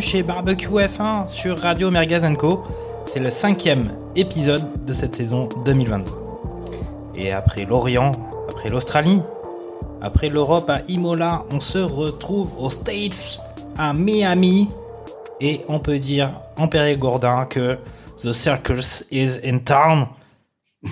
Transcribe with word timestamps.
Chez 0.00 0.22
Barbecue 0.22 0.68
F1 0.68 1.28
sur 1.28 1.58
Radio 1.58 1.90
Merguez 1.90 2.20
Co. 2.38 2.62
C'est 3.06 3.20
le 3.20 3.30
cinquième 3.30 3.96
épisode 4.14 4.84
de 4.84 4.92
cette 4.92 5.16
saison 5.16 5.48
2022. 5.64 6.12
Et 7.14 7.32
après 7.32 7.64
l'Orient, 7.64 8.12
après 8.48 8.68
l'Australie, 8.68 9.22
après 10.02 10.28
l'Europe 10.28 10.68
à 10.68 10.82
Imola, 10.88 11.44
on 11.50 11.60
se 11.60 11.78
retrouve 11.78 12.50
aux 12.58 12.68
States, 12.68 13.40
à 13.78 13.94
Miami. 13.94 14.68
Et 15.40 15.62
on 15.68 15.78
peut 15.78 15.98
dire 15.98 16.32
en 16.56 16.68
Périgordin 16.68 17.46
que 17.46 17.78
The 18.18 18.32
Circus 18.32 19.06
is 19.10 19.38
in 19.44 19.58
town. 19.58 20.08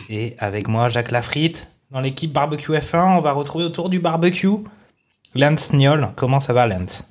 Et 0.09 0.35
avec 0.39 0.67
moi, 0.69 0.89
Jacques 0.89 1.11
Lafritte, 1.11 1.71
dans 1.91 2.01
l'équipe 2.01 2.33
Barbecue 2.33 2.73
F1, 2.73 3.19
on 3.19 3.21
va 3.21 3.33
retrouver 3.33 3.65
autour 3.65 3.91
du 3.91 3.99
barbecue 3.99 4.65
Lance 5.35 5.73
Niol, 5.73 6.09
comment 6.17 6.41
ça 6.41 6.53
va 6.53 6.67
Lance? 6.67 7.05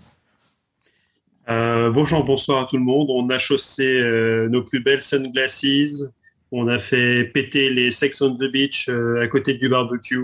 Euh, 1.49 1.89
bonjour, 1.89 2.23
bonsoir 2.23 2.63
à 2.63 2.65
tout 2.65 2.77
le 2.77 2.83
monde. 2.83 3.07
On 3.09 3.29
a 3.29 3.37
chaussé 3.37 4.01
euh, 4.01 4.47
nos 4.49 4.63
plus 4.63 4.81
belles 4.81 5.01
sunglasses. 5.01 6.05
On 6.51 6.67
a 6.67 6.79
fait 6.79 7.25
péter 7.25 7.69
les 7.69 7.91
Sex 7.91 8.21
on 8.21 8.35
the 8.35 8.51
Beach 8.51 8.87
euh, 8.87 9.21
à 9.21 9.27
côté 9.27 9.55
du 9.55 9.67
barbecue. 9.67 10.23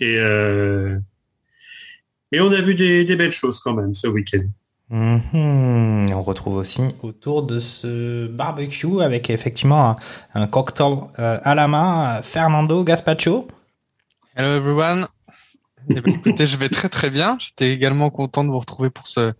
Et, 0.00 0.16
euh, 0.18 0.98
et 2.32 2.40
on 2.40 2.52
a 2.52 2.60
vu 2.60 2.74
des, 2.74 3.04
des 3.04 3.16
belles 3.16 3.32
choses 3.32 3.60
quand 3.60 3.74
même 3.74 3.92
ce 3.94 4.06
week-end. 4.06 4.44
Mhm. 4.90 6.06
Et 6.08 6.14
On 6.14 6.22
retrouve 6.22 6.56
aussi 6.56 6.82
autour 7.02 7.42
de 7.42 7.60
ce 7.60 8.26
barbecue 8.28 9.02
avec 9.02 9.28
effectivement 9.28 9.90
un, 9.90 9.96
un 10.42 10.46
cocktail 10.46 10.94
euh, 11.18 11.38
à 11.42 11.54
la 11.54 11.68
main, 11.68 12.22
Fernando 12.22 12.84
Gaspacho. 12.84 13.48
Hello 14.34 14.56
everyone. 14.56 15.08
Écoutez, 15.90 16.46
je 16.46 16.56
vais 16.56 16.68
très 16.68 16.88
très 16.88 17.10
bien. 17.10 17.36
J'étais 17.38 17.72
également 17.72 18.10
content 18.10 18.44
de 18.44 18.50
vous 18.50 18.58
retrouver 18.58 18.90
pour 18.90 19.06
ce, 19.06 19.32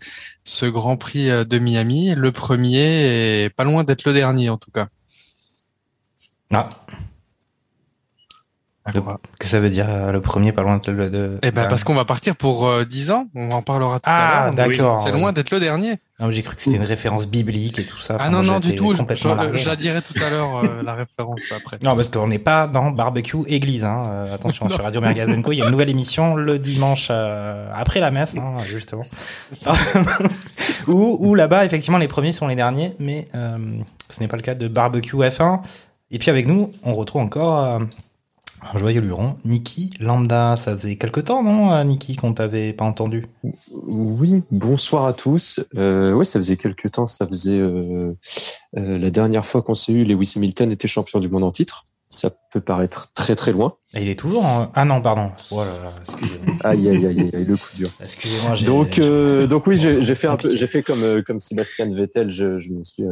ce 0.45 0.67
Grand 0.67 0.97
Prix 0.97 1.31
euh, 1.31 1.45
de 1.45 1.59
Miami, 1.59 2.15
le 2.15 2.33
premier 2.33 3.45
et 3.45 3.51
pas 3.51 3.65
loin 3.65 3.85
d'être 3.85 4.05
le 4.05 4.13
dernier 4.13 4.49
en 4.49 4.57
tout 4.57 4.71
cas. 4.71 4.89
Ah, 6.53 6.69
que 9.39 9.47
ça 9.47 9.61
veut 9.61 9.71
dire 9.71 9.87
euh, 9.89 10.13
le 10.13 10.21
premier 10.21 10.53
pas 10.53 10.63
loin 10.63 10.79
de... 10.79 10.93
de, 10.93 11.09
de- 11.09 11.39
Eh 11.43 11.51
ben 11.51 11.67
parce 11.69 11.85
qu'on 11.85 11.95
va 11.95 12.05
partir 12.05 12.37
pour 12.37 12.67
euh, 12.67 12.85
10 12.85 13.11
ans. 13.11 13.27
On 13.35 13.51
en 13.51 13.63
parlera 13.63 13.97
tout 13.97 14.03
Ah, 14.07 14.41
à 14.41 14.45
l'heure. 14.47 14.55
d'accord. 14.55 15.03
C'est 15.05 15.13
loin 15.13 15.33
d'être 15.33 15.51
le 15.51 15.61
dernier. 15.61 15.97
Non, 16.21 16.33
J'ai 16.33 16.43
cru 16.43 16.57
que 16.57 16.63
c'était 16.63 16.77
une 16.79 16.83
référence 16.83 17.29
biblique 17.29 17.79
et 17.79 17.85
tout 17.85 17.99
ça. 17.99 18.17
Ah 18.19 18.23
Enfin, 18.23 18.31
non 18.31 18.43
moi, 18.43 18.55
non 18.55 18.61
du 18.61 18.75
tout. 18.75 18.93
Je, 18.93 19.29
largué, 19.29 19.65
la 19.65 19.77
dirai 19.77 20.01
tout 20.03 20.15
à 20.25 20.31
l'heure 20.31 20.65
euh, 20.65 20.83
la 20.83 20.95
référence 20.95 21.43
après. 21.57 21.79
Non, 21.85 21.95
parce 21.95 22.09
qu'on 22.09 22.27
n'est 22.27 22.41
pas 22.41 22.67
dans 22.67 22.91
barbecue 22.91 23.37
église. 23.47 23.85
Hein. 23.85 24.03
Euh, 24.07 24.35
attention, 24.35 24.69
sur 24.71 24.83
Radio 24.83 25.01
Mergazenco, 25.01 25.53
il 25.53 25.59
y 25.59 25.63
a 25.63 25.67
une 25.67 25.71
nouvelle 25.71 25.91
émission 25.91 26.35
le 26.35 26.59
dimanche 26.59 27.09
euh, 27.11 27.71
après 27.73 28.01
la 28.01 28.11
messe, 28.11 28.35
hein, 28.37 28.55
justement. 28.67 29.05
où 30.89 31.17
où 31.21 31.35
là-bas, 31.35 31.65
effectivement, 31.65 31.99
les 31.99 32.09
premiers 32.09 32.33
sont 32.33 32.47
les 32.47 32.57
derniers, 32.57 32.95
mais 32.99 33.29
euh, 33.35 33.59
ce 34.09 34.21
n'est 34.21 34.29
pas 34.29 34.37
le 34.37 34.43
cas 34.43 34.55
de 34.55 34.69
barbecue 34.69 35.17
F1. 35.17 35.61
Et 36.11 36.19
puis 36.19 36.31
avec 36.31 36.47
nous, 36.47 36.73
on 36.83 36.95
retrouve 36.95 37.23
encore 37.23 37.65
euh, 37.65 37.79
un 38.63 38.79
joyeux 38.79 39.01
luron, 39.01 39.37
Niki 39.45 39.91
Lambda. 40.01 40.57
Ça 40.57 40.77
faisait 40.77 40.97
quelque 40.97 41.21
temps, 41.21 41.43
non, 41.43 41.73
euh, 41.73 41.85
Niki, 41.85 42.17
qu'on 42.17 42.33
t'avait 42.33 42.73
pas 42.73 42.85
entendu? 42.85 43.25
Oui, 43.73 44.43
bonsoir 44.51 45.07
à 45.07 45.13
tous. 45.13 45.61
Euh, 45.77 46.13
ouais, 46.13 46.25
ça 46.25 46.39
faisait 46.39 46.57
quelques 46.57 46.91
temps, 46.93 47.07
ça 47.07 47.27
faisait 47.27 47.59
euh, 47.59 48.13
euh, 48.77 48.99
la 48.99 49.11
dernière 49.11 49.47
fois 49.47 49.63
qu'on 49.63 49.75
s'est 49.75 49.93
eu, 49.93 50.05
Lewis 50.05 50.35
Hamilton 50.37 50.71
était 50.71 50.89
champion 50.89 51.21
du 51.21 51.29
monde 51.29 51.45
en 51.45 51.51
titre. 51.51 51.85
Ça 52.09 52.31
peut 52.53 52.61
paraître 52.61 53.13
très 53.15 53.37
très 53.37 53.53
loin. 53.53 53.75
Et 53.95 54.03
il 54.03 54.09
est 54.09 54.19
toujours 54.19 54.47
en... 54.47 54.71
Ah 54.75 54.87
non, 54.87 55.03
pardon. 55.03 55.31
Oh 55.51 55.61
là 55.61 55.67
là, 55.67 55.93
excusez-moi. 56.01 56.57
Aïe 56.65 56.89
aïe 56.89 57.07
aïe, 57.07 57.31
aïe, 57.35 57.45
le 57.45 57.57
coup 57.57 57.69
dur. 57.77 57.91
Excusez-moi, 58.01 58.55
Donc 58.65 58.99
donc 59.49 59.67
oui, 59.67 59.77
j'ai 59.77 60.15
fait 60.15 60.27
un 60.27 60.37
peu, 60.37 60.57
fait 60.57 60.83
comme 60.83 61.23
comme 61.23 61.39
Sébastien 61.39 61.95
Vettel, 61.95 62.31
je, 62.31 62.59
je 62.59 62.71
me 62.71 62.83
suis 62.83 63.05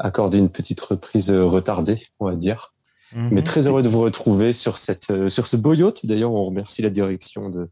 accordé 0.00 0.38
une 0.38 0.48
petite 0.48 0.80
reprise 0.80 1.30
retardée, 1.30 2.02
on 2.18 2.26
va 2.26 2.34
dire. 2.34 2.71
Mhm. 3.14 3.28
Mais 3.32 3.42
très 3.42 3.66
heureux 3.66 3.82
de 3.82 3.88
vous 3.88 4.00
retrouver 4.00 4.52
sur 4.52 4.78
cette 4.78 5.10
euh, 5.10 5.28
sur 5.30 5.46
ce 5.46 5.56
beau 5.56 5.74
yacht. 5.74 6.04
D'ailleurs, 6.06 6.32
on 6.32 6.42
remercie 6.44 6.82
la 6.82 6.90
direction 6.90 7.48
de, 7.50 7.68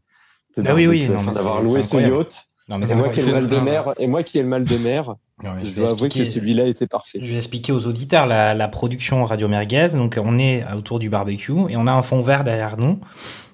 de 0.57 0.61
Bah 0.61 0.73
oui, 0.75 1.07
d'avoir 1.33 1.61
loué 1.61 1.81
ce 1.81 1.97
yacht. 1.97 2.45
Non, 2.69 2.77
mais 2.77 2.89
Et 2.89 2.95
moi 2.95 3.09
qui 3.09 3.19
ai 3.19 3.25
le 3.25 3.31
mal 3.33 3.47
de 3.47 3.57
mer, 3.57 3.93
et 3.97 4.07
moi 4.07 4.23
qui 4.23 4.39
ai 4.39 4.43
le 4.43 4.47
mal 4.47 4.63
de 4.63 4.77
mer, 4.77 5.15
non, 5.43 5.51
mais 5.55 5.65
je 5.65 5.69
vais 5.69 5.81
dois 5.81 5.89
avouer 5.91 6.05
expliquer- 6.07 6.25
que 6.25 6.31
celui-là 6.31 6.67
était 6.67 6.87
parfait. 6.87 7.19
Je 7.21 7.29
vais 7.31 7.37
expliquer 7.37 7.71
aux 7.73 7.85
auditeurs 7.87 8.27
la, 8.27 8.53
la 8.53 8.67
production 8.67 9.25
Radio 9.25 9.47
Merguez. 9.49 9.89
Donc, 9.93 10.17
on 10.23 10.37
est 10.37 10.63
autour 10.77 10.99
du 10.99 11.09
barbecue 11.09 11.51
et 11.69 11.75
on 11.75 11.87
a 11.87 11.91
un 11.91 12.01
fond 12.03 12.21
vert 12.21 12.43
derrière 12.43 12.77
nous 12.77 12.99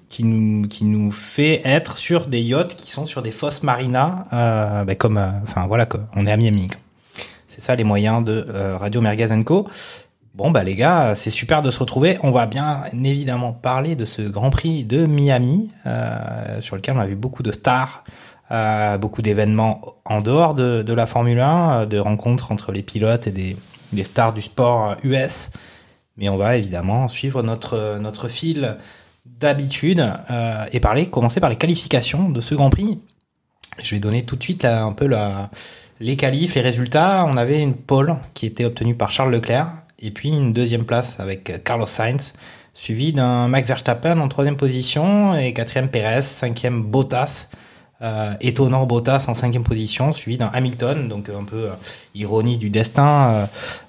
qui 0.08 0.24
nous, 0.24 0.68
qui 0.68 0.84
nous 0.84 1.10
fait 1.10 1.62
être 1.64 1.98
sur 1.98 2.26
des 2.26 2.40
yachts 2.40 2.74
qui 2.76 2.90
sont 2.90 3.06
sur 3.06 3.22
des 3.22 3.32
fosses 3.32 3.62
marinas, 3.62 4.24
euh, 4.32 4.84
ben 4.84 4.94
comme, 4.94 5.16
euh, 5.18 5.26
enfin 5.42 5.66
voilà, 5.66 5.86
quoi. 5.86 6.00
on 6.14 6.26
est 6.26 6.30
à 6.32 6.36
Miami. 6.36 6.68
C'est 7.48 7.60
ça 7.60 7.74
les 7.74 7.84
moyens 7.84 8.22
de 8.24 8.46
euh, 8.50 8.76
Radio 8.76 9.00
Merguez 9.00 9.28
Co. 9.44 9.66
Bon 10.34 10.50
bah 10.50 10.62
les 10.62 10.74
gars, 10.74 11.14
c'est 11.14 11.30
super 11.30 11.62
de 11.62 11.70
se 11.70 11.78
retrouver. 11.78 12.18
On 12.22 12.30
va 12.30 12.46
bien 12.46 12.82
évidemment 12.92 13.52
parler 13.52 13.96
de 13.96 14.04
ce 14.04 14.22
Grand 14.22 14.50
Prix 14.50 14.84
de 14.84 15.06
Miami 15.06 15.70
euh, 15.86 16.60
sur 16.60 16.76
lequel 16.76 16.96
on 16.96 17.00
a 17.00 17.06
vu 17.06 17.16
beaucoup 17.16 17.42
de 17.42 17.50
stars, 17.50 18.04
euh, 18.50 18.98
beaucoup 18.98 19.22
d'événements 19.22 19.80
en 20.04 20.20
dehors 20.20 20.54
de, 20.54 20.92
la 20.92 21.06
Formule 21.06 21.40
1, 21.40 21.70
euh, 21.70 21.86
de 21.86 21.98
rencontres 21.98 22.52
entre 22.52 22.72
les 22.72 22.82
pilotes 22.82 23.26
et 23.26 23.32
des, 23.32 23.56
stars 24.04 24.34
du 24.34 24.42
sport 24.42 24.90
euh, 24.90 24.94
US. 25.02 25.50
Mais 26.18 26.28
on 26.28 26.36
va 26.36 26.56
évidemment 26.56 27.08
suivre 27.08 27.42
notre 27.42 27.98
notre 27.98 28.28
fil 28.28 28.76
d'habitude 29.24 30.12
euh, 30.30 30.64
et 30.72 30.80
parler, 30.80 31.06
commencer 31.06 31.40
par 31.40 31.50
les 31.50 31.56
qualifications 31.56 32.28
de 32.28 32.40
ce 32.40 32.54
Grand 32.54 32.70
Prix. 32.70 33.00
Je 33.82 33.94
vais 33.94 34.00
donner 34.00 34.24
tout 34.24 34.36
de 34.36 34.42
suite 34.42 34.64
un 34.64 34.92
peu 34.92 35.08
les 36.00 36.16
qualifs, 36.16 36.54
les 36.54 36.60
résultats. 36.60 37.24
On 37.28 37.36
avait 37.36 37.60
une 37.60 37.76
pole 37.76 38.16
qui 38.34 38.46
était 38.46 38.64
obtenue 38.64 38.96
par 38.96 39.10
Charles 39.10 39.32
Leclerc 39.32 39.68
et 39.98 40.10
puis 40.10 40.28
une 40.30 40.52
deuxième 40.52 40.84
place 40.84 41.16
avec 41.18 41.62
Carlos 41.64 41.86
Sainz, 41.86 42.34
suivi 42.74 43.12
d'un 43.12 43.48
Max 43.48 43.68
Verstappen 43.68 44.18
en 44.20 44.28
troisième 44.28 44.56
position 44.56 45.36
et 45.36 45.52
quatrième 45.52 45.88
Perez, 45.88 46.22
cinquième 46.22 46.82
Bottas. 46.82 47.48
Euh, 48.00 48.34
étonnant 48.40 48.86
Bottas 48.86 49.24
en 49.26 49.34
cinquième 49.34 49.64
position, 49.64 50.12
suivi 50.12 50.38
d'un 50.38 50.50
Hamilton, 50.54 51.08
donc 51.08 51.28
un 51.30 51.42
peu 51.42 51.70
euh, 51.70 51.74
ironie 52.14 52.56
du 52.56 52.70
destin. 52.70 53.30
euh, 53.32 53.46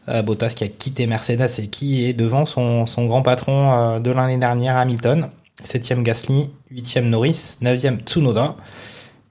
euh, 0.08 0.22
Bottas 0.24 0.50
qui 0.56 0.64
a 0.64 0.68
quitté 0.68 1.06
Mercedes 1.06 1.60
et 1.60 1.68
qui 1.68 2.06
est 2.06 2.14
devant 2.14 2.46
son, 2.46 2.88
son 2.88 3.06
grand 3.06 3.22
patron 3.22 3.72
euh, 3.72 4.00
de 4.00 4.10
l'année 4.10 4.38
dernière, 4.38 4.78
Hamilton. 4.78 5.30
Septième 5.64 6.02
Gasly, 6.02 6.50
huitième 6.72 7.08
Norris, 7.08 7.58
neuvième 7.62 8.00
Tsunoda 8.00 8.56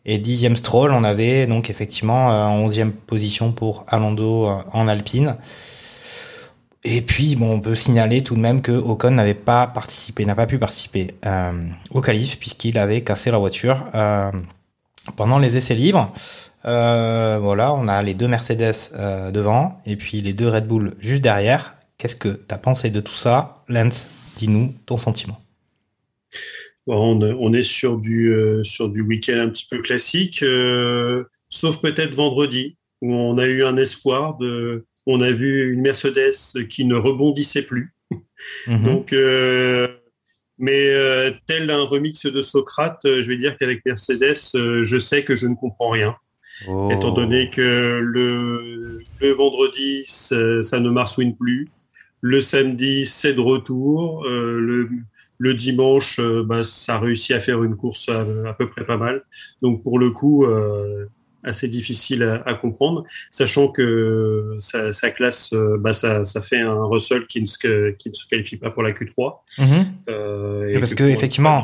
et 0.04 0.19
dixième 0.19 0.54
Stroll. 0.54 0.92
On 0.92 1.02
avait 1.02 1.48
donc 1.48 1.70
effectivement 1.70 2.28
en 2.28 2.58
onzième 2.58 2.92
position 2.92 3.50
pour 3.50 3.84
Alonso 3.88 4.48
en 4.72 4.86
Alpine. 4.86 5.34
Et 6.84 7.02
puis, 7.02 7.36
on 7.40 7.60
peut 7.60 7.75
signaler 7.75 8.22
tout 8.22 8.34
de 8.34 8.40
même 8.40 8.62
que 8.62 8.72
Ocon 8.72 9.10
n'avait 9.10 9.34
pas 9.34 9.66
participé, 9.66 10.25
n'a 10.25 10.36
pas 10.36 10.46
pu 10.46 10.58
participer 10.58 11.08
euh, 11.26 11.52
au 11.90 12.00
qualif 12.00 12.38
puisqu'il 12.38 12.78
avait 12.78 13.02
cassé 13.02 13.30
la 13.30 13.38
voiture 13.38 13.84
euh, 13.94 14.30
pendant 15.16 15.38
les 15.38 15.56
essais 15.56 15.75
libres. 15.75 16.12
Euh, 16.64 17.38
voilà, 17.40 17.72
on 17.75 17.88
a 17.88 18.02
les 18.02 18.14
deux 18.14 18.28
Mercedes 18.28 18.92
devant 19.32 19.80
et 19.86 19.96
puis 19.96 20.20
les 20.20 20.32
deux 20.32 20.48
Red 20.48 20.66
Bull 20.66 20.94
juste 21.00 21.22
derrière. 21.22 21.76
Qu'est-ce 21.98 22.16
que 22.16 22.28
tu 22.28 22.54
as 22.54 22.58
pensé 22.58 22.90
de 22.90 23.00
tout 23.00 23.12
ça 23.12 23.64
Lance, 23.69 24.08
dis-nous 24.36 24.75
ton 24.86 24.98
sentiment. 24.98 25.40
On, 26.86 27.52
est 27.52 27.62
sur 27.62 27.98
du, 27.98 28.32
sur 28.62 28.88
du 28.88 29.02
week-end 29.02 29.40
un 29.40 29.48
petit 29.48 29.66
peu 29.69 29.82
classique, 29.82 30.42
sauf 31.50 31.80
peut-être 31.82 32.14
vendredi, 32.14 32.76
où 33.02 33.12
on 33.12 33.36
a 33.36 33.44
eu 33.44 33.62
un 33.62 33.76
espoir. 33.76 34.38
De, 34.38 34.86
on 35.08 35.22
a 35.22 35.32
vu 35.32 35.72
une 35.72 35.81
Mercedes 35.81 36.69
qui 36.69 36.84
ne 36.84 36.94
rebondissait 36.94 37.62
plus. 37.62 37.94
Mhm. 38.66 38.84
Donc, 38.84 39.12
euh, 39.12 39.88
mais 40.58 40.90
euh, 40.90 41.32
tel 41.46 41.70
un 41.70 41.84
remix 41.84 42.26
de 42.26 42.43
Socrate, 42.43 43.05
euh, 43.06 43.22
je 43.22 43.28
vais 43.28 43.38
dire 43.38 43.56
qu'avec 43.58 43.84
Mercedes, 43.84 44.34
je 44.55 44.99
sais 44.99 45.25
que 45.25 45.34
je 45.34 45.46
ne 45.46 45.55
comprends 45.56 45.90
rien. 45.90 46.14
Oh. 46.66 46.90
étant 46.90 47.14
donné 47.14 47.50
que 47.50 48.00
le, 48.02 49.00
le 49.20 49.31
vendredi, 49.31 50.02
ça, 50.06 50.81
ne 50.81 50.90
marsouine 50.90 51.37
plus. 51.37 51.69
Le 52.20 52.40
samedi, 52.40 53.06
c'est 53.06 53.32
de 53.32 53.40
retour. 53.40 54.25
Le, 54.26 54.88
le 55.38 55.54
dimanche, 55.54 56.19
bah, 56.46 56.64
ça 56.64 56.96
a 56.96 56.99
réussi 56.99 57.32
à 57.32 57.38
faire 57.38 57.62
une 57.62 57.76
course 57.76 58.08
à, 58.08 58.25
à, 58.49 58.54
peu 58.54 58.69
près 58.69 58.84
pas 58.84 58.96
mal. 58.96 59.22
Donc 59.62 59.84
pour 59.84 60.00
le 60.00 60.11
coup, 60.11 60.44
assez 61.48 61.68
difficile 61.68 62.22
à, 62.22 62.50
à, 62.50 62.54
comprendre, 62.54 63.04
sachant 63.30 63.68
que 63.68 64.56
sa, 64.60 64.92
sa 64.92 65.10
classe, 65.10 65.52
euh, 65.52 65.76
bah, 65.78 65.92
ça, 65.92 66.24
ça, 66.24 66.40
fait 66.40 66.60
un 66.60 66.84
Russell 66.84 67.26
qui 67.26 67.40
ne, 67.40 67.46
se, 67.46 67.90
qui 67.92 68.08
ne 68.10 68.14
se 68.14 68.26
qualifie 68.26 68.56
pas 68.56 68.70
pour 68.70 68.82
la 68.82 68.92
Q3. 68.92 69.40
Mm 69.58 69.64
-hmm. 69.64 70.80
parce 70.80 70.94
que, 70.94 71.04
effectivement, 71.04 71.58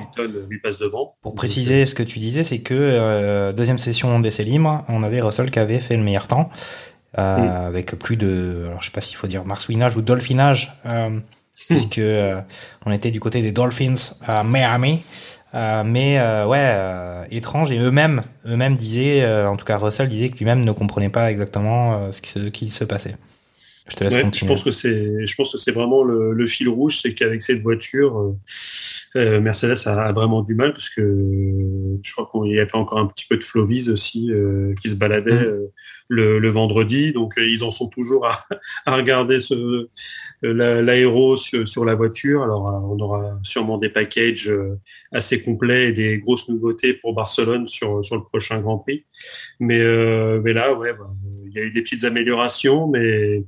lui 0.50 0.58
passe 0.60 0.78
devant. 0.78 1.14
Pour 1.22 1.34
préciser 1.34 1.86
ce 1.86 1.94
que 1.94 2.02
tu 2.02 2.18
disais, 2.18 2.44
c'est 2.44 2.60
que 2.60 2.74
euh, 2.74 3.52
deuxième 3.52 3.78
session 3.78 4.20
d'essai 4.20 4.44
libre, 4.44 4.84
on 4.88 5.02
avait 5.02 5.20
Russell 5.20 5.50
qui 5.50 5.58
avait 5.58 5.80
fait 5.80 5.96
le 5.96 6.02
meilleur 6.02 6.26
temps. 6.26 6.50
Euh, 7.18 7.38
mm. 7.38 7.66
avec 7.66 7.94
plus 7.94 8.16
de, 8.16 8.64
alors 8.66 8.80
je 8.80 8.86
sais 8.86 8.92
pas 8.92 9.00
s'il 9.00 9.16
faut 9.16 9.28
dire 9.28 9.44
marsouinage 9.44 9.96
ou 9.96 10.02
dolphinage, 10.02 10.76
euh, 10.86 11.20
puisque 11.68 11.98
euh, 11.98 12.40
on 12.86 12.92
était 12.92 13.12
du 13.12 13.20
côté 13.20 13.40
des 13.40 13.52
Dolphins 13.52 13.94
à 14.26 14.42
Miami. 14.42 15.02
Euh, 15.54 15.84
mais 15.84 16.18
euh, 16.18 16.46
ouais, 16.46 16.58
euh, 16.60 17.24
étrange 17.30 17.70
et 17.70 17.78
eux-mêmes, 17.78 18.22
eux-mêmes 18.46 18.76
disaient, 18.76 19.24
en 19.46 19.56
tout 19.56 19.64
cas 19.64 19.78
Russell 19.78 20.08
disait 20.08 20.30
que 20.30 20.38
lui-même 20.38 20.64
ne 20.64 20.72
comprenait 20.72 21.10
pas 21.10 21.30
exactement 21.30 22.10
ce 22.12 22.20
qu'il 22.20 22.50
qui 22.50 22.70
se 22.70 22.84
passait. 22.84 23.14
Je 23.88 23.96
te 23.96 24.04
laisse. 24.04 24.14
Je 24.14 24.46
pense 24.46 24.62
que 24.62 24.70
c'est, 24.70 25.26
je 25.26 25.34
pense 25.34 25.52
que 25.52 25.58
c'est 25.58 25.72
vraiment 25.72 26.04
le, 26.04 26.32
le, 26.32 26.46
fil 26.46 26.68
rouge, 26.68 27.00
c'est 27.02 27.12
qu'avec 27.12 27.42
cette 27.42 27.60
voiture, 27.60 28.34
euh, 29.16 29.40
Mercedes 29.40 29.86
a, 29.86 30.06
a, 30.06 30.12
vraiment 30.12 30.42
du 30.42 30.54
mal 30.54 30.72
parce 30.72 30.88
que 30.88 31.02
je 32.02 32.12
crois 32.12 32.30
qu'il 32.32 32.54
y 32.54 32.58
avait 32.58 32.74
encore 32.74 32.98
un 32.98 33.06
petit 33.06 33.26
peu 33.28 33.36
de 33.36 33.44
Flovis 33.44 33.90
aussi 33.90 34.32
euh, 34.32 34.74
qui 34.80 34.88
se 34.88 34.94
baladait 34.94 35.48
mmh. 35.48 35.68
le, 36.08 36.38
le, 36.38 36.48
vendredi, 36.48 37.12
donc 37.12 37.34
ils 37.36 37.62
en 37.62 37.70
sont 37.70 37.88
toujours 37.88 38.26
à, 38.26 38.42
à 38.86 38.96
regarder 38.96 39.38
ce, 39.38 39.88
l'aéro 40.40 41.36
sur, 41.36 41.68
sur, 41.68 41.84
la 41.84 41.94
voiture. 41.94 42.42
Alors 42.42 42.64
on 42.90 42.98
aura 43.00 43.38
sûrement 43.42 43.76
des 43.76 43.90
packages 43.90 44.50
assez 45.14 45.42
complets 45.42 45.88
et 45.88 45.92
des 45.92 46.18
grosses 46.18 46.48
nouveautés 46.48 46.94
pour 46.94 47.14
Barcelone 47.14 47.68
sur, 47.68 48.04
sur 48.04 48.16
le 48.16 48.22
prochain 48.22 48.60
Grand 48.60 48.78
Prix. 48.78 49.04
Mais, 49.60 49.80
euh, 49.80 50.40
mais 50.42 50.52
là, 50.52 50.74
ouais, 50.74 50.92
bah, 50.92 51.10
il 51.46 51.52
y 51.52 51.58
a 51.58 51.62
eu 51.62 51.70
des 51.70 51.82
petites 51.82 52.04
améliorations, 52.04 52.88
mais 52.88 53.44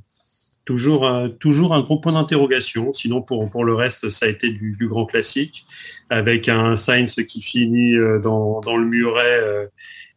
toujours 0.67 1.07
un, 1.07 1.31
toujours 1.31 1.73
un 1.73 1.81
gros 1.81 1.99
point 1.99 2.13
d'interrogation. 2.13 2.93
Sinon, 2.93 3.23
pour, 3.23 3.49
pour 3.49 3.65
le 3.65 3.75
reste, 3.75 4.11
ça 4.11 4.27
a 4.27 4.29
été 4.29 4.51
du, 4.51 4.77
du 4.79 4.87
grand 4.89 5.07
classique, 5.07 5.65
avec 6.11 6.51
un 6.51 6.77
Sainz 6.77 7.15
qui 7.27 7.41
finit 7.41 7.97
euh, 7.97 8.19
dans, 8.19 8.61
dans 8.61 8.77
le 8.77 8.85
muret 8.85 9.41
euh, 9.43 9.67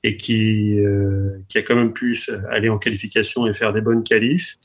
et 0.04 0.18
qui, 0.18 0.78
euh, 0.80 1.38
qui 1.48 1.58
a 1.60 1.62
quand 1.62 1.76
même 1.76 1.94
pu 1.94 2.20
aller 2.50 2.68
en 2.68 2.78
qualification 2.78 3.48
et 3.48 3.54
faire 3.54 3.72
des 3.72 3.82
bonnes 3.82 4.04
qualifs. 4.04 4.58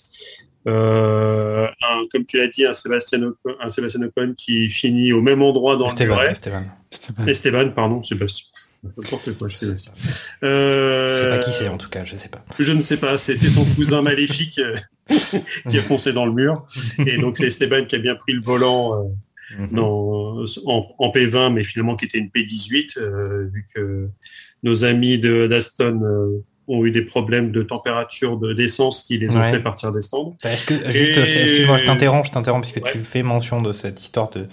Euh, 0.66 1.66
un, 1.82 2.04
comme 2.10 2.24
tu 2.24 2.38
l'as 2.38 2.48
dit, 2.48 2.64
un 2.64 2.72
Sébastien, 2.72 3.22
Ocon, 3.22 3.54
un 3.60 3.68
Sébastien 3.68 4.02
Ocon 4.02 4.32
qui 4.34 4.70
finit 4.70 5.12
au 5.12 5.20
même 5.20 5.42
endroit 5.42 5.76
dans 5.76 5.86
Esteban, 5.86 6.14
le 6.14 6.20
muret. 6.20 6.32
Esteban. 6.32 6.62
Esteban. 6.90 7.24
Esteban, 7.26 7.70
pardon, 7.74 8.02
Sébastien. 8.02 8.46
N'importe 8.84 9.36
quoi, 9.38 9.48
c'est 9.50 9.66
euh, 10.42 11.12
Je 11.12 11.18
sais 11.18 11.28
pas 11.28 11.38
qui 11.38 11.50
c'est 11.52 11.68
en 11.68 11.78
tout 11.78 11.88
cas, 11.88 12.04
je 12.04 12.16
sais 12.16 12.28
pas. 12.28 12.44
Je 12.58 12.72
ne 12.72 12.82
sais 12.82 12.98
pas, 12.98 13.18
c'est 13.18 13.36
son 13.36 13.64
cousin 13.64 14.02
maléfique 14.02 14.60
qui 15.68 15.78
a 15.78 15.82
foncé 15.82 16.12
dans 16.12 16.26
le 16.26 16.32
mur. 16.32 16.66
Et 17.06 17.18
donc 17.18 17.36
c'est 17.36 17.46
Esteban 17.46 17.84
qui 17.86 17.96
a 17.96 17.98
bien 17.98 18.14
pris 18.14 18.32
le 18.32 18.42
volant 18.42 18.94
euh, 18.98 19.66
dans, 19.72 20.44
en, 20.66 20.94
en, 20.98 21.10
P20, 21.10 21.52
mais 21.52 21.64
finalement 21.64 21.96
qui 21.96 22.06
était 22.06 22.18
une 22.18 22.28
P18, 22.28 22.98
euh, 22.98 23.48
vu 23.52 23.64
que 23.74 24.08
nos 24.62 24.84
amis 24.84 25.18
d'Aston 25.18 26.00
euh, 26.02 26.44
ont 26.66 26.84
eu 26.84 26.90
des 26.90 27.02
problèmes 27.02 27.50
de 27.50 27.62
température 27.62 28.38
d'essence 28.38 29.04
qui 29.04 29.18
les 29.18 29.30
ont 29.30 29.38
ouais. 29.38 29.50
fait 29.50 29.60
partir 29.60 29.92
des 29.92 30.00
stands. 30.00 30.36
Est-ce 30.44 30.66
que 30.66 30.74
juste, 30.90 31.16
excuse-moi, 31.16 31.76
je 31.76 31.84
t'interromps, 31.84 32.28
je 32.28 32.32
t'interromps 32.32 32.70
puisque 32.70 32.84
ouais. 32.84 32.92
tu 32.92 32.98
fais 32.98 33.22
mention 33.22 33.60
de 33.60 33.72
cette 33.72 34.00
histoire 34.00 34.30
de, 34.30 34.46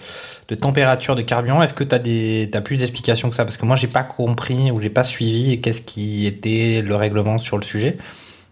de 0.48 0.54
température 0.54 1.14
de 1.14 1.22
carburant. 1.22 1.62
Est-ce 1.62 1.74
que 1.74 1.84
tu 1.84 1.94
as 1.94 1.98
des, 1.98 2.50
as 2.52 2.60
plus 2.60 2.76
d'explications 2.76 3.30
que 3.30 3.36
ça? 3.36 3.44
Parce 3.44 3.56
que 3.56 3.64
moi, 3.64 3.76
j'ai 3.76 3.86
pas 3.86 4.02
compris 4.02 4.70
ou 4.70 4.80
j'ai 4.80 4.90
pas 4.90 5.04
suivi 5.04 5.60
qu'est-ce 5.60 5.82
qui 5.82 6.26
était 6.26 6.82
le 6.82 6.94
règlement 6.96 7.38
sur 7.38 7.56
le 7.56 7.62
sujet. 7.62 7.96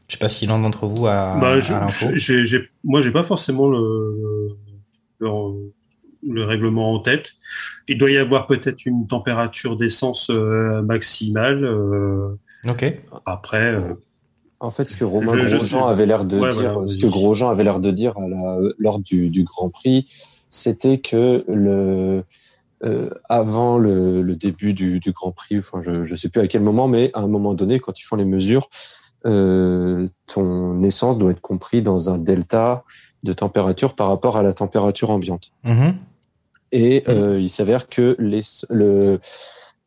Je 0.09 0.15
sais 0.15 0.19
pas 0.19 0.29
si 0.29 0.47
l'un 0.47 0.59
d'entre 0.59 0.87
vous 0.87 1.07
a, 1.07 1.39
bah, 1.39 1.53
a 1.53 1.57
l'info. 1.57 2.07
Moi, 2.83 3.03
j'ai 3.03 3.13
pas 3.13 3.23
forcément 3.23 3.69
le, 3.69 4.57
le, 5.21 5.29
le, 6.27 6.45
règlement 6.45 6.95
en 6.95 6.99
tête. 6.99 7.35
Il 7.87 7.99
doit 7.99 8.11
y 8.11 8.17
avoir 8.17 8.47
peut-être 8.47 8.87
une 8.87 9.07
température 9.07 9.77
d'essence 9.77 10.31
euh, 10.31 10.83
maximale. 10.83 11.65
Euh, 11.65 12.35
Ok. 12.69 12.85
Après. 13.27 13.73
Euh, 13.73 13.95
en 14.61 14.71
fait, 14.71 14.91
ce 14.91 14.97
que 14.97 15.05
Romain 15.05 15.47
je, 15.47 15.57
Grosjean 15.57 15.87
je 15.87 15.91
avait 15.91 16.07
l'air 16.07 16.25
de 16.25 16.39
ouais, 16.39 16.53
dire, 16.53 16.73
voilà, 16.75 16.89
ce 16.89 16.99
que 16.99 17.07
Grosjean 17.07 17.49
avait 17.49 17.65
l'air 17.65 17.81
de 17.81 17.91
dire 17.91 18.15
la, 18.19 18.59
lors 18.79 18.99
du, 18.99 19.31
du, 19.31 19.45
Grand 19.45 19.71
Prix, 19.71 20.07
c'était 20.51 20.99
que 20.99 21.45
le 21.49 22.25
euh, 22.83 23.11
avant 23.29 23.79
le, 23.79 24.23
le, 24.23 24.37
début 24.37 24.73
du, 24.75 25.01
du 25.01 25.13
Grand 25.13 25.33
Prix, 25.33 25.59
enfin, 25.59 25.81
je 25.83 25.93
ne 26.11 26.17
sais 26.17 26.29
plus 26.29 26.41
à 26.41 26.47
quel 26.47 26.63
moment, 26.63 26.89
mais 26.89 27.11
à 27.15 27.21
un 27.21 27.27
moment 27.27 27.55
donné, 27.55 27.79
quand 27.79 27.99
ils 28.01 28.05
font 28.05 28.17
les 28.17 28.25
mesures, 28.25 28.69
euh, 29.27 30.09
ton 30.27 30.83
essence 30.83 31.19
doit 31.19 31.31
être 31.33 31.43
compris 31.43 31.83
dans 31.83 32.11
un 32.11 32.17
delta 32.17 32.85
de 33.23 33.35
température 33.35 33.95
par 33.95 34.09
rapport 34.09 34.39
à 34.39 34.43
la 34.43 34.55
température 34.55 35.11
ambiante. 35.11 35.53
Mm 35.65 35.73
-hmm. 35.73 35.95
Et 36.73 37.05
euh, 37.09 37.39
il 37.41 37.51
s'avère 37.51 37.89
que 37.89 38.17
les, 38.19 38.43
le 38.71 39.21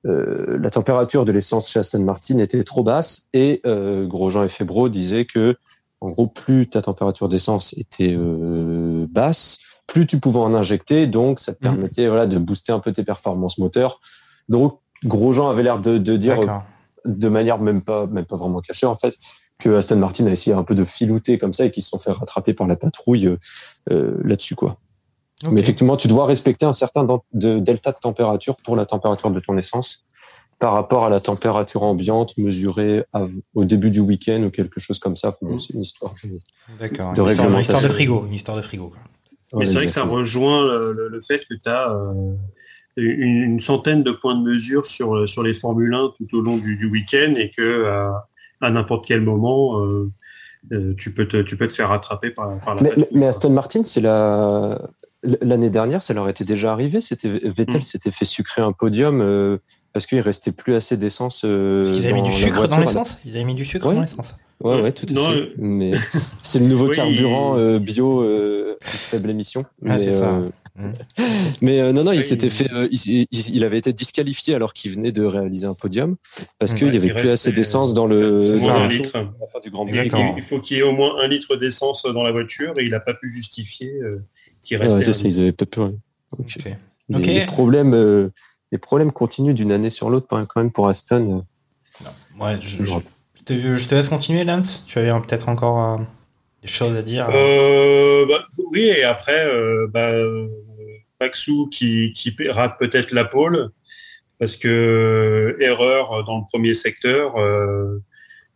euh, 0.05 0.57
la 0.59 0.69
température 0.69 1.25
de 1.25 1.31
l'essence 1.31 1.69
chez 1.69 1.79
Aston 1.79 2.03
Martin 2.03 2.37
était 2.39 2.63
trop 2.63 2.83
basse 2.83 3.29
et 3.33 3.61
euh, 3.65 4.05
Grosjean 4.05 4.43
et 4.43 4.49
Febro 4.49 4.89
disaient 4.89 5.25
que 5.25 5.55
en 6.01 6.09
gros 6.09 6.27
plus 6.27 6.69
ta 6.69 6.81
température 6.81 7.29
d'essence 7.29 7.73
était 7.77 8.13
euh, 8.17 9.05
basse, 9.09 9.59
plus 9.87 10.05
tu 10.05 10.19
pouvais 10.19 10.39
en 10.39 10.53
injecter, 10.53 11.07
donc 11.07 11.39
ça 11.39 11.53
te 11.53 11.59
mmh. 11.59 11.61
permettait 11.61 12.07
voilà 12.07 12.27
de 12.27 12.37
booster 12.37 12.73
un 12.73 12.79
peu 12.79 12.91
tes 12.91 13.03
performances 13.03 13.57
moteurs. 13.57 14.01
Donc 14.49 14.79
Grosjean 15.05 15.49
avait 15.49 15.63
l'air 15.63 15.79
de, 15.79 15.97
de 15.97 16.17
dire 16.17 16.39
de 17.05 17.29
manière 17.29 17.59
même 17.59 17.81
pas 17.81 18.05
même 18.07 18.25
pas 18.25 18.35
vraiment 18.35 18.59
cachée 18.59 18.85
en 18.85 18.95
fait 18.95 19.15
que 19.59 19.77
Aston 19.77 19.97
Martin 19.97 20.25
a 20.27 20.31
essayé 20.31 20.55
un 20.55 20.63
peu 20.63 20.75
de 20.75 20.83
filouter 20.83 21.37
comme 21.37 21.53
ça 21.53 21.65
et 21.65 21.71
qu'ils 21.71 21.83
se 21.83 21.89
sont 21.89 21.99
fait 21.99 22.11
rattraper 22.11 22.53
par 22.53 22.67
la 22.67 22.75
patrouille 22.75 23.37
euh, 23.91 24.21
là-dessus 24.23 24.55
quoi. 24.55 24.77
Okay. 25.43 25.53
Mais 25.53 25.61
effectivement, 25.61 25.97
tu 25.97 26.07
dois 26.07 26.25
respecter 26.25 26.65
un 26.65 26.73
certain 26.73 27.05
de 27.33 27.59
delta 27.59 27.91
de 27.91 27.97
température 27.97 28.55
pour 28.63 28.75
la 28.75 28.85
température 28.85 29.29
de 29.29 29.39
ton 29.39 29.57
essence 29.57 30.05
par 30.59 30.73
rapport 30.73 31.05
à 31.05 31.09
la 31.09 31.19
température 31.19 31.83
ambiante 31.83 32.37
mesurée 32.37 33.03
à, 33.11 33.25
au 33.53 33.65
début 33.65 33.91
du 33.91 33.99
week-end 33.99 34.43
ou 34.43 34.49
quelque 34.49 34.79
chose 34.79 34.99
comme 34.99 35.17
ça. 35.17 35.35
Bon, 35.41 35.59
c'est 35.59 35.73
une 35.73 35.81
histoire 35.81 36.13
de, 36.23 37.15
de 37.15 37.21
réglementation. 37.21 37.49
Une 37.53 37.59
histoire 37.59 37.81
de 37.81 37.87
frigo. 37.89 38.25
Une 38.27 38.33
histoire 38.33 38.57
de 38.57 38.61
frigo. 38.61 38.93
Mais 39.51 39.59
ouais, 39.59 39.65
c'est 39.65 39.73
vrai 39.73 39.85
que 39.85 39.91
ça 39.91 40.03
rejoint 40.03 40.65
le, 40.65 41.09
le 41.09 41.19
fait 41.19 41.39
que 41.39 41.53
tu 41.53 41.69
as 41.69 41.91
euh, 41.91 42.33
une, 42.95 43.43
une, 43.43 43.59
centaine 43.59 44.03
de 44.03 44.11
points 44.11 44.35
de 44.35 44.41
mesure 44.41 44.85
sur, 44.85 45.27
sur 45.27 45.43
les 45.43 45.53
Formule 45.53 45.93
1 45.93 46.13
tout 46.17 46.37
au 46.37 46.41
long 46.41 46.57
du, 46.57 46.77
du 46.77 46.89
week-end 46.89 47.33
et 47.35 47.51
que 47.51 47.61
euh, 47.61 48.09
à 48.61 48.71
n'importe 48.71 49.05
quel 49.05 49.19
moment, 49.19 49.85
euh, 49.85 50.95
tu, 50.97 51.13
peux 51.13 51.27
te, 51.27 51.41
tu 51.41 51.57
peux 51.57 51.67
te 51.67 51.73
faire 51.73 51.89
rattraper 51.89 52.29
par, 52.29 52.57
par 52.61 52.75
la 52.75 52.83
mais, 52.83 52.91
mais 53.11 53.25
Aston 53.25 53.49
Martin, 53.49 53.83
c'est 53.83 54.01
la 54.01 54.79
L'année 55.41 55.69
dernière, 55.69 56.03
ça 56.03 56.13
leur 56.13 56.27
était 56.27 56.43
déjà 56.43 56.71
arrivé. 56.71 56.99
C'était 56.99 57.29
Vettel 57.29 57.77
mmh. 57.77 57.83
s'était 57.83 58.11
fait 58.11 58.25
sucrer 58.25 58.61
un 58.61 58.73
podium 58.73 59.21
euh, 59.21 59.57
parce 59.93 60.07
qu'il 60.07 60.19
restait 60.19 60.51
plus 60.51 60.75
assez 60.75 60.97
d'essence. 60.97 61.43
Euh, 61.45 61.83
parce 61.83 61.95
qu'ils 61.95 62.05
avaient 62.05 62.13
mis 62.13 62.23
du 62.23 62.31
sucre 62.31 62.67
dans 62.67 62.79
l'essence? 62.79 63.19
Ils 63.25 63.35
avaient 63.35 63.45
mis 63.45 63.55
du 63.55 63.63
sucre 63.63 63.87
ouais. 63.87 63.95
dans 63.95 64.01
l'essence? 64.01 64.35
Ouais, 64.59 64.81
ouais, 64.81 64.91
tout 64.91 65.05
à 65.09 65.13
non, 65.13 65.29
fait. 65.29 65.37
Euh... 65.37 65.53
Mais 65.57 65.91
c'est 66.43 66.59
le 66.59 66.65
nouveau 66.65 66.87
oui, 66.87 66.95
carburant 66.95 67.57
euh, 67.57 67.79
bio 67.79 68.21
euh, 68.21 68.77
faible 68.81 69.29
émission. 69.29 69.65
Ah, 69.85 69.97
c'est 69.97 70.11
ça. 70.11 70.41
Mmh. 70.75 70.93
mais 71.61 71.93
non, 71.93 72.03
non, 72.03 72.11
il 72.11 72.23
s'était 72.23 72.49
fait. 72.49 72.67
Il, 72.89 73.27
il, 73.31 73.63
avait 73.63 73.77
été 73.77 73.93
disqualifié 73.93 74.55
alors 74.55 74.73
qu'il 74.73 74.91
venait 74.91 75.11
de 75.11 75.23
réaliser 75.23 75.67
un 75.67 75.75
podium 75.75 76.15
parce 76.57 76.73
mmh. 76.73 76.75
qu'il 76.75 76.89
n'y 76.89 76.97
avait 76.97 77.13
plus 77.13 77.29
assez 77.29 77.51
d'essence 77.51 77.93
dans 77.93 78.07
le. 78.07 78.41
Dans 78.41 78.69
un 78.69 78.87
litre. 78.87 79.17
Du 79.61 79.69
grand 79.69 79.85
il 79.87 80.43
faut 80.43 80.59
qu'il 80.59 80.77
y 80.77 80.79
ait 80.79 80.83
au 80.83 80.93
moins 80.93 81.21
un 81.21 81.27
litre 81.27 81.55
d'essence 81.55 82.03
dans 82.03 82.23
la 82.23 82.31
voiture 82.31 82.73
et 82.77 82.83
il 82.83 82.89
n'a 82.89 82.99
pas 82.99 83.13
pu 83.13 83.29
justifier 83.29 83.93
qui 84.63 84.75
restait. 84.75 84.95
Ouais, 84.95 85.01
ça, 85.01 85.13
ça, 85.13 85.27
ils 85.27 85.39
avaient 85.39 85.51
peut-être 85.51 85.71
plus. 85.71 85.81
Okay. 86.31 86.59
Okay. 86.59 86.75
Les, 87.09 87.17
okay. 87.17 87.33
les, 87.39 87.45
problèmes, 87.45 87.93
euh, 87.93 88.29
les 88.71 88.77
problèmes 88.77 89.11
continuent 89.11 89.53
d'une 89.53 89.71
année 89.71 89.89
sur 89.89 90.09
l'autre, 90.09 90.27
quand 90.29 90.57
même 90.57 90.71
pour 90.71 90.89
Aston. 90.89 91.45
Non. 92.01 92.09
Ouais, 92.39 92.57
je, 92.61 92.83
je, 92.83 92.85
je, 92.85 93.43
te, 93.43 93.53
je, 93.77 93.87
te, 93.87 93.95
laisse 93.95 94.09
continuer, 94.09 94.43
Lance. 94.43 94.85
Tu 94.87 94.97
avais 94.99 95.11
peut-être 95.21 95.49
encore 95.49 95.99
euh, 95.99 96.03
des 96.61 96.67
choses 96.67 96.95
à 96.95 97.01
dire. 97.01 97.27
Euh, 97.31 98.25
bah, 98.27 98.45
oui, 98.71 98.81
et 98.81 99.03
après, 99.03 99.45
euh, 99.45 99.87
bah, 99.91 100.11
Maxou 101.19 101.67
qui, 101.67 102.11
qui 102.13 102.35
rate 102.49 102.77
peut-être 102.79 103.11
la 103.11 103.25
pole 103.25 103.69
parce 104.39 104.57
que 104.57 105.55
erreur 105.59 106.23
dans 106.25 106.39
le 106.39 106.43
premier 106.51 106.73
secteur. 106.73 107.35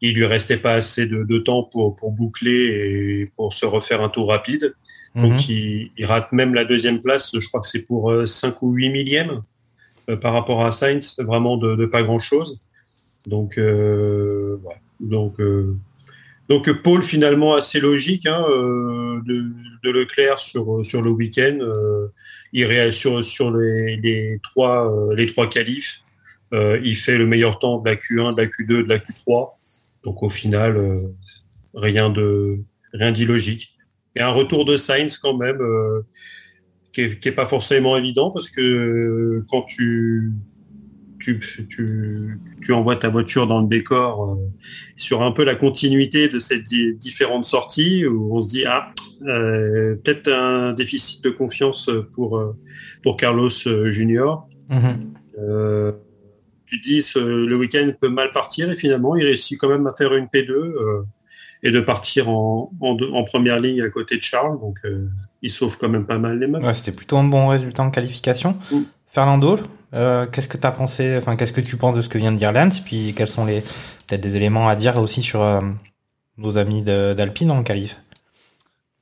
il 0.02 0.16
lui 0.16 0.26
restait 0.26 0.58
pas 0.58 0.74
assez 0.74 1.06
de, 1.06 1.24
de 1.24 1.38
temps 1.38 1.64
pour, 1.64 1.96
pour 1.96 2.12
boucler 2.12 3.22
et 3.22 3.32
pour 3.36 3.54
se 3.54 3.66
refaire 3.66 4.02
un 4.02 4.10
tour 4.10 4.30
rapide. 4.30 4.74
Donc, 5.18 5.34
-hmm. 5.34 5.52
il, 5.52 5.92
il, 5.98 6.06
rate 6.06 6.32
même 6.32 6.54
la 6.54 6.64
deuxième 6.64 7.02
place. 7.02 7.26
Je 7.34 7.48
crois 7.48 7.62
que 7.62 7.68
c'est 7.68 7.86
pour 7.86 8.04
5 8.26 8.62
ou 8.62 8.72
8 8.72 8.90
millièmes 8.90 9.42
euh, 10.10 10.16
par 10.16 10.34
rapport 10.34 10.64
à 10.66 10.72
Sainz, 10.72 11.20
vraiment 11.20 11.58
de, 11.58 11.76
de 11.76 11.86
pas 11.86 12.04
grand-chose. 12.04 12.62
Donc, 13.26 13.58
euh, 13.58 14.56
ouais. 14.64 14.76
donc, 15.00 15.40
euh, 15.40 15.76
donc, 16.50 16.72
Paul, 16.82 17.04
finalement, 17.04 17.56
assez 17.56 17.80
logique 17.80 18.26
hein, 18.26 18.46
euh, 18.50 19.20
de, 19.26 19.46
de, 19.84 19.92
Leclerc 19.92 20.40
sur, 20.40 20.86
sur 20.86 21.02
le 21.02 21.10
week-end. 21.10 21.60
il 22.54 22.94
sur, 22.94 23.24
sur 23.24 23.52
les, 23.52 23.98
les 23.98 24.40
trois, 24.42 24.90
euh, 24.92 25.16
les 25.16 25.26
trois 25.26 25.50
qualifs. 25.50 26.04
Euh, 26.54 26.80
il 26.84 26.96
fait 26.96 27.18
le 27.18 27.26
meilleur 27.26 27.60
temps 27.60 27.80
de 27.80 27.90
la 27.90 27.96
Q1, 27.96 28.34
de 28.36 28.42
la 28.42 28.48
Q2, 28.48 28.84
de 28.84 28.90
la 28.90 29.00
Q3. 29.00 29.52
Donc 30.04 30.24
au 30.24 30.30
final, 30.30 30.78
euh, 30.78 31.02
rien 31.74 32.10
de 32.10 32.60
rien 32.94 33.12
d'illogique. 33.12 33.77
Et 34.18 34.22
un 34.22 34.30
retour 34.32 34.66
de 34.66 34.78
Sainz 34.78 35.18
quand 35.18 35.38
même, 35.38 35.62
euh, 35.62 36.02
qui, 36.92 37.02
est, 37.02 37.20
qui 37.20 37.30
est 37.30 37.34
pas 37.34 37.46
forcément 37.46 37.96
évident 37.98 38.32
parce 38.32 38.50
que 38.50 39.44
quand 39.50 39.62
tu 39.64 40.32
tu, 41.20 41.40
tu, 41.68 42.40
tu 42.62 42.74
envoies 42.74 42.96
ta 42.96 43.10
voiture 43.10 43.48
dans 43.48 43.60
le 43.62 43.68
décor 43.68 44.24
euh, 44.24 44.36
sur 44.96 45.24
un 45.24 45.32
peu 45.32 45.44
la 45.44 45.56
continuité 45.56 46.30
de 46.30 46.38
ces 46.40 46.62
di- 46.62 46.94
différentes 46.96 47.46
sorties 47.46 48.06
où 48.06 48.36
on 48.36 48.40
se 48.42 48.50
dit 48.50 48.66
ah 48.66 48.92
euh, 49.28 49.96
peut-être 49.96 50.32
un 50.32 50.74
déficit 50.74 51.24
de 51.24 51.32
confiance 51.32 51.90
pour 52.14 52.38
euh, 52.38 52.56
pour 53.04 53.18
Carlos 53.18 53.50
euh, 53.66 53.90
Junior. 53.92 54.48
Mhm. 54.70 55.14
Euh, 55.40 55.92
tu 56.68 56.80
dis 56.80 57.02
ce- 57.02 57.18
le 57.20 57.56
week-end 57.58 57.92
peut 58.00 58.10
mal 58.10 58.30
partir 58.32 58.72
et 58.72 58.76
finalement 58.76 59.16
il 59.16 59.24
réussit 59.26 59.58
quand 59.60 59.70
même 59.70 59.88
à 59.88 59.94
faire 59.94 60.14
une 60.14 60.26
P2 60.26 60.52
euh, 60.52 61.02
et 61.64 61.72
de 61.72 61.80
partir 61.80 62.30
en, 62.30 62.72
en, 62.80 62.94
deux- 62.94 63.12
en 63.12 63.24
première 63.24 63.60
ligne 63.60 63.82
à 63.82 63.90
côté 63.90 64.18
de 64.18 64.22
Charles. 64.22 64.60
Donc 64.60 64.78
euh, 64.86 65.08
il 65.42 65.50
sauve 65.50 65.78
quand 65.78 65.90
même 65.90 66.06
pas 66.06 66.18
mal 66.18 66.40
les 66.40 66.48
mains. 66.48 66.62
Ouais, 66.62 66.74
c'était 66.74 66.96
plutôt 66.96 67.18
un 67.18 67.24
bon 67.24 67.48
résultat 67.48 67.84
en 67.84 67.92
qualification. 67.92 68.58
Mm. 68.72 68.78
Fernando, 69.08 69.58
euh, 69.94 70.26
qu'est-ce 70.28 70.48
que 70.48 70.58
tu 70.58 70.68
as 70.68 70.72
pensé, 70.72 71.18
enfin, 71.18 71.36
qu'est-ce 71.36 71.54
que 71.54 71.62
tu 71.62 71.78
penses 71.78 71.96
de 71.96 72.02
ce 72.02 72.10
que 72.10 72.18
vient 72.18 72.32
de 72.32 72.38
dire 72.38 72.52
Lance, 72.52 72.80
et 72.80 72.82
puis 72.82 73.14
quels 73.16 73.30
sont 73.30 73.46
les 73.46 73.62
peut-être 73.62 74.22
des 74.22 74.36
éléments 74.36 74.68
à 74.68 74.76
dire 74.76 74.98
aussi 75.00 75.24
sur 75.24 75.42
euh, 75.42 75.62
nos 76.38 76.58
amis 76.58 76.84
d'Alpine 76.84 77.52
en 77.52 77.64
qualif? 77.64 78.00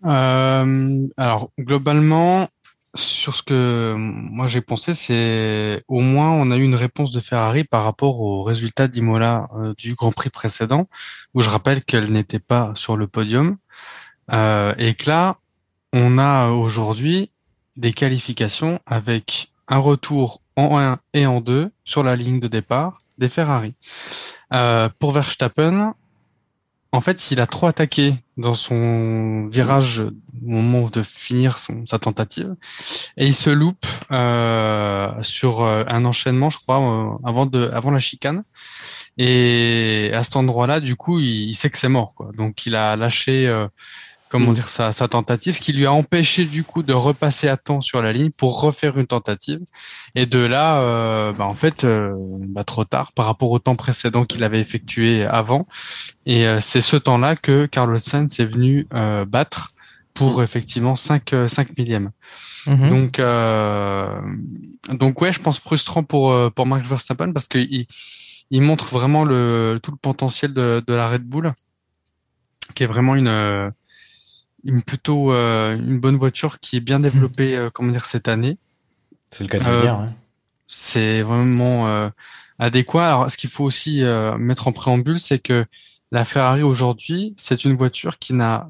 Euh, 0.06 1.08
alors 1.18 1.50
globalement, 1.60 2.48
sur 2.96 3.36
ce 3.36 3.44
que 3.44 3.96
moi 3.98 4.48
j'ai 4.48 4.62
pensé, 4.62 4.94
c'est 4.94 5.84
au 5.88 6.00
moins 6.00 6.32
on 6.32 6.52
a 6.52 6.58
eu 6.58 6.64
une 6.64 6.75
réponse 6.75 7.12
de 7.12 7.20
Ferrari 7.20 7.64
par 7.64 7.84
rapport 7.84 8.22
au 8.22 8.44
résultat 8.44 8.88
d'Imola 8.88 9.50
euh, 9.56 9.74
du 9.78 9.94
Grand 9.96 10.12
Prix 10.12 10.30
précédent, 10.30 10.88
où 11.34 11.42
je 11.42 11.50
rappelle 11.50 11.84
qu'elle 11.84 12.12
n'était 12.12 12.40
pas 12.40 12.72
sur 12.75 12.98
le 12.98 13.08
podium, 13.08 13.58
euh, 14.32 14.74
et 14.78 14.94
que 14.94 15.10
là 15.10 15.38
on 15.94 16.18
a 16.18 16.50
aujourd'hui 16.50 17.32
des 17.75 17.94
qualifications 17.94 18.80
avec 18.86 19.52
un 19.68 19.78
retour 19.78 20.42
en 20.56 20.80
1 20.80 21.00
et 21.14 21.25
en 21.25 21.42
2 21.42 21.72
sur 21.84 22.04
la 22.04 22.16
ligne 22.16 22.40
de 22.40 22.48
départ 22.48 23.02
des 23.18 23.30
Ferrari. 23.30 23.74
Euh, 24.54 24.90
pour 25.00 25.12
Verstappen, 25.12 25.96
en 26.96 27.02
fait, 27.02 27.32
il 27.32 27.42
a 27.42 27.48
trop 27.48 27.68
attaqué 27.68 28.16
dans 28.38 28.56
son 28.56 29.48
virage 29.48 30.00
au 30.00 30.12
moment 30.50 30.88
de 30.88 31.04
finir 31.04 31.60
sa 31.60 32.00
tentative. 32.00 32.56
Et 33.18 33.25
il 33.25 33.36
se 33.36 33.50
loupe 33.50 33.86
euh, 34.12 35.12
sur 35.22 35.64
euh, 35.64 35.84
un 35.88 36.06
enchaînement, 36.06 36.50
je 36.50 36.58
crois, 36.58 36.80
euh, 36.80 37.18
avant, 37.25 37.92
la 37.92 38.00
chicane. 38.00 38.44
Et 39.18 40.12
à 40.14 40.24
cet 40.24 40.38
endroit-là, 40.38 40.80
du 40.80 40.96
coup, 40.96 41.20
il, 41.20 41.54
sait 41.54 41.70
que 41.70 41.78
c'est 41.78 41.90
mort. 41.90 42.16
Quoi. 42.16 42.32
Donc, 42.38 42.66
il 42.66 42.75
a 42.75 42.96
lâché, 42.96 43.50
comment 44.39 44.54
dire, 44.54 44.70
sa, 44.70 44.92
sa 44.92 45.08
tentative, 45.08 45.56
ce 45.56 45.62
qui 45.62 45.72
lui 45.72 45.86
a 45.86 45.94
empêché, 45.94 46.46
du 46.46 46.63
coup, 46.63 46.84
de 46.84 46.94
repasser 46.94 47.48
à 47.48 47.58
temps 47.58 47.82
sur 47.82 48.01
la 48.01 48.12
ligne 48.12 48.32
pour 48.32 48.60
refaire 48.62 48.98
une 48.98 49.08
tentative. 49.08 49.62
Et 50.13 50.25
de 50.25 50.39
là, 50.39 50.80
euh, 50.80 51.32
bah, 51.32 51.46
en 51.46 51.54
fait, 51.54 51.84
euh, 51.84 52.13
bah, 52.18 52.63
trop 52.63 52.86
tard 52.86 53.13
par 53.13 53.25
rapport 53.25 53.51
au 53.51 53.60
temps 53.60 53.75
précédent 53.75 54.25
qu'il 54.25 54.44
avait 54.44 54.60
effectué 54.60 55.24
avant. 55.24 55.68
Et 56.25 56.48
euh, 56.48 56.60
c'est 56.60 56.82
ce 56.82 56.98
temps-là 56.98 57.36
que 57.36 57.65
Carlos 57.65 57.98
Sainz 57.98 58.39
est 58.39 58.46
venu 58.46 58.88
battre 59.27 59.72
pour 60.13 60.42
effectivement 60.44 60.96
5, 60.96 61.34
euh, 61.34 61.48
5 61.48 61.77
millièmes. 61.77 62.12
Mhm. 62.68 62.89
Donc, 62.89 63.22
donc 64.98 65.22
ouais, 65.22 65.32
je 65.32 65.39
pense 65.39 65.60
frustrant 65.60 66.04
pour 66.04 66.34
pour 66.54 66.65
Max 66.65 66.88
Verstappen 66.88 67.32
parce 67.32 67.48
que 67.48 67.60
il, 67.60 68.62
montre 68.62 68.86
vraiment 68.92 69.24
le 69.24 69.80
tout 69.84 69.92
le 69.92 69.98
potentiel 69.98 70.54
de, 70.54 70.84
de 70.86 70.94
la 70.94 71.08
Red 71.08 71.24
Bull, 71.24 71.54
qui 72.74 72.82
est 72.82 72.88
vraiment 72.88 73.15
une 73.15 73.72
une 74.65 74.81
plutôt 74.81 75.31
euh, 75.31 75.75
une 75.75 76.00
bonne 76.00 76.17
voiture 76.17 76.60
qui 76.60 76.77
est 76.77 76.81
bien 76.81 77.00
développée, 77.00 77.55
euh, 77.55 77.69
comment 77.72 77.91
dire 77.91 78.05
cette 78.05 78.27
année. 78.27 78.57
C'est 79.31 79.43
le 79.43 79.50
cas 79.50 79.60
de 79.60 79.65
Euh, 79.65 79.75
le 79.75 79.81
dire. 79.81 79.93
hein. 79.95 80.13
C'est 80.67 81.22
vraiment 81.22 81.88
euh, 81.88 82.10
adéquat. 82.60 83.07
Alors, 83.07 83.31
ce 83.31 83.38
qu'il 83.38 83.50
faut 83.50 83.63
aussi 83.63 84.03
euh, 84.03 84.38
mettre 84.38 84.67
en 84.67 84.72
préambule, 84.72 85.19
c'est 85.19 85.39
que 85.39 85.65
la 86.12 86.25
Ferrari 86.25 86.63
aujourd'hui, 86.63 87.34
c'est 87.38 87.65
une 87.65 87.75
voiture 87.75 88.17
qui 88.19 88.34
n'a 88.34 88.69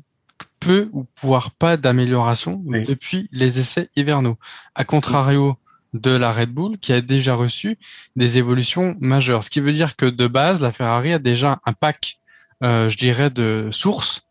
peu 0.60 0.90
ou 0.94 1.06
voire 1.22 1.52
pas 1.52 1.78
d'amélioration 1.78 2.62
Oui. 2.66 2.84
depuis 2.86 3.30
les 3.32 3.60
essais 3.60 3.90
hivernaux. 3.96 4.38
À 4.74 4.84
contrario 4.84 5.58
de 5.94 6.12
la 6.12 6.34
Red 6.34 6.50
Bull, 6.50 6.78
qui 6.78 6.92
a 6.92 7.00
déjà 7.00 7.36
reçu 7.36 7.78
des 8.18 8.38
évolutions 8.38 8.96
majeures. 9.00 9.44
Ce 9.46 9.50
qui 9.50 9.62
veut 9.62 9.72
dire 9.72 9.96
que 9.96 10.06
de 10.06 10.28
base, 10.28 10.60
la 10.62 10.74
Ferrari 10.74 11.14
a 11.14 11.20
déjà 11.20 11.60
un 11.66 11.72
pack, 11.72 12.18
euh, 12.64 12.90
je 12.90 12.98
dirais, 12.98 13.30
de 13.30 13.70
sources 13.72 14.25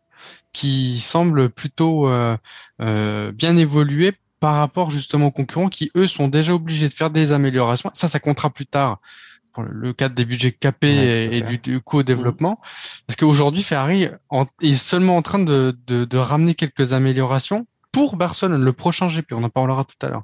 qui 0.55 1.01
semble 1.01 1.49
plutôt 1.49 2.07
euh, 2.07 2.37
euh, 2.81 3.31
bien 3.33 3.57
évoluer 3.57 4.13
par 4.39 4.55
rapport 4.55 4.89
justement 4.89 5.27
aux 5.27 5.31
concurrents 5.31 5.67
qui, 5.67 5.91
eux, 5.97 6.07
sont 6.07 6.29
déjà 6.29 6.53
obligés 6.53 6.87
de 6.87 6.93
faire 6.93 7.09
des 7.09 7.33
améliorations. 7.33 7.91
Ça, 7.93 8.07
ça 8.07 8.19
comptera 8.19 8.49
plus 8.49 8.65
tard 8.65 8.99
pour 9.51 9.63
le 9.63 9.91
cadre 9.91 10.15
des 10.15 10.23
budgets 10.23 10.53
capés 10.53 10.95
Ouais, 10.97 11.35
et, 11.37 11.41
du, 11.41 11.57
du 11.57 11.81
coût 11.81 11.99
au 11.99 12.03
développement. 12.03 12.59
Parce 13.05 13.17
qu'aujourd'hui, 13.17 13.63
Ferrari 13.63 14.07
en- 14.29 14.45
est 14.61 14.73
seulement 14.75 15.17
en 15.17 15.21
train 15.21 15.39
de, 15.39 15.77
de, 15.87 16.05
de 16.05 16.17
ramener 16.17 16.55
quelques 16.55 16.93
améliorations 16.93 17.67
pour 17.91 18.15
Barcelone, 18.15 18.63
le 18.63 18.73
prochain 18.73 19.07
GP. 19.09 19.33
On 19.33 19.43
en 19.43 19.49
parlera 19.49 19.83
tout 19.83 20.05
à 20.05 20.09
l'heure. 20.09 20.23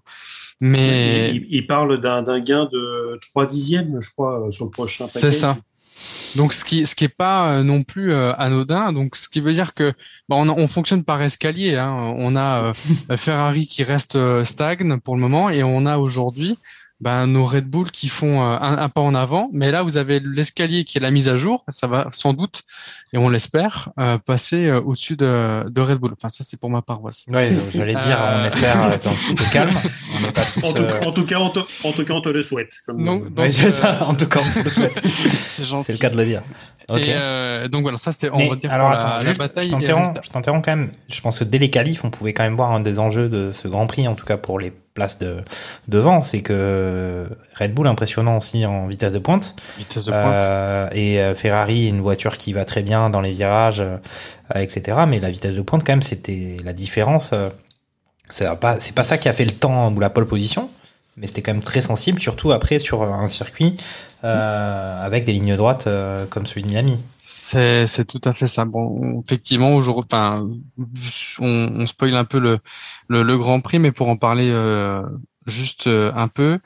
Mais 0.61 1.31
Il, 1.35 1.47
il 1.49 1.67
parle 1.67 1.99
d'un 1.99 2.21
d'un 2.21 2.39
gain 2.39 2.69
de 2.71 3.19
3 3.31 3.47
dixièmes, 3.47 3.99
je 3.99 4.09
crois, 4.11 4.47
sur 4.51 4.65
le 4.65 4.71
prochain. 4.71 5.07
C'est 5.07 5.31
ça. 5.31 5.57
Donc 6.35 6.53
ce 6.53 6.63
qui 6.63 6.85
ce 6.87 6.95
pas 7.05 7.51
euh, 7.51 7.63
non 7.63 7.83
plus 7.83 8.13
euh, 8.13 8.33
anodin. 8.37 8.93
Ce 9.13 9.27
qui 9.27 9.41
veut 9.41 9.53
dire 9.53 9.73
que 9.73 9.93
bah, 10.29 10.35
on, 10.37 10.49
on 10.49 10.67
fonctionne 10.67 11.03
par 11.03 11.21
escalier. 11.21 11.75
Hein. 11.75 12.13
On 12.15 12.35
a 12.35 12.63
euh, 12.63 12.73
Ferrari 13.17 13.67
qui 13.67 13.83
reste 13.83 14.17
stagne 14.43 14.99
pour 14.99 15.15
le 15.15 15.21
moment 15.21 15.49
et 15.49 15.63
on 15.63 15.85
a 15.85 15.97
aujourd'hui 15.97 16.57
ben, 17.01 17.27
nos 17.27 17.45
Red 17.45 17.65
Bull 17.65 17.91
qui 17.91 18.07
font 18.09 18.41
euh, 18.41 18.57
un, 18.61 18.77
un 18.77 18.89
pas 18.89 19.01
en 19.01 19.13
avant. 19.15 19.49
Mais 19.51 19.71
là 19.71 19.83
vous 19.83 19.97
avez 19.97 20.19
l'escalier 20.19 20.83
qui 20.85 20.97
est 20.97 21.01
la 21.01 21.11
mise 21.11 21.27
à 21.27 21.37
jour. 21.37 21.63
Ça 21.67 21.87
va 21.87 22.07
sans 22.11 22.33
doute 22.33 22.61
et 23.13 23.17
on 23.17 23.27
l'espère 23.27 23.89
euh, 23.99 24.17
passer 24.17 24.67
euh, 24.67 24.79
au-dessus 24.81 25.15
de, 25.17 25.67
de 25.69 25.81
Red 25.81 25.97
Bull. 25.97 26.11
Enfin 26.15 26.29
ça 26.29 26.43
c'est 26.47 26.59
pour 26.59 26.69
ma 26.69 26.81
paroisse. 26.81 27.25
Ouais, 27.27 27.51
j'allais 27.71 27.95
dire, 27.95 28.17
Euh. 28.21 28.41
on 28.41 28.45
espère 28.45 28.91
être 28.93 29.07
un 29.07 29.13
petit 29.13 29.35
peu 29.35 29.43
calme. 29.51 29.73
On 30.15 30.21
n'est 30.21 30.31
pas 30.31 30.43
tous. 30.45 30.63
En 30.63 30.73
tout, 30.73 30.83
en 31.07 31.11
tout 31.11 31.25
cas, 31.25 31.39
on 31.39 31.49
te, 31.49 31.59
en 31.83 31.91
tout 31.91 32.05
cas, 32.05 32.13
on 32.13 32.21
te 32.21 32.29
le 32.29 32.43
souhaite. 32.43 32.73
Comme, 32.85 33.03
Donc, 33.03 33.33
donc, 33.33 33.39
ouais, 33.45 33.51
c'est 33.51 33.65
euh, 33.67 33.71
ça. 33.71 34.05
En 34.07 34.13
tout 34.15 34.27
cas, 34.27 34.39
on 34.41 34.63
le 34.63 34.69
souhaite. 34.69 35.03
c'est 35.29 35.65
gentil. 35.65 35.85
C'est 35.85 35.93
le 35.93 35.97
cas 35.99 36.09
de 36.09 36.17
le 36.17 36.25
dire. 36.25 36.43
Ok. 36.89 36.99
Et 36.99 37.13
euh, 37.13 37.67
donc 37.67 37.83
voilà, 37.83 37.97
ça 37.97 38.11
c'est 38.11 38.29
on 38.29 38.37
va 38.49 38.55
dire 38.55 38.71
alors, 38.71 38.91
attends, 38.91 39.07
la, 39.07 39.17
la 39.19 39.25
juste, 39.25 39.37
bataille. 39.37 39.69
t'interromps, 39.69 40.07
résultat. 40.07 40.21
je 40.23 40.29
t'interromps 40.29 40.65
quand 40.65 40.75
même. 40.75 40.91
Je 41.09 41.21
pense 41.21 41.39
que 41.39 41.43
dès 41.45 41.57
les 41.57 41.69
qualifs, 41.69 42.03
on 42.03 42.09
pouvait 42.09 42.33
quand 42.33 42.43
même 42.43 42.55
voir 42.55 42.71
un 42.71 42.79
des 42.81 42.99
enjeux 42.99 43.29
de 43.29 43.51
ce 43.53 43.67
Grand 43.67 43.87
Prix, 43.87 44.07
en 44.07 44.15
tout 44.15 44.25
cas 44.25 44.37
pour 44.37 44.59
les 44.59 44.73
places 44.93 45.19
de 45.19 45.37
devant, 45.87 46.21
c'est 46.21 46.41
que 46.41 47.27
Red 47.57 47.73
Bull 47.73 47.87
impressionnant 47.87 48.37
aussi 48.37 48.65
en 48.65 48.87
vitesse 48.87 49.13
de 49.13 49.19
pointe, 49.19 49.55
Vitesse 49.77 50.05
de 50.05 50.11
pointe. 50.11 50.25
Euh, 50.25 50.87
et 50.93 51.21
euh, 51.21 51.35
Ferrari 51.35 51.87
une 51.87 52.01
voiture 52.01 52.37
qui 52.37 52.53
va 52.53 52.65
très 52.65 52.83
bien 52.83 53.09
dans 53.09 53.21
les 53.21 53.31
virages, 53.31 53.81
euh, 53.81 53.97
etc. 54.55 54.99
Mais 55.07 55.19
la 55.19 55.31
vitesse 55.31 55.55
de 55.55 55.61
pointe 55.61 55.83
quand 55.85 55.93
même, 55.93 56.01
c'était 56.01 56.57
la 56.63 56.73
différence. 56.73 57.31
euh, 57.33 57.49
c'est 58.29 58.47
pas, 58.59 58.79
c'est 58.79 58.95
pas 58.95 59.03
ça 59.03 59.17
qui 59.17 59.27
a 59.27 59.33
fait 59.33 59.45
le 59.45 59.51
temps 59.51 59.91
ou 59.91 59.99
la 59.99 60.09
pole 60.09 60.25
position, 60.25 60.69
mais 61.17 61.27
c'était 61.27 61.41
quand 61.41 61.53
même 61.53 61.63
très 61.63 61.81
sensible, 61.81 62.19
surtout 62.19 62.51
après 62.51 62.79
sur 62.79 63.03
un 63.03 63.27
circuit 63.27 63.75
euh, 64.23 65.05
avec 65.05 65.25
des 65.25 65.33
lignes 65.33 65.55
droites 65.55 65.87
euh, 65.87 66.25
comme 66.27 66.45
celui 66.45 66.63
de 66.63 66.67
Miami. 66.67 67.03
C'est, 67.19 68.05
tout 68.07 68.21
à 68.23 68.33
fait 68.33 68.47
ça. 68.47 68.65
Bon, 68.65 69.21
effectivement, 69.25 69.75
aujourd'hui, 69.75 70.17
on, 71.39 71.71
on 71.75 71.87
spoil 71.87 72.15
un 72.15 72.25
peu 72.25 72.39
le, 72.39 72.59
le, 73.07 73.23
le 73.23 73.37
Grand 73.37 73.61
Prix, 73.61 73.79
mais 73.79 73.91
pour 73.91 74.09
en 74.09 74.17
parler 74.17 74.49
euh, 74.51 75.01
juste 75.47 75.87
euh, 75.87 76.11
un 76.15 76.27
peu, 76.27 76.59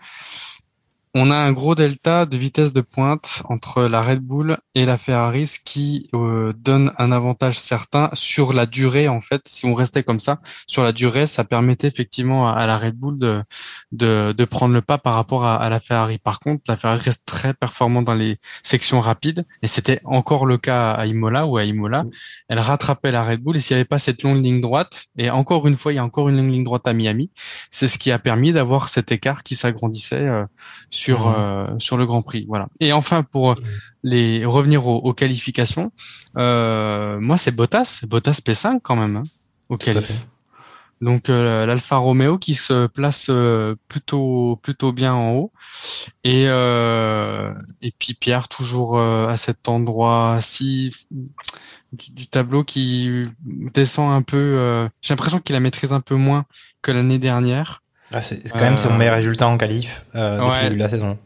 on 1.18 1.32
a 1.32 1.36
un 1.38 1.54
gros 1.54 1.76
delta 1.76 2.26
de 2.26 2.36
vitesse 2.36 2.74
de 2.74 2.82
pointe 2.82 3.42
entre 3.46 3.84
la 3.84 4.02
Red 4.02 4.20
Bull 4.20 4.58
et 4.76 4.86
la 4.86 4.98
Ferrari, 4.98 5.48
ce 5.48 5.60
qui 5.64 6.10
euh, 6.14 6.52
donne 6.58 6.92
un 6.98 7.14
avantage 7.14 7.58
certain 7.58 8.10
sur 8.12 8.52
la 8.52 8.66
durée. 8.66 9.08
En 9.08 9.22
fait, 9.22 9.42
si 9.48 9.66
on 9.66 9.76
restait 9.76 10.04
comme 10.04 10.20
ça, 10.20 10.42
sur 10.68 10.84
la 10.84 10.92
durée, 10.92 11.26
ça 11.26 11.46
permettait 11.46 11.88
effectivement 11.88 12.50
à, 12.50 12.52
à 12.52 12.68
la 12.68 12.78
Red 12.78 12.96
Bull 12.96 13.18
de, 13.18 13.42
de, 13.94 14.34
de 14.34 14.46
prendre 14.46 14.74
le 14.74 14.82
pas 14.82 14.98
par 14.98 15.16
rapport 15.16 15.46
à, 15.46 15.56
à 15.56 15.70
la 15.70 15.80
Ferrari. 15.80 16.18
Par 16.18 16.42
contre, 16.42 16.64
la 16.68 16.76
Ferrari 16.76 17.00
reste 17.00 17.24
très 17.26 17.54
performante 17.54 18.04
dans 18.04 18.14
les 18.14 18.38
sections 18.62 19.00
rapides, 19.00 19.46
et 19.62 19.68
c'était 19.68 20.02
encore 20.04 20.46
le 20.46 20.58
cas 20.58 20.92
à 20.92 21.06
Imola, 21.06 21.48
où 21.48 21.56
à 21.56 21.64
Imola, 21.64 22.04
elle 22.50 22.60
rattrapait 22.60 23.14
la 23.14 23.24
Red 23.24 23.40
Bull, 23.40 23.56
et 23.56 23.60
s'il 23.60 23.78
n'y 23.78 23.80
avait 23.80 23.86
pas 23.86 24.00
cette 24.00 24.22
longue 24.22 24.44
ligne 24.44 24.60
droite, 24.60 25.06
et 25.18 25.30
encore 25.30 25.66
une 25.66 25.78
fois, 25.78 25.94
il 25.94 25.96
y 25.96 26.00
a 26.00 26.04
encore 26.04 26.28
une 26.28 26.36
longue 26.36 26.52
ligne 26.52 26.66
droite 26.66 26.86
à 26.90 26.94
Miami, 26.94 27.32
c'est 27.72 27.88
ce 27.88 27.98
qui 27.98 28.12
a 28.12 28.20
permis 28.20 28.52
d'avoir 28.52 28.90
cet 28.90 29.14
écart 29.14 29.44
qui 29.44 29.56
s'agrandissait 29.56 30.16
euh, 30.20 30.44
sur 30.90 31.05
Euh, 31.12 31.68
sur 31.80 31.98
le 31.98 32.06
Grand 32.06 32.22
Prix. 32.22 32.46
Voilà. 32.48 32.68
Et 32.80 32.94
enfin, 32.94 33.24
pour 33.24 33.52
euh, 33.52 33.56
les 34.04 34.46
revenir 34.46 34.88
aux, 34.88 34.98
aux 34.98 35.14
qualifications, 35.14 35.92
euh, 36.38 37.20
moi 37.20 37.38
c'est 37.38 37.52
Bottas, 37.52 38.02
Bottas 38.08 38.40
P5 38.46 38.80
quand 38.82 38.96
même 38.96 39.18
hein, 39.18 39.24
au. 39.70 39.78
Donc 41.02 41.30
euh, 41.30 41.66
l'Alfa 41.66 41.98
Romeo 41.98 42.38
qui 42.38 42.56
se 42.56 42.88
place 42.88 43.30
plutôt 43.90 44.58
plutôt 44.64 44.94
bien 44.94 45.14
en 45.14 45.34
haut 45.34 45.52
et 46.24 46.46
et 46.46 47.94
puis 48.00 48.14
Pierre 48.14 48.48
toujours 48.48 48.98
à 48.98 49.36
cet 49.36 49.68
endroit-ci 49.68 50.94
du, 51.92 52.12
du, 52.12 52.28
tableau 52.28 52.64
qui 52.64 53.24
descend 53.46 54.12
un 54.12 54.22
peu. 54.22 54.88
J'ai 55.02 55.14
l'impression 55.14 55.40
qu'il 55.40 55.54
la 55.54 55.60
maîtrise 55.60 55.92
un 55.92 56.02
peu 56.02 56.16
moins 56.16 56.46
que 56.82 56.92
l'année 56.92 57.20
dernière. 57.20 57.84
Ah, 58.14 58.22
c'est 58.22 58.48
quand 58.50 58.60
même 58.60 58.78
son 58.78 58.94
meilleur 58.94 59.16
résultat 59.16 59.48
en 59.48 59.58
qualif 59.58 60.06
depuis 60.14 60.48
ouais. 60.48 60.70
la 60.76 60.90
saison. 60.90 61.18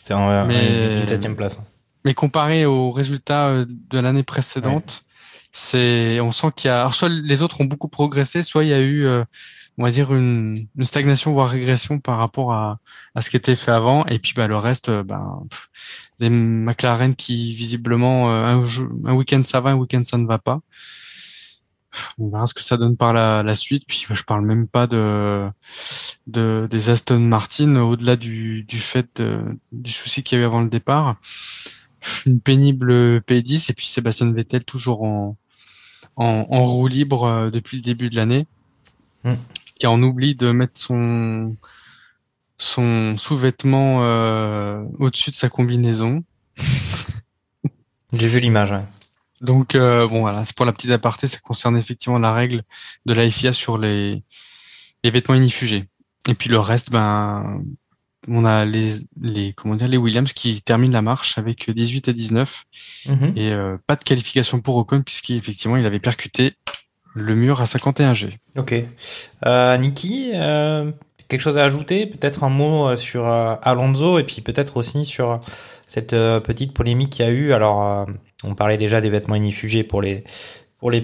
C'est 0.00 0.14
en 0.14 0.46
Mais... 0.46 1.00
une 1.00 1.06
septième 1.06 1.36
place. 1.36 1.60
Mais 2.04 2.14
comparé 2.14 2.64
aux 2.66 2.90
résultats 2.90 3.64
de 3.66 3.98
l'année 3.98 4.22
précédente, 4.22 5.04
c'est 5.52 6.20
on 6.20 6.32
sent 6.32 6.48
qu'il 6.56 6.68
y 6.68 6.70
a 6.70 6.80
alors 6.80 6.94
soit 6.94 7.08
les 7.08 7.42
autres 7.42 7.60
ont 7.60 7.64
beaucoup 7.64 7.88
progressé 7.88 8.42
soit 8.42 8.64
il 8.64 8.70
y 8.70 8.72
a 8.72 8.80
eu 8.80 9.06
euh, 9.06 9.24
on 9.78 9.84
va 9.84 9.90
dire 9.90 10.14
une, 10.14 10.66
une, 10.76 10.84
stagnation 10.84 11.32
voire 11.32 11.48
régression 11.48 12.00
par 12.00 12.18
rapport 12.18 12.52
à, 12.52 12.78
à 13.14 13.22
ce 13.22 13.30
qui 13.30 13.36
était 13.36 13.56
fait 13.56 13.70
avant 13.70 14.04
et 14.06 14.18
puis 14.18 14.34
bah 14.34 14.46
le 14.46 14.56
reste 14.56 14.88
euh, 14.88 15.02
ben 15.02 15.42
des 16.20 16.30
McLaren 16.30 17.14
qui 17.14 17.54
visiblement 17.54 18.30
euh, 18.30 18.44
un, 18.44 18.64
un 19.06 19.14
week-end 19.14 19.42
ça 19.44 19.60
va 19.60 19.70
un 19.70 19.74
week-end 19.74 20.02
ça 20.04 20.18
ne 20.18 20.26
va 20.26 20.38
pas 20.38 20.60
on 22.18 22.28
verra 22.28 22.46
ce 22.46 22.54
que 22.54 22.62
ça 22.62 22.76
donne 22.76 22.96
par 22.96 23.12
la, 23.12 23.42
la 23.42 23.54
suite 23.54 23.84
puis 23.86 24.06
je 24.08 24.22
parle 24.24 24.44
même 24.44 24.66
pas 24.66 24.86
de, 24.86 25.48
de 26.26 26.66
des 26.70 26.90
Aston 26.90 27.20
Martin 27.20 27.76
au-delà 27.76 28.16
du, 28.16 28.64
du 28.64 28.78
fait 28.78 29.22
du 29.72 29.92
souci 29.92 30.22
qu'il 30.22 30.38
y 30.38 30.40
a 30.40 30.44
eu 30.44 30.46
avant 30.46 30.62
le 30.62 30.68
départ 30.68 31.16
une 32.26 32.40
pénible 32.40 33.18
P10 33.20 33.70
et 33.70 33.74
puis 33.74 33.86
Sébastien 33.86 34.32
Vettel 34.32 34.64
toujours 34.64 35.02
en, 35.02 35.36
en, 36.16 36.46
en 36.50 36.64
roue 36.64 36.88
libre 36.88 37.24
euh, 37.24 37.50
depuis 37.50 37.78
le 37.78 37.82
début 37.82 38.10
de 38.10 38.16
l'année, 38.16 38.46
mm. 39.24 39.34
qui 39.78 39.86
en 39.86 40.02
oublie 40.02 40.34
de 40.34 40.50
mettre 40.50 40.78
son 40.80 41.56
son 42.60 43.16
sous-vêtement 43.18 44.02
euh, 44.02 44.82
au-dessus 44.98 45.30
de 45.30 45.36
sa 45.36 45.48
combinaison. 45.48 46.24
J'ai 48.12 48.26
vu 48.26 48.40
l'image. 48.40 48.72
Ouais. 48.72 48.82
Donc 49.40 49.74
euh, 49.74 50.08
bon 50.08 50.20
voilà, 50.20 50.44
c'est 50.44 50.56
pour 50.56 50.66
la 50.66 50.72
petite 50.72 50.90
aparté, 50.90 51.28
ça 51.28 51.38
concerne 51.38 51.76
effectivement 51.76 52.18
la 52.18 52.32
règle 52.32 52.62
de 53.06 53.12
la 53.12 53.30
FIA 53.30 53.52
sur 53.52 53.78
les, 53.78 54.22
les 55.04 55.10
vêtements 55.10 55.34
inifugés. 55.34 55.84
Et 56.28 56.34
puis 56.34 56.50
le 56.50 56.58
reste, 56.58 56.90
ben 56.90 57.62
on 58.26 58.44
a 58.44 58.64
les, 58.64 58.94
les, 59.20 59.52
comment 59.54 59.76
dire, 59.76 59.88
les 59.88 59.96
Williams 59.96 60.32
qui 60.32 60.60
terminent 60.60 60.92
la 60.92 61.02
marche 61.02 61.38
avec 61.38 61.70
18 61.70 62.08
et 62.08 62.12
19 62.12 62.64
mhm. 63.06 63.32
et 63.36 63.52
euh, 63.52 63.76
pas 63.86 63.96
de 63.96 64.04
qualification 64.04 64.60
pour 64.60 64.76
Ocon 64.76 65.02
puisqu'effectivement 65.02 65.76
il 65.76 65.86
avait 65.86 66.00
percuté 66.00 66.54
le 67.14 67.34
mur 67.34 67.60
à 67.60 67.64
51G. 67.64 68.38
Ok. 68.56 68.74
Euh, 69.46 69.76
Niki, 69.78 70.30
euh, 70.34 70.90
quelque 71.28 71.40
chose 71.40 71.56
à 71.56 71.64
ajouter? 71.64 72.06
Peut-être 72.06 72.44
un 72.44 72.50
mot 72.50 72.88
euh, 72.88 72.96
sur 72.96 73.26
euh, 73.26 73.54
Alonso 73.62 74.18
et 74.18 74.24
puis 74.24 74.40
peut-être 74.40 74.76
aussi 74.76 75.04
sur 75.04 75.40
cette 75.86 76.10
petite 76.10 76.74
polémique 76.74 77.10
qu'il 77.10 77.24
y 77.24 77.28
a 77.28 77.32
eu. 77.32 77.52
Alors, 77.52 78.06
on 78.44 78.54
parlait 78.54 78.78
déjà 78.78 79.00
des 79.00 79.10
vêtements 79.10 79.34
inifugés 79.34 79.84
pour 79.84 80.00
les 80.02 80.22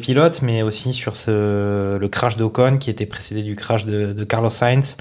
pilotes, 0.00 0.42
mais 0.42 0.62
aussi 0.62 0.92
sur 0.92 1.14
le 1.26 2.06
crash 2.08 2.36
d'Ocon 2.36 2.78
qui 2.78 2.90
était 2.90 3.06
précédé 3.06 3.42
du 3.42 3.56
crash 3.56 3.84
de, 3.86 4.24
Carlos 4.24 4.50
Sainz. 4.50 4.96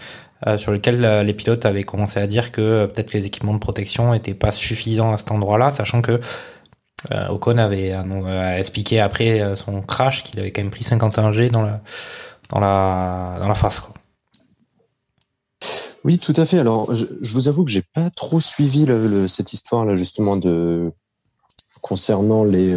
Euh, 0.45 0.57
sur 0.57 0.71
lequel 0.71 1.05
euh, 1.05 1.23
les 1.23 1.33
pilotes 1.33 1.65
avaient 1.65 1.83
commencé 1.83 2.19
à 2.19 2.27
dire 2.27 2.51
que 2.51 2.59
euh, 2.59 2.87
peut-être 2.87 3.13
les 3.13 3.25
équipements 3.25 3.53
de 3.53 3.59
protection 3.59 4.11
n'étaient 4.11 4.33
pas 4.33 4.51
suffisants 4.51 5.13
à 5.13 5.17
cet 5.17 5.31
endroit-là, 5.31 5.71
sachant 5.71 6.01
que 6.01 6.19
Ocon 7.29 7.57
avait 7.57 7.93
expliqué 8.57 9.01
après 9.01 9.57
son 9.57 9.81
crash 9.81 10.23
qu'il 10.23 10.39
avait 10.39 10.51
quand 10.51 10.61
même 10.61 10.71
pris 10.71 10.85
51 10.85 11.33
G 11.33 11.49
dans 11.49 11.61
la 11.61 11.81
dans 12.49 13.55
face. 13.55 13.83
Oui, 16.05 16.17
tout 16.17 16.33
à 16.37 16.45
fait. 16.45 16.59
Alors, 16.59 16.95
je, 16.95 17.05
vous 17.33 17.49
avoue 17.49 17.65
que 17.65 17.71
j'ai 17.71 17.83
pas 17.93 18.09
trop 18.09 18.39
suivi 18.39 18.87
cette 19.27 19.51
histoire 19.51 19.83
là 19.83 19.97
justement 19.97 20.37
de 20.37 20.93
concernant 21.83 22.43
les 22.43 22.75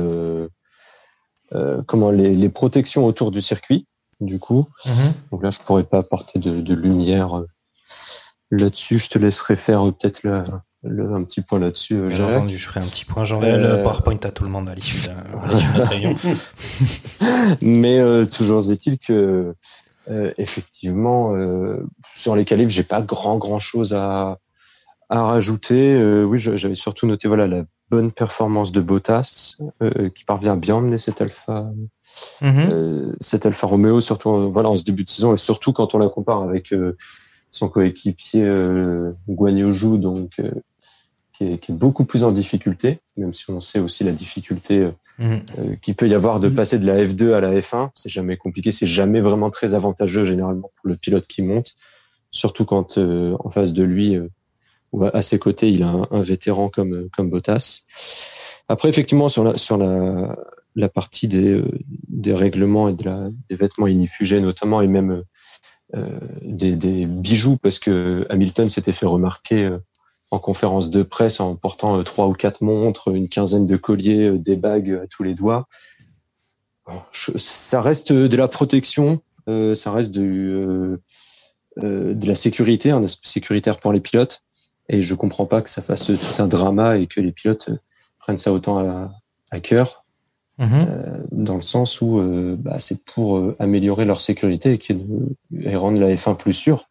comment 1.86 2.10
les, 2.10 2.36
les, 2.36 2.48
protections 2.50 3.06
autour 3.06 3.30
du 3.30 3.40
circuit. 3.40 3.86
Du 4.20 4.38
coup, 4.38 4.66
mm-hmm. 4.84 5.30
donc 5.30 5.42
là, 5.42 5.50
je 5.50 5.58
pourrais 5.60 5.84
pas 5.84 5.98
apporter 5.98 6.38
de, 6.38 6.60
de 6.60 6.74
lumière 6.74 7.42
Là-dessus, 8.50 8.98
je 8.98 9.08
te 9.08 9.18
laisserai 9.18 9.56
faire 9.56 9.86
euh, 9.86 9.92
peut-être 9.92 10.22
le, 10.22 11.14
un 11.14 11.24
petit 11.24 11.40
point 11.40 11.58
là-dessus. 11.58 11.96
Euh, 11.96 12.10
J'ai 12.10 12.22
entendu, 12.22 12.58
je 12.58 12.68
ferai 12.68 12.80
un 12.80 12.86
petit 12.86 13.04
point. 13.04 13.24
J'enverrai 13.24 13.58
le 13.58 13.66
euh, 13.66 13.82
PowerPoint 13.82 14.20
à 14.22 14.30
tout 14.30 14.44
le 14.44 14.50
monde 14.50 14.68
à 14.68 14.74
l'issue 14.74 15.08
de, 15.08 15.78
notre 15.78 15.90
réunion. 15.90 16.14
Mais 17.60 18.26
toujours 18.26 18.70
est-il 18.70 18.98
que 18.98 19.54
effectivement, 20.38 21.34
sur 22.14 22.36
les 22.36 22.44
qualifs, 22.44 22.68
j'ai 22.68 22.84
pas 22.84 23.02
grand 23.02 23.38
grand 23.38 23.56
chose 23.56 23.92
à, 23.94 24.38
à 25.08 25.22
rajouter. 25.22 26.00
oui, 26.24 26.38
j'avais 26.38 26.76
surtout 26.76 27.08
noté 27.08 27.26
voilà 27.26 27.48
la 27.48 27.64
bonne 27.90 28.12
performance 28.12 28.72
de 28.72 28.80
Bottas 28.80 29.56
qui 30.14 30.24
parvient 30.24 30.56
bien 30.56 30.78
à 30.78 30.80
mener 30.80 30.98
cette 30.98 31.20
Alpha. 31.20 31.70
Mm-hmm. 32.40 33.14
cette 33.20 33.44
Alpha 33.44 33.66
Romeo, 33.66 34.00
surtout 34.00 34.50
voilà 34.50 34.70
en 34.70 34.76
ce 34.76 34.84
début 34.84 35.04
de 35.04 35.10
saison 35.10 35.34
et 35.34 35.36
surtout 35.36 35.72
quand 35.72 35.94
on 35.94 35.98
la 35.98 36.08
compare 36.08 36.42
avec 36.42 36.72
son 37.56 37.68
coéquipier 37.68 38.44
euh, 38.44 39.12
Guanyojou, 39.28 39.96
donc 39.96 40.32
euh, 40.38 40.50
qui 41.32 41.44
est, 41.44 41.58
qui, 41.58 41.72
est, 41.72 41.74
beaucoup 41.74 42.04
plus 42.04 42.24
en 42.24 42.32
difficulté, 42.32 43.00
même 43.16 43.34
si 43.34 43.50
on 43.50 43.60
sait 43.60 43.78
aussi 43.78 44.04
la 44.04 44.12
difficulté 44.12 44.78
euh, 44.78 44.90
mhm. 45.18 45.40
euh, 45.58 45.76
qu'il 45.82 45.94
peut 45.94 46.08
y 46.08 46.14
avoir 46.14 46.38
de 46.38 46.48
mhm. 46.48 46.54
passer 46.54 46.78
de 46.78 46.86
la 46.86 47.04
F2 47.04 47.32
à 47.32 47.40
la 47.40 47.52
F1. 47.54 47.90
C'est 47.94 48.10
jamais 48.10 48.36
compliqué, 48.36 48.72
c'est 48.72 48.86
jamais 48.86 49.20
vraiment 49.20 49.50
très 49.50 49.74
avantageux 49.74 50.24
généralement 50.24 50.70
pour 50.76 50.88
le 50.88 50.96
pilote 50.96 51.26
qui 51.26 51.42
monte, 51.42 51.74
surtout 52.30 52.64
quand 52.64 52.98
en 52.98 53.50
face 53.50 53.72
de 53.72 53.82
lui 53.82 54.18
à 55.12 55.22
ses 55.22 55.38
côtés 55.38 55.70
il 55.70 55.82
a 55.82 55.94
un, 56.10 56.22
vétéran 56.22 56.68
comme 56.68 57.08
comme 57.16 57.30
Bottas. 57.30 57.82
Après 58.68 58.88
effectivement 58.88 59.28
sur 59.28 59.44
la 59.44 59.56
sur 59.56 59.76
la 59.76 60.36
la 60.76 60.88
partie 60.90 61.26
des, 61.26 61.62
des 62.08 62.34
règlements 62.34 62.90
et 62.90 62.92
de 62.92 63.02
la, 63.02 63.30
des 63.48 63.56
vêtements 63.56 63.86
inifugés 63.86 64.40
notamment 64.40 64.82
et 64.82 64.86
même 64.86 65.24
euh, 65.94 66.18
des, 66.42 67.06
bijoux 67.06 67.56
parce 67.56 67.78
que 67.78 68.26
Hamilton 68.28 68.68
s'était 68.68 68.92
fait 68.92 69.06
remarquer 69.06 69.64
euh, 69.64 69.78
en 70.32 70.40
conférence 70.40 70.90
de 70.90 71.04
presse 71.04 71.38
en 71.38 71.54
portant 71.54 71.96
euh, 71.96 72.02
trois 72.02 72.26
ou 72.26 72.32
quatre 72.32 72.60
montres, 72.62 73.14
une 73.14 73.28
quinzaine 73.28 73.66
de 73.66 73.76
colliers, 73.76 74.32
des 74.32 74.56
bagues 74.56 75.00
à 75.04 75.06
tous 75.06 75.22
les 75.22 75.34
doigts. 75.34 75.68
ça 77.04 77.80
reste 77.80 78.12
de 78.12 78.36
la 78.36 78.48
protection, 78.48 79.22
ça 79.46 79.92
reste 79.92 80.12
de, 80.12 81.00
de 81.76 82.26
la 82.26 82.34
sécurité, 82.34 82.90
un 82.90 83.04
aspect 83.04 83.28
sécuritaire 83.28 83.78
pour 83.78 83.92
les 83.92 84.00
pilotes. 84.00 84.42
Et 84.88 85.02
je 85.02 85.14
comprends 85.14 85.46
pas 85.46 85.62
que 85.62 85.70
ça 85.70 85.82
fasse 85.82 86.06
tout 86.06 86.42
un 86.42 86.46
drama 86.46 86.96
et 86.96 87.06
que 87.06 87.20
les 87.20 87.32
pilotes 87.32 87.70
prennent 88.18 88.38
ça 88.38 88.52
autant 88.52 88.78
à, 88.78 89.10
à 89.50 89.60
cœur. 89.60 90.04
Mhm. 90.58 90.68
Euh, 90.72 91.22
dans 91.32 91.56
le 91.56 91.60
sens 91.60 92.00
où 92.00 92.18
euh, 92.18 92.56
bah, 92.58 92.78
c'est 92.78 93.04
pour 93.04 93.36
euh, 93.36 93.54
améliorer 93.58 94.06
leur 94.06 94.22
sécurité 94.22 94.72
et, 94.72 95.68
et, 95.70 95.76
rendre 95.76 96.00
la 96.00 96.14
F1 96.14 96.36
plus 96.36 96.54
sûre. 96.54 96.88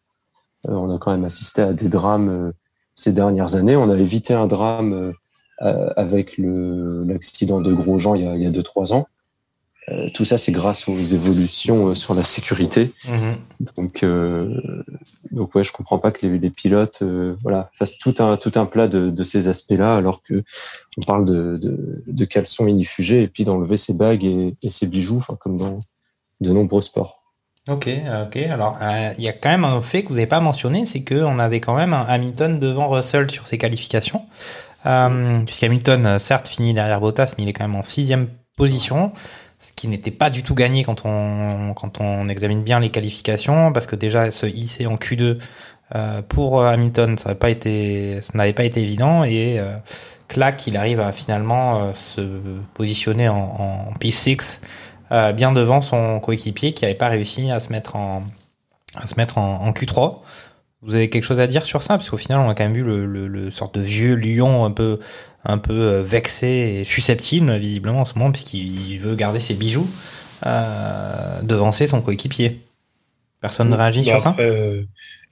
on 0.68 0.94
a 0.94 0.98
quand 0.98 1.10
même 1.10 1.24
assisté 1.24 1.62
à 1.62 1.72
des 1.72 1.88
drames 1.88 2.52
ces 2.94 3.12
dernières 3.12 3.56
années. 3.56 3.76
On 3.76 3.90
a 3.90 3.96
évité 3.96 4.34
un 4.34 4.46
drame 4.46 5.14
avec 5.58 6.38
l'accident 6.38 7.60
de 7.60 7.72
Grosjean 7.72 8.14
il 8.14 8.24
y 8.24 8.26
a, 8.26 8.36
il 8.36 8.42
y 8.42 8.46
a 8.46 8.50
deux 8.50 8.62
trois 8.62 8.92
ans. 8.92 9.06
Euh, 9.88 10.08
tout 10.12 10.24
ça, 10.24 10.36
c'est 10.36 10.52
grâce 10.52 10.88
aux 10.88 10.96
évolutions 10.96 11.88
euh, 11.88 11.94
sur 11.94 12.14
la 12.14 12.24
sécurité. 12.24 12.92
Mhm. 13.08 13.36
Donc, 13.76 14.02
euh, 14.02 14.82
donc 15.36 15.54
ouais, 15.54 15.62
je 15.62 15.72
comprends 15.72 15.98
pas 15.98 16.10
que 16.10 16.26
les, 16.26 16.50
pilotes, 16.50 17.02
voilà, 17.42 17.70
fassent 17.78 17.98
tout 17.98 18.14
un 18.18 18.36
tout 18.36 18.52
un 18.56 18.66
plat 18.66 18.88
de, 18.88 19.24
ces 19.24 19.48
aspects-là, 19.48 19.96
alors 19.96 20.22
que 20.22 20.42
on 20.96 21.02
parle 21.02 21.24
de, 21.24 21.58
de, 21.58 22.02
de 22.06 22.24
caleçon 22.24 22.66
et 22.66 23.28
puis 23.28 23.44
d'enlever 23.44 23.76
ses 23.76 23.94
bagues 23.94 24.24
et, 24.24 24.70
ses 24.70 24.86
bijoux, 24.86 25.22
comme 25.38 25.58
dans 25.58 25.80
de 26.40 26.50
nombreux 26.50 26.82
sports. 26.82 27.22
Ok, 27.68 27.88
ok. 28.26 28.36
Alors, 28.36 28.78
il 29.18 29.24
y 29.24 29.28
a 29.28 29.32
quand 29.32 29.48
même 29.48 29.64
un 29.64 29.80
fait 29.80 30.02
que 30.02 30.08
vous 30.08 30.14
n'avez 30.14 30.26
pas 30.26 30.40
mentionné, 30.40 30.86
c'est 30.86 31.02
qu'on 31.02 31.38
avait 31.38 31.60
quand 31.60 31.74
même 31.74 31.92
un 31.92 32.04
Hamilton 32.04 32.60
devant 32.60 32.88
Russell 32.88 33.30
sur 33.30 33.46
ses 33.46 33.58
qualifications. 33.58 34.24
Euh, 34.86 35.40
Puisqu'Hamilton, 35.44 36.18
certes, 36.18 36.46
finit 36.46 36.74
derrière 36.74 37.00
Bottas, 37.00 37.34
mais 37.36 37.44
il 37.44 37.48
est 37.48 37.52
quand 37.52 37.64
même 37.64 37.74
en 37.74 37.82
sixième 37.82 38.28
position 38.56 39.12
ce 39.58 39.72
qui 39.72 39.88
n'était 39.88 40.10
pas 40.10 40.30
du 40.30 40.42
tout 40.42 40.54
gagné 40.54 40.84
quand 40.84 41.02
on 41.04 41.72
quand 41.74 42.00
on 42.00 42.28
examine 42.28 42.62
bien 42.62 42.80
les 42.80 42.90
qualifications 42.90 43.72
parce 43.72 43.86
que 43.86 43.96
déjà 43.96 44.30
se 44.30 44.46
hisser 44.46 44.86
en 44.86 44.96
Q2 44.96 45.38
euh, 45.94 46.22
pour 46.22 46.62
Hamilton 46.62 47.16
ça 47.16 47.30
n'avait 47.30 47.38
pas 47.38 47.50
été 47.50 48.20
pas 48.54 48.64
été 48.64 48.82
évident 48.82 49.24
et 49.24 49.58
euh, 49.58 49.76
il 50.66 50.76
arrive 50.76 51.00
à 51.00 51.12
finalement 51.12 51.82
euh, 51.82 51.92
se 51.94 52.20
positionner 52.74 53.28
en, 53.28 53.36
en 53.36 53.94
P6 53.98 54.60
euh, 55.12 55.32
bien 55.32 55.52
devant 55.52 55.80
son 55.80 56.20
coéquipier 56.20 56.74
qui 56.74 56.84
n'avait 56.84 56.96
pas 56.96 57.08
réussi 57.08 57.50
à 57.50 57.60
se 57.60 57.70
mettre 57.70 57.96
en 57.96 58.24
à 58.94 59.06
se 59.06 59.16
mettre 59.16 59.38
en 59.38 59.70
Q3 59.72 60.20
vous 60.82 60.94
avez 60.94 61.10
quelque 61.10 61.24
chose 61.24 61.40
à 61.40 61.46
dire 61.46 61.64
sur 61.64 61.82
ça? 61.82 61.96
Parce 61.96 62.10
qu'au 62.10 62.16
final 62.16 62.38
on 62.38 62.48
a 62.48 62.54
quand 62.54 62.64
même 62.64 62.74
vu 62.74 62.82
le, 62.82 63.06
le, 63.06 63.26
le 63.26 63.50
sorte 63.50 63.76
de 63.76 63.80
vieux 63.80 64.14
lion 64.14 64.64
un 64.64 64.70
peu 64.70 65.00
un 65.48 65.58
peu 65.58 65.72
euh, 65.72 66.02
vexé 66.02 66.46
et 66.80 66.84
susceptible 66.84 67.56
visiblement 67.56 68.00
en 68.00 68.04
ce 68.04 68.18
moment 68.18 68.32
puisqu'il 68.32 68.98
veut 68.98 69.14
garder 69.14 69.40
ses 69.40 69.54
bijoux, 69.54 69.88
euh, 70.44 71.40
devancer 71.42 71.86
son 71.86 72.02
coéquipier. 72.02 72.60
Personne 73.40 73.70
ne 73.70 73.76
réagit 73.76 74.00
Bah, 74.00 74.06
sur 74.06 74.20
ça? 74.20 74.30
après, 74.30 74.50
euh, 74.50 74.82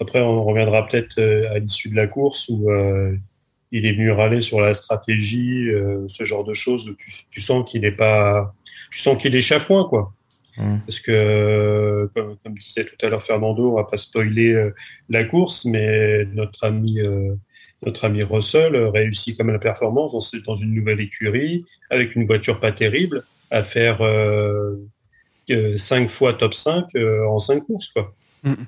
après, 0.00 0.20
on 0.20 0.44
reviendra 0.44 0.86
peut-être 0.86 1.18
euh, 1.18 1.52
à 1.54 1.58
l'issue 1.58 1.90
de 1.90 1.96
la 1.96 2.06
course 2.06 2.48
où 2.48 2.70
euh, 2.70 3.16
il 3.72 3.86
est 3.86 3.92
venu 3.92 4.10
râler 4.12 4.40
sur 4.40 4.60
la 4.60 4.72
stratégie, 4.72 5.66
ce 6.06 6.24
genre 6.24 6.44
de 6.44 6.54
choses. 6.54 6.88
où 6.88 6.94
Tu, 6.94 7.10
tu 7.30 7.40
sens 7.40 7.68
qu'il 7.68 7.84
est 7.84 7.90
pas, 7.90 8.54
tu 8.92 9.00
sens 9.00 9.20
qu'il 9.20 9.34
est 9.34 9.40
chafouin, 9.40 9.84
quoi. 9.88 10.12
Mm. 10.56 10.76
Parce 10.86 11.00
que, 11.00 12.08
comme, 12.14 12.36
comme 12.44 12.54
disait 12.54 12.84
tout 12.84 13.04
à 13.04 13.08
l'heure 13.08 13.24
Fernando, 13.24 13.72
on 13.72 13.74
va 13.74 13.82
pas 13.82 13.96
spoiler 13.96 14.70
la 15.08 15.24
course, 15.24 15.64
mais 15.64 16.24
notre 16.26 16.62
ami, 16.62 17.00
notre 17.86 18.04
ami 18.04 18.22
Russell 18.22 18.74
euh, 18.74 18.90
réussit 18.90 19.36
comme 19.36 19.50
la 19.50 19.58
performance 19.58 20.12
dans, 20.44 20.56
une 20.56 20.74
nouvelle 20.74 21.00
écurie, 21.00 21.64
avec 21.90 22.14
une 22.16 22.26
voiture 22.26 22.60
pas 22.60 22.72
terrible, 22.72 23.24
à 23.50 23.62
faire 23.62 24.00
euh, 24.02 24.76
euh, 25.50 25.76
cinq 25.76 26.10
fois 26.10 26.34
top 26.34 26.54
5 26.54 26.86
euh, 26.96 27.26
en 27.26 27.38
cinq 27.38 27.64
courses, 27.64 27.88
quoi. 27.88 28.14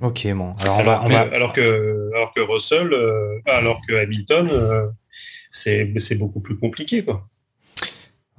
Ok, 0.00 0.26
bon. 0.34 0.54
Alors 0.60 0.78
on 0.78 0.80
Alors, 0.80 0.84
va, 0.84 1.02
on 1.04 1.08
que, 1.08 1.12
va, 1.12 1.20
alors 1.36 1.52
que 1.52 2.10
alors 2.14 2.32
que 2.32 2.40
Russell, 2.40 2.92
euh, 2.92 3.38
alors 3.46 3.78
que 3.86 3.94
Hamilton, 3.94 4.48
euh, 4.50 4.86
c'est 5.50 5.92
c'est 5.98 6.14
beaucoup 6.16 6.40
plus 6.40 6.56
compliqué 6.56 7.04
quoi. 7.04 7.26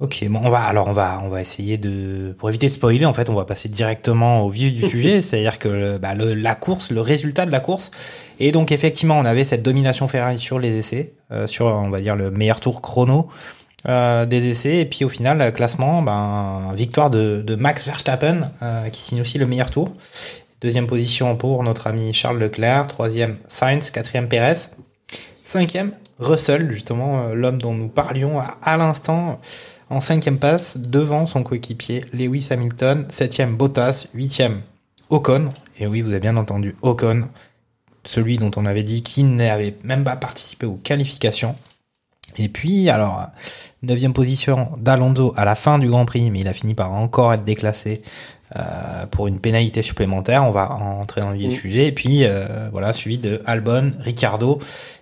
Ok, 0.00 0.26
bon, 0.28 0.40
on 0.44 0.50
va, 0.50 0.60
alors 0.60 0.86
on 0.86 0.92
va, 0.92 1.20
on 1.24 1.28
va 1.28 1.40
essayer 1.40 1.76
de, 1.76 2.32
pour 2.38 2.48
éviter 2.48 2.68
de 2.68 2.72
spoiler, 2.72 3.04
en 3.04 3.12
fait, 3.12 3.28
on 3.30 3.34
va 3.34 3.44
passer 3.44 3.68
directement 3.68 4.42
au 4.42 4.48
vif 4.48 4.72
du 4.72 4.86
sujet, 4.88 5.20
c'est-à-dire 5.22 5.58
que 5.58 5.98
bah, 5.98 6.14
le, 6.14 6.34
la 6.34 6.54
course, 6.54 6.90
le 6.90 7.00
résultat 7.00 7.46
de 7.46 7.50
la 7.50 7.60
course, 7.60 7.90
et 8.38 8.52
donc 8.52 8.70
effectivement, 8.70 9.18
on 9.18 9.24
avait 9.24 9.44
cette 9.44 9.62
domination 9.62 10.06
Ferrari 10.06 10.38
sur 10.38 10.58
les 10.58 10.78
essais, 10.78 11.14
euh, 11.32 11.46
sur, 11.46 11.66
on 11.66 11.90
va 11.90 12.00
dire, 12.00 12.14
le 12.14 12.30
meilleur 12.30 12.60
tour 12.60 12.80
chrono 12.80 13.28
euh, 13.88 14.24
des 14.24 14.48
essais, 14.48 14.78
et 14.78 14.84
puis 14.84 15.04
au 15.04 15.08
final, 15.08 15.52
classement, 15.52 16.00
ben, 16.02 16.72
victoire 16.74 17.10
de, 17.10 17.42
de 17.44 17.54
Max 17.56 17.84
Verstappen, 17.84 18.52
euh, 18.62 18.88
qui 18.90 19.02
signe 19.02 19.20
aussi 19.20 19.38
le 19.38 19.46
meilleur 19.46 19.70
tour. 19.70 19.92
Deuxième 20.60 20.86
position 20.86 21.36
pour 21.36 21.62
notre 21.62 21.86
ami 21.86 22.12
Charles 22.14 22.38
Leclerc, 22.38 22.86
troisième 22.88 23.36
Sainz, 23.46 23.90
quatrième 23.90 24.28
Perez, 24.28 24.70
cinquième 25.44 25.92
Russell, 26.18 26.70
justement 26.72 27.28
l'homme 27.28 27.62
dont 27.62 27.74
nous 27.74 27.86
parlions 27.86 28.40
à, 28.40 28.58
à 28.62 28.76
l'instant, 28.76 29.38
en 29.90 30.00
cinquième 30.00 30.38
passe 30.38 30.76
devant 30.76 31.26
son 31.26 31.42
coéquipier 31.42 32.04
Lewis 32.12 32.48
Hamilton, 32.50 33.06
septième 33.08 33.56
Bottas, 33.56 34.06
huitième 34.14 34.60
Ocon, 35.08 35.48
et 35.78 35.86
oui 35.86 36.02
vous 36.02 36.10
avez 36.10 36.20
bien 36.20 36.36
entendu 36.36 36.76
Ocon, 36.82 37.28
celui 38.04 38.38
dont 38.38 38.50
on 38.56 38.66
avait 38.66 38.82
dit 38.82 39.02
qu'il 39.02 39.34
n'avait 39.34 39.76
même 39.84 40.04
pas 40.04 40.16
participé 40.16 40.66
aux 40.66 40.76
qualifications. 40.76 41.54
Et 42.36 42.48
puis 42.48 42.90
alors 42.90 43.26
neuvième 43.82 44.12
position 44.12 44.68
d'Alonso 44.78 45.32
à 45.36 45.44
la 45.44 45.54
fin 45.54 45.78
du 45.78 45.88
Grand 45.88 46.04
Prix, 46.04 46.30
mais 46.30 46.40
il 46.40 46.48
a 46.48 46.52
fini 46.52 46.74
par 46.74 46.92
encore 46.92 47.32
être 47.32 47.44
déclassé 47.44 48.02
euh, 48.56 49.06
pour 49.10 49.26
une 49.26 49.40
pénalité 49.40 49.82
supplémentaire. 49.82 50.44
On 50.44 50.50
va 50.50 50.70
entrer 50.72 51.20
dans 51.20 51.30
le 51.30 51.36
vif 51.36 51.48
du 51.50 51.54
Mm. 51.54 51.58
sujet. 51.58 51.86
Et 51.86 51.92
puis 51.92 52.24
euh, 52.24 52.68
voilà, 52.72 52.92
suivi 52.92 53.18
de 53.18 53.42
Albon, 53.46 53.92
Ricardo. 53.98 54.58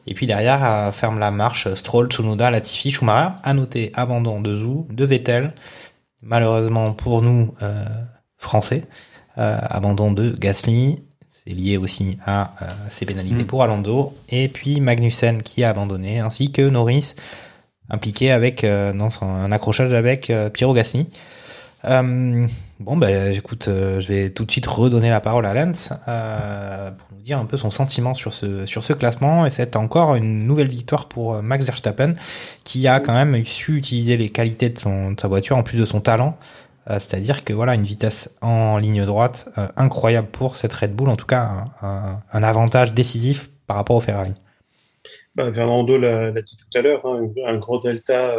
Et 0.06 0.14
puis 0.14 0.26
derrière 0.26 0.64
euh, 0.64 0.92
ferme 0.92 1.18
la 1.18 1.30
marche 1.30 1.72
Stroll, 1.74 2.08
Tsunoda, 2.08 2.50
Latifi, 2.50 2.90
Schumacher. 2.90 3.30
À 3.44 3.54
noter 3.54 3.92
abandon 3.94 4.40
de 4.40 4.54
Zou, 4.54 4.86
de 4.90 5.04
Vettel. 5.04 5.52
Malheureusement 6.22 6.92
pour 6.92 7.22
nous 7.22 7.54
euh, 7.62 7.84
français, 8.36 8.84
euh, 9.38 9.58
abandon 9.62 10.10
de 10.12 10.30
Gasly. 10.30 11.02
C'est 11.30 11.52
lié 11.54 11.76
aussi 11.76 12.18
à 12.26 12.54
euh, 12.62 12.66
ces 12.88 13.06
pénalités 13.06 13.44
Mm. 13.44 13.46
pour 13.46 13.62
Alonso. 13.62 14.14
Et 14.28 14.48
puis 14.48 14.80
Magnussen 14.80 15.40
qui 15.42 15.62
a 15.62 15.70
abandonné, 15.70 16.18
ainsi 16.18 16.50
que 16.50 16.62
Norris 16.62 17.14
impliqué 17.88 18.32
avec 18.32 18.64
euh, 18.64 18.92
dans 18.92 19.10
son, 19.10 19.26
un 19.26 19.52
accrochage 19.52 19.92
avec 19.92 20.32
Piero 20.52 20.74
Gasly. 20.74 21.08
Euh, 21.84 22.46
bon, 22.80 22.96
bah, 22.96 23.30
écoute, 23.30 23.68
euh, 23.68 24.00
je 24.00 24.08
vais 24.08 24.30
tout 24.30 24.44
de 24.44 24.50
suite 24.50 24.66
redonner 24.66 25.10
la 25.10 25.20
parole 25.20 25.46
à 25.46 25.54
Lance 25.54 25.92
euh, 26.08 26.90
pour 26.90 27.08
nous 27.12 27.22
dire 27.22 27.38
un 27.38 27.44
peu 27.44 27.56
son 27.56 27.70
sentiment 27.70 28.14
sur 28.14 28.32
ce, 28.32 28.66
sur 28.66 28.82
ce 28.82 28.92
classement. 28.92 29.46
Et 29.46 29.50
c'est 29.50 29.76
encore 29.76 30.14
une 30.14 30.46
nouvelle 30.46 30.68
victoire 30.68 31.06
pour 31.06 31.42
Max 31.42 31.64
Verstappen, 31.66 32.14
qui 32.64 32.88
a 32.88 33.00
quand 33.00 33.14
même 33.14 33.44
su 33.44 33.76
utiliser 33.76 34.16
les 34.16 34.30
qualités 34.30 34.70
de, 34.70 34.78
sa 34.78 35.28
voiture 35.28 35.56
en 35.56 35.62
plus 35.62 35.78
de 35.78 35.84
son 35.84 36.00
talent. 36.00 36.36
C'est-à-dire 36.88 37.44
que 37.44 37.52
voilà, 37.52 37.74
une 37.74 37.82
vitesse 37.82 38.30
en 38.42 38.78
ligne 38.78 39.04
droite 39.04 39.48
incroyable 39.76 40.28
pour 40.28 40.54
cette 40.54 40.72
Red 40.72 40.94
Bull, 40.94 41.08
en 41.08 41.16
tout 41.16 41.26
cas 41.26 41.64
un, 41.82 42.42
avantage 42.44 42.94
décisif 42.94 43.50
par 43.66 43.76
rapport 43.76 43.96
au 43.96 44.00
Ferrari. 44.00 44.34
Bah, 45.34 45.52
Fernando 45.52 45.98
l'a 45.98 46.30
dit 46.30 46.56
tout 46.56 46.78
à 46.78 46.82
l'heure, 46.82 47.04
hein, 47.04 47.28
un 47.44 47.56
gros 47.56 47.80
delta 47.80 48.36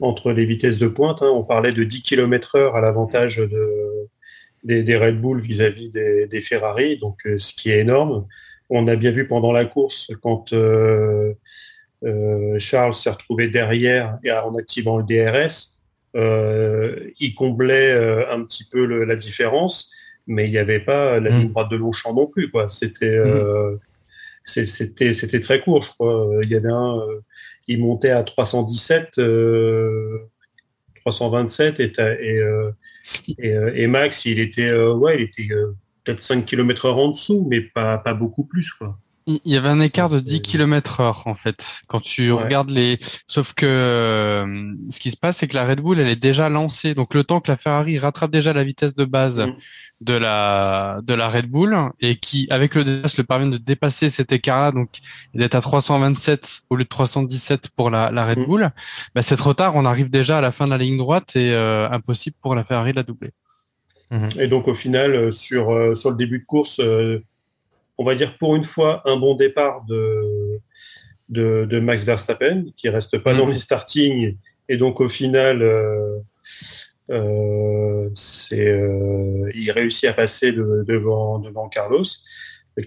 entre 0.00 0.32
les 0.32 0.44
vitesses 0.46 0.78
de 0.78 0.88
pointe. 0.88 1.22
hein. 1.22 1.30
On 1.32 1.44
parlait 1.44 1.72
de 1.72 1.84
10 1.84 2.02
km 2.02 2.56
heure 2.56 2.76
à 2.76 2.80
l'avantage 2.80 3.36
de, 3.38 4.08
des, 4.64 4.82
des 4.82 4.96
Red 4.96 5.20
Bull 5.20 5.40
vis-à-vis 5.40 5.90
des, 5.90 6.26
des 6.26 6.40
Ferrari, 6.40 6.98
donc 6.98 7.26
euh, 7.26 7.38
ce 7.38 7.54
qui 7.54 7.70
est 7.70 7.80
énorme. 7.80 8.26
On 8.70 8.88
a 8.88 8.96
bien 8.96 9.10
vu 9.10 9.26
pendant 9.28 9.52
la 9.52 9.64
course 9.66 10.10
quand 10.22 10.52
euh, 10.52 11.34
euh, 12.04 12.58
Charles 12.58 12.94
s'est 12.94 13.10
retrouvé 13.10 13.48
derrière 13.48 14.18
et 14.24 14.30
en 14.32 14.54
activant 14.56 14.98
le 14.98 15.04
DRS, 15.04 15.80
euh, 16.16 17.10
il 17.20 17.34
comblait 17.34 17.92
euh, 17.92 18.30
un 18.32 18.42
petit 18.44 18.64
peu 18.70 18.84
le- 18.86 19.04
la 19.04 19.16
différence, 19.16 19.90
mais 20.26 20.46
il 20.46 20.50
n'y 20.50 20.58
avait 20.58 20.80
pas 20.80 21.20
la 21.20 21.30
Mm. 21.30 21.38
ligne 21.40 21.48
droite 21.50 21.70
de 21.70 21.76
Longchamp 21.76 22.14
non 22.14 22.26
plus. 22.26 22.50
Quoi. 22.50 22.68
C'était 22.68 23.06
euh, 23.06 23.76
c'était 24.44 25.14
c'était 25.14 25.40
très 25.40 25.60
court, 25.60 25.82
je 25.82 25.90
crois. 25.90 26.28
Il 26.42 26.48
y 26.50 26.54
avait 26.56 26.68
un, 26.70 26.98
euh, 26.98 27.20
il 27.68 27.80
montait 27.80 28.10
à 28.10 28.22
317, 28.22 29.18
euh, 29.18 30.18
327 31.04 31.80
et, 31.80 31.92
t'as- 31.92 32.14
et, 32.20 32.38
euh, 32.38 32.70
et, 33.38 33.52
euh, 33.56 33.72
et 33.74 33.86
Max, 33.86 34.24
il 34.26 34.38
était 34.40 34.68
euh, 34.68 34.94
ouais, 34.94 35.16
il 35.16 35.22
était 35.22 35.48
euh, 35.52 35.72
peut-être 36.04 36.20
5 36.20 36.44
km 36.46 36.86
heure 36.86 36.98
en 36.98 37.08
dessous, 37.08 37.46
mais 37.50 37.60
pas 37.60 37.98
pas 37.98 38.14
beaucoup 38.14 38.44
plus 38.44 38.72
quoi. 38.72 38.98
Il 39.26 39.40
y 39.46 39.56
avait 39.56 39.70
un 39.70 39.80
écart 39.80 40.10
de 40.10 40.18
C'est- 40.18 40.24
10 40.24 40.42
km 40.42 41.00
heure, 41.00 41.22
en 41.26 41.34
fait, 41.34 41.80
quand 41.88 42.00
tu 42.00 42.30
Ouais. 42.30 42.42
regardes 42.42 42.68
les... 42.68 42.98
Sauf 43.26 43.54
que 43.54 43.64
euh, 43.64 44.74
ce 44.90 45.00
qui 45.00 45.10
se 45.10 45.16
passe, 45.16 45.38
c'est 45.38 45.48
que 45.48 45.54
la 45.54 45.64
Red 45.64 45.80
Bull, 45.80 45.98
elle 45.98 46.08
est 46.08 46.14
déjà 46.16 46.50
lancée. 46.50 46.94
Donc, 46.94 47.14
le 47.14 47.24
temps 47.24 47.40
que 47.40 47.50
la 47.50 47.56
Ferrari 47.56 47.98
rattrape 47.98 48.30
déjà 48.30 48.52
la 48.52 48.64
vitesse 48.64 48.94
de 48.94 49.06
base 49.06 49.40
Mm. 49.40 49.54
de 50.02 50.12
la 50.14 51.00
de 51.04 51.14
la 51.14 51.28
Red 51.30 51.46
Bull 51.46 51.74
et 52.00 52.16
qui, 52.16 52.46
avec 52.50 52.74
le 52.74 52.84
DRS, 52.84 53.16
le 53.16 53.22
parvient 53.24 53.48
de 53.48 53.56
dépasser 53.56 54.10
cet 54.10 54.30
écart-là, 54.32 54.72
donc 54.72 54.90
d'être 55.32 55.54
à 55.54 55.62
327 55.62 56.62
au 56.68 56.76
lieu 56.76 56.84
de 56.84 56.88
317 56.90 57.70
pour 57.74 57.88
la, 57.90 58.10
la 58.10 58.26
Red 58.26 58.40
Mm. 58.40 58.44
Bull, 58.46 58.70
bah, 59.14 59.22
c'est 59.22 59.36
trop 59.36 59.54
tard. 59.54 59.74
On 59.76 59.86
arrive 59.86 60.10
déjà 60.10 60.36
à 60.38 60.40
la 60.42 60.52
fin 60.52 60.66
de 60.66 60.72
la 60.72 60.78
ligne 60.78 60.98
droite 60.98 61.34
et 61.36 61.52
euh, 61.54 61.88
impossible 61.90 62.36
pour 62.42 62.54
la 62.54 62.64
Ferrari 62.64 62.90
de 62.90 62.96
la 62.96 63.02
doubler. 63.04 63.30
Et 64.38 64.46
donc 64.48 64.68
au 64.68 64.74
final, 64.74 65.14
euh, 65.14 65.30
sur, 65.30 65.72
euh, 65.72 65.94
sur 65.94 66.10
le 66.10 66.16
début 66.16 66.40
de 66.40 66.44
course, 66.44 66.78
euh, 66.80 67.24
on 67.98 68.04
va 68.04 68.14
dire 68.14 68.36
pour 68.38 68.56
une 68.56 68.64
fois 68.64 69.02
un 69.04 69.16
bon 69.16 69.34
départ 69.34 69.84
de, 69.86 70.60
de, 71.28 71.66
de 71.70 71.80
Max 71.80 72.04
Verstappen, 72.04 72.64
qui 72.76 72.88
reste 72.88 73.18
pas 73.18 73.32
Mhm. 73.32 73.38
dans 73.38 73.46
les 73.48 73.56
starting. 73.56 74.36
Et 74.68 74.76
donc 74.76 75.00
au 75.00 75.08
final, 75.08 75.62
euh, 75.62 76.18
euh, 77.10 78.08
c'est, 78.14 78.68
euh, 78.68 79.50
il 79.54 79.70
réussit 79.70 80.08
à 80.08 80.12
passer 80.12 80.52
de- 80.52 80.84
devant, 80.86 81.38
devant 81.38 81.68
Carlos, 81.68 82.02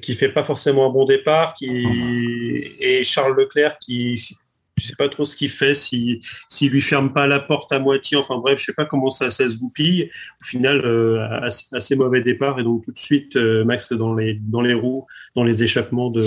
qui 0.02 0.14
fait 0.16 0.30
pas 0.30 0.44
forcément 0.44 0.88
un 0.88 0.90
bon 0.90 1.06
départ, 1.06 1.54
qui, 1.54 1.86
et 2.80 3.04
Charles 3.04 3.38
Leclerc 3.38 3.78
qui 3.80 4.18
sais 4.86 4.96
pas 4.98 5.10
trop 5.10 5.26
ce 5.26 5.36
qu'il 5.36 5.50
fait, 5.50 5.74
si 5.74 6.22
s'il 6.50 6.72
lui 6.72 6.82
ferme 6.82 7.14
pas 7.14 7.28
la 7.28 7.40
porte 7.40 7.72
à 7.72 7.80
moitié, 7.80 8.18
enfin 8.18 8.38
bref, 8.38 8.60
je 8.60 8.66
sais 8.66 8.74
pas 8.74 8.86
comment 8.86 9.10
ça, 9.10 9.30
ça 9.30 9.48
se 9.48 9.58
goupille. 9.58 10.10
Au 10.42 10.46
final, 10.46 10.82
euh, 10.86 11.28
assez, 11.42 11.76
assez 11.76 11.96
mauvais 11.96 12.22
départ 12.22 12.60
et 12.60 12.64
donc 12.64 12.86
tout 12.86 12.92
de 12.92 13.00
suite 13.00 13.36
euh, 13.36 13.64
Max 13.66 13.92
dans 13.94 14.14
les 14.14 14.40
dans 14.42 14.62
les 14.62 14.74
roues, 14.74 15.06
dans 15.36 15.44
les 15.44 15.64
échappements 15.64 16.10
de 16.10 16.26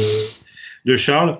de 0.86 0.96
Charles. 0.96 1.38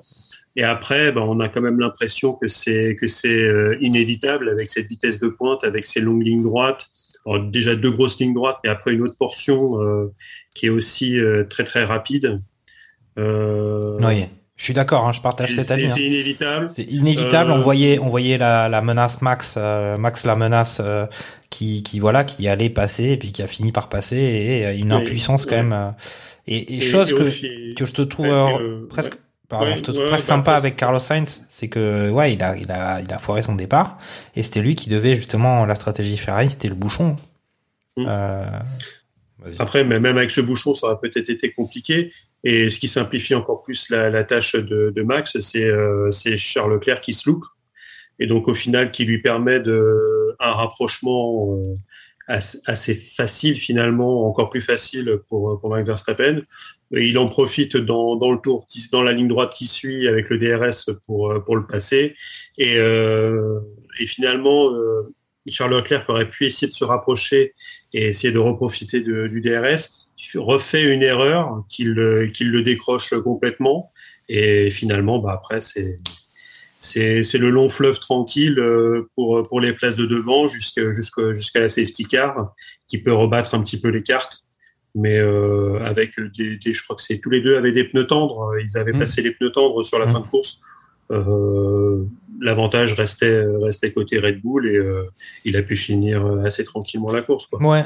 Et 0.57 0.64
après, 0.64 1.12
ben, 1.12 1.23
on 1.23 1.40
a 1.40 1.49
quand 1.49 1.61
même 1.61 1.79
l'impression 1.79 2.35
que 2.35 2.49
c'est 2.49 2.96
que 3.01 3.07
c'est 3.07 3.44
euh, 3.44 3.77
inévitable 3.81 4.49
avec 4.49 4.68
cette 4.68 4.87
vitesse 4.87 5.20
de 5.20 5.29
pointe, 5.29 5.64
avec 5.64 5.87
ces 5.87 6.01
longues 6.01 6.25
lignes 6.25 6.42
droites. 6.42 6.88
Alors, 7.27 7.40
déjà 7.44 7.75
deux 7.77 7.90
grosses 7.90 8.18
lignes 8.18 8.35
droites 8.35 8.59
et 8.64 8.68
après 8.68 8.92
une 8.92 9.03
autre 9.03 9.16
portion 9.16 9.81
euh, 9.83 10.12
qui 10.55 10.66
est 10.66 10.70
aussi 10.70 11.18
euh, 11.18 11.44
très 11.44 11.64
très 11.64 11.85
rapide. 11.85 12.40
Euh, 13.18 13.99
je 14.61 14.64
suis 14.66 14.75
d'accord, 14.75 15.07
hein, 15.09 15.12
je 15.12 15.23
partage 15.23 15.55
cet 15.55 15.70
avis. 15.70 15.87
hein. 15.87 15.88
c'est 15.94 16.03
inévitable. 16.03 16.70
C'est 16.77 16.83
inévitable. 16.83 17.51
Euh, 17.51 17.55
On 17.55 17.62
voyait, 17.62 17.99
on 17.99 18.11
voyait 18.11 18.37
la, 18.37 18.68
la 18.68 18.83
menace 18.83 19.23
Max, 19.23 19.55
euh, 19.57 19.96
Max 19.96 20.27
la 20.27 20.37
menace 20.37 20.83
euh, 20.85 21.07
qui, 21.49 21.83
qui 21.83 21.99
voilà, 21.99 22.25
qui 22.25 22.46
allait 22.46 22.68
passer 22.68 23.05
et 23.05 23.16
puis 23.16 23.33
qui 23.33 23.42
a 23.42 23.46
fini 23.46 23.73
par 23.73 23.88
passer 23.88 24.16
et 24.18 24.66
euh, 24.66 24.77
une 24.77 24.92
impuissance 24.92 25.46
quand 25.46 25.53
ouais. 25.57 25.62
même. 25.62 25.73
euh, 25.73 25.90
et, 26.46 26.59
et 26.59 26.77
Et- 26.77 26.81
chose 26.83 27.11
et 27.11 27.75
que 27.75 27.87
je 27.87 27.92
te 27.94 28.03
trouve 28.03 28.27
Ouais, 28.27 28.33
euh, 28.33 28.59
euh, 28.83 28.87
presque, 28.87 29.14
pardon, 29.49 29.75
je 29.75 29.81
te 29.83 29.92
trouve 29.92 30.05
presque 30.09 30.25
bah, 30.29 30.35
sympa 30.35 30.53
avec 30.53 30.77
Carlos 30.77 30.99
Sainz, 30.99 31.42
c'est 31.49 31.68
que 31.68 32.11
ouais, 32.11 32.35
il 32.35 32.42
a, 32.42 32.55
il 32.59 32.70
a, 32.70 33.01
il 33.01 33.11
a 33.11 33.18
foiré 33.18 33.40
son 33.42 33.55
départ 33.55 33.96
et 34.37 34.42
c'était 34.42 34.61
lui 34.61 34.75
qui 34.75 34.90
devait 34.90 35.16
justement 35.16 35.64
la 35.64 35.75
stratégie 35.75 36.18
Ferrari, 36.18 36.51
c'était 36.51 36.68
le 36.68 36.75
bouchon. 36.75 37.16
Mm. 37.96 38.05
Euh. 38.07 38.44
Après, 39.59 39.85
mais 39.85 39.99
même 40.01 40.18
avec 40.18 40.31
ce 40.31 40.42
bouchon, 40.42 40.75
ça 40.75 40.88
aurait 40.88 40.99
peut-être 41.01 41.31
été 41.31 41.51
compliqué. 41.53 42.12
Et 42.44 42.70
ce 42.70 42.81
qui 42.81 42.88
simplifie 42.88 43.35
encore 43.35 43.62
plus 43.62 43.90
la, 43.90 44.09
la 44.11 44.24
tâche 44.24 44.55
de, 44.55 44.90
de 44.94 45.03
Max, 45.03 45.38
c'est 45.40 45.64
euh, 45.64 46.11
Charles 46.11 46.72
Leclerc 46.74 47.00
qui 47.00 47.12
se 47.12 47.29
loupe. 47.29 47.44
Et 48.18 48.26
donc, 48.26 48.48
au 48.48 48.55
final, 48.55 48.90
qui 48.90 49.05
lui 49.05 49.20
permet 49.20 49.61
de, 49.61 50.35
un 50.38 50.53
rapprochement 50.53 51.59
euh, 51.59 51.74
assez, 52.66 52.94
facile 52.94 53.57
finalement, 53.57 54.29
encore 54.29 54.50
plus 54.50 54.61
facile 54.61 55.20
pour, 55.29 55.59
pour 55.61 55.70
Max 55.70 55.87
Verstappen. 55.87 56.42
Il 56.92 57.18
en 57.18 57.26
profite 57.26 57.76
dans, 57.76 58.16
dans, 58.16 58.33
le 58.33 58.38
tour, 58.38 58.66
dans 58.92 59.03
la 59.03 59.12
ligne 59.12 59.29
droite 59.29 59.53
qui 59.53 59.66
suit 59.66 60.09
avec 60.09 60.29
le 60.29 60.38
DRS 60.38 60.92
pour, 61.07 61.42
pour 61.44 61.57
le 61.57 61.66
passer. 61.66 62.16
Et, 62.59 62.76
euh, 62.79 63.61
et 64.00 64.07
finalement, 64.07 64.72
euh, 64.72 65.14
Charles 65.48 65.74
Leclerc 65.74 66.05
aurait 66.09 66.29
pu 66.29 66.46
essayer 66.46 66.68
de 66.68 66.74
se 66.74 66.85
rapprocher 66.85 67.55
et 67.92 68.09
essayer 68.09 68.33
de 68.33 68.38
reprofiter 68.38 69.00
de, 69.00 69.26
du 69.26 69.40
DRS. 69.40 70.09
Refait 70.35 70.85
une 70.85 71.02
erreur 71.02 71.64
qui 71.68 71.85
le, 71.85 72.62
décroche 72.62 73.14
complètement. 73.22 73.92
Et 74.28 74.70
finalement, 74.70 75.18
bah 75.18 75.33
après, 75.33 75.61
c'est 75.61 75.98
c'est 76.78 77.38
le 77.38 77.50
long 77.50 77.68
fleuve 77.68 78.00
tranquille 78.00 78.59
euh, 78.59 79.11
pour, 79.14 79.42
pour 79.46 79.61
les 79.61 79.74
places 79.74 79.96
de 79.96 80.06
devant 80.06 80.48
jusqu'à 80.48 81.61
la 81.61 81.68
safety 81.68 82.04
car 82.04 82.54
qui 82.88 82.96
peut 83.02 83.12
rebattre 83.12 83.54
un 83.54 83.62
petit 83.62 83.78
peu 83.78 83.88
les 83.88 84.02
cartes. 84.02 84.46
Mais 84.94 85.18
euh, 85.18 85.78
avec 85.85 86.18
des, 86.37 86.56
des, 86.56 86.72
je 86.72 86.83
crois 86.83 86.96
que 86.96 87.02
c'est 87.02 87.18
tous 87.18 87.30
les 87.30 87.40
deux 87.40 87.56
avaient 87.56 87.72
des 87.72 87.85
pneus 87.85 88.06
tendres. 88.06 88.52
Ils 88.61 88.76
avaient 88.76 88.92
mm. 88.92 88.98
passé 88.98 89.22
les 89.22 89.30
pneus 89.30 89.52
tendres 89.52 89.83
sur 89.83 89.98
la 89.98 90.06
mm. 90.06 90.12
fin 90.12 90.20
de 90.20 90.26
course. 90.26 90.62
Euh, 91.11 92.04
L'avantage 92.40 92.94
restait 92.94 93.44
restait 93.61 93.92
côté 93.92 94.18
Red 94.18 94.40
Bull 94.40 94.66
et 94.66 94.76
euh, 94.76 95.04
il 95.44 95.56
a 95.56 95.62
pu 95.62 95.76
finir 95.76 96.24
assez 96.44 96.64
tranquillement 96.64 97.12
la 97.12 97.20
course. 97.20 97.46
Quoi. 97.46 97.62
Ouais, 97.62 97.85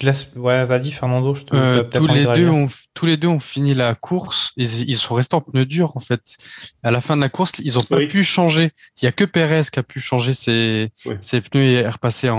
je 0.00 0.06
laisse. 0.06 0.30
Ouais, 0.36 0.64
vas-y, 0.64 0.90
Fernando. 0.90 1.34
Je 1.34 1.44
te, 1.44 1.54
euh, 1.54 1.82
tous 1.84 2.06
les 2.06 2.24
deux 2.24 2.48
ont 2.48 2.68
tous 2.94 3.06
les 3.06 3.16
deux 3.16 3.28
ont 3.28 3.40
fini 3.40 3.74
la 3.74 3.94
course. 3.94 4.52
Ils, 4.56 4.88
ils 4.88 4.96
sont 4.96 5.14
restés 5.14 5.34
en 5.34 5.40
pneus 5.40 5.66
durs 5.66 5.96
en 5.96 6.00
fait. 6.00 6.36
À 6.82 6.90
la 6.90 7.00
fin 7.00 7.16
de 7.16 7.20
la 7.20 7.28
course, 7.28 7.52
ils 7.62 7.78
ont 7.78 7.82
pas 7.82 8.04
pu 8.06 8.22
changer. 8.24 8.70
Il 9.00 9.04
y 9.04 9.08
a 9.08 9.12
que 9.12 9.24
Perez 9.24 9.62
qui 9.72 9.78
a 9.78 9.82
pu 9.82 10.00
changer 10.00 10.34
ses, 10.34 10.90
ses 11.20 11.40
pneus 11.40 11.62
et 11.62 11.88
repasser 11.88 12.30
en, 12.30 12.36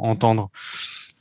en 0.00 0.16
tendre. 0.16 0.50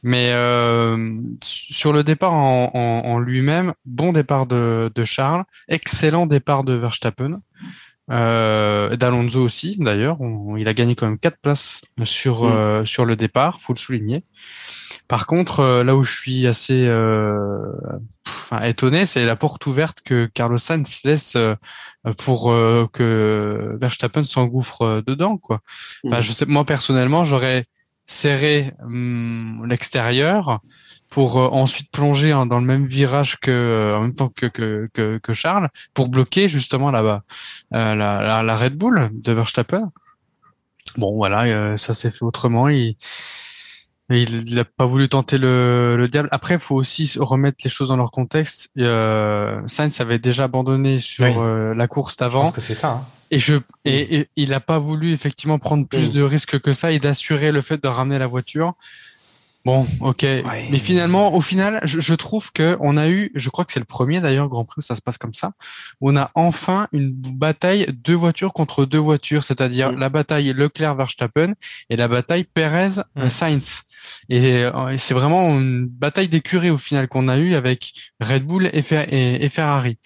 Mais 0.08 0.30
euh, 0.34 1.20
sur 1.42 1.92
le 1.92 2.04
départ 2.04 2.34
en, 2.34 2.70
en, 2.76 2.80
en 2.80 3.18
lui-même, 3.18 3.74
bon 3.86 4.14
départ 4.14 4.46
de, 4.46 4.92
de, 4.94 5.04
Charles, 5.04 5.46
excellent 5.68 6.28
départ 6.28 6.64
de 6.64 6.74
Verstappen, 6.74 7.42
euh, 8.12 8.96
d'Alonso 8.98 9.42
aussi 9.42 9.78
d'ailleurs. 9.80 10.20
Il 10.58 10.68
a 10.68 10.76
gagné 10.76 10.94
quand 10.94 11.08
même 11.08 11.18
quatre 11.18 11.40
places 11.42 11.82
sur 12.04 12.46
euh, 12.46 12.86
sur 12.86 13.06
le 13.06 13.16
départ, 13.16 13.62
faut 13.62 13.74
le 13.74 13.80
souligner. 13.80 14.24
Par 15.08 15.28
contre, 15.28 15.60
euh, 15.60 15.84
là 15.84 15.96
où 15.96 16.04
je 16.04 16.12
suis 16.12 16.48
assez 16.48 16.86
euh, 16.88 17.72
étonné, 18.64 19.06
c'est 19.06 19.26
la 19.26 19.36
porte 19.36 19.66
ouverte 19.68 20.02
que 20.02 20.26
Carlos 20.26 20.58
Sainz 20.58 21.02
laisse 21.04 21.36
euh, 21.36 21.56
pour 22.18 22.54
que 22.94 23.78
Verstappen 23.80 24.24
s'engouffre 24.24 25.04
dedans. 25.06 25.38
Quoi. 25.38 25.62
Enfin, 26.06 26.22
je 26.22 26.32
sais, 26.32 26.46
moi 26.46 26.66
personnellement, 26.66 27.24
j'aurais 27.24 27.66
serré 28.06 28.74
hum, 28.84 29.66
l'extérieur 29.68 30.60
pour 31.10 31.38
ensuite 31.38 31.90
plonger 31.92 32.32
dans 32.32 32.60
le 32.60 32.66
même 32.66 32.86
virage 32.86 33.40
que 33.40 33.96
en 33.96 34.02
même 34.02 34.16
temps 34.16 34.30
que, 34.30 34.48
que, 34.48 35.18
que, 35.18 35.34
Charles 35.34 35.70
pour 35.94 36.10
bloquer 36.10 36.48
justement 36.48 36.92
là-bas 36.92 37.24
la, 37.72 37.96
la, 37.96 38.44
la, 38.44 38.58
Red 38.58 38.76
Bull 38.76 39.10
de 39.14 39.32
Verstappen. 39.32 39.92
Bon 40.98 41.16
voilà, 41.16 41.78
ça 41.78 41.94
s'est 41.94 42.12
fait 42.12 42.24
autrement. 42.24 42.68
Il, 42.70 42.98
il 44.10 44.56
n'a 44.56 44.66
pas 44.66 44.86
voulu 44.86 45.10
tenter 45.10 45.38
le, 45.38 45.96
le 45.98 46.08
diable. 46.08 46.30
Après, 46.32 46.56
il 46.56 46.60
faut 46.60 46.76
aussi 46.76 47.12
remettre 47.18 47.58
les 47.64 47.70
choses 47.70 47.88
dans 47.88 47.98
leur 47.98 48.12
contexte. 48.12 48.70
Euh, 48.78 49.60
Sainz 49.66 50.00
avait 50.00 50.20
déjà 50.20 50.44
abandonné 50.44 51.00
sur 51.00 51.42
euh, 51.42 51.74
la 51.74 51.88
course 51.88 52.16
d'avant. 52.16 52.42
Je 52.42 52.46
pense 52.46 52.56
que 52.56 52.62
c'est 52.62 52.76
ça. 52.76 52.90
Hein. 52.90 53.06
Et, 53.32 53.40
je, 53.40 53.56
et, 53.84 54.30
il 54.36 54.50
n'a 54.50 54.60
pas 54.60 54.78
voulu 54.78 55.12
effectivement 55.12 55.58
prendre 55.58 55.88
plus 55.88 56.12
de 56.12 56.22
risques 56.22 56.60
que 56.60 56.74
ça 56.74 56.92
et 56.92 57.00
d'assurer 57.00 57.52
le 57.52 57.62
fait 57.62 57.82
de 57.82 57.88
ramener 57.88 58.20
la 58.20 58.28
voiture. 58.28 58.76
Bon, 59.66 59.88
ok. 60.00 60.24
Mais 60.70 60.78
finalement, 60.78 61.34
au 61.34 61.42
final, 61.42 61.80
je, 61.84 62.00
je, 62.00 62.14
trouve 62.14 62.52
que 62.52 62.78
on 62.82 62.98
a 62.98 63.10
eu, 63.10 63.32
je 63.34 63.50
crois 63.50 63.66
que 63.66 63.72
c'est 63.72 63.80
le 63.80 63.86
premier 63.86 64.22
d'ailleurs 64.22 64.48
Grand 64.48 64.64
Prix 64.64 64.76
où 64.78 64.82
ça 64.82 64.94
se 64.94 65.02
passe 65.02 65.18
comme 65.18 65.34
ça, 65.34 65.54
où 66.02 66.12
on 66.12 66.16
a 66.16 66.30
enfin 66.36 66.88
une 66.92 67.12
bataille 67.12 67.88
deux 67.92 68.14
voitures 68.14 68.54
contre 68.54 68.86
deux 68.86 69.00
voitures, 69.00 69.44
c'est-à-dire 69.44 69.92
la 69.92 70.10
bataille 70.10 70.54
Leclerc-Verstappen 70.54 71.54
et 71.90 71.96
la 71.96 72.08
bataille 72.08 72.44
Perez-Sainz. 72.44 73.82
Euh, 74.32 74.90
et, 74.90 74.98
c'est 74.98 75.14
vraiment 75.14 75.50
une 75.60 75.88
bataille 75.88 76.28
d'écurie 76.28 76.70
au 76.70 76.78
final 76.78 77.08
qu'on 77.08 77.28
a 77.28 77.38
eu 77.38 77.56
avec 77.56 77.94
Red 78.20 78.46
Bull 78.46 78.70
et, 78.72 78.82
Ferrari. 79.50 79.98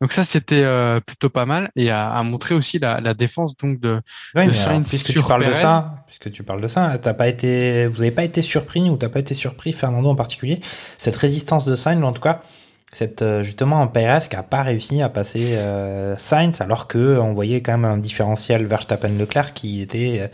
Donc 0.00 0.12
ça 0.12 0.24
c'était 0.24 0.62
euh, 0.62 1.00
plutôt 1.00 1.30
pas 1.30 1.46
mal 1.46 1.70
et 1.74 1.90
à, 1.90 2.22
montrer 2.22 2.54
aussi 2.54 2.78
la, 2.78 3.14
défense 3.14 3.56
donc 3.56 3.80
de, 3.80 4.00
ouais, 4.34 4.52
Sainz 4.52 4.88
puisque 4.88 5.12
tu 5.12 5.22
parles 5.22 5.46
de 5.46 5.54
ça, 5.54 6.04
puisque 6.06 6.30
tu 6.30 6.42
parles 6.42 6.60
de 6.60 6.68
ça, 6.68 6.98
t'as 6.98 7.14
pas 7.14 7.28
été, 7.28 7.86
vous 7.86 8.02
avez 8.02 8.10
pas 8.10 8.24
été 8.24 8.42
surpris 8.42 8.90
ou 8.90 8.96
t'as 8.96 9.08
pas 9.08 9.20
été 9.20 9.34
surpris 9.34 9.72
Fernando 9.72 10.10
en 10.10 10.14
particulier 10.14 10.60
cette 10.98 11.16
résistance 11.16 11.64
de 11.64 11.74
Sainz 11.74 12.04
en 12.04 12.12
tout 12.12 12.20
cas 12.20 12.42
cette 12.92 13.22
euh, 13.22 13.42
justement 13.42 13.86
Perez 13.88 14.28
qui 14.28 14.36
a 14.36 14.42
pas 14.42 14.62
réussi 14.62 15.00
à 15.00 15.08
passer 15.08 15.58
Sainz 16.18 16.60
alors 16.60 16.88
que 16.88 17.18
on 17.18 17.32
voyait 17.32 17.62
quand 17.62 17.72
même 17.72 17.90
un 17.90 17.98
différentiel 17.98 18.66
Verstappen 18.66 19.16
Leclerc 19.16 19.54
qui 19.54 19.80
était 19.80 20.30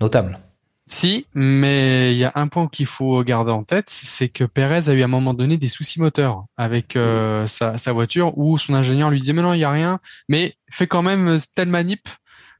notable. 0.00 0.38
Si, 0.86 1.26
mais 1.34 2.12
il 2.12 2.18
y 2.18 2.24
a 2.24 2.32
un 2.34 2.46
point 2.46 2.68
qu'il 2.68 2.84
faut 2.84 3.22
garder 3.24 3.50
en 3.50 3.64
tête, 3.64 3.86
c'est 3.88 4.28
que 4.28 4.44
Perez 4.44 4.90
a 4.90 4.92
eu 4.92 5.00
à 5.00 5.06
un 5.06 5.08
moment 5.08 5.32
donné 5.32 5.56
des 5.56 5.68
soucis 5.68 5.98
moteurs 5.98 6.44
avec 6.58 6.94
euh, 6.96 7.46
sa, 7.46 7.92
voiture 7.92 8.36
où 8.36 8.58
son 8.58 8.74
ingénieur 8.74 9.08
lui 9.08 9.22
dit 9.22 9.32
mais 9.32 9.40
non 9.40 9.54
il 9.54 9.60
y 9.60 9.64
a 9.64 9.70
rien, 9.70 9.98
mais 10.28 10.56
fait 10.70 10.86
quand 10.86 11.00
même 11.00 11.38
telle 11.54 11.68
manip 11.68 12.06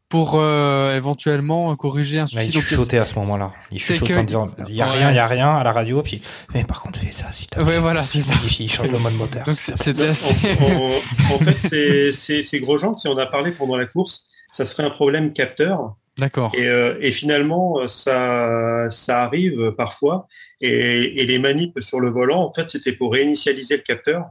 pour 0.09 0.37
euh, 0.37 0.97
éventuellement 0.97 1.75
corriger 1.77 2.21
un 2.21 2.27
souci. 2.27 2.47
il 2.47 2.53
chuchotait 2.53 2.97
à 2.97 3.05
ce 3.05 3.15
moment-là. 3.17 3.53
Il 3.71 3.79
chuchotait 3.79 4.17
en 4.17 4.23
disant 4.23 4.51
il 4.69 4.75
y 4.75 4.81
a 4.81 4.87
rien, 4.87 5.11
il 5.11 5.17
y 5.17 5.19
a 5.19 5.27
rien 5.27 5.55
à 5.55 5.63
la 5.63 5.73
radio, 5.73 6.03
puis 6.03 6.23
mais 6.55 6.65
par 6.65 6.81
contre 6.81 7.01
fais 7.01 7.11
ça 7.11 7.31
si 7.31 7.47
t'as. 7.47 7.63
Ouais 7.63 7.79
voilà 7.79 8.05
c'est 8.05 8.23
ça. 8.23 8.33
Il 8.59 8.71
change 8.71 8.91
le 8.91 9.01
mode 9.01 9.15
moteur. 9.15 9.45
Donc 9.45 9.57
c'est 9.59 10.01
assez... 10.01 10.29
en, 10.61 11.35
en, 11.35 11.39
fait 11.41 12.11
c'est 12.11 12.43
c'est 12.43 12.61
Grosjean 12.61 12.95
qui 12.95 13.07
en 13.07 13.19
a 13.19 13.27
parlé 13.27 13.51
pendant 13.51 13.77
la 13.77 13.85
course. 13.85 14.29
Ça 14.51 14.65
serait 14.65 14.85
un 14.85 14.91
problème 14.91 15.35
capteur 15.35 15.97
D'accord. 16.19 16.53
Et, 16.55 16.67
euh, 16.67 16.97
et, 17.01 17.11
finalement, 17.11 17.87
ça, 17.87 18.87
ça 18.89 19.23
arrive 19.23 19.73
parfois. 19.73 20.29
Et, 20.61 21.21
et, 21.21 21.27
les 21.27 21.39
manips 21.39 21.81
sur 21.81 21.99
le 21.99 22.09
volant, 22.09 22.43
en 22.43 22.53
fait, 22.53 22.71
c'était 22.71 22.93
pour 22.93 23.13
réinitialiser 23.13 23.77
le 23.77 23.83
capteur. 23.83 24.27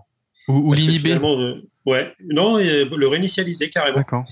Ou, 0.48 0.70
ou 0.70 0.74
l'inhiber. 0.74 1.18
Euh, 1.22 1.62
ouais, 1.86 2.14
non, 2.24 2.58
le 2.58 3.08
réinitialiser 3.08 3.70
carrément. 3.70 3.98
D'accord. 3.98 4.24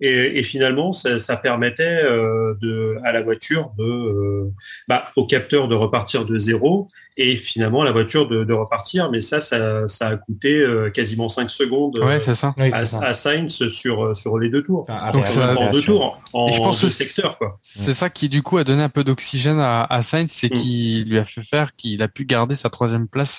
Et, 0.00 0.38
et, 0.38 0.42
finalement, 0.42 0.92
ça, 0.92 1.18
ça 1.18 1.36
permettait 1.36 2.02
euh, 2.04 2.54
de, 2.60 2.98
à 3.04 3.12
la 3.12 3.22
voiture 3.22 3.72
de, 3.78 3.84
euh, 3.84 4.50
bah, 4.88 5.04
au 5.16 5.26
capteur 5.26 5.68
de 5.68 5.74
repartir 5.74 6.24
de 6.24 6.36
zéro 6.38 6.88
et 7.16 7.36
finalement 7.36 7.84
la 7.84 7.92
voiture 7.92 8.28
de, 8.28 8.44
de 8.44 8.52
repartir. 8.52 9.10
Mais 9.10 9.20
ça, 9.20 9.40
ça, 9.40 9.86
ça 9.86 10.08
a 10.08 10.16
coûté 10.16 10.58
euh, 10.58 10.90
quasiment 10.90 11.28
5 11.28 11.48
secondes 11.50 11.98
ouais, 11.98 12.20
ça. 12.20 12.32
à, 12.32 12.84
ça. 12.84 13.00
à, 13.00 13.14
Sainz 13.14 13.68
sur, 13.68 14.16
sur 14.16 14.38
les 14.38 14.48
deux 14.48 14.62
tours. 14.62 14.86
Ah, 14.88 15.10
Donc, 15.12 15.24
en 15.26 15.70
deux 15.70 15.82
tours, 15.82 16.20
en, 16.32 16.50
je 16.52 16.58
pense 16.58 16.80
deux 16.80 16.88
secteurs. 16.88 17.38
C'est 17.60 17.94
ça 17.94 18.10
qui, 18.10 18.28
du 18.28 18.42
coup, 18.42 18.58
a 18.58 18.64
donné 18.64 18.82
un 18.82 18.88
peu 18.88 19.04
d'oxygène 19.04 19.60
à, 19.60 19.84
à 19.84 20.02
Sainz, 20.02 20.30
c'est 20.30 20.52
mm. 20.52 20.56
qui 20.56 21.04
lui 21.06 21.18
a 21.18 21.24
fait 21.24 21.42
faire 21.42 21.76
qu'il 21.76 22.02
a 22.02 22.08
pu 22.08 22.24
garder 22.24 22.54
sa 22.54 22.70
troisième 22.70 23.08
place. 23.08 23.38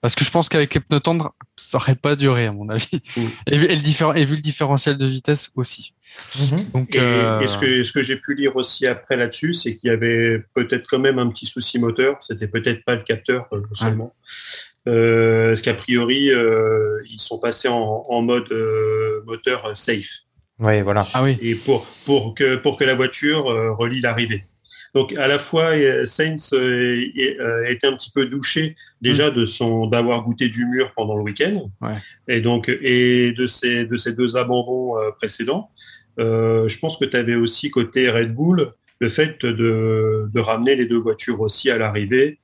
parce 0.00 0.14
que 0.14 0.24
je 0.24 0.30
pense 0.30 0.48
qu'avec 0.48 0.74
les 0.74 0.80
pneus 0.80 1.00
tendres, 1.00 1.34
ça 1.56 1.78
aurait 1.78 1.94
pas 1.94 2.16
duré, 2.16 2.46
à 2.46 2.52
mon 2.52 2.68
avis. 2.68 3.02
Mm. 3.16 3.20
Et, 3.46 3.56
et, 3.56 3.76
le 3.76 4.16
et 4.16 4.24
vu 4.24 4.36
le 4.36 4.42
différentiel 4.42 4.96
de 4.96 5.06
vitesse 5.06 5.50
aussi. 5.56 5.94
Mhm. 6.38 6.70
Donc, 6.72 6.94
et, 6.94 7.00
euh... 7.00 7.46
ce 7.46 7.58
que, 7.58 7.82
ce 7.82 7.92
que 7.92 8.02
j'ai 8.02 8.16
pu 8.16 8.34
lire 8.34 8.56
aussi 8.56 8.86
après 8.86 9.16
là-dessus, 9.16 9.54
c'est 9.54 9.74
qu'il 9.74 9.88
y 9.88 9.92
avait 9.92 10.42
peut-être 10.54 10.86
quand 10.88 10.98
même 10.98 11.18
un 11.18 11.28
petit 11.28 11.46
souci 11.46 11.78
moteur. 11.78 12.16
C'était 12.20 12.48
peut-être 12.48 12.84
pas 12.84 12.94
le 12.94 13.02
capteur 13.02 13.48
euh, 13.52 13.60
seulement. 13.72 14.14
Euh, 14.88 15.48
parce 15.48 15.62
qu'a 15.62 15.74
priori, 15.74 16.30
euh, 16.30 17.02
ils 17.10 17.20
sont 17.20 17.38
passés 17.38 17.68
en, 17.68 18.04
en 18.08 18.22
mode 18.22 18.50
euh, 18.50 19.22
moteur 19.26 19.76
safe. 19.76 20.24
Oui, 20.58 20.82
voilà. 20.82 21.06
Ah 21.14 21.22
oui. 21.22 21.38
Et 21.42 21.54
pour, 21.54 21.86
pour, 22.04 22.34
que, 22.34 22.56
pour 22.56 22.76
que 22.76 22.84
la 22.84 22.94
voiture 22.94 23.44
relie 23.44 24.00
l'arrivée. 24.00 24.44
Donc 24.92 25.16
à 25.18 25.28
la 25.28 25.38
fois 25.38 25.70
Sainz 26.04 26.52
était 26.52 27.86
un 27.86 27.92
petit 27.92 28.10
peu 28.10 28.26
douché 28.26 28.74
déjà 29.00 29.30
mm. 29.30 29.34
de 29.34 29.44
son 29.44 29.86
d'avoir 29.86 30.24
goûté 30.24 30.48
du 30.48 30.66
mur 30.66 30.92
pendant 30.96 31.16
le 31.16 31.22
week-end 31.22 31.70
ouais. 31.80 31.98
et 32.26 32.40
donc 32.40 32.68
et 32.68 33.32
de 33.32 33.46
ces 33.46 33.84
de 33.84 33.96
ces 33.96 34.14
deux 34.14 34.36
abandons 34.36 34.96
précédents 35.16 35.70
euh, 36.18 36.68
je 36.68 36.78
pense 36.78 36.96
que 36.96 37.04
tu 37.04 37.16
avais 37.16 37.34
aussi 37.34 37.70
côté 37.70 38.10
Red 38.10 38.34
Bull 38.34 38.72
le 39.00 39.08
fait 39.08 39.44
de, 39.44 40.28
de 40.32 40.40
ramener 40.40 40.76
les 40.76 40.86
deux 40.86 40.98
voitures 40.98 41.40
aussi 41.40 41.70
à 41.70 41.78
l'arrivée. 41.78 42.38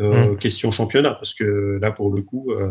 Euh, 0.00 0.32
mmh. 0.32 0.36
Question 0.36 0.70
championnat, 0.70 1.10
parce 1.10 1.34
que 1.34 1.78
là, 1.82 1.90
pour 1.90 2.14
le 2.14 2.22
coup, 2.22 2.52
euh, 2.52 2.70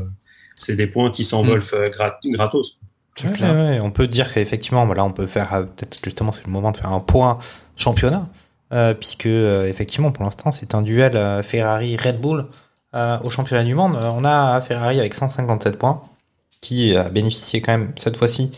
c'est 0.55 0.75
des 0.75 0.88
points 0.88 1.12
qui 1.12 1.25
s'envolent 1.25 1.60
mmh. 1.60 1.89
grat 1.89 2.19
gratos. 2.23 2.79
Ouais, 3.23 3.29
ouais, 3.41 3.79
on 3.81 3.91
peut 3.91 4.07
dire 4.07 4.31
qu'effectivement, 4.31 4.86
voilà, 4.86 5.03
on 5.03 5.12
peut 5.12 5.25
faire 5.25 5.49
peut-être 5.49 5.99
justement, 6.03 6.31
c'est 6.31 6.45
le 6.45 6.51
moment 6.51 6.71
de 6.71 6.77
faire 6.77 6.93
un 6.93 6.99
point 6.99 7.39
championnat, 7.75 8.29
euh, 8.73 8.93
puisque 8.93 9.25
effectivement, 9.25 10.12
pour 10.12 10.23
l'instant, 10.23 10.51
c'est 10.51 10.75
un 10.75 10.83
duel 10.83 11.43
Ferrari-Red 11.43 12.21
Bull 12.21 12.45
au 12.93 13.29
championnat 13.29 13.63
du 13.63 13.75
monde. 13.75 13.95
On 13.95 14.23
a 14.23 14.62
Ferrari 14.62 14.99
avec 14.99 15.15
157 15.15 15.77
points, 15.77 16.01
qui 16.62 16.95
a 16.95 17.10
bénéficié 17.10 17.60
quand 17.60 17.71
même 17.71 17.91
cette 17.97 18.17
fois-ci 18.17 18.51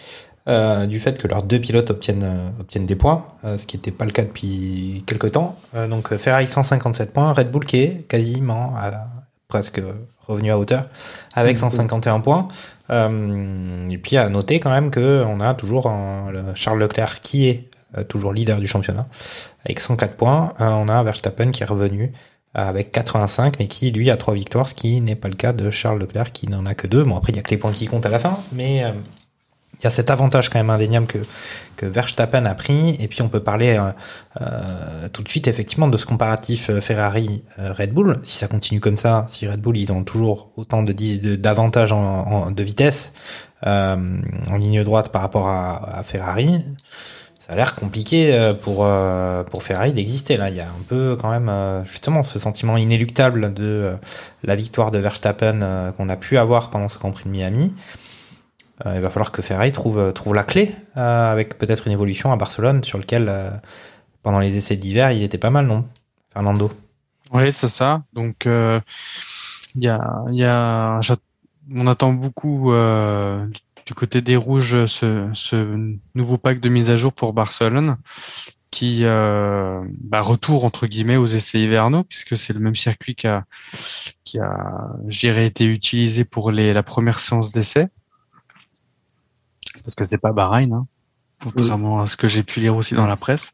euh, 0.50 0.86
du 0.88 1.00
fait 1.00 1.18
que 1.18 1.28
leurs 1.28 1.44
deux 1.44 1.60
pilotes 1.60 1.90
obtiennent, 1.92 2.24
euh, 2.24 2.62
obtiennent 2.62 2.86
des 2.86 2.96
points, 2.96 3.24
euh, 3.46 3.58
ce 3.58 3.66
qui 3.68 3.78
n'était 3.78 3.92
pas 3.92 4.06
le 4.06 4.12
cas 4.12 4.24
depuis 4.24 5.04
quelques 5.06 5.32
temps. 5.32 5.56
Donc 5.90 6.16
Ferrari 6.18 6.48
157 6.48 7.14
points, 7.14 7.32
Red 7.34 7.52
Bull 7.52 7.64
qui 7.66 7.78
est 7.82 8.06
quasiment 8.08 8.74
à- 8.76 9.06
presque 9.48 9.82
revenu 10.28 10.52
à 10.52 10.60
hauteur 10.60 10.86
avec 11.34 11.58
151 11.58 12.20
points. 12.20 12.48
Euh, 12.92 13.90
et 13.90 13.98
puis 13.98 14.18
à 14.18 14.30
noter 14.30 14.60
quand 14.60 14.70
même 14.72 14.90
que 14.92 15.24
on 15.28 15.40
a 15.42 15.54
toujours 15.54 15.88
un- 15.88 16.32
le 16.32 16.44
Charles 16.56 16.80
Leclerc 16.80 17.22
qui 17.22 17.48
est 17.48 17.70
toujours 18.08 18.34
leader 18.34 18.60
du 18.60 18.68
championnat 18.68 19.08
avec 19.66 19.80
104 19.80 20.16
points. 20.16 20.54
On 20.60 20.88
a 20.90 21.02
Verstappen 21.04 21.50
qui 21.52 21.64
est 21.64 21.66
revenu 21.66 22.12
avec 22.54 22.92
85, 22.92 23.56
mais 23.60 23.68
qui 23.68 23.92
lui 23.92 24.10
a 24.12 24.18
trois 24.18 24.34
victoires, 24.36 24.68
ce 24.68 24.74
qui 24.76 25.02
n'est 25.02 25.16
pas 25.16 25.28
le 25.28 25.36
cas 25.36 25.54
de 25.54 25.70
Charles 25.72 26.00
Leclerc 26.00 26.32
qui 26.32 26.48
n'en 26.48 26.66
a 26.68 26.74
que 26.76 26.86
deux. 26.88 27.04
Bon 27.04 27.16
après 27.18 27.32
il 27.32 27.36
y 27.36 27.40
a 27.40 27.42
que 27.44 27.50
les 27.52 27.58
points 27.58 27.72
qui 27.72 27.88
comptent 27.88 28.06
à 28.06 28.10
la 28.10 28.20
fin, 28.20 28.38
mais 28.54 28.84
il 29.80 29.84
y 29.86 29.88
a 29.88 29.90
cet 29.90 30.10
avantage 30.10 30.50
quand 30.50 30.60
même 30.60 30.70
indéniable 30.70 31.08
que, 31.08 31.20
que 31.78 31.86
Verstappen 31.86 32.46
a 32.46 32.54
pris. 32.54 32.96
Et 33.02 33.08
puis 33.08 33.22
on 33.22 33.30
peut 33.30 33.40
parler 33.40 33.78
euh, 33.78 33.92
euh, 34.42 35.08
tout 35.14 35.24
de 35.24 35.30
suite 35.30 35.48
effectivement 35.48 35.88
de 35.88 35.98
ce 35.98 36.06
comparatif 36.06 36.70
euh, 36.70 36.82
Ferrari-Red 36.82 37.94
Bull. 37.94 38.20
Si 38.24 38.38
ça 38.38 38.48
continue 38.48 38.80
comme 38.82 38.98
ça, 38.98 39.26
si 39.30 39.48
Red 39.48 39.62
Bull 39.62 39.78
ils 39.78 39.92
ont 39.92 40.04
toujours 40.04 40.52
autant 40.58 40.84
de 40.84 40.92
di- 40.92 41.20
de- 41.20 41.36
d'avantages 41.36 41.92
en, 41.94 41.98
en- 42.04 42.52
de 42.52 42.64
vitesse 42.64 43.14
euh, 43.66 43.96
en 44.50 44.58
ligne 44.58 44.84
droite 44.84 45.10
par 45.12 45.22
rapport 45.22 45.48
à, 45.48 46.00
à 46.00 46.04
Ferrari, 46.04 46.64
ça 47.40 47.54
a 47.54 47.56
l'air 47.56 47.76
compliqué 47.76 48.34
euh, 48.34 48.54
pour 48.54 48.86
euh, 48.86 49.44
pour 49.44 49.64
Ferrari 49.64 49.94
d'exister 49.94 50.36
là. 50.38 50.50
Il 50.50 50.58
y 50.58 50.62
a 50.62 50.66
un 50.66 50.84
peu 50.88 51.16
quand 51.20 51.32
même 51.32 51.50
euh, 51.50 51.84
justement 51.86 52.22
ce 52.24 52.38
sentiment 52.38 52.76
inéluctable 52.78 53.54
de 53.54 53.64
euh, 53.64 53.96
la 54.44 54.56
victoire 54.56 54.92
de 54.92 55.00
Verstappen 55.00 55.62
euh, 55.62 55.92
qu'on 55.94 56.10
a 56.10 56.18
pu 56.18 56.38
avoir 56.38 56.70
pendant 56.70 56.90
ce 56.90 56.98
Grand 57.00 57.12
Prix 57.12 57.24
de 57.26 57.30
Miami. 57.32 57.74
Euh, 58.86 58.96
il 58.96 59.02
va 59.02 59.10
falloir 59.10 59.32
que 59.32 59.42
Ferrari 59.42 59.72
trouve 59.72 60.14
trouve 60.14 60.34
la 60.34 60.44
clé 60.44 60.72
euh, 60.96 61.32
avec 61.32 61.58
peut-être 61.58 61.88
une 61.88 61.94
évolution 61.94 62.32
à 62.32 62.38
Barcelone 62.38 62.84
sur 62.84 62.98
lequel 62.98 63.28
euh, 63.30 63.50
pendant 64.24 64.40
les 64.40 64.56
essais 64.56 64.78
d'hiver 64.78 65.12
il 65.12 65.22
était 65.24 65.38
pas 65.38 65.50
mal 65.50 65.66
non? 65.66 65.86
Fernando. 66.32 66.72
Oui, 67.32 67.52
c'est 67.52 67.68
ça. 67.68 68.04
Donc, 68.14 68.46
y 68.46 69.88
a, 69.88 70.24
y 70.32 70.44
a, 70.44 71.00
on 71.76 71.88
attend 71.88 72.14
beaucoup 72.14 72.72
du 73.86 73.94
côté 73.94 74.22
des 74.22 74.36
rouges 74.36 74.86
ce, 74.88 75.30
ce 75.34 75.96
nouveau 76.16 76.38
pack 76.38 76.60
de 76.60 76.70
mise 76.70 76.90
à 76.90 76.98
jour 76.98 77.14
pour 77.14 77.34
Barcelone, 77.34 77.98
qui 78.72 79.00
euh, 79.04 79.82
bah, 80.02 80.22
retour 80.22 80.64
entre 80.66 80.86
guillemets 80.88 81.18
aux 81.18 81.26
essais 81.26 81.60
hivernaux, 81.60 82.04
puisque 82.04 82.38
c'est 82.38 82.54
le 82.54 82.60
même 82.60 82.76
circuit 82.76 83.16
qui 83.16 83.28
a, 83.28 83.46
qui 84.24 84.40
a, 84.40 85.44
été 85.44 85.66
utilisé 85.66 86.24
pour 86.24 86.52
les, 86.52 86.74
la 86.74 86.84
première 86.84 87.20
séance 87.20 87.52
d'essai, 87.52 87.88
parce 89.90 89.96
que 89.96 90.04
c'est 90.04 90.18
pas 90.20 90.32
Bahreïn, 90.32 90.74
hein, 90.74 90.88
contrairement 91.44 92.02
à 92.02 92.08
ce 92.08 92.16
que 92.18 92.28
j'ai 92.28 92.44
pu 92.44 92.60
lire 92.60 92.76
aussi 92.78 92.96
dans 92.96 93.08
la 93.08 93.16
presse. 93.18 93.54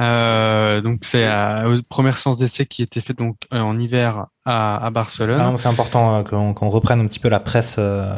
Euh, 0.00 0.80
donc 0.80 1.00
c'est 1.02 1.26
la 1.26 1.66
première 1.90 2.16
séance 2.16 2.38
d'essai 2.38 2.64
qui 2.64 2.82
était 2.82 3.02
faite 3.02 3.18
donc 3.18 3.36
euh, 3.52 3.60
en 3.60 3.78
hiver 3.78 4.26
à, 4.46 4.86
à 4.86 4.90
Barcelone. 4.90 5.36
Ah 5.38 5.50
non, 5.50 5.56
c'est 5.58 5.68
important 5.68 6.20
euh, 6.24 6.52
qu'on 6.54 6.68
reprenne 6.70 7.00
un 7.00 7.06
petit 7.06 7.18
peu 7.18 7.28
la 7.28 7.40
presse 7.40 7.76
euh, 7.78 8.14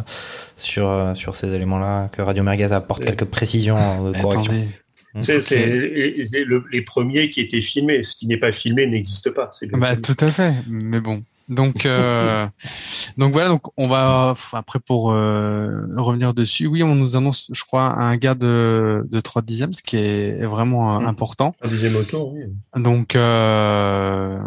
sur 0.57 0.89
euh, 0.89 1.15
sur 1.17 1.35
ces 1.35 1.53
éléments-là, 1.55 2.09
que 2.13 2.23
Radio 2.23 2.45
Merguez 2.45 2.71
apporte 2.73 3.05
quelques 3.05 3.25
précisions 3.25 3.77
euh, 4.07 4.13
corrections. 4.23 4.53
Mmh. 5.15 5.23
C'est 5.23 5.67
les, 5.67 6.25
les- 6.25 6.45
le- 6.45 6.65
les 6.71 6.83
premiers 6.83 7.29
qui 7.31 7.41
étaient 7.41 7.61
filmés. 7.61 8.03
Ce 8.05 8.15
qui 8.17 8.27
n'est 8.29 8.39
pas 8.39 8.53
filmé 8.53 8.87
n'existe 8.87 9.31
pas. 9.31 9.51
Bah 9.73 9.97
tout 9.97 10.17
à 10.21 10.31
fait, 10.31 10.55
mais 10.71 11.01
bon. 11.01 11.21
Donc 11.49 11.85
euh, 11.87 12.47
donc 13.19 13.33
voilà, 13.33 13.49
donc 13.49 13.63
on 13.77 13.87
va 13.89 14.35
après 14.53 14.79
pour 14.81 15.13
euh, 15.13 15.87
revenir 15.97 16.35
dessus. 16.35 16.67
Oui, 16.67 16.83
on 16.83 16.95
nous 16.95 17.17
annonce, 17.17 17.49
je 17.53 17.63
crois, 17.65 17.85
un 17.99 18.17
gars 18.17 18.35
de 18.35 19.07
de 19.11 19.21
3 19.21 19.43
dixièmes, 19.43 19.73
ce 19.73 19.83
qui 19.83 19.97
est 19.97 20.45
vraiment 20.45 20.97
euh, 20.97 20.99
Mhm. 21.01 21.07
important. 21.09 21.55
Un 21.63 21.69
deuxième 21.69 21.97
auto, 21.97 22.33
oui. 22.35 22.43
Donc, 22.81 23.17
euh, 23.17 24.39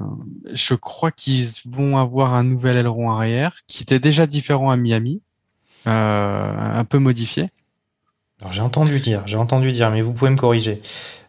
je 0.54 0.74
crois 0.76 1.12
qu'ils 1.12 1.46
vont 1.66 1.98
avoir 1.98 2.34
un 2.34 2.44
nouvel 2.44 2.78
aileron 2.78 3.12
arrière 3.12 3.58
qui 3.68 3.84
était 3.84 4.00
déjà 4.00 4.26
différent 4.28 4.70
à 4.72 4.78
Miami, 4.78 5.22
euh, 5.88 6.52
un 6.80 6.84
peu 6.86 6.98
modifié. 7.00 7.50
Alors 8.42 8.52
j'ai 8.52 8.62
entendu 8.62 9.00
dire, 9.00 9.24
j'ai 9.28 9.38
entendu 9.38 9.72
dire, 9.72 9.90
mais 9.92 10.02
vous 10.02 10.12
pouvez 10.14 10.30
me 10.32 10.36
corriger, 10.38 10.82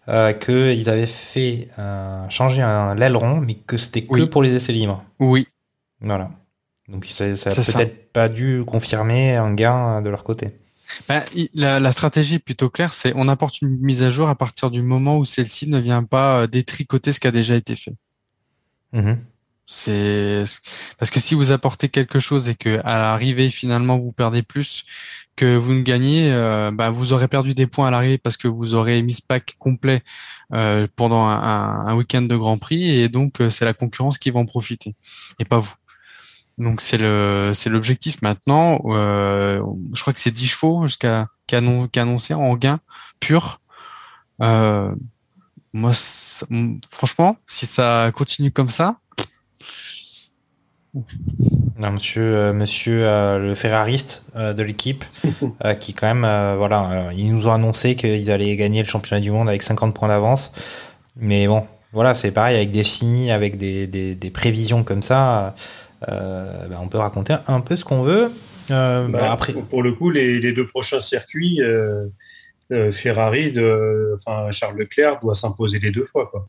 euh, 0.08 0.32
qu'ils 0.32 0.88
avaient 0.90 1.06
fait 1.06 1.68
euh, 1.78 2.24
changer 2.30 2.62
un 2.62 2.94
l'aileron, 2.94 3.40
mais 3.40 3.54
que 3.54 3.76
c'était 3.76 4.02
que 4.02 4.12
Oui. 4.22 4.26
pour 4.28 4.42
les 4.42 4.52
essais 4.54 4.72
libres. 4.72 5.02
Oui, 5.20 5.46
Voilà. 6.00 6.30
Donc 6.88 7.04
ça, 7.04 7.36
ça 7.36 7.50
a 7.50 7.54
peut-être 7.72 8.12
pas 8.12 8.28
dû 8.28 8.62
confirmer 8.66 9.34
un 9.36 9.52
gain 9.54 9.98
euh, 9.98 10.00
de 10.02 10.08
leur 10.08 10.22
côté. 10.24 10.56
Ben, 11.08 11.24
la, 11.54 11.80
la 11.80 11.90
stratégie 11.90 12.36
est 12.36 12.38
plutôt 12.38 12.70
claire, 12.70 12.94
c'est 12.94 13.12
on 13.16 13.26
apporte 13.26 13.60
une 13.60 13.76
mise 13.80 14.04
à 14.04 14.10
jour 14.10 14.28
à 14.28 14.36
partir 14.36 14.70
du 14.70 14.82
moment 14.82 15.18
où 15.18 15.24
celle-ci 15.24 15.68
ne 15.68 15.80
vient 15.80 16.04
pas 16.04 16.42
euh, 16.42 16.46
détricoter 16.46 17.12
ce 17.12 17.18
qui 17.18 17.26
a 17.26 17.32
déjà 17.32 17.56
été 17.56 17.74
fait. 17.74 17.94
Mhm. 18.92 19.18
C'est 19.68 20.44
parce 20.96 21.10
que 21.10 21.18
si 21.18 21.34
vous 21.34 21.50
apportez 21.50 21.88
quelque 21.88 22.20
chose 22.20 22.48
et 22.48 22.54
que 22.54 22.78
à 22.84 22.98
l'arrivée 22.98 23.50
finalement 23.50 23.98
vous 23.98 24.12
perdez 24.12 24.42
plus 24.44 24.84
que 25.34 25.56
vous 25.56 25.74
ne 25.74 25.82
gagnez, 25.82 26.30
euh, 26.32 26.70
bah, 26.72 26.90
vous 26.90 27.12
aurez 27.12 27.26
perdu 27.26 27.52
des 27.52 27.66
points 27.66 27.88
à 27.88 27.90
l'arrivée 27.90 28.16
parce 28.16 28.36
que 28.36 28.46
vous 28.46 28.74
aurez 28.74 29.02
mis 29.02 29.14
ce 29.14 29.22
pack 29.26 29.56
complet 29.58 30.04
euh, 30.52 30.86
pendant 30.94 31.24
un, 31.24 31.34
un- 31.42 31.86
un 31.88 31.96
week-end 31.96 32.22
de 32.22 32.36
Grand 32.36 32.58
Prix 32.58 32.88
et 32.88 33.08
donc 33.08 33.40
euh, 33.40 33.50
c'est 33.50 33.64
la 33.64 33.74
concurrence 33.74 34.18
qui 34.18 34.30
va 34.30 34.38
en 34.38 34.46
profiter 34.46 34.94
et 35.40 35.44
pas 35.44 35.58
vous. 35.58 35.74
Donc 36.58 36.80
c'est 36.80 36.98
le 36.98 37.52
c'est 37.54 37.68
l'objectif 37.70 38.22
maintenant. 38.22 38.80
Euh, 38.86 39.62
je 39.92 40.00
crois 40.00 40.12
que 40.12 40.18
c'est 40.18 40.30
10 40.30 40.46
chevaux 40.46 40.86
jusqu'à 40.86 41.28
qu'annoncé 41.46 42.34
en 42.34 42.54
gain 42.56 42.80
pur. 43.20 43.60
Euh, 44.42 44.94
moi, 45.72 45.92
franchement, 46.90 47.36
si 47.46 47.66
ça 47.66 48.10
continue 48.14 48.50
comme 48.50 48.70
ça, 48.70 48.96
Non, 51.78 51.90
monsieur, 51.92 52.22
euh, 52.22 52.52
monsieur 52.54 53.06
euh, 53.06 53.38
le 53.38 53.54
Ferrariste 53.54 54.24
euh, 54.34 54.54
de 54.54 54.62
l'équipe, 54.62 55.04
euh, 55.64 55.74
qui 55.74 55.92
quand 55.92 56.06
même, 56.06 56.24
euh, 56.24 56.54
voilà, 56.56 56.90
euh, 56.90 57.12
ils 57.14 57.30
nous 57.30 57.46
ont 57.46 57.52
annoncé 57.52 57.96
qu'ils 57.96 58.30
allaient 58.30 58.56
gagner 58.56 58.82
le 58.82 58.88
championnat 58.88 59.20
du 59.20 59.30
monde 59.30 59.48
avec 59.48 59.62
50 59.62 59.94
points 59.94 60.08
d'avance. 60.08 60.52
Mais 61.16 61.46
bon, 61.48 61.66
voilà, 61.92 62.14
c'est 62.14 62.30
pareil 62.30 62.56
avec 62.56 62.70
des 62.70 62.84
signes, 62.84 63.30
avec 63.30 63.58
des, 63.58 63.86
des, 63.86 64.14
des 64.14 64.30
prévisions 64.30 64.84
comme 64.84 65.02
ça. 65.02 65.54
Euh, 66.08 66.66
ben, 66.68 66.78
on 66.80 66.88
peut 66.88 66.98
raconter 66.98 67.36
un 67.46 67.60
peu 67.60 67.76
ce 67.76 67.84
qu'on 67.84 68.02
veut. 68.02 68.30
Euh, 68.70 69.08
Bah, 69.08 69.18
bah, 69.18 69.32
après, 69.32 69.52
Pour 69.52 69.82
le 69.82 69.92
coup, 69.92 70.10
les, 70.10 70.40
les 70.40 70.52
deux 70.52 70.66
prochains 70.66 71.00
circuits, 71.00 71.60
euh, 71.60 72.06
euh, 72.72 72.90
Ferrari, 72.90 73.52
de, 73.52 74.14
enfin 74.14 74.50
Charles 74.50 74.78
Leclerc 74.78 75.20
doit 75.20 75.34
s'imposer 75.34 75.78
les 75.78 75.90
deux 75.90 76.04
fois. 76.04 76.26
Quoi. 76.26 76.48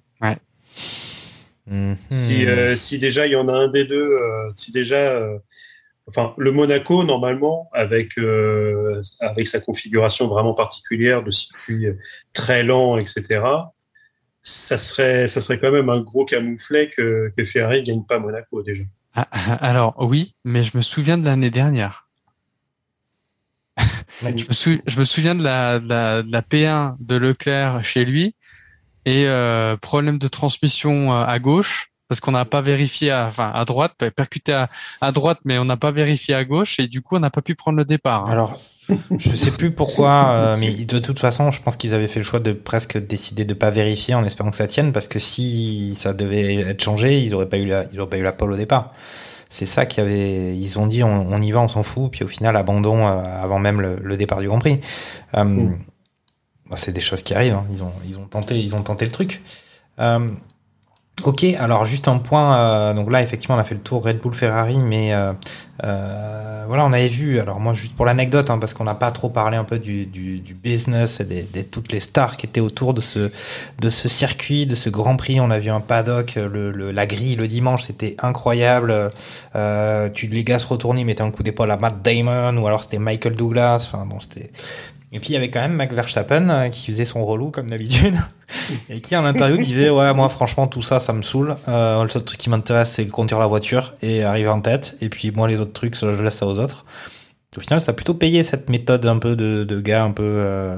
Mhm. 1.68 1.98
Si, 2.10 2.46
euh, 2.46 2.76
si 2.76 2.98
déjà 2.98 3.28
il 3.28 3.34
y 3.34 3.36
en 3.36 3.48
a 3.50 3.54
un 3.54 3.68
des 3.68 3.84
deux, 3.84 4.14
euh, 4.14 4.50
si 4.56 4.72
déjà, 4.72 4.96
euh, 4.96 5.38
enfin 6.08 6.34
le 6.38 6.52
Monaco 6.52 7.04
normalement 7.04 7.70
avec 7.74 8.18
euh, 8.18 9.02
avec 9.20 9.48
sa 9.48 9.60
configuration 9.60 10.28
vraiment 10.28 10.54
particulière 10.54 11.24
de 11.24 11.32
circuit 11.32 11.88
très 12.34 12.64
lent, 12.64 12.98
etc. 12.98 13.42
Ça 14.42 14.78
serait 14.78 15.28
ça 15.28 15.42
serait 15.42 15.60
quand 15.60 15.72
même 15.72 15.90
un 15.90 16.00
gros 16.00 16.24
camouflet 16.24 16.90
que, 16.90 17.32
que 17.38 17.44
Ferrari 17.44 17.84
gagne 17.84 18.04
pas 18.06 18.18
Monaco 18.18 18.64
déjà. 18.64 18.84
Ah, 19.20 19.28
ah, 19.32 19.54
Alors 19.56 19.96
oui, 19.98 20.36
mais 20.46 20.64
je 20.64 20.78
me 20.78 20.82
souviens 20.84 21.18
de 21.18 21.26
l'année 21.26 21.50
dernière. 21.50 22.08
Je 24.22 24.46
me, 24.48 24.54
sou- 24.54 24.82
je 24.86 25.00
me 25.00 25.06
souviens 25.06 25.34
de 25.36 25.44
la, 25.44 25.80
de 25.80 25.88
la, 25.90 26.22
de 26.24 26.32
la 26.32 26.42
P1 26.42 26.96
de 27.00 27.16
Leclerc 27.16 27.84
chez 27.84 28.06
lui 28.06 28.36
et 29.06 29.26
euh, 29.28 29.76
problème 29.78 30.20
de 30.20 30.28
transmission 30.28 31.14
euh, 31.14 31.24
à 31.26 31.40
gauche 31.40 31.92
parce 32.08 32.22
qu'on 32.22 32.32
n'a 32.32 32.46
pas 32.46 32.62
vérifié, 32.62 33.12
à, 33.12 33.28
enfin 33.28 33.52
à 33.54 33.66
droite, 33.66 33.96
percuté 34.16 34.54
à, 34.54 34.70
à 35.02 35.12
droite, 35.12 35.40
mais 35.46 35.58
on 35.58 35.66
n'a 35.66 35.78
pas 35.78 35.92
vérifié 35.92 36.36
à 36.36 36.46
gauche 36.46 36.80
et 36.80 36.88
du 36.88 37.02
coup 37.02 37.16
on 37.16 37.20
n'a 37.20 37.30
pas 37.32 37.42
pu 37.42 37.56
prendre 37.56 37.78
le 37.78 37.86
départ. 37.86 38.26
hein. 38.28 38.32
Alors, 38.32 38.60
je 39.18 39.36
sais 39.36 39.52
plus 39.52 39.72
pourquoi, 39.72 40.30
euh, 40.30 40.58
mais 40.58 40.72
de 40.72 41.00
toute 41.00 41.20
façon, 41.20 41.52
je 41.52 41.62
pense 41.62 41.76
qu'ils 41.78 41.94
avaient 41.94 42.08
fait 42.08 42.20
le 42.20 42.26
choix 42.26 42.40
de 42.40 42.54
presque 42.54 42.98
décider 42.98 43.44
de 43.46 43.54
pas 43.54 43.70
vérifier 43.70 44.16
en 44.16 44.24
espérant 44.24 44.50
que 44.52 44.56
ça 44.56 44.68
tienne, 44.68 44.92
parce 44.94 45.08
que 45.08 45.20
si 45.20 45.94
ça 45.96 46.14
devait 46.14 46.56
être 46.56 46.84
changé, 46.84 47.20
ils 47.20 47.34
auraient 47.36 47.50
pas 47.50 47.58
eu 47.58 47.66
la, 47.66 47.86
ils 47.92 48.00
auraient 48.00 48.10
pas 48.10 48.18
eu 48.18 48.24
la 48.24 48.32
pole 48.34 48.54
au 48.54 48.58
départ. 48.58 48.92
C'est 49.50 49.66
ça 49.66 49.86
qui 49.86 50.02
avait, 50.02 50.56
ils 50.58 50.78
ont 50.80 50.88
dit, 50.88 51.04
on, 51.04 51.28
on 51.32 51.42
y 51.42 51.52
va, 51.52 51.62
on 51.62 51.68
s'en 51.70 51.84
fout, 51.84 52.12
puis 52.12 52.24
au 52.24 52.28
final, 52.28 52.56
abandon 52.58 53.06
euh, 53.08 53.44
avant 53.44 53.60
même 53.60 53.80
le, 53.82 53.98
le 54.02 54.18
départ 54.18 54.40
du 54.42 54.48
Grand 54.48 54.60
Prix. 54.60 54.80
Euh, 55.36 55.44
Mm. 55.44 55.78
bon, 56.70 56.76
c'est 56.76 56.92
des 56.92 57.02
choses 57.02 57.22
qui 57.24 57.34
arrivent. 57.34 57.54
hein. 57.54 57.66
Ils 57.72 57.82
ont, 57.84 57.94
ils 58.08 58.18
ont 58.18 58.26
tenté, 58.26 58.60
ils 58.60 58.76
ont 58.76 58.82
tenté 58.84 59.06
le 59.06 59.12
truc. 59.12 59.42
Ok, 61.24 61.44
alors 61.58 61.84
juste 61.86 62.08
un 62.08 62.20
point. 62.20 62.58
euh, 62.60 62.94
donc 62.94 63.12
là, 63.12 63.24
effectivement, 63.24 63.56
on 63.56 63.60
a 63.60 63.64
fait 63.64 63.74
le 63.74 63.82
tour 63.82 64.04
Red 64.06 64.20
Bull 64.20 64.36
Ferrari, 64.36 64.78
mais 64.78 65.14
euh, 65.16 65.34
euh, 65.84 66.64
voilà, 66.68 66.86
on 66.86 66.94
avait 66.94 67.08
vu. 67.08 67.40
Alors 67.40 67.60
moi, 67.60 67.74
juste 67.74 67.96
pour 67.96 68.06
l'anecdote, 68.06 68.52
hein, 68.52 68.60
parce 68.60 68.76
qu'on 68.76 68.84
n'a 68.84 68.94
pas 68.94 69.10
trop 69.10 69.30
parlé 69.30 69.58
un 69.58 69.64
peu 69.64 69.80
du, 69.80 70.06
du, 70.06 70.54
business 70.54 71.20
et 71.20 71.26
des, 71.26 71.42
des- 71.42 71.64
toutes 71.64 71.92
les 71.92 72.00
stars 72.02 72.38
qui 72.38 72.46
étaient 72.46 72.62
autour 72.62 72.94
de 72.94 73.02
ce 73.02 73.32
de 73.80 73.90
ce 73.90 74.08
circuit, 74.08 74.68
de 74.68 74.76
ce 74.76 74.90
Grand 74.92 75.16
Prix. 75.16 75.40
On 75.42 75.50
a 75.50 75.58
vu 75.60 75.72
un 75.72 75.82
paddock, 75.82 76.38
la 76.38 77.06
grille 77.08 77.36
le 77.36 77.48
dimanche, 77.48 77.86
c'était 77.86 78.16
incroyable. 78.22 79.12
Euh, 79.56 80.10
tu 80.12 80.28
les 80.28 80.44
gars 80.44 80.60
se 80.60 80.68
retournaient, 80.68 81.04
mettaient 81.04 81.24
un 81.24 81.32
coup 81.32 81.42
d'épaule 81.44 81.72
à 81.72 81.78
Matt 81.78 82.04
Damon, 82.04 82.56
ou 82.58 82.68
alors 82.68 82.84
c'était 82.84 83.00
Michael 83.00 83.36
Douglas. 83.36 83.90
Enfin 83.92 84.06
bon, 84.06 84.20
c'était 84.20 84.52
Et 85.14 85.20
puis 85.20 85.30
il 85.30 85.34
y 85.34 85.38
avait 85.38 85.50
quand 85.50 85.62
même 85.62 85.74
Max 85.74 85.94
Verstappen 85.94 86.50
euh, 86.50 86.70
qui 86.70 86.92
faisait 86.92 87.06
son 87.06 87.26
relou 87.26 87.50
comme 87.50 87.70
d'habitude 87.70 88.16
et 88.90 89.00
qui 89.00 89.16
en 89.16 89.26
interview 89.26 89.58
disait 89.58 89.90
ouais 89.90 90.14
moi 90.14 90.28
franchement 90.28 90.68
tout 90.68 90.82
ça 90.82 91.00
ça 91.00 91.14
me 91.14 91.22
saoule. 91.22 91.56
Euh, 91.70 92.04
le 92.04 92.10
seul 92.10 92.24
truc 92.24 92.38
qui 92.38 92.50
m'intéresse 92.50 92.92
c'est 92.92 93.08
conduire 93.08 93.40
la 93.40 93.48
voiture 93.48 93.96
et 94.02 94.24
arriver 94.24 94.50
en 94.50 94.60
tête 94.60 94.98
et 95.00 95.08
puis 95.08 95.32
moi 95.32 95.48
les 95.48 95.60
autres 95.62 95.72
trucs 95.72 95.96
je 95.96 96.06
laisse 96.22 96.36
ça 96.36 96.46
aux 96.46 96.60
autres. 96.60 96.86
Au 97.56 97.62
final 97.62 97.80
ça 97.80 97.92
a 97.92 97.94
plutôt 97.96 98.14
payé 98.16 98.44
cette 98.44 98.70
méthode 98.70 99.06
un 99.06 99.18
peu 99.18 99.38
de, 99.38 99.64
de 99.64 99.80
gars 99.80 100.04
un 100.04 100.12
peu. 100.12 100.24
Euh, 100.24 100.78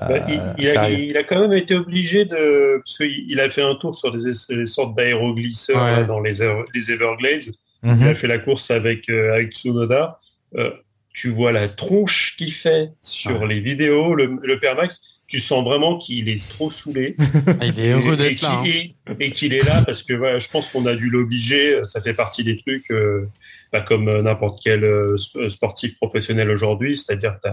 bah, 0.00 0.08
il, 0.28 0.42
il, 0.58 0.68
a, 0.76 0.90
il, 0.90 1.16
a, 1.16 1.22
quand 1.22 1.40
même 1.40 1.52
été 1.52 1.76
obligé 1.76 2.24
de 2.24 2.78
parce 2.84 2.98
qu'il 2.98 3.30
il 3.30 3.38
a 3.38 3.48
fait 3.50 3.62
un 3.62 3.76
tour 3.76 3.94
sur 3.94 4.12
des, 4.12 4.32
des 4.50 4.66
sortes 4.66 4.96
d'aéroglisseurs 4.96 5.82
Ouais. 5.82 6.06
dans 6.06 6.20
les, 6.20 6.32
les 6.74 6.90
Everglades. 6.90 7.54
Mhm. 7.82 7.98
Il 8.00 8.08
a 8.08 8.14
fait 8.14 8.26
la 8.26 8.38
course 8.38 8.70
avec 8.70 9.08
avec 9.08 9.48
euh, 9.48 9.50
Tsunoda. 9.50 10.18
Euh, 10.58 10.70
tu 11.12 11.28
vois 11.30 11.52
la 11.52 11.68
tronche 11.68 12.36
qu'il 12.36 12.52
fait 12.52 12.90
sur 13.00 13.40
Ouais. 13.42 13.48
les 13.48 13.60
vidéos, 13.60 14.14
le, 14.14 14.38
le 14.42 14.58
père 14.60 14.76
Max, 14.76 15.20
tu 15.26 15.38
sens 15.40 15.64
vraiment 15.64 15.96
qu'il 15.98 16.28
est 16.28 16.48
trop 16.48 16.70
saoulé. 16.70 17.16
Ah, 17.60 17.66
Il 17.66 17.78
est 17.80 17.92
heureux 17.92 18.16
d'être 18.16 18.42
là. 18.42 18.60
hein. 18.60 18.64
et- 18.66 18.94
et 19.18 19.30
qu'il 19.32 19.52
est 19.54 19.64
là 19.64 19.82
parce 19.84 20.02
que 20.02 20.12
voilà, 20.14 20.38
je 20.38 20.48
pense 20.48 20.68
qu'on 20.70 20.86
a 20.86 20.94
dû 20.94 21.08
l'obliger. 21.10 21.80
Ça 21.84 22.00
fait 22.00 22.14
partie 22.14 22.42
des 22.44 22.56
trucs, 22.56 22.90
euh, 22.90 23.28
bah, 23.72 23.80
comme 23.80 24.08
euh, 24.08 24.22
n'importe 24.22 24.60
quel 24.62 24.82
euh, 24.84 25.16
sp- 25.16 25.48
sportif 25.48 25.96
professionnel 25.96 26.48
aujourd'hui, 26.50 26.96
c'est-à-dire 26.96 27.38
que 27.42 27.48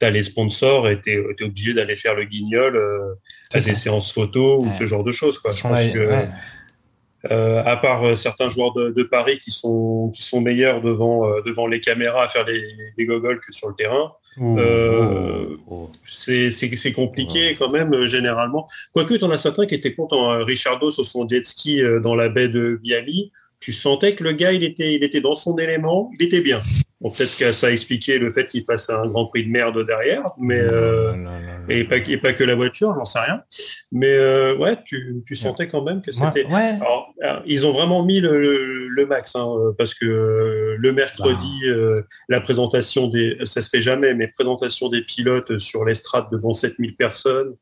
tu 0.00 0.06
as, 0.06 0.10
les 0.10 0.22
sponsors 0.22 0.88
et 0.88 1.00
tu 1.00 1.10
es, 1.12 1.42
obligé 1.44 1.74
d'aller 1.74 1.96
faire 1.96 2.14
le 2.14 2.24
guignol 2.24 2.76
euh, 2.76 3.14
à 3.54 3.60
des 3.60 3.74
séances 3.74 4.12
photos 4.12 4.64
ou 4.64 4.72
ce 4.72 4.84
genre 4.86 5.04
de 5.04 5.12
choses. 5.12 5.38
Quoi. 5.38 5.52
Je 5.52 5.60
pense 5.62 5.86
que, 5.92 5.98
ouais. 6.08 6.28
Euh, 7.30 7.62
à 7.64 7.76
part 7.76 8.04
euh, 8.04 8.14
certains 8.16 8.48
joueurs 8.48 8.72
de, 8.74 8.90
de 8.90 9.02
Paris 9.04 9.38
qui 9.38 9.50
sont, 9.50 10.10
qui 10.14 10.22
sont 10.22 10.40
meilleurs 10.40 10.80
devant, 10.82 11.26
euh, 11.28 11.40
devant 11.46 11.66
les 11.66 11.80
caméras 11.80 12.24
à 12.24 12.28
faire 12.28 12.44
des, 12.44 12.62
des 12.98 13.06
gogoles 13.06 13.40
que 13.40 13.52
sur 13.52 13.68
le 13.68 13.74
terrain, 13.74 14.12
Ouh, 14.38 14.58
Euh, 14.58 15.56
ouh, 15.66 15.82
ouh. 15.84 15.90
c'est 16.06 16.92
compliqué 16.94 17.52
quand 17.58 17.68
même 17.70 17.92
euh, 17.92 18.06
généralement. 18.06 18.66
Quoique 18.94 19.12
tu 19.14 19.22
en 19.24 19.30
as 19.30 19.36
certains 19.36 19.66
qui 19.66 19.74
étaient 19.74 19.94
contents. 19.94 20.30
hein. 20.30 20.42
Richardo 20.44 20.90
sur 20.90 21.04
son 21.04 21.28
jet 21.28 21.44
ski 21.44 21.82
euh, 21.82 22.00
dans 22.00 22.14
la 22.14 22.30
baie 22.30 22.48
de 22.48 22.80
Miami, 22.82 23.30
tu 23.60 23.72
sentais 23.74 24.14
que 24.14 24.24
le 24.24 24.32
gars 24.32 24.52
il 24.52 24.64
était, 24.64 24.94
il 24.94 25.04
était 25.04 25.20
dans 25.20 25.34
son 25.34 25.56
élément, 25.58 26.10
il 26.18 26.24
était 26.24 26.40
bien. 26.40 26.62
Bon, 27.02 27.10
peut-être 27.10 27.36
que 27.36 27.50
ça 27.50 27.66
a 27.66 27.70
expliqué 27.70 28.18
le 28.20 28.32
fait 28.32 28.46
qu'il 28.46 28.64
fasse 28.64 28.88
un 28.88 29.06
Grand 29.08 29.26
Prix 29.26 29.44
de 29.44 29.50
merde 29.50 29.84
derrière, 29.84 30.22
mais 30.38 30.60
euh, 30.60 31.12
et, 31.68 31.82
pas, 31.82 31.96
et 31.96 32.16
pas 32.16 32.32
que 32.32 32.44
la 32.44 32.54
voiture, 32.54 32.94
j'en 32.94 33.04
sais 33.04 33.18
rien. 33.18 33.42
Mais 33.90 34.12
euh, 34.12 34.54
ouais, 34.56 34.76
tu, 34.84 35.20
tu 35.26 35.34
sentais 35.34 35.66
quand 35.68 35.82
même 35.82 36.00
que 36.00 36.12
c'était. 36.12 36.44
ouais. 36.46 36.76
Alors, 36.80 37.12
alors, 37.20 37.42
ils 37.44 37.66
ont 37.66 37.72
vraiment 37.72 38.04
mis 38.04 38.20
le, 38.20 38.38
le, 38.40 38.86
le 38.88 39.06
max, 39.06 39.34
hein, 39.34 39.48
euh, 39.58 39.72
parce 39.76 39.94
que 39.94 40.06
euh, 40.06 40.76
le 40.78 40.92
mercredi, 40.92 41.60
Bah. 41.64 41.68
euh, 41.70 42.02
la 42.28 42.40
présentation 42.40 43.08
des, 43.08 43.36
ça 43.46 43.62
se 43.62 43.68
fait 43.68 43.80
jamais, 43.82 44.14
mais 44.14 44.28
présentation 44.28 44.88
des 44.88 45.02
pilotes 45.02 45.58
sur 45.58 45.84
l'estrade 45.84 46.26
devant 46.30 46.54
7000 46.54 46.94
personnes. 46.96 47.54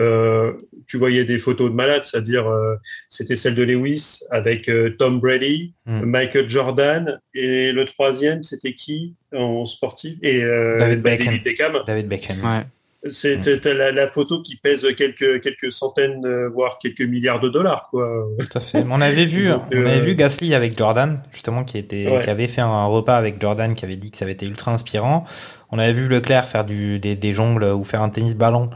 Euh, 0.00 0.52
tu 0.86 0.96
voyais 0.96 1.24
des 1.24 1.38
photos 1.38 1.70
de 1.70 1.74
malades, 1.74 2.04
c'est-à-dire 2.04 2.48
euh, 2.48 2.76
c'était 3.08 3.36
celle 3.36 3.54
de 3.54 3.62
Lewis 3.62 4.20
avec 4.30 4.68
euh, 4.68 4.94
Tom 4.98 5.20
Brady, 5.20 5.74
Mm. 5.84 6.00
Michael 6.04 6.48
Jordan 6.48 7.20
et 7.34 7.72
le 7.72 7.84
troisième 7.84 8.42
c'était 8.42 8.72
qui 8.74 9.14
en 9.36 9.66
sportif? 9.66 10.16
Et 10.22 10.42
euh, 10.44 10.78
David 10.78 11.02
bah, 11.02 11.10
Beckham. 11.10 11.26
David 11.26 11.42
Beckham. 11.44 11.72
David 11.86 12.08
Beckham. 12.08 12.36
Ouais. 12.42 12.62
C'est 13.10 13.36
Mm. 13.48 13.58
t'as 13.60 13.74
la, 13.74 13.90
la 13.90 14.06
photo 14.06 14.40
qui 14.42 14.54
pèse 14.56 14.86
quelques 14.96 15.40
quelques 15.42 15.72
centaines 15.72 16.24
voire 16.54 16.78
quelques 16.80 17.02
milliards 17.02 17.40
de 17.40 17.48
dollars 17.48 17.88
quoi. 17.90 18.28
Tout 18.38 18.58
à 18.58 18.60
fait. 18.60 18.84
Mais 18.84 18.92
on 18.94 19.00
avait 19.00 19.24
vu, 19.26 19.48
Donc, 19.48 19.62
on 19.74 19.84
avait 19.86 20.00
vu 20.00 20.14
Gasly 20.14 20.54
avec 20.54 20.78
Jordan, 20.78 21.20
justement, 21.32 21.64
qui 21.64 21.78
était, 21.78 22.06
Ouais. 22.08 22.20
qui 22.22 22.30
avait 22.30 22.46
fait 22.46 22.60
un 22.60 22.86
repas 22.86 23.16
avec 23.16 23.40
Jordan, 23.40 23.74
qui 23.74 23.84
avait 23.84 23.96
dit 23.96 24.12
que 24.12 24.18
ça 24.18 24.24
avait 24.24 24.32
été 24.34 24.46
ultra 24.46 24.72
inspirant. 24.72 25.24
On 25.72 25.78
avait 25.80 25.92
vu 25.94 26.06
Leclerc 26.06 26.44
faire 26.44 26.64
du, 26.64 27.00
des, 27.00 27.16
des 27.16 27.32
jongles 27.32 27.64
ou 27.64 27.82
faire 27.82 28.02
un 28.02 28.08
tennis 28.10 28.36
ballon 28.36 28.70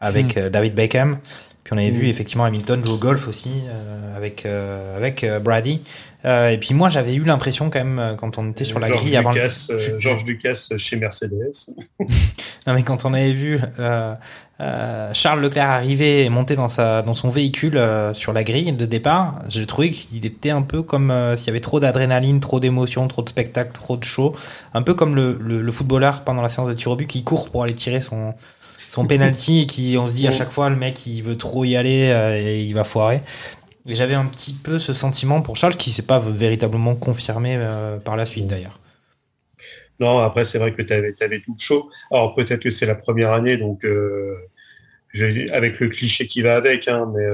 avec 0.00 0.36
euh, 0.36 0.50
David 0.50 0.74
Beckham. 0.74 1.18
Puis 1.62 1.72
on 1.72 1.78
avait 1.78 1.88
vu 1.90 2.08
effectivement 2.08 2.44
Hamilton 2.44 2.84
jouer 2.84 2.92
au 2.94 2.98
golf 2.98 3.26
aussi 3.26 3.50
euh, 3.68 4.16
avec 4.18 4.44
euh, 4.44 4.98
avec 4.98 5.24
euh, 5.24 5.40
Brady. 5.40 5.80
Euh, 6.26 6.50
et 6.50 6.58
puis 6.58 6.74
moi 6.74 6.90
j'avais 6.90 7.14
eu 7.14 7.22
l'impression 7.22 7.70
quand 7.70 7.78
même 7.78 7.98
euh, 7.98 8.14
quand 8.16 8.36
on 8.36 8.50
était 8.50 8.64
sur 8.64 8.78
la 8.78 8.90
grille 8.90 9.16
avant 9.16 9.32
le- 9.32 9.36
Lucas, 9.40 9.66
euh, 9.70 9.78
je- 9.78 9.90
je- 9.92 9.98
Georges 9.98 10.24
Lucas 10.26 10.68
chez 10.76 10.96
Mercedes. 10.96 11.32
non 12.66 12.74
mais 12.74 12.82
quand 12.82 13.06
on 13.06 13.14
avait 13.14 13.32
vu 13.32 13.58
euh, 13.78 14.14
euh, 14.60 15.10
Charles 15.14 15.40
Leclerc 15.40 15.70
arriver 15.70 16.24
et 16.24 16.28
monter 16.28 16.54
dans 16.54 16.68
sa 16.68 17.00
dans 17.00 17.14
son 17.14 17.30
véhicule 17.30 17.78
euh, 17.78 18.12
sur 18.12 18.34
la 18.34 18.44
grille 18.44 18.72
de 18.72 18.84
départ, 18.84 19.38
j'ai 19.48 19.64
trouvé 19.64 19.90
qu'il 19.90 20.26
était 20.26 20.50
un 20.50 20.62
peu 20.62 20.82
comme 20.82 21.10
euh, 21.10 21.34
s'il 21.34 21.46
y 21.46 21.50
avait 21.50 21.60
trop 21.60 21.80
d'adrénaline, 21.80 22.40
trop 22.40 22.60
d'émotion, 22.60 23.08
trop 23.08 23.22
de 23.22 23.28
spectacle, 23.30 23.70
trop 23.72 23.96
de 23.96 24.04
show, 24.04 24.36
un 24.74 24.82
peu 24.82 24.92
comme 24.92 25.16
le, 25.16 25.38
le, 25.40 25.62
le 25.62 25.72
footballeur 25.72 26.24
pendant 26.24 26.42
la 26.42 26.50
séance 26.50 26.68
de 26.68 26.74
tir 26.74 26.90
au 26.90 26.96
but 26.96 27.06
qui 27.06 27.22
court 27.24 27.48
pour 27.50 27.62
aller 27.64 27.72
tirer 27.74 28.02
son 28.02 28.34
son 28.94 29.06
penalty 29.06 29.62
et 29.62 29.66
qui 29.66 29.96
on 29.98 30.06
se 30.06 30.14
dit 30.14 30.26
à 30.28 30.30
chaque 30.30 30.50
fois 30.50 30.70
le 30.70 30.76
mec 30.76 31.04
il 31.06 31.20
veut 31.22 31.36
trop 31.36 31.64
y 31.64 31.76
aller 31.76 32.10
euh, 32.10 32.36
et 32.40 32.62
il 32.62 32.74
va 32.74 32.84
foirer. 32.84 33.20
Et 33.86 33.94
j'avais 33.94 34.14
un 34.14 34.24
petit 34.26 34.52
peu 34.54 34.78
ce 34.78 34.92
sentiment 34.92 35.42
pour 35.42 35.56
Charles 35.56 35.76
qui 35.76 35.90
s'est 35.90 36.06
pas 36.06 36.18
véritablement 36.18 36.94
confirmé 36.94 37.56
euh, 37.58 37.98
par 37.98 38.16
la 38.16 38.24
suite 38.24 38.46
d'ailleurs. 38.46 38.78
Non, 40.00 40.18
après 40.20 40.44
c'est 40.44 40.58
vrai 40.58 40.72
que 40.72 40.82
tu 40.82 40.92
avais, 40.92 41.12
tout 41.40 41.54
le 41.58 41.62
show. 41.62 41.90
Alors 42.10 42.34
peut-être 42.34 42.62
que 42.62 42.70
c'est 42.70 42.86
la 42.86 42.94
première 42.94 43.32
année, 43.32 43.56
donc 43.56 43.84
euh, 43.84 44.36
je- 45.12 45.50
avec 45.52 45.80
le 45.80 45.88
cliché 45.88 46.26
qui 46.26 46.42
va 46.42 46.56
avec, 46.56 46.86
hein, 46.88 47.10
mais 47.14 47.24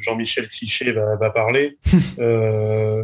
Jean-Michel 0.00 0.48
Cliché 0.48 0.92
va, 0.92 1.16
va 1.16 1.30
parler. 1.30 1.78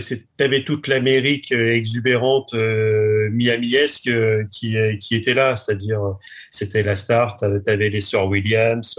après, 0.00 0.24
tu 0.38 0.64
toute 0.64 0.86
l'Amérique 0.88 1.52
euh, 1.52 1.74
exubérante, 1.74 2.54
euh, 2.54 3.28
miamiesque, 3.30 4.08
euh, 4.08 4.44
qui, 4.50 4.76
qui 5.00 5.14
était 5.14 5.34
là, 5.34 5.56
c'est-à-dire 5.56 6.02
euh, 6.02 6.12
c'était 6.50 6.82
la 6.82 6.94
star, 6.94 7.38
tu 7.38 7.90
les 7.90 8.00
sœurs 8.00 8.28
Williams, 8.28 8.96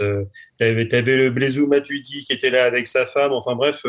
tu 0.58 0.64
avais, 0.64 1.16
le 1.16 1.30
Blaisou 1.30 1.66
Matuidi 1.66 2.24
qui 2.24 2.32
était 2.32 2.50
là 2.50 2.64
avec 2.64 2.86
sa 2.86 3.06
femme, 3.06 3.32
enfin 3.32 3.54
bref, 3.54 3.84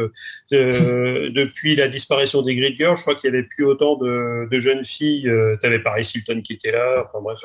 euh, 0.53 1.30
depuis 1.30 1.76
la 1.76 1.88
disparition 1.88 2.41
des 2.41 2.55
Girls, 2.76 2.97
je 2.97 3.01
crois 3.01 3.16
qu'il 3.16 3.30
y 3.30 3.34
avait 3.34 3.43
plus 3.43 3.66
autant 3.66 3.95
de, 3.97 4.47
de 4.49 4.59
jeunes 4.59 4.86
filles, 4.86 5.30
euh, 5.30 5.57
tu 5.61 5.68
avais 5.68 5.80
Paris 5.80 6.09
Hilton 6.16 6.41
qui 6.41 6.53
était 6.53 6.72
là, 6.72 7.05
enfin 7.05 7.20
bref, 7.22 7.39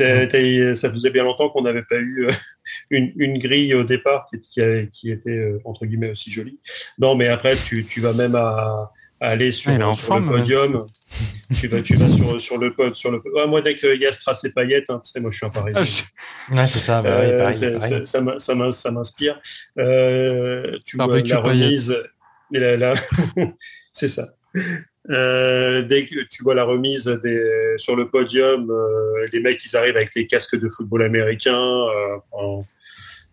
euh, 0.00 0.74
ça 0.74 0.90
faisait 0.90 1.10
bien 1.10 1.24
longtemps 1.24 1.48
qu'on 1.48 1.62
n'avait 1.62 1.82
pas 1.82 1.96
eu 1.96 2.26
euh, 2.26 2.32
une, 2.90 3.12
une 3.16 3.38
grille 3.38 3.74
au 3.74 3.82
départ 3.82 4.26
qui, 4.30 4.60
qui, 4.92 5.10
était 5.10 5.52
entre 5.64 5.86
guillemets 5.86 6.10
aussi 6.10 6.30
jolie. 6.30 6.58
Non, 6.98 7.14
mais 7.14 7.28
après, 7.28 7.54
tu, 7.56 7.84
tu 7.84 8.00
vas 8.00 8.12
même 8.12 8.34
à 8.34 8.92
aller 9.20 9.52
sur, 9.52 9.70
Ah, 9.72 9.94
sur 9.94 10.06
forme, 10.06 10.30
le 10.30 10.40
podium. 10.40 10.86
tu 11.60 11.68
vas, 11.68 11.82
tu 11.82 11.96
vas 11.96 12.08
sur, 12.10 12.40
sur 12.40 12.58
le 12.58 12.72
pod, 12.74 12.94
sur 12.94 13.10
le. 13.10 13.20
Ouais, 13.34 13.46
moi, 13.46 13.60
dès 13.62 13.74
qu'il 13.74 14.00
y 14.00 14.06
a 14.06 14.12
Strass 14.12 14.44
et 14.44 14.52
Payette, 14.52 14.84
hein, 14.90 15.00
tu 15.04 15.10
sais, 15.10 15.20
moi, 15.20 15.30
je 15.30 15.36
suis 15.38 15.46
un 15.46 15.50
Parisien. 15.50 15.82
Ah, 16.50 16.54
Ouais, 16.54 16.66
c'est 16.66 16.78
ça, 16.78 17.02
bah, 17.02 17.18
ouais, 17.20 17.36
pareil, 17.36 17.54
c'est- 17.56 17.72
pareil. 17.72 17.88
c'est- 17.90 18.04
ça 18.04 18.20
m'in- 18.20 18.38
ça 18.38 18.54
m'in- 18.54 18.70
ça 18.70 18.90
m'inspire. 18.90 19.40
Euh, 19.78 20.78
tu 20.84 20.96
vois 20.96 21.20
la 21.20 21.40
remise. 21.40 21.96
la- 22.52 22.92
c'est 23.92 24.08
ça. 24.08 24.28
Euh, 25.10 25.82
dès 25.82 26.04
que 26.06 26.16
tu 26.30 26.42
vois 26.42 26.54
la 26.54 26.64
remise 26.64 27.06
des, 27.22 27.74
sur 27.78 27.96
le 27.96 28.10
podium, 28.10 28.70
euh, 28.70 29.26
les 29.32 29.40
mecs 29.40 29.64
ils 29.64 29.74
arrivent 29.76 29.96
avec 29.96 30.14
les 30.14 30.26
casques 30.26 30.58
de 30.58 30.68
football 30.68 31.02
américain. 31.02 31.58
euh, 31.58 32.62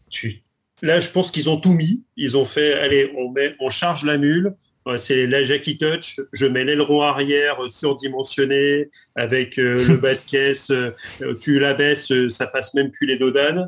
tu... 0.10 0.42
Là, 0.82 1.00
je 1.00 1.10
pense 1.10 1.32
qu'ils 1.32 1.50
ont 1.50 1.58
tout 1.58 1.74
mis. 1.74 2.04
Ils 2.18 2.38
ont 2.38 2.46
fait, 2.46 2.74
allez, 2.74 3.12
on 3.18 3.32
met, 3.32 3.56
on 3.60 3.70
charge 3.70 4.04
la 4.06 4.18
mule. 4.18 4.54
C'est 4.98 5.26
la 5.26 5.44
Jackie 5.44 5.78
Touch. 5.78 6.20
Je 6.32 6.46
mets 6.46 6.64
l'aileron 6.64 7.02
arrière 7.02 7.64
euh, 7.64 7.70
surdimensionné 7.70 8.90
avec 9.16 9.58
euh, 9.58 9.84
le 9.88 9.96
bas 10.02 10.14
de 10.14 10.20
caisse. 10.20 10.70
euh, 10.70 10.92
tu 11.40 11.60
la 11.60 11.74
baisses, 11.74 12.12
ça 12.30 12.46
passe 12.48 12.74
même 12.76 12.92
plus 12.92 13.08
les 13.08 13.18
dodanes. 13.18 13.68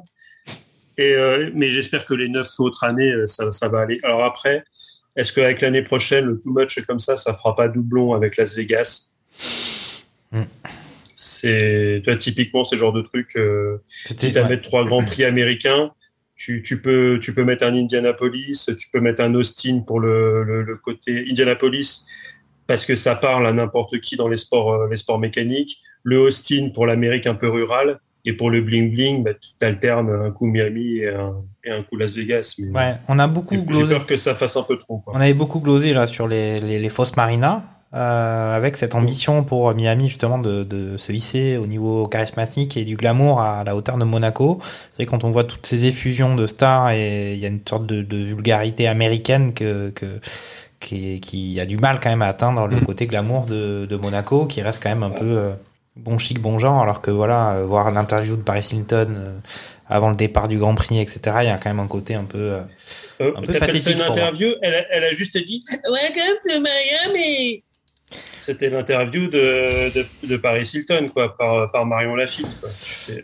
Et, 0.99 1.13
euh, 1.15 1.49
mais 1.53 1.70
j'espère 1.70 2.05
que 2.05 2.13
les 2.13 2.30
neuf 2.30 2.59
autres 2.59 2.84
années, 2.84 3.13
ça, 3.26 3.51
ça 3.51 3.68
va 3.68 3.82
aller. 3.82 3.99
Alors 4.03 4.24
après, 4.24 4.63
est-ce 5.15 5.34
qu'avec 5.34 5.61
l'année 5.61 5.82
prochaine, 5.84 6.26
le 6.26 6.39
too 6.39 6.51
much 6.53 6.80
comme 6.86 6.99
ça, 6.99 7.18
ça 7.18 7.34
fera 7.34 7.55
pas 7.55 7.68
doublon 7.68 8.13
avec 8.13 8.38
Las 8.38 8.55
Vegas? 8.55 9.11
Mm. 10.32 10.41
C'est, 11.15 12.01
toi, 12.05 12.15
typiquement, 12.18 12.63
ce 12.63 12.76
genre 12.76 12.93
de 12.93 13.01
truc. 13.01 13.36
Euh, 13.36 13.78
C'était- 14.05 14.28
si 14.28 14.34
tu 14.34 14.39
as 14.39 14.43
ouais. 14.43 14.49
mettre 14.49 14.63
trois 14.63 14.84
grands 14.86 15.03
prix 15.03 15.24
américains, 15.24 15.91
tu, 16.38 16.62
tu, 16.64 16.82
peux, 16.82 17.20
tu 17.22 17.34
peux 17.34 17.44
mettre 17.44 17.66
un 17.66 17.74
Indianapolis, 17.76 18.70
tu 18.78 18.90
peux 18.92 19.00
mettre 19.02 19.22
un 19.24 19.34
Austin 19.34 19.82
pour 19.86 20.00
le, 20.00 20.44
le, 20.44 20.62
le 20.64 20.76
côté 20.78 21.26
Indianapolis 21.30 22.06
parce 22.68 22.86
que 22.86 22.96
ça 22.96 23.16
parle 23.16 23.48
à 23.48 23.52
n'importe 23.54 24.00
qui 24.00 24.16
dans 24.18 24.28
les 24.28 24.38
sports, 24.38 24.74
euh, 24.74 24.88
les 24.90 24.98
sports 24.98 25.20
mécaniques. 25.20 25.82
Le 26.04 26.18
Austin 26.20 26.70
pour 26.74 26.86
l'Amérique 26.86 27.28
un 27.28 27.36
peu 27.36 27.50
rurale. 27.50 28.00
Et 28.26 28.34
pour 28.34 28.50
le 28.52 28.60
bling 28.60 28.92
bling, 28.92 29.24
bah, 29.24 29.32
tu 29.36 29.66
alternes 29.66 30.10
un 30.10 30.32
coup 30.32 30.48
Miami 30.48 30.98
et 30.98 31.08
un, 31.10 31.36
et 31.64 31.72
un 31.72 31.82
coup 31.84 31.96
Las 31.96 32.14
Vegas. 32.16 32.56
Mais 32.60 32.78
Ouais, 32.78 32.96
on 33.08 33.20
a 33.20 33.28
beaucoup 33.28 33.54
j'ai- 33.56 33.62
j'ai 33.62 33.66
glosé. 33.66 33.96
peur 33.96 34.06
que 34.06 34.18
ça 34.18 34.36
fasse 34.36 34.58
un 34.58 34.64
peu 34.64 34.78
trop. 34.78 34.98
Quoi. 35.00 35.14
On 35.16 35.20
avait 35.22 35.34
beaucoup 35.34 35.62
glosé 35.62 35.94
là 35.94 36.08
sur 36.08 36.28
les, 36.28 36.58
les, 36.60 36.78
les 36.78 36.90
fausses 36.90 37.16
marinas, 37.16 37.64
avec 37.94 38.78
cette 38.78 38.96
ambition 38.96 39.44
pour 39.44 39.74
Miami 39.74 40.10
justement 40.10 40.38
de, 40.40 40.64
de 40.64 40.98
se 40.98 41.12
hisser 41.12 41.58
au 41.58 41.68
niveau 41.68 42.08
charismatique 42.08 42.76
et 42.78 42.84
du 42.86 42.96
glamour 42.98 43.40
à 43.42 43.64
la 43.64 43.76
hauteur 43.76 43.98
de 43.98 44.04
Monaco. 44.04 44.60
C'est 44.92 44.96
vrai, 44.98 45.06
quand 45.06 45.24
on 45.24 45.32
voit 45.32 45.46
toutes 45.46 45.66
ces 45.66 45.86
effusions 45.86 46.36
de 46.36 46.48
stars 46.48 46.92
et 46.92 47.34
il 47.34 47.40
y 47.40 47.46
a 47.46 47.50
une 47.50 47.62
sorte 47.68 47.86
de, 47.86 48.02
de 48.02 48.18
vulgarité 48.18 48.88
américaine 48.88 49.54
que, 49.54 49.90
que 49.92 50.20
qui, 50.80 51.20
qui 51.22 51.60
a 51.60 51.66
du 51.66 51.78
mal 51.78 52.00
quand 52.00 52.10
même 52.10 52.22
à 52.22 52.28
atteindre 52.28 52.68
le 52.68 52.78
Mm. 52.78 52.86
côté 52.86 53.08
glamour 53.08 53.46
de, 53.46 53.86
de 53.90 53.96
Monaco, 53.96 54.46
qui 54.46 54.62
reste 54.62 54.84
quand 54.84 54.90
même 54.90 55.04
un 55.04 55.10
peu 55.10 55.26
euh, 55.38 55.54
bon 55.96 56.18
chic, 56.20 56.40
bon 56.40 56.60
genre, 56.60 56.82
alors 56.82 57.02
que 57.02 57.10
voilà, 57.12 57.56
euh, 57.56 57.66
voir 57.66 57.90
l'interview 57.92 58.36
de 58.36 58.42
Paris 58.44 58.68
Hilton 58.74 59.08
euh, 59.18 59.40
avant 59.88 60.10
le 60.10 60.16
départ 60.16 60.48
du 60.48 60.58
Grand 60.60 60.76
Prix, 60.76 61.00
etc., 61.00 61.20
il 61.42 61.46
y 61.48 61.50
a 61.50 61.58
quand 61.58 61.70
même 61.70 61.80
un 61.80 61.88
côté 61.88 62.14
un 62.16 62.26
peu, 62.26 62.38
euh, 62.38 62.62
Euh, 63.22 63.32
Un 63.36 63.42
peu 63.42 63.54
pathétique 63.58 63.94
une 63.94 64.04
pour 64.06 64.12
interview, 64.14 64.50
elle 64.62 64.76
a, 64.76 64.84
elle 64.92 65.04
a 65.06 65.14
juste 65.14 65.38
dit 65.38 65.64
Welcome 65.90 66.38
to 66.44 66.60
Miami. 66.62 67.64
C'était 68.12 68.70
l'interview 68.70 69.28
de, 69.28 69.93
de, 69.93 70.05
de 70.28 70.38
Paris 70.38 70.70
Hilton, 70.74 71.08
quoi, 71.14 71.36
par, 71.38 71.70
par 71.72 71.86
Marion 71.86 72.16
Lafitte. 72.16 72.58
Quoi. 72.62 72.70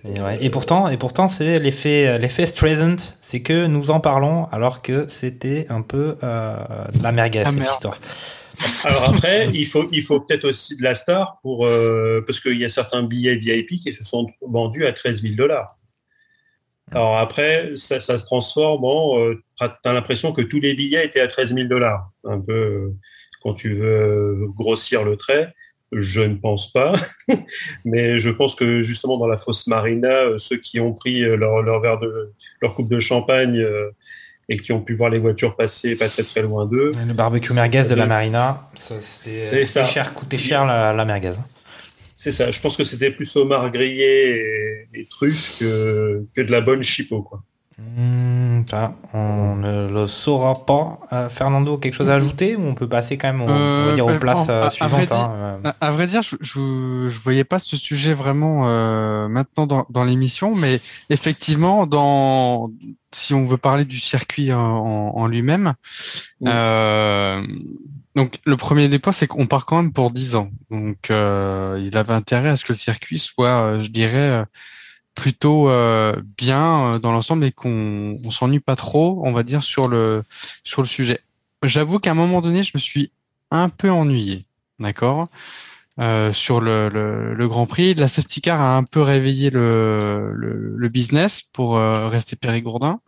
Et, 0.04 0.20
ouais. 0.20 0.38
Et 0.44 0.50
pourtant, 0.50 0.90
et 0.90 0.98
pourtant, 0.98 1.28
c'est 1.30 1.60
l'effet, 1.60 2.18
l'effet 2.20 2.46
Streisand, 2.46 2.98
c'est 3.22 3.42
que 3.42 3.66
nous 3.68 3.92
en 3.92 4.02
parlons 4.02 4.46
alors 4.52 4.82
que 4.82 5.06
c'était 5.08 5.66
un 5.70 5.82
peu 5.82 6.18
euh, 6.24 6.58
de 6.94 7.02
la 7.04 7.12
merguez 7.14 7.44
Ah, 7.46 7.50
cette 7.52 7.60
merde. 7.60 7.72
histoire. 7.72 7.98
Alors 8.84 9.10
après, 9.10 9.50
il 9.54 9.66
faut, 9.66 9.88
il 9.92 10.04
faut 10.04 10.20
peut-être 10.20 10.46
aussi 10.50 10.76
de 10.78 10.84
la 10.84 10.94
star 10.96 11.40
pour 11.42 11.66
euh, 11.66 12.24
parce 12.28 12.40
qu'il 12.40 12.60
y 12.60 12.66
a 12.66 12.70
certains 12.70 13.04
billets 13.04 13.36
VIP 13.36 13.80
qui 13.82 13.94
se 13.94 14.04
sont 14.04 14.28
vendus 14.42 14.86
à 14.86 14.92
13 14.94 15.22
000 15.22 15.36
dollars. 15.36 15.78
Alors 16.92 17.18
après, 17.18 17.72
ça, 17.76 18.00
ça 18.00 18.18
se 18.18 18.26
transforme 18.26 18.84
en. 18.84 19.18
Euh, 19.20 19.42
T'as 19.58 19.94
l'impression 19.94 20.34
que 20.34 20.42
tous 20.42 20.60
les 20.60 20.74
billets 20.74 21.06
étaient 21.06 21.22
à 21.22 21.28
13 21.28 21.56
000 21.56 21.68
dollars. 21.68 22.10
Un 22.26 22.40
peu 22.40 22.54
euh, 22.54 22.94
quand 23.44 23.54
tu 23.54 23.74
veux 23.74 23.86
euh, 23.86 24.48
grossir 24.58 25.04
le 25.04 25.18
trait. 25.18 25.54
Je 25.96 26.22
ne 26.22 26.34
pense 26.34 26.72
pas, 26.72 26.94
mais 27.86 28.20
je 28.20 28.32
pense 28.32 28.56
que 28.56 28.82
justement 28.82 29.20
dans 29.20 29.28
la 29.28 29.38
fosse 29.38 29.68
Marina, 29.68 30.10
euh, 30.10 30.38
ceux 30.40 30.58
qui 30.58 30.80
ont 30.80 30.92
pris 30.94 31.24
euh, 31.24 31.36
leur, 31.36 31.62
leur 31.62 31.82
verre 31.82 32.00
de 32.00 32.32
leur 32.64 32.74
coupe 32.74 32.90
de 32.90 33.00
champagne 33.00 33.64
et 34.50 34.58
qui 34.58 34.72
ont 34.72 34.82
pu 34.82 34.96
voir 34.96 35.12
les 35.12 35.20
voitures 35.20 35.56
passer 35.56 35.96
pas 35.96 36.10
très 36.10 36.24
très 36.24 36.42
loin 36.42 36.66
d'eux, 36.66 36.94
Le 37.08 37.14
barbecue 37.14 37.54
merguez 37.54 37.84
de 37.84 37.94
la 37.94 38.08
Marina, 38.08 38.68
ça, 38.74 38.96
c'était 39.00 39.84
cher, 39.84 40.16
coûtait 40.16 40.40
cher 40.40 40.66
la, 40.66 40.94
la 40.94 41.06
merguez. 41.06 41.34
C'est 42.18 42.32
ça. 42.32 42.50
Je 42.50 42.60
pense 42.60 42.76
que 42.76 42.84
c'était 42.84 43.12
plus 43.12 43.36
homard 43.36 43.72
grillé 43.72 44.88
et, 44.94 45.00
et 45.02 45.06
truffes 45.06 45.60
que, 45.60 46.26
que 46.34 46.42
de 46.42 46.52
la 46.52 46.62
bonne 46.62 46.82
chipot, 46.82 47.22
quoi. 47.22 47.44
Hmm, 47.96 48.62
ça, 48.70 48.96
on 49.14 49.56
ne 49.56 49.88
le 49.92 50.08
saura 50.08 50.66
pas. 50.66 51.00
Euh, 51.12 51.30
Fernando, 51.30 51.78
quelque 51.78 51.94
chose 51.94 52.10
à 52.10 52.16
ajouter 52.16 52.56
ou 52.56 52.64
on 52.66 52.74
peut 52.76 52.88
passer 52.88 53.18
quand 53.18 53.28
même, 53.32 53.42
au- 53.42 53.46
on 53.46 53.50
va 53.86 53.92
Euh, 53.92 53.94
dire, 53.94 54.08
aux 54.08 54.18
places 54.20 54.50
à- 54.50 54.54
euh, 54.54 54.66
à 54.68 54.70
suivantes 54.70 55.10
vrai 55.10 55.18
hein, 55.20 55.60
euh. 55.66 55.72
À, 55.82 55.92
vrai 55.92 56.08
dire, 56.08 56.22
je, 56.22 56.36
je, 56.42 57.08
je 57.10 57.20
voyais 57.20 57.44
pas 57.44 57.60
ce 57.60 57.78
sujet 57.78 58.14
vraiment 58.14 58.64
euh, 58.68 59.28
maintenant 59.28 59.68
dans, 59.68 59.86
dans 59.90 60.04
l'émission, 60.04 60.56
mais 60.56 60.80
effectivement, 61.10 61.86
dans 61.86 62.72
si 63.12 63.34
on 63.34 63.46
veut 63.46 63.58
parler 63.58 63.86
du 63.86 64.00
circuit 64.00 64.52
en, 64.54 64.60
en, 64.60 65.28
lui-même, 65.28 65.74
Oui. 66.42 66.50
euh, 66.52 67.46
donc 68.16 68.40
le 68.46 68.58
premier 68.58 68.90
des 68.90 68.98
points, 69.00 69.12
c'est 69.14 69.28
qu'on 69.28 69.46
part 69.46 69.66
quand 69.66 69.78
même 69.82 69.94
pour 69.94 70.10
10 70.12 70.36
ans. 70.36 70.50
Donc 70.72 70.98
euh, 71.12 71.80
il 71.84 71.96
avait 71.98 72.14
intérêt 72.14 72.50
à 72.50 72.56
ce 72.56 72.66
que 72.66 72.74
le 72.74 72.78
circuit 72.78 73.20
soit, 73.20 73.50
euh, 73.50 73.82
je 73.82 73.90
dirais, 73.90 74.18
euh, 74.18 74.46
plutôt 75.16 75.70
euh, 75.70 76.16
bien 76.38 76.94
euh, 76.94 77.00
dans 77.00 77.12
l'ensemble 77.12 77.46
et 77.46 77.52
qu'on 77.52 78.18
on 78.24 78.32
s'ennuie 78.32 78.60
pas 78.60 78.76
trop, 78.76 79.22
on 79.24 79.34
va 79.34 79.44
dire, 79.44 79.64
sur 79.64 79.88
le 79.88 80.24
sur 80.64 80.82
le 80.82 80.88
sujet. 80.88 81.20
J'avoue 81.64 82.00
qu'à 82.00 82.12
un 82.12 82.16
moment 82.16 82.42
donné, 82.42 82.64
je 82.64 82.72
me 82.74 82.80
suis 82.80 83.12
un 83.52 83.70
peu 83.70 83.90
ennuyé, 83.90 84.46
d'accord, 84.80 85.30
euh, 86.00 86.34
sur 86.34 86.60
le, 86.60 86.90
le, 86.90 87.34
le 87.34 87.48
Grand 87.48 87.66
Prix. 87.66 87.94
La 87.94 88.08
safety 88.08 88.42
car 88.42 88.60
a 88.60 88.76
un 88.76 88.84
peu 88.84 89.02
réveillé 89.02 89.50
le, 89.50 90.32
le, 90.34 90.74
le 90.76 90.90
business 90.90 91.42
pour 91.42 91.78
euh, 91.78 92.08
rester 92.08 92.36
périgourdin. 92.36 93.00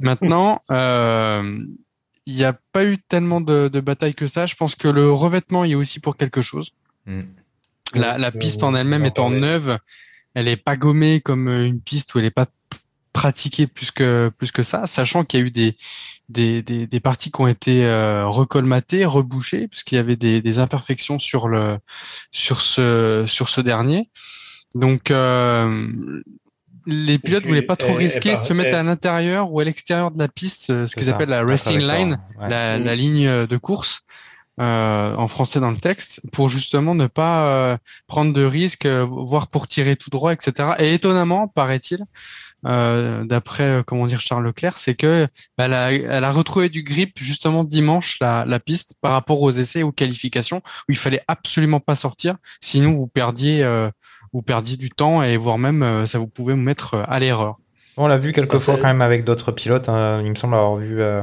Maintenant, 0.00 0.62
euh, 0.70 1.58
il 2.26 2.34
n'y 2.34 2.44
a 2.44 2.54
pas 2.72 2.84
eu 2.84 2.98
tellement 2.98 3.40
de, 3.40 3.68
de 3.68 3.80
bataille 3.80 4.14
que 4.14 4.26
ça. 4.26 4.46
Je 4.46 4.54
pense 4.54 4.74
que 4.74 4.88
le 4.88 5.12
revêtement 5.12 5.64
y 5.64 5.72
est 5.72 5.76
aussi 5.76 6.00
pour 6.00 6.16
quelque 6.16 6.42
chose. 6.42 6.72
Mm. 7.06 7.20
La, 7.94 8.18
la 8.18 8.30
piste 8.30 8.62
on 8.62 8.68
en 8.68 8.74
elle-même 8.74 9.06
étant 9.06 9.30
neuve, 9.30 9.78
elle 10.34 10.48
est 10.48 10.56
pas 10.56 10.76
gommée 10.76 11.20
comme 11.20 11.48
euh, 11.48 11.66
une 11.66 11.80
piste 11.80 12.14
où 12.14 12.18
elle 12.18 12.24
est 12.26 12.30
pas 12.30 12.46
pratiquée 13.12 13.66
plus 13.66 13.90
que 13.90 14.30
plus 14.38 14.52
que 14.52 14.62
ça, 14.62 14.86
sachant 14.86 15.24
qu'il 15.24 15.40
y 15.40 15.42
a 15.42 15.46
eu 15.46 15.50
des 15.50 15.76
des, 16.28 16.62
des, 16.62 16.86
des 16.86 17.00
parties 17.00 17.30
qui 17.32 17.40
ont 17.40 17.46
été 17.48 17.84
euh, 17.86 18.26
recolmatées, 18.26 19.04
rebouchées, 19.06 19.66
puisqu'il 19.66 19.94
y 19.96 19.98
avait 19.98 20.14
des, 20.16 20.40
des 20.42 20.58
imperfections 20.58 21.18
sur 21.18 21.48
le 21.48 21.78
sur 22.30 22.60
ce 22.60 23.24
sur 23.26 23.48
ce 23.48 23.60
dernier. 23.60 24.10
Donc 24.74 25.10
euh, 25.10 26.22
les 26.86 27.18
pilotes 27.18 27.40
puis, 27.42 27.48
voulaient 27.48 27.62
pas 27.62 27.76
trop 27.76 27.90
elle- 27.92 27.96
risquer 27.96 28.30
elle 28.30 28.36
de 28.36 28.42
se 28.42 28.52
mettent 28.52 28.66
elle- 28.68 28.74
à 28.76 28.82
l'intérieur 28.82 29.50
ou 29.52 29.58
à 29.60 29.64
l'extérieur 29.64 30.10
de 30.10 30.18
la 30.18 30.28
piste, 30.28 30.70
euh, 30.70 30.86
ce 30.86 30.94
qu'ils 30.94 31.10
appellent 31.10 31.28
la 31.30 31.42
racing 31.44 31.80
line, 31.80 32.20
ouais. 32.38 32.48
la, 32.48 32.78
Mm. 32.78 32.84
la 32.84 32.94
ligne 32.94 33.46
de 33.46 33.56
course 33.56 34.02
euh, 34.60 35.14
en 35.14 35.28
français 35.28 35.60
dans 35.60 35.70
le 35.70 35.76
texte, 35.76 36.20
pour 36.32 36.48
justement 36.48 36.94
ne 36.94 37.06
pas 37.06 37.46
euh, 37.46 37.76
prendre 38.06 38.32
de 38.32 38.44
risques, 38.44 38.86
euh, 38.86 39.04
voire 39.08 39.46
pour 39.48 39.66
tirer 39.66 39.96
tout 39.96 40.10
droit, 40.10 40.32
etc. 40.32 40.70
Et 40.78 40.94
étonnamment, 40.94 41.48
paraît-il, 41.48 42.04
euh, 42.66 43.24
d'après 43.24 43.62
euh, 43.64 43.82
comment 43.84 44.06
dire 44.08 44.20
Charles 44.20 44.44
Leclerc, 44.44 44.76
c'est 44.78 44.94
que 44.96 45.28
bah, 45.56 45.66
elle, 45.66 45.74
a, 45.74 45.92
elle 45.92 46.24
a 46.24 46.30
retrouvé 46.32 46.68
du 46.68 46.82
grip 46.82 47.16
justement 47.20 47.62
dimanche 47.62 48.18
la, 48.20 48.44
la 48.46 48.58
piste 48.58 48.94
par 49.00 49.12
rapport 49.12 49.40
aux 49.40 49.52
essais 49.52 49.84
aux 49.84 49.92
qualifications 49.92 50.58
où 50.88 50.92
il 50.92 50.96
fallait 50.96 51.22
absolument 51.28 51.78
pas 51.78 51.94
sortir, 51.94 52.36
sinon 52.60 52.94
vous 52.94 53.06
perdiez 53.06 53.62
euh, 53.62 53.90
vous 54.32 54.42
perdiez 54.42 54.76
du 54.76 54.90
temps 54.90 55.22
et 55.22 55.36
voire 55.36 55.56
même 55.58 55.82
euh, 55.84 56.04
ça 56.06 56.18
vous 56.18 56.26
pouvait 56.26 56.54
vous 56.54 56.60
mettre 56.60 56.96
à 57.06 57.20
l'erreur. 57.20 57.56
On 57.96 58.06
l'a 58.08 58.18
vu 58.18 58.32
quelques 58.32 58.58
fois 58.58 58.76
quand 58.76 58.86
même 58.88 59.02
avec 59.02 59.24
d'autres 59.24 59.52
pilotes. 59.52 59.88
hein. 59.88 60.20
Il 60.24 60.30
me 60.30 60.34
semble 60.36 60.54
avoir 60.54 60.76
vu 60.76 61.00
euh, 61.00 61.22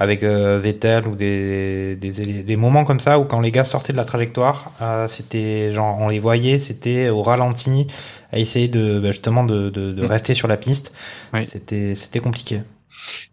avec 0.00 0.22
euh, 0.22 0.60
Vettel 0.60 1.08
ou 1.08 1.16
des, 1.16 1.96
des, 1.96 2.44
des 2.44 2.56
moments 2.56 2.84
comme 2.84 3.00
ça 3.00 3.18
où 3.18 3.24
quand 3.24 3.40
les 3.40 3.50
gars 3.52 3.64
sortaient 3.66 3.92
de 3.92 3.98
la 3.98 4.04
trajectoire, 4.06 4.72
euh, 4.80 5.08
c'était 5.08 5.72
genre 5.74 5.98
on 6.00 6.08
les 6.08 6.20
voyait, 6.20 6.58
c'était 6.58 7.08
au 7.10 7.22
ralenti 7.22 7.88
à 8.32 8.38
essayer 8.38 8.68
de 8.68 9.00
bah, 9.00 9.10
justement 9.10 9.44
de, 9.44 9.70
de, 9.70 9.92
de 9.92 10.02
Mm. 10.02 10.06
rester 10.06 10.34
sur 10.34 10.48
la 10.48 10.56
piste. 10.56 10.92
Oui. 11.34 11.46
C'était 11.46 11.94
c'était 11.96 12.20
compliqué. 12.20 12.62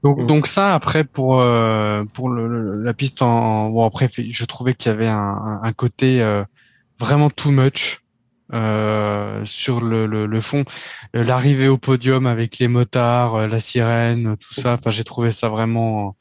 Donc, 0.04 0.20
Mm. 0.20 0.26
donc 0.28 0.48
ça, 0.48 0.76
après, 0.76 1.04
pour 1.04 1.40
euh, 1.42 2.04
pour 2.14 2.30
le, 2.30 2.48
le- 2.48 2.84
la 2.84 2.94
piste 2.94 3.22
en 3.22 3.70
bon 3.70 3.86
après, 3.86 4.10
je 4.18 4.46
trouvais 4.46 4.74
qu'il 4.74 4.92
y 4.92 4.96
avait 4.96 5.08
un, 5.08 5.60
un- 5.64 5.74
côté 5.74 6.22
euh, 6.22 6.44
vraiment 7.00 7.30
too 7.30 7.52
much 7.52 8.00
euh, 8.54 9.42
sur 9.46 9.82
le, 9.82 10.06
le, 10.06 10.26
le 10.28 10.42
fond. 10.42 10.64
Euh, 11.16 11.24
L'arrivée 11.24 11.68
au 11.68 11.78
podium 11.78 12.28
avec 12.28 12.60
les 12.60 12.68
motards, 12.68 13.36
euh, 13.36 13.48
la 13.48 13.60
sirène, 13.60 14.38
tout 14.38 14.54
ça. 14.54 14.74
Enfin, 14.76 14.92
j'ai 14.92 15.04
trouvé 15.04 15.32
ça 15.32 15.50
vraiment. 15.50 16.16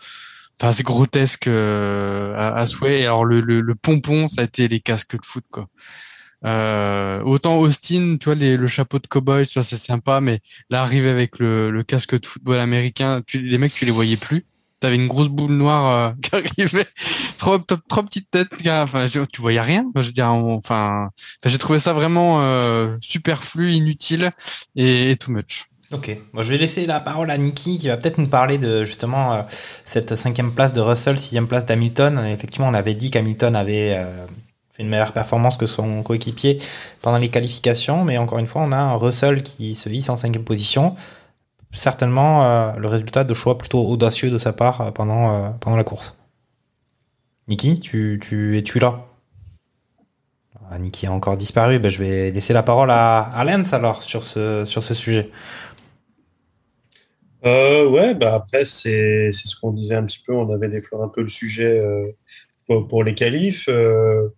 Enfin, 0.61 0.73
c'est 0.73 0.83
grotesque 0.85 1.49
euh, 1.49 2.35
à, 2.37 2.55
à 2.57 2.67
souhait. 2.67 3.01
Et 3.01 3.05
alors 3.07 3.25
le, 3.25 3.41
le, 3.41 3.61
le 3.61 3.75
pompon, 3.75 4.29
ça 4.29 4.43
a 4.43 4.45
été 4.45 4.69
les 4.69 4.81
casques 4.81 5.17
de 5.21 5.25
foot, 5.25 5.45
quoi. 5.51 5.67
Euh, 6.45 7.23
autant 7.23 7.59
Austin, 7.59 8.17
tu 8.21 8.27
vois, 8.27 8.35
les, 8.35 8.57
le 8.57 8.67
chapeau 8.67 8.99
de 8.99 9.07
cowboy, 9.07 9.47
tu 9.47 9.55
vois, 9.55 9.63
c'est 9.63 9.77
sympa, 9.79 10.21
mais 10.21 10.41
là, 10.71 10.83
arriver 10.83 11.09
avec 11.09 11.39
le, 11.39 11.71
le 11.71 11.83
casque 11.83 12.21
de 12.21 12.27
football 12.27 12.59
américain, 12.59 13.23
tu, 13.27 13.41
les 13.41 13.59
mecs, 13.59 13.73
tu 13.75 13.85
les 13.87 13.91
voyais 13.91 14.17
plus. 14.17 14.45
T'avais 14.81 14.97
une 14.97 15.07
grosse 15.07 15.29
boule 15.29 15.53
noire 15.53 16.13
euh, 16.13 16.13
qui 16.23 16.35
arrivait, 16.37 16.87
trop, 17.39 17.59
trop, 17.59 17.79
trop 17.89 18.03
petite 18.03 18.31
tête, 18.31 18.49
gars. 18.63 18.83
enfin, 18.85 19.07
je- 19.07 19.21
tu 19.25 19.41
voyais 19.41 19.61
rien. 19.61 19.87
Je 19.97 20.03
veux 20.03 20.13
dire, 20.13 20.29
enfin, 20.31 21.09
j'ai 21.47 21.59
trouvé 21.59 21.79
ça 21.79 21.93
vraiment 21.95 22.43
euh, 22.43 22.97
superflu, 23.01 23.73
inutile 23.73 24.33
et, 24.77 25.11
et 25.11 25.17
too 25.17 25.33
much. 25.33 25.65
Ok, 25.93 26.17
moi 26.33 26.43
je 26.43 26.51
vais 26.51 26.59
laisser 26.59 26.87
la 26.87 26.99
parole 26.99 27.31
à 27.31 27.39
Niki 27.39 27.79
qui 27.79 27.89
va 27.89 27.97
peut-être 27.97 28.19
nous 28.19 28.27
parler 28.27 28.59
de 28.59 28.85
justement 28.85 29.35
euh, 29.35 29.43
cette 29.85 30.17
cinquième 30.17 30.53
place 30.53 30.73
de 30.73 30.81
Russell, 30.81 31.19
sixième 31.19 31.47
place 31.47 31.67
d'Hamilton. 31.67 32.25
Effectivement, 32.27 32.69
on 32.69 32.75
avait 32.75 32.95
dit 32.95 33.11
qu'Hamilton 33.11 33.55
avait 33.55 33.95
euh, 33.95 34.27
fait 34.73 34.83
une 34.83 34.89
meilleure 34.89 35.13
performance 35.13 35.57
que 35.57 35.67
son 35.67 36.03
coéquipier 36.03 36.59
pendant 37.03 37.19
les 37.19 37.29
qualifications, 37.29 38.03
mais 38.03 38.19
encore 38.19 38.39
une 38.39 38.47
fois, 38.47 38.63
on 38.63 38.73
a 38.73 38.77
un 38.77 38.97
Russell 38.97 39.43
qui 39.43 39.75
se 39.75 39.89
hisse 39.89 40.09
en 40.09 40.17
cinquième 40.17 40.45
position. 40.45 40.97
Certainement 41.73 42.45
euh, 42.45 42.73
le 42.77 42.89
résultat 42.89 43.25
de 43.25 43.35
choix 43.35 43.59
plutôt 43.59 43.87
audacieux 43.87 44.31
de 44.31 44.39
sa 44.39 44.53
part 44.53 44.93
pendant, 44.95 45.53
pendant 45.61 45.77
la 45.77 45.85
course. 45.85 46.17
Niki, 47.47 47.79
tu, 47.79 48.19
tu 48.23 48.57
es-tu 48.57 48.79
là? 48.79 49.05
Ah, 50.71 50.77
a 50.77 51.11
encore 51.11 51.37
disparu. 51.37 51.79
Ben, 51.79 51.91
je 51.91 51.99
vais 51.99 52.31
laisser 52.31 52.53
la 52.53 52.63
parole 52.63 52.91
à, 52.91 53.21
à 53.21 53.45
alors 53.73 54.03
sur 54.03 54.25
ce, 54.25 54.65
sur 54.65 54.83
ce 54.83 54.95
sujet. 54.95 55.31
Euh, 57.45 57.87
ouais, 57.89 58.15
bah 58.15 58.35
après, 58.35 58.65
c'est 58.65 59.31
ce 59.33 59.57
qu'on 59.61 59.73
disait 59.73 59.97
un 59.97 60.05
petit 60.05 60.21
peu. 60.27 60.33
On 60.33 60.51
avait 60.53 60.69
défloré 60.69 61.05
un 61.05 61.09
peu 61.09 61.23
le 61.23 61.29
sujet 61.29 61.79
euh, 61.79 62.07
pour, 62.67 63.05
les 63.05 63.15
qualifs. 63.15 63.69
Euh, 63.69 64.29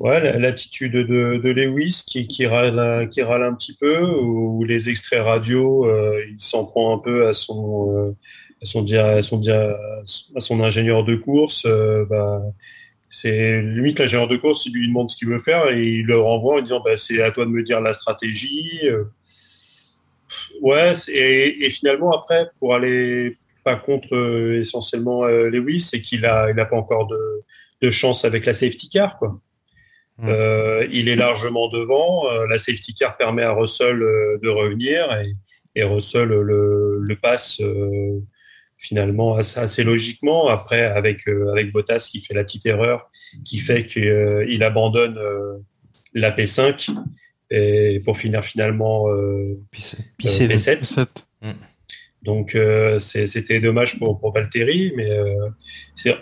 ouais, 0.00 0.20
la- 0.20 0.38
l'attitude 0.38 0.92
de, 0.92 1.50
Lewis 1.50 2.02
qui, 2.06 2.46
râle, 2.46 3.08
qui 3.10 3.22
râle 3.22 3.44
un 3.44 3.54
petit 3.54 3.76
peu, 3.76 4.04
ou 4.04 4.64
les 4.64 4.88
extraits 4.88 5.22
radio, 5.22 5.88
il 6.28 6.40
s'en 6.40 6.64
prend 6.66 6.96
un 6.96 6.98
peu 6.98 7.28
à 7.28 7.32
son, 7.32 8.16
à 8.60 8.64
son, 8.64 10.60
ingénieur 10.60 11.04
de 11.04 11.14
course. 11.14 11.66
Bah, 12.10 12.42
c'est 13.08 13.60
limite 13.62 14.00
l'ingénieur 14.00 14.26
de 14.26 14.36
course, 14.36 14.66
il 14.66 14.72
lui 14.72 14.88
demande 14.88 15.10
ce 15.10 15.16
qu'il 15.16 15.28
veut 15.28 15.38
faire 15.38 15.68
et 15.68 15.86
il 15.86 16.06
le 16.06 16.18
renvoie 16.18 16.58
en 16.58 16.62
disant 16.62 16.80
bah, 16.82 16.96
c'est 16.96 17.22
à 17.22 17.30
toi 17.30 17.44
de 17.44 17.50
me 17.50 17.62
dire 17.62 17.80
la 17.80 17.92
stratégie. 17.92 18.80
Ouais, 20.60 20.92
et, 21.08 21.64
et 21.64 21.70
finalement, 21.70 22.10
après, 22.12 22.48
pour 22.58 22.74
aller 22.74 23.36
pas 23.64 23.76
contre 23.76 24.14
euh, 24.14 24.60
essentiellement 24.60 25.24
euh, 25.24 25.48
Lewis, 25.48 25.80
c'est 25.80 26.00
qu'il 26.00 26.26
a, 26.26 26.50
il 26.50 26.58
a 26.58 26.64
pas 26.64 26.76
encore 26.76 27.06
de, 27.06 27.42
de 27.80 27.90
chance 27.90 28.24
avec 28.24 28.46
la 28.46 28.52
safety 28.52 28.88
car, 28.88 29.18
quoi. 29.18 29.40
Mm. 30.18 30.28
Euh, 30.28 30.86
il 30.90 31.08
est 31.08 31.16
largement 31.16 31.68
devant. 31.68 32.24
La 32.48 32.58
safety 32.58 32.94
car 32.94 33.16
permet 33.16 33.42
à 33.42 33.52
Russell 33.52 33.98
de 33.98 34.48
revenir 34.48 35.10
et, 35.20 35.34
et 35.74 35.84
Russell 35.84 36.28
le, 36.28 36.98
le 37.00 37.16
passe 37.16 37.62
finalement 38.76 39.36
assez, 39.36 39.58
assez 39.58 39.84
logiquement. 39.84 40.48
Après, 40.48 40.82
avec, 40.82 41.26
avec 41.28 41.72
Bottas 41.72 42.08
qui 42.12 42.20
fait 42.20 42.34
la 42.34 42.44
petite 42.44 42.66
erreur 42.66 43.10
qui 43.44 43.58
fait 43.58 43.86
qu'il 43.86 44.62
abandonne 44.62 45.18
la 46.12 46.30
P5 46.30 46.94
et 47.52 48.00
pour 48.00 48.16
finir 48.16 48.44
finalement 48.44 49.08
euh, 49.10 49.44
Puis, 49.70 49.82
c'est- 49.82 49.98
euh, 50.00 50.04
puis 50.18 50.28
c'est 50.28 50.46
P7. 50.46 50.82
Sept. 50.84 51.26
Donc 52.22 52.54
euh, 52.54 52.98
c'était 53.00 53.58
dommage 53.58 53.98
pour, 53.98 54.20
pour 54.20 54.32
Valtteri, 54.32 54.92
mais 54.96 55.10
euh, 55.10 55.48
c'est 55.96 56.14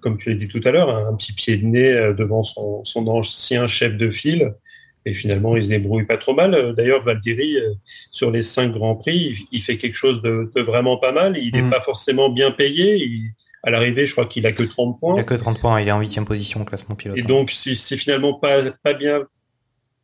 comme 0.00 0.16
tu 0.16 0.30
l'as 0.30 0.36
dit 0.36 0.48
tout 0.48 0.60
à 0.64 0.70
l'heure, 0.70 0.88
un, 0.88 1.14
petit 1.14 1.34
pied 1.34 1.58
de 1.58 1.66
nez 1.66 1.92
devant 2.16 2.42
son, 2.42 2.82
son 2.84 3.06
ancien 3.08 3.66
chef 3.66 3.96
de 3.96 4.10
file. 4.10 4.54
Et 5.04 5.14
finalement, 5.14 5.56
il 5.56 5.64
se 5.64 5.68
débrouille 5.68 6.06
pas 6.06 6.16
trop 6.16 6.32
mal. 6.32 6.74
D'ailleurs, 6.76 7.02
Valtteri, 7.04 7.56
sur 8.12 8.30
les 8.30 8.40
cinq 8.40 8.72
grands 8.72 8.94
prix, 8.94 9.16
il, 9.34 9.46
il 9.50 9.60
fait 9.60 9.76
quelque 9.76 9.96
chose 9.96 10.22
de, 10.22 10.50
de 10.54 10.60
vraiment 10.62 10.96
pas 10.96 11.10
mal. 11.12 11.36
Il 11.36 11.52
n'est 11.52 11.62
Mm. 11.62 11.70
pas 11.70 11.80
forcément 11.80 12.30
bien 12.30 12.50
payé. 12.52 12.96
Il- 12.96 13.32
à 13.64 13.70
l'arrivée, 13.70 14.06
je 14.06 14.12
crois 14.12 14.26
qu'il 14.26 14.44
a 14.46 14.52
que 14.52 14.62
30 14.64 14.96
Il 14.96 15.00
points. 15.00 15.18
a 15.20 15.24
que 15.24 15.34
30 15.34 15.60
points, 15.60 15.80
il 15.80 15.86
est 15.88 15.92
en 15.92 16.00
huitième 16.00 16.24
position 16.24 16.62
au 16.62 16.64
classement 16.64 16.94
pilote. 16.96 17.16
Et 17.18 17.22
donc, 17.22 17.50
c'est 17.52 17.74
c'est 17.76 17.96
finalement 17.96 18.34
pas, 18.34 18.70
pas 18.82 18.94
bien, 18.94 19.22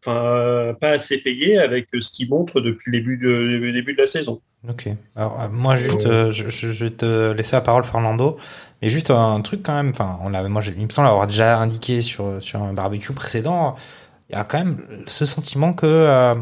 enfin, 0.04 0.16
euh, 0.16 0.72
pas 0.74 0.90
assez 0.90 1.18
payé 1.18 1.58
avec 1.58 1.88
ce 1.98 2.10
qu'il 2.10 2.28
montre 2.28 2.60
depuis 2.60 2.92
le 2.92 2.98
début 2.98 3.16
de, 3.16 3.28
le 3.28 3.72
début 3.72 3.94
de 3.94 4.00
la 4.02 4.06
saison. 4.06 4.40
Ok. 4.68 4.88
Alors, 5.14 5.40
euh, 5.40 5.48
moi, 5.50 5.76
juste, 5.76 6.06
euh, 6.06 6.32
je, 6.32 6.48
je- 6.48 6.72
je 6.72 6.84
vais 6.84 6.90
te 6.90 7.32
laisser 7.32 7.54
la 7.56 7.60
parole, 7.62 7.84
Fernando. 7.84 8.36
Mais 8.82 8.90
juste 8.90 9.10
un 9.10 9.40
truc 9.40 9.62
quand 9.62 9.74
même. 9.74 9.90
Enfin, 9.90 10.18
on 10.22 10.30
moi, 10.48 10.62
il 10.66 10.84
me 10.84 10.90
semble 10.90 11.08
avoir 11.08 11.26
déjà 11.26 11.58
indiqué 11.58 12.02
sur, 12.02 12.40
sur 12.42 12.62
un 12.62 12.72
barbecue 12.72 13.12
précédent. 13.12 13.74
Il 14.30 14.36
y 14.36 14.38
a 14.38 14.44
quand 14.44 14.58
même 14.58 14.78
ce 15.06 15.24
sentiment 15.24 15.72
que 15.72 16.34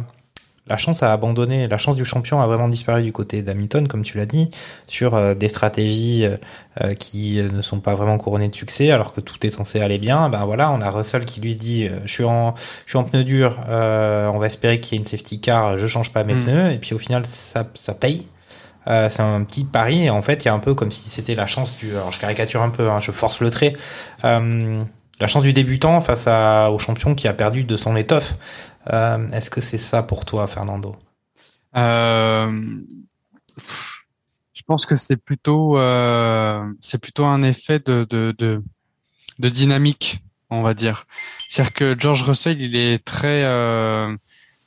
la 0.69 0.77
chance 0.77 1.03
a 1.03 1.13
abandonné, 1.13 1.69
la 1.69 1.79
chance 1.79 1.97
du 1.97 2.05
champion 2.05 2.41
a 2.41 2.47
vraiment 2.47 2.69
disparu 2.69 3.03
du 3.03 3.13
côté 3.13 3.43
d'Hamilton, 3.43 3.87
comme 3.87 4.03
tu 4.03 4.19
l'as 4.19 4.27
dit, 4.27 4.51
sur 4.87 5.15
euh, 5.15 5.35
des 5.35 5.49
stratégies 5.49 6.25
euh, 6.25 6.37
euh, 6.83 6.95
qui 6.95 7.41
ne 7.41 7.63
sont 7.63 7.81
pas 7.81 7.95
vraiment 7.95 8.19
couronnées 8.19 8.49
de 8.49 8.55
succès, 8.55 8.91
alors 8.91 9.13
que 9.13 9.21
tout 9.21 9.47
est 9.47 9.51
censé 9.51 9.81
aller 9.81 9.99
bien. 9.99 10.29
Ben 10.29 10.45
voilà, 10.45 10.71
on 10.73 10.81
a 10.81 10.91
Russell 10.91 11.25
qui 11.25 11.41
lui 11.41 11.57
dit, 11.57 11.87
euh, 11.87 12.01
je 12.05 12.13
suis 12.13 12.25
en, 12.25 12.55
je 12.85 12.91
suis 12.91 12.99
en 12.99 13.05
pneu 13.05 13.23
dur, 13.25 13.57
euh, 13.69 14.27
on 14.29 14.39
va 14.39 14.47
espérer 14.47 14.81
qu'il 14.81 14.95
y 14.95 14.97
ait 14.99 15.01
une 15.01 15.07
safety 15.07 15.41
car, 15.41 15.79
je 15.79 15.87
change 15.87 16.13
pas 16.13 16.25
mes 16.25 16.35
Mm. 16.35 16.45
pneus, 16.45 16.73
et 16.73 16.79
puis 16.79 16.95
au 16.95 16.99
final, 16.99 17.25
ça, 17.27 17.65
ça 17.75 17.95
paye. 17.95 18.27
Euh, 18.89 19.09
c'est 19.11 19.23
un 19.23 19.43
petit 19.43 19.65
pari 19.65 20.05
et 20.05 20.11
en 20.11 20.23
fait 20.23 20.45
il 20.45 20.47
y 20.47 20.49
a 20.49 20.55
un 20.55 20.61
peu 20.61 20.75
comme 20.75 20.93
si 20.93 21.11
c'était 21.11 21.35
la 21.35 21.47
chance 21.49 21.77
du 21.77 21.91
alors 21.91 22.13
je 22.13 22.21
caricature 22.21 22.63
un 22.63 22.69
peu 22.71 22.89
hein, 22.89 23.01
je 23.01 23.11
force 23.11 23.41
le 23.41 23.51
trait 23.51 23.73
euh, 24.25 24.85
la 25.19 25.27
chance 25.27 25.43
du 25.43 25.53
débutant 25.53 26.01
face 26.01 26.29
à, 26.29 26.71
au 26.71 26.79
champion 26.79 27.17
qui 27.17 27.27
a 27.27 27.33
perdu 27.33 27.65
de 27.65 27.77
son 27.77 27.97
étoffe 27.97 28.37
Euh, 28.93 29.29
est-ce 29.29 29.51
que 29.51 29.61
c'est 29.61 29.79
ça 29.79 30.03
pour 30.03 30.25
toi 30.25 30.47
Fernando? 30.47 30.97
Euh, 31.77 32.81
je 34.53 34.63
pense 34.63 34.87
que 34.87 34.97
c'est 34.97 35.17
plutôt, 35.17 35.79
euh, 35.79 36.65
plutôt 37.01 37.25
un 37.25 37.43
effet 37.43 37.79
de, 37.79 38.07
de, 38.09 38.35
de, 38.39 38.63
de 39.39 39.49
dynamique, 39.49 40.21
on 40.51 40.63
va 40.63 40.75
dire. 40.75 41.07
C'est-à-dire 41.49 41.75
que 41.75 41.97
George 41.99 42.23
Russell, 42.23 42.61
il 42.61 42.77
est 42.77 43.05
très 43.05 43.45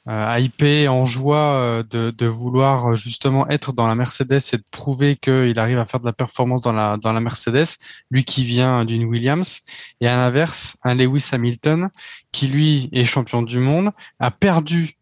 euh, 0.10 0.39
hypé, 0.39 0.88
en 0.88 1.05
joie 1.05 1.53
euh, 1.53 1.84
de, 1.84 2.10
de 2.10 2.26
vouloir 2.26 2.88
euh, 2.91 2.95
justement 2.95 3.47
être 3.47 3.74
dans 3.74 3.86
la 3.86 3.93
Mercedes 3.93 4.41
et 4.53 4.57
de 4.57 4.64
prouver 4.72 5.16
qu'il 5.16 5.60
arrive 5.60 5.78
à 5.78 5.86
faire 5.86 5.99
de 5.99 6.05
la 6.05 6.14
performance 6.14 6.62
dans 6.62 6.74
la, 6.74 6.97
dans 6.97 7.14
la 7.14 7.20
Mercedes, 7.20 7.78
lui 8.10 8.24
qui 8.24 8.43
vient 8.43 8.86
d'une 8.86 9.03
Williams. 9.03 9.62
Et 10.01 10.07
à 10.07 10.16
l'inverse, 10.16 10.78
un 10.84 10.95
Lewis 10.95 11.30
Hamilton, 11.32 11.89
qui 12.32 12.47
lui 12.47 12.89
est 12.91 13.03
champion 13.03 13.43
du 13.43 13.60
monde, 13.60 13.91
a 14.20 14.32
perdu 14.32 14.95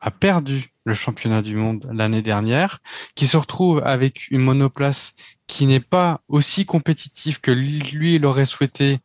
a 0.00 0.10
perdu 0.10 0.74
le 0.84 0.92
championnat 0.92 1.40
du 1.40 1.56
monde 1.56 1.88
l'année 1.90 2.20
dernière, 2.20 2.80
qui 3.14 3.26
se 3.26 3.38
retrouve 3.38 3.80
avec 3.86 4.30
une 4.30 4.42
monoplace 4.42 5.14
qui 5.46 5.64
n'est 5.64 5.80
pas 5.80 6.20
aussi 6.28 6.66
compétitive 6.66 7.40
que 7.40 7.50
lui 7.50 8.16
il 8.16 8.26
aurait 8.26 8.44
souhaité 8.44 9.00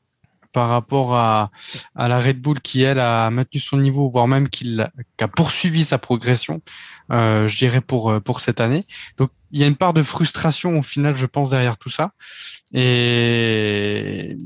par 0.52 0.70
rapport 0.70 1.16
à, 1.16 1.52
à 1.96 2.08
la 2.08 2.20
Red 2.20 2.42
Bull 2.42 2.60
qui 2.60 2.82
elle 2.82 3.00
a 3.00 3.30
maintenu 3.30 3.60
son 3.60 3.78
niveau, 3.78 4.08
voire 4.08 4.28
même 4.28 4.50
qu'il 4.50 4.82
a, 5.20 5.28
poursuivi 5.28 5.84
sa 5.84 5.98
progression, 5.98 6.62
euh, 7.12 7.48
je 7.48 7.58
dirais 7.58 7.82
pour 7.82 8.10
euh, 8.10 8.20
pour 8.20 8.40
cette 8.40 8.60
année. 8.60 8.84
Donc 9.18 9.32
il 9.52 9.60
y 9.60 9.64
a 9.64 9.68
une 9.68 9.76
part 9.76 9.94
de 9.94 10.02
frustration 10.02 10.78
au 10.80 10.84
final, 10.84 11.16
je 11.16 11.26
pense 11.26 11.52
derrière 11.52 11.78
tout 11.78 11.90
ça. 11.90 12.12
Et 12.74 14.38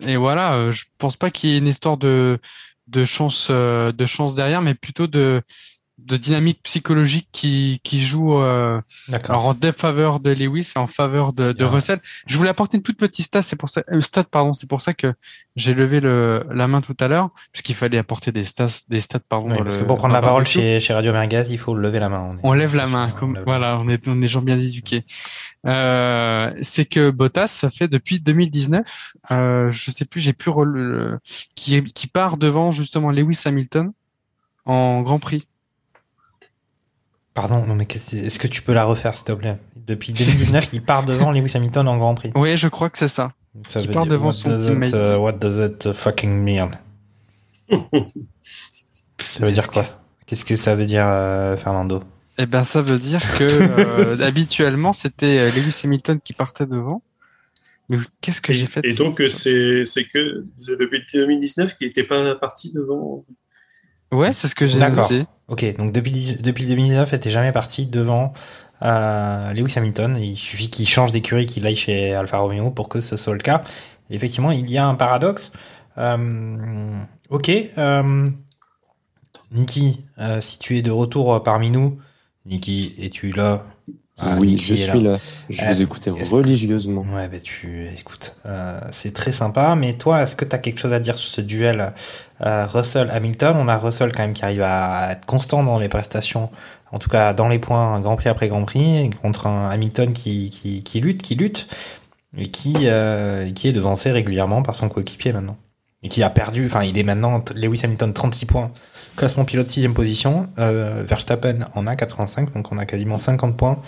et 0.00 0.16
voilà, 0.16 0.54
euh, 0.54 0.72
je 0.72 0.84
pense 0.98 1.16
pas 1.16 1.30
qu'il 1.30 1.50
y 1.50 1.54
ait 1.54 1.58
une 1.58 1.68
histoire 1.68 1.96
de 1.96 2.38
de 2.88 3.04
chance 3.04 3.48
euh, 3.50 3.92
de 3.92 4.06
chance 4.06 4.34
derrière, 4.34 4.62
mais 4.62 4.74
plutôt 4.74 5.06
de 5.06 5.42
de 5.98 6.18
dynamique 6.18 6.60
psychologique 6.62 7.28
qui 7.32 7.80
qui 7.82 8.04
joue 8.04 8.38
euh, 8.38 8.80
alors 9.30 9.46
en 9.46 9.54
défaveur 9.54 10.20
de 10.20 10.30
Lewis 10.30 10.72
et 10.76 10.78
en 10.78 10.86
faveur 10.86 11.32
de. 11.32 11.54
Russell. 11.64 12.00
Je 12.26 12.36
voulais 12.36 12.50
apporter 12.50 12.76
une 12.76 12.82
toute 12.82 12.98
petite 12.98 13.24
stat, 13.24 13.40
c'est 13.40 13.56
pour 13.56 13.70
ça 13.70 13.82
euh, 13.90 14.02
stat 14.02 14.24
pardon, 14.24 14.52
c'est 14.52 14.68
pour 14.68 14.82
ça 14.82 14.92
que 14.92 15.14
j'ai 15.56 15.72
levé 15.72 16.00
le 16.00 16.44
la 16.52 16.68
main 16.68 16.82
tout 16.82 16.94
à 17.00 17.08
l'heure 17.08 17.30
puisqu'il 17.50 17.74
fallait 17.74 17.96
apporter 17.96 18.30
des 18.30 18.44
stats 18.44 18.82
des 18.90 19.00
stats 19.00 19.20
pardon. 19.26 19.48
Oui, 19.50 19.56
parce 19.56 19.74
le- 19.76 19.80
que 19.80 19.86
pour 19.86 19.96
prendre 19.96 20.12
la 20.12 20.20
le 20.20 20.26
parole 20.26 20.46
chez, 20.46 20.80
chez 20.80 20.92
Radio 20.92 21.12
Merguez 21.12 21.44
il 21.48 21.58
faut 21.58 21.74
lever 21.74 21.98
la 21.98 22.10
main 22.10 22.30
est- 22.32 22.40
On 22.42 22.52
lève 22.52 22.76
la 22.76 22.86
main, 22.86 23.10
on 23.22 23.32
lève 23.32 23.44
voilà, 23.46 23.78
on 23.80 23.88
est, 23.88 24.06
on 24.06 24.20
est 24.20 24.28
gens 24.28 24.42
bien 24.42 24.60
éduqués. 24.60 25.04
Euh, 25.66 26.52
c'est 26.62 26.84
que 26.84 27.10
Bottas, 27.10 27.48
ça 27.48 27.70
fait 27.70 27.88
depuis 27.88 28.20
2019, 28.20 29.12
euh, 29.30 29.70
je 29.70 29.90
sais 29.90 30.04
plus, 30.04 30.20
j'ai 30.20 30.32
plus 30.32 30.50
rele- 30.50 31.18
qui, 31.54 31.82
qui 31.82 32.06
part 32.06 32.36
devant 32.36 32.70
justement 32.70 33.10
Lewis 33.10 33.40
Hamilton 33.46 33.92
en 34.66 35.02
Grand 35.02 35.18
Prix. 35.18 35.46
Pardon 37.36 37.64
non 37.64 37.76
mais 37.76 37.84
est-ce 37.84 38.38
que 38.40 38.48
tu 38.48 38.62
peux 38.62 38.72
la 38.72 38.84
refaire 38.84 39.14
s'il 39.14 39.26
te 39.26 39.32
plaît? 39.32 39.58
Depuis 39.76 40.12
2019 40.14 40.70
il 40.72 40.82
part 40.82 41.04
devant 41.04 41.30
Lewis 41.30 41.52
Hamilton 41.54 41.86
en 41.86 41.98
Grand 41.98 42.14
Prix 42.16 42.32
Oui, 42.34 42.56
je 42.56 42.66
crois 42.66 42.90
que 42.90 42.98
c'est 42.98 43.06
ça. 43.06 43.32
Veut 43.54 43.92
part 43.92 44.02
dire, 44.02 44.12
devant 44.12 44.26
what 44.26 44.32
son 44.32 44.48
does 44.50 44.66
teammate. 44.66 44.88
it, 44.88 44.94
uh, 44.94 45.16
what 45.18 45.32
does 45.34 45.64
it 45.64 45.92
fucking 45.92 46.42
mean? 46.42 46.70
Ça 47.70 49.46
veut 49.46 49.52
dire 49.52 49.70
quoi? 49.70 49.84
Qu'est-ce 50.26 50.44
que 50.44 50.56
ça 50.56 50.74
veut 50.74 50.86
dire, 50.86 51.06
euh, 51.06 51.56
Fernando? 51.56 52.02
Eh 52.38 52.46
ben, 52.46 52.64
ça 52.64 52.82
veut 52.82 52.98
dire 52.98 53.20
que 53.38 53.44
euh, 54.20 54.26
habituellement 54.26 54.92
c'était 54.92 55.38
euh, 55.38 55.50
Lewis 55.50 55.80
Hamilton 55.84 56.20
qui 56.22 56.32
partait 56.32 56.66
devant. 56.66 57.02
Mais 57.88 57.98
qu'est-ce 58.20 58.40
que 58.40 58.52
j'ai 58.52 58.66
fait 58.66 58.84
Et 58.84 58.94
donc, 58.94 59.22
c'est 59.30 60.04
que 60.12 60.44
depuis 60.66 61.02
2019 61.14 61.76
qu'il 61.78 61.86
n'était 61.86 62.02
pas 62.02 62.34
parti 62.34 62.72
devant. 62.72 63.24
Ouais, 64.10 64.32
c'est 64.32 64.48
ce 64.48 64.56
que 64.56 64.66
j'ai 64.66 64.78
D'accord. 64.80 65.10
noté. 65.10 65.24
Ok, 65.48 65.64
donc 65.76 65.92
depuis, 65.92 66.36
depuis 66.40 66.66
2019, 66.66 67.08
elle 67.12 67.16
était 67.16 67.30
jamais 67.30 67.52
parti 67.52 67.86
devant 67.86 68.32
euh, 68.82 69.52
Lewis 69.52 69.74
Hamilton. 69.76 70.16
Il 70.20 70.36
suffit 70.36 70.70
qu'il 70.70 70.88
change 70.88 71.12
d'écurie, 71.12 71.46
qu'il 71.46 71.66
aille 71.66 71.76
chez 71.76 72.14
Alfa 72.14 72.38
Romeo 72.38 72.70
pour 72.70 72.88
que 72.88 73.00
ce 73.00 73.16
soit 73.16 73.34
le 73.34 73.40
cas. 73.40 73.62
Effectivement, 74.10 74.50
il 74.50 74.68
y 74.70 74.78
a 74.78 74.86
un 74.86 74.96
paradoxe. 74.96 75.52
Euh, 75.98 76.98
ok, 77.30 77.50
euh, 77.78 78.28
Niki, 79.52 80.04
euh, 80.18 80.40
si 80.40 80.58
tu 80.58 80.76
es 80.76 80.82
de 80.82 80.90
retour 80.90 81.42
parmi 81.42 81.70
nous, 81.70 81.98
Niki, 82.44 82.94
es-tu 82.98 83.32
là? 83.32 83.64
Ah, 84.18 84.38
oui, 84.40 84.56
je 84.56 84.74
suis 84.74 85.02
là. 85.02 85.18
Je 85.50 85.64
vous 85.66 85.82
écoutais 85.82 86.10
religieusement. 86.10 87.04
Ouais, 87.12 87.28
bah 87.28 87.36
tu 87.42 87.86
écoute, 87.98 88.36
euh, 88.46 88.80
c'est 88.90 89.12
très 89.12 89.30
sympa. 89.30 89.74
Mais 89.74 89.92
toi, 89.92 90.22
est-ce 90.22 90.34
que 90.36 90.46
tu 90.46 90.56
as 90.56 90.58
quelque 90.58 90.80
chose 90.80 90.94
à 90.94 91.00
dire 91.00 91.18
sur 91.18 91.30
ce 91.30 91.42
duel 91.42 91.92
euh, 92.40 92.66
Russell-Hamilton 92.66 93.56
On 93.58 93.68
a 93.68 93.76
Russell 93.76 94.12
quand 94.12 94.22
même 94.22 94.32
qui 94.32 94.44
arrive 94.44 94.62
à 94.62 95.12
être 95.12 95.26
constant 95.26 95.62
dans 95.62 95.78
les 95.78 95.90
prestations, 95.90 96.48
en 96.92 96.98
tout 96.98 97.10
cas 97.10 97.34
dans 97.34 97.48
les 97.48 97.58
points, 97.58 98.00
Grand 98.00 98.16
Prix 98.16 98.30
après 98.30 98.48
Grand 98.48 98.64
Prix, 98.64 99.10
contre 99.20 99.48
un 99.48 99.68
Hamilton 99.68 100.14
qui, 100.14 100.48
qui, 100.48 100.82
qui 100.82 101.00
lutte, 101.00 101.20
qui 101.20 101.34
lutte, 101.34 101.68
et 102.38 102.50
qui, 102.50 102.74
euh, 102.84 103.50
qui 103.52 103.68
est 103.68 103.72
devancé 103.72 104.12
régulièrement 104.12 104.62
par 104.62 104.76
son 104.76 104.88
coéquipier 104.88 105.32
maintenant. 105.32 105.58
Et 106.02 106.08
qui 106.08 106.22
a 106.22 106.30
perdu, 106.30 106.66
enfin 106.66 106.84
il 106.84 106.96
est 106.96 107.02
maintenant, 107.02 107.42
Lewis 107.54 107.80
Hamilton 107.84 108.14
36 108.14 108.46
points, 108.46 108.72
classement 109.16 109.44
pilote 109.44 109.68
6 109.68 109.88
position, 109.88 110.48
euh, 110.58 111.02
Verstappen 111.06 111.60
en 111.74 111.86
a 111.86 111.96
85, 111.96 112.52
donc 112.54 112.70
on 112.72 112.78
a 112.78 112.86
quasiment 112.86 113.18
50 113.18 113.56
points 113.56 113.80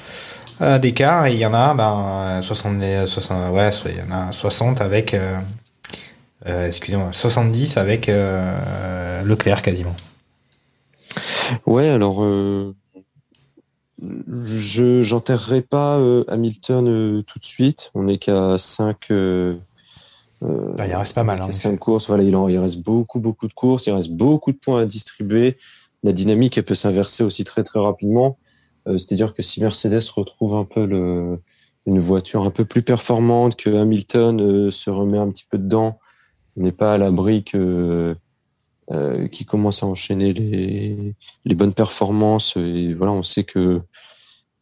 euh, 0.60 0.78
d'écart. 0.78 1.26
Et 1.26 1.34
il 1.34 1.38
y 1.38 1.46
en 1.46 1.54
a 1.54 1.74
ben 1.74 2.40
60, 2.42 3.06
60 3.06 3.52
ouais 3.52 3.70
il 3.86 3.98
y 3.98 4.02
en 4.02 4.10
a 4.10 4.32
60 4.32 4.80
avec 4.80 5.14
euh, 5.14 5.38
euh, 6.46 6.66
excusez-moi 6.66 7.12
70 7.12 7.76
avec 7.76 8.10
Leclerc 9.24 9.62
quasiment. 9.62 9.94
Ouais, 11.66 11.88
alors 11.88 12.24
je 14.00 15.00
j'enterrerai 15.00 15.62
pas 15.62 15.98
Hamilton 16.28 17.22
tout 17.24 17.38
de 17.38 17.44
suite. 17.44 17.90
On 17.94 18.04
n'est 18.04 18.18
qu'à 18.18 18.56
5 18.58 19.08
euh, 20.42 20.76
Là, 20.76 20.86
il 20.86 20.94
en 20.94 21.00
reste 21.00 21.14
pas 21.14 21.24
mal 21.24 21.40
hein. 21.40 21.52
5 21.52 21.78
courses. 21.78 22.08
Voilà, 22.08 22.22
il, 22.22 22.34
en, 22.36 22.48
il 22.48 22.58
reste 22.58 22.82
beaucoup 22.82 23.20
beaucoup 23.20 23.48
de 23.48 23.52
courses. 23.52 23.86
Il 23.86 23.92
reste 23.92 24.10
beaucoup 24.10 24.52
de 24.52 24.58
points 24.58 24.82
à 24.82 24.86
distribuer. 24.86 25.56
La 26.02 26.12
dynamique 26.12 26.56
elle 26.58 26.64
peut 26.64 26.74
s'inverser 26.74 27.24
aussi 27.24 27.44
très 27.44 27.64
très 27.64 27.80
rapidement. 27.80 28.38
Euh, 28.86 28.98
C'est-à-dire 28.98 29.34
que 29.34 29.42
si 29.42 29.60
Mercedes 29.60 30.08
retrouve 30.14 30.54
un 30.54 30.64
peu 30.64 30.86
le, 30.86 31.40
une 31.86 31.98
voiture 31.98 32.42
un 32.42 32.50
peu 32.50 32.64
plus 32.64 32.82
performante 32.82 33.56
que 33.56 33.70
Hamilton 33.70 34.40
euh, 34.40 34.70
se 34.70 34.90
remet 34.90 35.18
un 35.18 35.30
petit 35.30 35.46
peu 35.50 35.58
dedans, 35.58 35.98
on 36.56 36.62
n'est 36.62 36.72
pas 36.72 36.94
à 36.94 36.98
l'abri 36.98 37.44
que 37.44 38.16
euh, 38.90 39.28
qui 39.28 39.44
commence 39.44 39.82
à 39.82 39.86
enchaîner 39.86 40.32
les, 40.32 41.14
les 41.44 41.54
bonnes 41.54 41.74
performances. 41.74 42.56
Et 42.56 42.94
voilà, 42.94 43.12
on 43.12 43.22
sait 43.22 43.44
que 43.44 43.82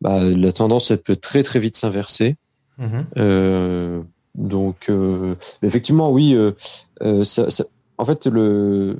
bah, 0.00 0.22
la 0.24 0.52
tendance 0.52 0.90
elle 0.90 1.02
peut 1.02 1.16
très 1.16 1.42
très 1.42 1.58
vite 1.58 1.76
s'inverser. 1.76 2.36
Mhm. 2.78 3.06
Euh, 3.18 4.02
donc 4.36 4.88
euh, 4.90 5.34
effectivement, 5.62 6.10
oui. 6.10 6.34
euh, 6.34 6.52
euh, 7.02 7.24
en 7.98 8.04
fait, 8.04 8.26
le, 8.26 8.98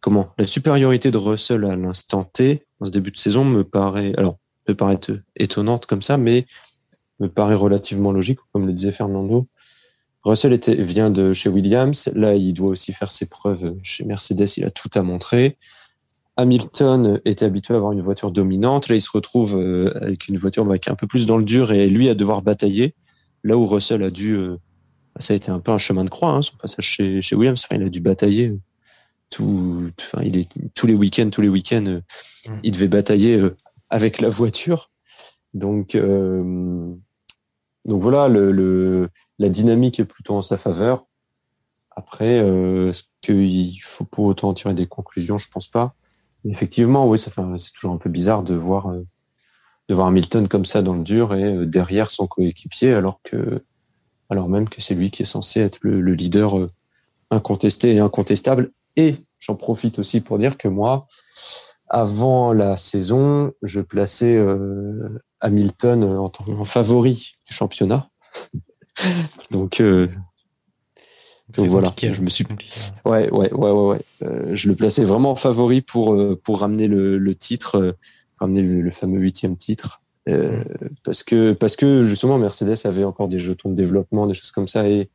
comment 0.00 0.30
la 0.38 0.46
supériorité 0.46 1.10
de 1.10 1.18
Russell 1.18 1.64
à 1.64 1.76
l'instant 1.76 2.24
T 2.24 2.66
en 2.80 2.86
ce 2.86 2.90
début 2.90 3.10
de 3.10 3.18
saison 3.18 3.44
me 3.44 3.62
paraît 3.62 4.14
peut 4.64 4.74
paraître 4.74 5.12
étonnante 5.36 5.86
comme 5.86 6.02
ça, 6.02 6.18
mais 6.18 6.46
me 7.20 7.28
paraît 7.28 7.54
relativement 7.54 8.12
logique, 8.12 8.38
comme 8.52 8.66
le 8.66 8.72
disait 8.72 8.92
Fernando. 8.92 9.46
Russell 10.24 10.58
vient 10.80 11.10
de 11.10 11.32
chez 11.32 11.48
Williams. 11.48 12.10
Là, 12.14 12.34
il 12.34 12.52
doit 12.52 12.70
aussi 12.70 12.92
faire 12.92 13.12
ses 13.12 13.26
preuves 13.26 13.74
chez 13.82 14.04
Mercedes. 14.04 14.48
Il 14.56 14.64
a 14.64 14.70
tout 14.70 14.90
à 14.94 15.02
montrer. 15.02 15.56
Hamilton 16.38 17.20
était 17.26 17.44
habitué 17.44 17.74
à 17.74 17.76
avoir 17.76 17.92
une 17.92 18.00
voiture 18.00 18.30
dominante. 18.30 18.88
Là, 18.88 18.94
il 18.94 19.02
se 19.02 19.10
retrouve 19.12 19.58
euh, 19.58 19.92
avec 20.00 20.28
une 20.28 20.38
voiture 20.38 20.64
bah, 20.64 20.78
qui 20.78 20.88
est 20.88 20.92
un 20.92 20.96
peu 20.96 21.06
plus 21.06 21.26
dans 21.26 21.36
le 21.36 21.44
dur 21.44 21.72
et 21.72 21.88
lui 21.88 22.08
à 22.08 22.14
devoir 22.14 22.40
batailler. 22.40 22.94
Là 23.44 23.58
où 23.58 23.66
Russell 23.66 24.02
a 24.02 24.10
dû, 24.10 24.34
euh, 24.34 24.56
ça 25.18 25.34
a 25.34 25.36
été 25.36 25.50
un 25.50 25.60
peu 25.60 25.72
un 25.72 25.78
chemin 25.78 26.04
de 26.04 26.10
croix, 26.10 26.30
hein, 26.30 26.42
son 26.42 26.56
passage 26.56 26.84
chez, 26.84 27.20
chez 27.20 27.36
Williams. 27.36 27.62
Enfin, 27.64 27.78
il 27.78 27.86
a 27.86 27.90
dû 27.90 28.00
batailler 28.00 28.48
euh, 28.48 28.60
tout, 29.30 29.90
enfin, 30.00 30.24
il 30.24 30.38
est 30.38 30.48
tous 30.74 30.86
les 30.86 30.94
week-ends, 30.94 31.28
tous 31.30 31.42
les 31.42 31.48
week-ends, 31.50 32.00
Mm. 32.48 32.60
il 32.62 32.72
devait 32.72 32.88
batailler 32.88 33.40
avec 33.90 34.20
la 34.20 34.28
voiture. 34.28 34.90
Donc, 35.54 35.94
euh, 35.94 36.78
donc 37.84 38.02
voilà, 38.02 38.28
le, 38.28 38.52
le, 38.52 39.08
la 39.38 39.48
dynamique 39.48 40.00
est 40.00 40.04
plutôt 40.04 40.34
en 40.34 40.42
sa 40.42 40.56
faveur. 40.56 41.06
Après, 41.90 42.38
euh, 42.38 42.90
est-ce 42.90 43.04
qu'il 43.20 43.80
faut 43.82 44.04
pour 44.04 44.26
autant 44.26 44.50
en 44.50 44.54
tirer 44.54 44.74
des 44.74 44.86
conclusions? 44.86 45.38
Je 45.38 45.48
pense 45.50 45.68
pas. 45.68 45.94
Effectivement, 46.44 47.08
oui, 47.08 47.18
c'est 47.18 47.32
toujours 47.72 47.92
un 47.92 47.98
peu 47.98 48.10
bizarre 48.10 48.42
de 48.42 48.54
voir, 48.54 48.90
euh, 48.90 49.04
de 49.88 49.94
voir 49.94 50.06
Hamilton 50.06 50.48
comme 50.48 50.64
ça 50.64 50.82
dans 50.82 50.94
le 50.94 51.02
dur 51.02 51.34
et 51.34 51.42
euh, 51.42 51.66
derrière 51.66 52.10
son 52.10 52.26
coéquipier, 52.26 52.92
alors 52.92 54.48
même 54.48 54.68
que 54.68 54.80
c'est 54.80 54.94
lui 54.94 55.10
qui 55.10 55.22
est 55.22 55.26
censé 55.26 55.60
être 55.60 55.78
le, 55.82 56.00
le 56.00 56.14
leader 56.14 56.58
euh, 56.58 56.70
incontesté 57.30 57.94
et 57.94 57.98
incontestable. 57.98 58.70
Et 58.96 59.16
j'en 59.38 59.56
profite 59.56 59.98
aussi 59.98 60.20
pour 60.20 60.38
dire 60.38 60.56
que 60.56 60.68
moi, 60.68 61.06
avant 61.88 62.52
la 62.52 62.76
saison, 62.76 63.52
je 63.62 63.80
plaçais 63.80 64.38
Hamilton 65.40 66.04
en 66.04 66.32
en 66.48 66.64
favori 66.64 67.36
du 67.46 67.54
championnat. 67.54 68.10
Donc 69.50 69.80
voilà, 71.56 71.88
compliqué, 71.88 72.12
je 72.14 72.22
me 72.22 72.28
suis 72.28 72.44
compliqué. 72.44 72.78
Ouais, 73.04 73.30
ouais, 73.30 73.52
ouais, 73.52 73.70
ouais, 73.70 73.88
ouais. 73.88 74.02
Euh, 74.22 74.50
je 74.54 74.68
le 74.68 74.74
plaçais 74.74 75.04
vraiment 75.04 75.30
en 75.32 75.36
favori 75.36 75.80
pour 75.80 76.12
euh, 76.14 76.38
pour 76.42 76.60
ramener 76.60 76.86
le, 76.88 77.18
le 77.18 77.34
titre, 77.34 77.78
euh, 77.78 77.92
ramener 78.38 78.62
le, 78.62 78.80
le 78.82 78.90
fameux 78.90 79.18
huitième 79.18 79.56
titre, 79.56 80.00
euh, 80.28 80.62
parce 81.04 81.22
que 81.22 81.52
parce 81.52 81.76
que 81.76 82.04
justement 82.04 82.38
Mercedes 82.38 82.76
avait 82.84 83.04
encore 83.04 83.28
des 83.28 83.38
jetons 83.38 83.70
de 83.70 83.74
développement, 83.74 84.26
des 84.26 84.34
choses 84.34 84.50
comme 84.50 84.68
ça, 84.68 84.86
et 84.88 85.08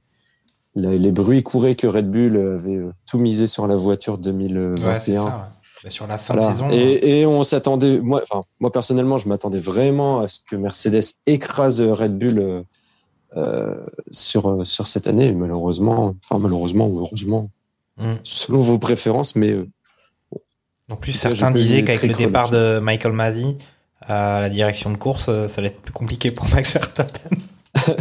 les 0.75 1.11
bruits 1.11 1.43
couraient 1.43 1.75
que 1.75 1.85
Red 1.85 2.09
Bull 2.09 2.35
avait 2.35 2.81
tout 3.05 3.19
misé 3.19 3.45
sur 3.45 3.67
la 3.67 3.75
voiture 3.75 4.17
2021. 4.17 4.85
Ouais, 4.93 4.99
c'est 4.99 5.15
ça. 5.15 5.23
ouais. 5.25 5.31
Bah, 5.83 5.89
sur 5.89 6.07
la 6.07 6.17
fin 6.17 6.33
Voilà. 6.33 6.49
de 6.49 6.55
saison. 6.55 6.65
hein. 6.69 6.71
Et, 6.71 7.19
et 7.19 7.25
on 7.27 7.43
s'attendait, 7.43 7.99
moi, 7.99 8.23
enfin, 8.23 8.41
moi 8.59 8.71
personnellement, 8.71 9.17
je 9.19 9.27
m'attendais 9.29 9.59
vraiment 9.59 10.21
à 10.21 10.27
ce 10.29 10.39
que 10.49 10.55
Mercedes 10.55 11.03
écrase 11.27 11.79
Red 11.81 12.17
Bull 12.17 12.63
sur 14.11 14.49
euh, 14.49 14.63
sur 14.65 14.87
cette 14.87 15.07
année. 15.07 15.31
Malheureusement, 15.31 16.15
enfin 16.23 16.39
malheureusement 16.39 16.87
ou 16.87 16.99
heureusement, 16.99 17.49
Mm. 17.97 18.13
selon 18.23 18.59
vos 18.61 18.79
préférences, 18.79 19.35
mais 19.35 19.51
euh, 19.51 19.69
En 20.91 20.95
plus, 20.95 21.11
certains 21.11 21.51
disaient 21.51 21.83
qu'avec 21.83 22.01
le 22.03 22.13
départ 22.15 22.49
de 22.49 22.79
Michael 22.79 23.13
Masi 23.13 23.55
à 24.01 24.41
la 24.41 24.49
direction 24.49 24.91
de 24.91 24.97
course, 24.97 25.29
euh, 25.29 25.47
ça 25.47 25.59
allait 25.59 25.67
être 25.69 25.79
plus 25.81 25.93
compliqué 25.93 26.31
pour 26.31 26.47
Max 26.53 26.73
Verstappen. 26.73 27.29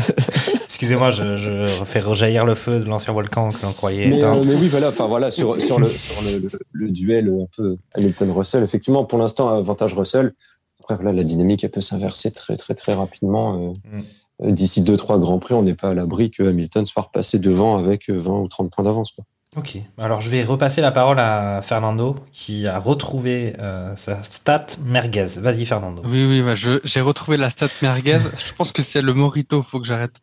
Excusez-moi, 0.64 1.11
je, 1.11 1.37
je 1.37 1.78
refais 1.80 2.01
rejaillir 2.01 2.45
le 2.45 2.55
feu 2.55 2.80
de 2.80 2.87
l'ancien 2.87 3.12
volcan 3.12 3.53
que 3.53 3.62
l'on 3.64 3.72
croyait 3.72 4.09
mais, 4.09 4.18
éteint. 4.18 4.37
euh, 4.37 4.45
mais 4.45 4.55
oui, 4.55 4.68
voilà, 4.68 4.89
enfin 4.89 5.07
voilà, 5.07 5.30
sur 5.30 5.61
sur 5.61 5.78
le 5.78 5.89
sur 5.89 6.22
le, 6.22 6.39
le, 6.39 6.51
le 6.72 6.89
duel 6.91 7.28
un 7.28 7.47
peu 7.57 7.76
Hamilton-Russell, 7.95 8.64
effectivement, 8.64 9.05
pour 9.05 9.18
l'instant, 9.18 9.49
avantage 9.51 9.95
Russell. 9.95 10.33
Après, 10.80 10.97
voilà, 10.97 11.12
la 11.12 11.22
dynamique, 11.22 11.62
elle 11.64 11.70
peut 11.70 11.80
s'inverser 11.80 12.30
très 12.33 12.57
très 12.57 12.74
très 12.74 12.95
rapidement. 12.95 13.68
euh, 13.68 13.72
Mm. 13.99 14.03
Euh, 14.45 14.51
D'ici 14.51 14.82
deux 14.82 14.97
trois 14.97 15.18
grands 15.18 15.38
prix, 15.38 15.55
on 15.55 15.62
n'est 15.62 15.74
pas 15.74 15.90
à 15.90 15.95
l'abri 15.95 16.30
que 16.30 16.43
Hamilton 16.43 16.86
soit 16.86 17.03
repassé 17.05 17.38
devant 17.38 17.78
avec 17.78 18.09
euh, 18.11 18.18
20 18.18 18.32
ou 18.40 18.49
30 18.49 18.70
points 18.72 18.84
d'avance. 18.84 19.14
Ok, 19.55 19.76
alors 19.99 20.22
je 20.22 20.30
vais 20.30 20.43
repasser 20.43 20.80
la 20.80 20.93
parole 20.93 21.18
à 21.18 21.61
Fernando 21.62 22.16
qui 22.32 22.66
a 22.66 22.78
retrouvé 22.78 23.53
euh, 23.61 23.95
sa 23.97 24.22
stat 24.22 24.64
merguez. 24.82 25.26
Vas-y 25.36 25.66
Fernando. 25.66 26.01
Oui, 26.07 26.24
oui, 26.24 26.40
bah, 26.40 26.55
j'ai 26.55 27.01
retrouvé 27.03 27.36
la 27.36 27.51
stat 27.51 27.68
merguez. 27.82 28.16
Je 28.47 28.55
pense 28.55 28.72
que 28.72 28.80
c'est 28.80 29.03
le 29.03 29.12
Morito, 29.12 29.62
faut 29.62 29.78
que 29.78 29.86
j'arrête. 29.86 30.16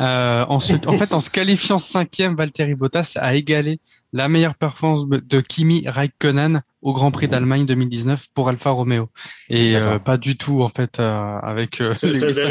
Euh, 0.00 0.44
en, 0.48 0.58
se- 0.58 0.88
en 0.88 0.98
fait, 0.98 1.14
en 1.14 1.20
se 1.20 1.30
qualifiant 1.30 1.78
cinquième, 1.78 2.34
Valtteri 2.34 2.74
Bottas 2.74 3.12
a 3.20 3.36
égalé 3.36 3.78
la 4.12 4.28
meilleure 4.28 4.56
performance 4.56 5.04
de 5.06 5.40
Kimi 5.40 5.84
Raikkonen 5.86 6.60
au 6.84 6.92
Grand 6.92 7.10
Prix 7.10 7.26
d'Allemagne 7.28 7.64
2019 7.66 8.26
pour 8.34 8.48
Alfa 8.48 8.70
Romeo. 8.70 9.08
Et 9.48 9.74
euh, 9.76 9.98
pas 9.98 10.16
du 10.18 10.36
tout, 10.36 10.62
en 10.62 10.68
fait, 10.68 11.00
euh, 11.00 11.38
avec... 11.42 11.80
euh, 11.80 11.94
Ça, 11.94 12.06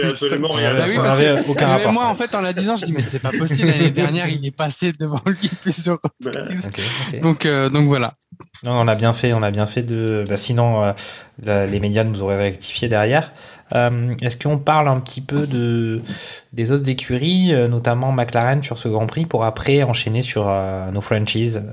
absolument 0.10 0.50
rien 0.50 0.74
n'avait- 0.74 0.82
à 0.82 0.86
oui, 0.88 0.96
parce 1.38 1.48
aucun 1.50 1.68
rapport. 1.68 1.94
moi, 1.94 2.08
en 2.08 2.16
fait, 2.16 2.34
en 2.36 2.42
la 2.42 2.52
disant, 2.52 2.76
je 2.76 2.86
dis, 2.86 2.94
mais 2.94 3.02
c'est 3.04 3.22
pas 3.22 3.30
possible. 3.32 3.68
L'année 3.70 3.92
dernière, 4.04 4.28
il 4.28 4.44
est 4.46 4.52
passé 4.52 4.92
devant 5.00 5.22
lui 5.26 5.50
plusieurs 5.62 6.00
Voilà. 6.20 6.42
reprises. 6.42 6.66
Ok, 6.66 6.82
ok. 7.14 7.22
Donc, 7.22 7.46
euh, 7.46 7.70
donc 7.70 7.86
voilà. 7.86 8.16
Non, 8.64 8.72
on 8.82 8.88
a 8.88 8.96
bien 8.96 9.14
fait, 9.14 9.34
on 9.34 9.44
a 9.44 9.52
bien 9.52 9.68
fait 9.68 9.84
de. 9.84 10.24
bah, 10.28 10.38
sinon, 10.38 10.84
euh, 10.84 10.94
la- 11.44 11.68
les 11.68 11.80
médias 11.80 12.04
nous 12.04 12.22
auraient 12.22 12.42
rectifié 12.42 12.88
derrière. 12.90 13.32
Euh, 13.76 14.14
Est-ce 14.22 14.38
qu'on 14.38 14.58
parle 14.58 14.88
un 14.88 15.00
petit 15.00 15.22
peu 15.22 15.46
de 15.48 16.02
des 16.54 16.72
autres 16.72 16.90
écuries, 16.90 17.54
euh, 17.54 17.68
notamment 17.68 18.12
McLaren 18.12 18.62
sur 18.64 18.78
ce 18.80 18.88
Grand 18.88 19.06
Prix, 19.06 19.26
pour 19.28 19.46
après 19.46 19.84
enchaîner 19.84 20.24
sur 20.24 20.48
euh, 20.50 20.90
nos 20.92 21.02
franchises 21.02 21.64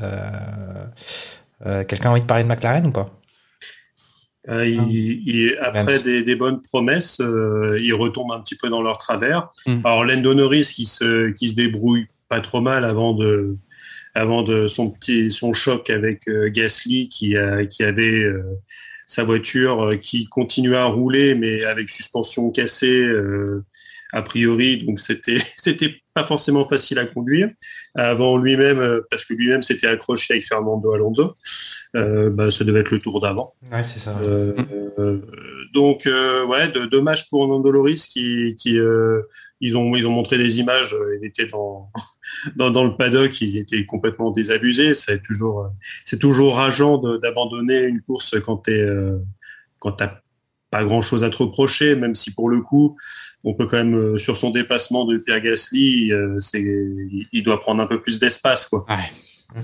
Quelqu'un 1.64 2.08
a 2.08 2.12
envie 2.12 2.20
de 2.22 2.26
parler 2.26 2.44
de 2.44 2.48
McLaren 2.48 2.86
ou 2.86 2.90
pas? 2.90 3.10
Euh, 4.48 4.66
il- 4.66 5.22
il- 5.28 5.56
après 5.60 5.98
des, 6.02 6.22
des 6.22 6.34
bonnes 6.34 6.62
promesses, 6.62 7.20
euh, 7.20 7.78
ils 7.80 7.92
retombent 7.92 8.32
un 8.32 8.40
petit 8.40 8.56
peu 8.56 8.70
dans 8.70 8.80
leur 8.82 8.96
travers. 8.98 9.50
Mm. 9.66 9.80
Alors 9.84 10.04
Lando 10.04 10.32
Norris 10.34 10.72
qui 10.74 10.86
se, 10.86 11.30
qui 11.30 11.48
se 11.48 11.54
débrouille 11.56 12.06
pas 12.28 12.40
trop 12.40 12.62
mal 12.62 12.84
avant 12.86 13.12
de, 13.12 13.56
avant 14.14 14.42
de 14.42 14.66
son 14.66 14.90
petit, 14.90 15.30
son 15.30 15.52
choc 15.52 15.90
avec 15.90 16.26
euh, 16.28 16.48
Gasly 16.48 17.08
qui, 17.10 17.36
a, 17.36 17.66
qui 17.66 17.82
avait 17.82 18.20
euh, 18.24 18.42
sa 19.06 19.24
voiture 19.24 19.82
euh, 19.90 19.96
qui 19.96 20.26
continuait 20.26 20.78
à 20.78 20.86
rouler 20.86 21.34
mais 21.34 21.64
avec 21.64 21.90
suspension 21.90 22.50
cassée 22.50 23.02
euh, 23.02 23.62
a 24.12 24.22
priori, 24.22 24.84
donc 24.84 24.98
c'était 24.98 25.38
c'était 25.56 25.94
pas 26.14 26.24
forcément 26.24 26.66
facile 26.66 26.98
à 26.98 27.06
conduire. 27.06 27.50
Avant 27.94 28.36
lui-même, 28.36 28.78
euh, 28.78 29.00
parce 29.10 29.24
que 29.24 29.34
lui-même 29.34 29.62
s'était 29.62 29.86
accroché 29.86 30.34
avec 30.34 30.46
Fernando 30.46 30.92
Alonso, 30.92 31.36
euh, 31.96 32.30
bah, 32.30 32.50
ça 32.50 32.64
devait 32.64 32.80
être 32.80 32.92
le 32.92 33.00
tour 33.00 33.20
d'avant. 33.20 33.54
Ouais, 33.72 33.82
c'est 33.82 33.98
ça. 33.98 34.16
Euh, 34.22 34.54
euh, 34.98 35.20
donc 35.72 36.08
ouais, 36.48 36.68
de, 36.68 36.86
dommage 36.86 37.28
pour 37.28 37.46
Nando 37.48 37.70
Loris 37.70 38.06
qui, 38.06 38.54
qui 38.56 38.78
ils 39.60 39.76
ont 39.76 39.94
ils 39.96 40.06
ont 40.06 40.12
montré 40.12 40.38
des 40.38 40.60
images. 40.60 40.96
Il 41.20 41.26
était 41.26 41.46
dans 41.46 41.90
dans, 42.56 42.70
dans 42.70 42.84
le 42.84 42.96
paddock, 42.96 43.40
il 43.40 43.56
était 43.58 43.84
complètement 43.86 44.30
désabusé. 44.30 44.94
C'est 44.94 45.22
toujours 45.22 45.70
c'est 46.04 46.18
toujours 46.18 46.56
rageant 46.56 46.98
d'abandonner 47.18 47.82
une 47.82 48.00
course 48.00 48.36
quand 48.40 48.58
t'es 48.58 48.86
quand 49.78 49.92
t'as 49.92 50.20
pas 50.70 50.84
grand 50.84 51.00
chose 51.00 51.24
à 51.24 51.30
te 51.30 51.36
reprocher, 51.36 51.96
même 51.96 52.14
si 52.14 52.32
pour 52.32 52.48
le 52.48 52.60
coup, 52.60 52.96
on 53.44 53.54
peut 53.54 53.66
quand 53.66 53.78
même 53.78 53.94
euh, 53.94 54.18
sur 54.18 54.36
son 54.36 54.50
dépassement 54.50 55.04
de 55.04 55.16
Pierre 55.18 55.40
Gasly, 55.40 56.12
euh, 56.12 56.36
c'est 56.40 56.62
il, 57.32 57.42
doit 57.42 57.60
prendre 57.60 57.82
un 57.82 57.86
peu 57.86 58.00
plus 58.00 58.18
d'espace 58.18 58.66
quoi. 58.66 58.84
Ouais. 58.88 59.10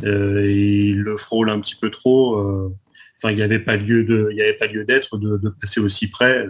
Euh, 0.05 0.51
il 0.51 0.99
le 1.01 1.17
frôle 1.17 1.51
un 1.51 1.61
petit 1.61 1.77
peu 1.77 1.91
trop. 1.91 2.39
euh, 2.39 2.73
Enfin, 3.19 3.31
il 3.31 3.37
n'y 3.37 3.43
avait 3.43 3.61
pas 3.61 3.77
lieu 3.77 4.05
de, 4.05 4.29
il 4.31 4.37
y 4.37 4.43
avait 4.43 4.53
pas 4.53 4.67
lieu 4.67 4.85
d'être 4.85 5.17
de, 5.17 5.39
de 5.39 5.49
passer 5.49 5.81
aussi 5.81 6.11
près. 6.11 6.47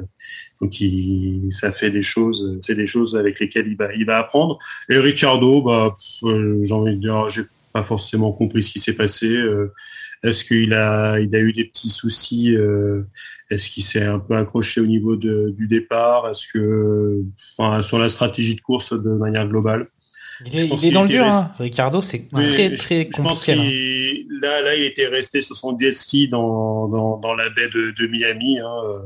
Donc, 0.61 0.81
il, 0.81 1.47
ça 1.53 1.71
fait 1.71 1.93
des 1.93 2.03
choses, 2.03 2.59
c'est 2.61 2.75
des 2.75 2.89
choses 2.89 3.15
avec 3.15 3.39
lesquelles 3.39 3.69
il 3.69 3.77
va, 3.77 3.95
il 3.95 4.05
va 4.05 4.19
apprendre. 4.19 4.59
Et 4.89 4.99
Ricciardo, 4.99 5.63
bah, 5.63 5.97
j'ai 6.25 6.75
envie 6.75 6.97
de 6.97 7.01
dire, 7.01 7.29
j'ai 7.29 7.43
pas 7.73 7.85
forcément 7.85 8.33
compris 8.33 8.65
ce 8.65 8.73
qui 8.73 8.81
s'est 8.81 8.95
passé. 8.95 9.29
Est-ce 10.23 10.45
qu'il 10.45 10.73
a, 10.75 11.19
il 11.21 11.35
a 11.37 11.41
eu 11.41 11.53
des 11.53 11.65
petits 11.65 11.91
soucis 11.91 12.55
euh, 12.57 13.03
Est-ce 13.51 13.71
qu'il 13.71 13.85
s'est 13.85 14.03
un 14.03 14.19
peu 14.19 14.37
accroché 14.37 14.81
au 14.81 14.87
niveau 14.87 15.17
de, 15.17 15.51
du 15.57 15.69
départ? 15.69 16.29
Est-ce 16.31 16.47
que, 16.53 17.23
enfin, 17.59 17.83
sur 17.83 17.99
la 17.99 18.09
stratégie 18.09 18.55
de 18.57 18.61
course 18.61 18.93
de 18.93 19.11
manière 19.11 19.47
globale? 19.47 19.87
Il 20.45 20.59
est, 20.59 20.69
il 20.83 20.93
dans 20.93 21.03
le 21.05 21.09
dur, 21.09 21.25
hein. 21.25 21.51
Ricardo, 21.59 22.03
c'est 22.03 22.29
Oui, 22.33 22.45
très 22.45 22.71
je- 22.71 22.77
très 22.77 23.09
je 23.11 23.23
pense 23.23 23.45
compliqué. 23.47 23.55
là. 23.55 23.63
qu'il 23.65 24.27
là, 24.43 24.63
là, 24.63 24.75
il 24.77 24.85
était 24.85 25.07
resté 25.07 25.41
sur 25.41 25.57
son 25.57 25.77
jet 25.79 25.95
ski 25.95 26.29
dans, 26.29 26.89
dans, 26.89 27.17
dans 27.19 27.35
la 27.35 27.49
baie 27.49 27.69
de, 27.69 27.93
de 27.99 28.07
Miami. 28.07 28.59
Hein. 28.59 28.75
Euh, 28.87 28.99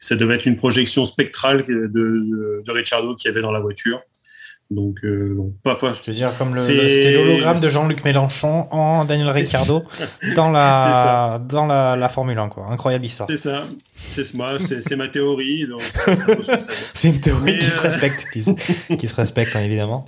Ça 0.00 0.16
devait 0.16 0.36
être 0.36 0.46
une 0.46 0.56
projection 0.56 1.04
spectrale 1.04 1.64
de, 1.66 1.88
de, 1.88 2.62
de 2.64 2.72
Ricciardo 2.72 3.14
qu'il 3.14 3.28
y 3.28 3.32
avait 3.32 3.42
dans 3.42 3.52
la 3.52 3.60
voiture. 3.60 4.00
Donc, 4.74 4.96
euh, 5.04 5.34
bon, 5.36 5.54
parfois. 5.62 5.92
Je 5.92 6.10
veux 6.10 6.16
dire, 6.16 6.36
comme 6.36 6.54
le, 6.54 6.60
c'était 6.60 7.12
l'hologramme 7.12 7.60
de 7.60 7.68
Jean-Luc 7.68 8.04
Mélenchon 8.04 8.66
en 8.70 9.04
Daniel 9.08 9.28
Ricciardo 9.30 9.84
dans 10.36 10.50
la, 10.50 11.40
dans 11.48 11.66
la, 11.66 11.96
la 11.96 12.08
Formule 12.08 12.38
1, 12.38 12.48
quoi. 12.48 12.66
Incroyable 12.70 13.06
histoire. 13.06 13.28
C'est 13.30 13.36
ça. 13.36 13.64
C'est 13.94 14.34
moi, 14.34 14.58
c'est 14.58 14.96
ma 14.96 15.08
théorie. 15.08 15.66
C'est 16.94 17.08
une 17.08 17.20
théorie 17.20 17.42
Mais, 17.44 17.58
qui 17.58 17.66
se 17.66 17.78
euh, 17.78 17.82
respecte, 17.82 18.26
qui 18.32 18.42
se, 18.42 18.94
qui 18.94 19.06
se 19.06 19.14
respecte, 19.14 19.54
hein, 19.56 19.60
évidemment. 19.62 20.04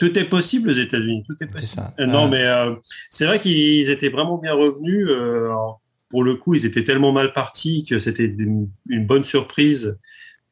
Tout 0.00 0.16
est 0.18 0.24
possible 0.24 0.70
aux 0.70 0.74
États-Unis. 0.74 1.24
Tout 1.26 1.34
est 1.40 1.46
C'est 1.48 1.52
possible. 1.52 1.82
Euh, 2.00 2.06
non, 2.06 2.26
Euh, 2.26 2.28
mais 2.28 2.44
euh, 2.44 2.74
c'est 3.10 3.26
vrai 3.26 3.40
qu'ils 3.40 3.90
étaient 3.90 4.10
vraiment 4.10 4.38
bien 4.38 4.54
revenus. 4.54 5.06
euh, 5.08 5.46
alors, 5.46 5.80
pour 6.10 6.22
le 6.24 6.36
coup, 6.36 6.54
ils 6.54 6.64
étaient 6.64 6.84
tellement 6.84 7.12
mal 7.12 7.32
partis 7.32 7.84
que 7.84 7.98
c'était 7.98 8.24
une, 8.24 8.68
bonne 9.06 9.24
surprise 9.24 9.86
euh, 9.86 9.98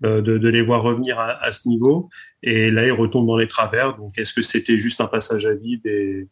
de, 0.01 0.21
de 0.21 0.49
les 0.49 0.63
voir 0.63 0.83
revenir 0.83 1.19
à, 1.19 1.43
à 1.43 1.51
ce 1.51 1.69
niveau. 1.69 2.09
Et 2.43 2.71
là, 2.71 2.87
ils 2.87 2.93
retombent 2.93 3.27
dans 3.27 3.37
les 3.37 3.49
travers. 3.49 3.97
Donc, 3.97 4.19
est-ce 4.19 4.35
que 4.35 4.43
c'était 4.43 4.77
juste 4.79 5.01
un 5.01 5.07
passage 5.07 5.47
à 5.47 5.55
vide 5.55 5.87
et 5.87 6.29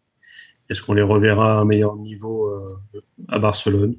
est-ce 0.68 0.82
qu'on 0.82 0.94
les 0.94 1.02
reverra 1.02 1.58
à 1.58 1.60
un 1.60 1.64
meilleur 1.64 1.96
niveau 1.96 2.46
euh, 2.48 3.00
à 3.28 3.38
Barcelone? 3.38 3.96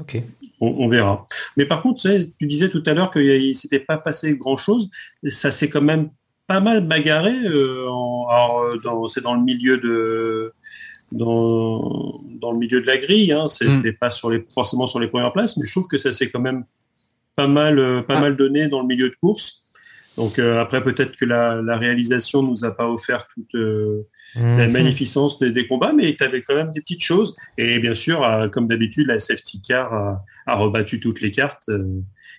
Ok. 0.00 0.22
on, 0.60 0.68
on 0.68 0.88
verra. 0.88 1.26
Mais 1.56 1.66
par 1.66 1.82
contre, 1.82 2.00
tu, 2.02 2.08
sais, 2.08 2.32
tu 2.38 2.46
disais 2.46 2.68
tout 2.70 2.82
à 2.86 2.94
l'heure 2.94 3.10
qu'il 3.10 3.48
ne 3.48 3.52
s'était 3.52 3.80
pas 3.80 3.98
passé 3.98 4.36
grand-chose. 4.36 4.90
Ça 5.28 5.50
s'est 5.50 5.68
quand 5.68 5.82
même 5.82 6.10
pas 6.46 6.60
mal 6.60 6.86
bagarré. 6.86 7.34
euh, 7.44 7.86
euh, 7.88 9.06
c'est 9.08 9.22
dans 9.22 9.34
le 9.34 9.42
milieu 9.42 9.78
de 9.78 10.52
dans, 11.12 12.20
dans 12.40 12.52
le 12.52 12.58
milieu 12.58 12.80
de 12.80 12.86
la 12.86 12.98
grille. 12.98 13.32
Hein, 13.32 13.48
C'était 13.48 13.92
pas 13.92 14.10
sur 14.10 14.30
les, 14.30 14.44
forcément 14.52 14.86
sur 14.86 14.98
les 14.98 15.08
premières 15.08 15.32
places, 15.32 15.56
mais 15.56 15.66
je 15.66 15.72
trouve 15.72 15.88
que 15.88 15.98
ça 15.98 16.10
s'est 16.12 16.30
quand 16.30 16.40
même 16.40 16.64
pas 17.36 17.46
mal 17.46 17.78
euh, 17.78 18.02
pas 18.02 18.16
Ah. 18.16 18.20
mal 18.20 18.36
donné 18.36 18.68
dans 18.68 18.80
le 18.80 18.86
milieu 18.86 19.08
de 19.10 19.14
course. 19.16 19.62
Donc 20.16 20.38
euh, 20.38 20.58
après, 20.58 20.82
peut-être 20.82 21.14
que 21.16 21.26
la, 21.26 21.60
la 21.62 21.76
réalisation 21.76 22.42
nous 22.42 22.64
a 22.64 22.74
pas 22.74 22.88
offert 22.88 23.28
toute 23.34 23.54
euh, 23.54 24.02
la 24.34 24.66
Mhm. 24.66 24.72
magnificence 24.72 25.38
des, 25.38 25.50
des 25.50 25.66
combats, 25.66 25.92
mais 25.92 26.14
tu 26.16 26.24
avais 26.24 26.42
quand 26.42 26.54
même 26.54 26.72
des 26.72 26.80
petites 26.80 27.02
choses. 27.04 27.36
Et 27.58 27.78
bien 27.78 27.94
sûr, 27.94 28.22
euh, 28.24 28.48
comme 28.48 28.66
d'habitude, 28.66 29.06
la 29.06 29.18
safety 29.18 29.60
car 29.62 29.92
a, 29.92 30.24
a 30.46 30.54
rebattu 30.54 31.00
toutes 31.00 31.20
les 31.20 31.30
cartes. 31.30 31.68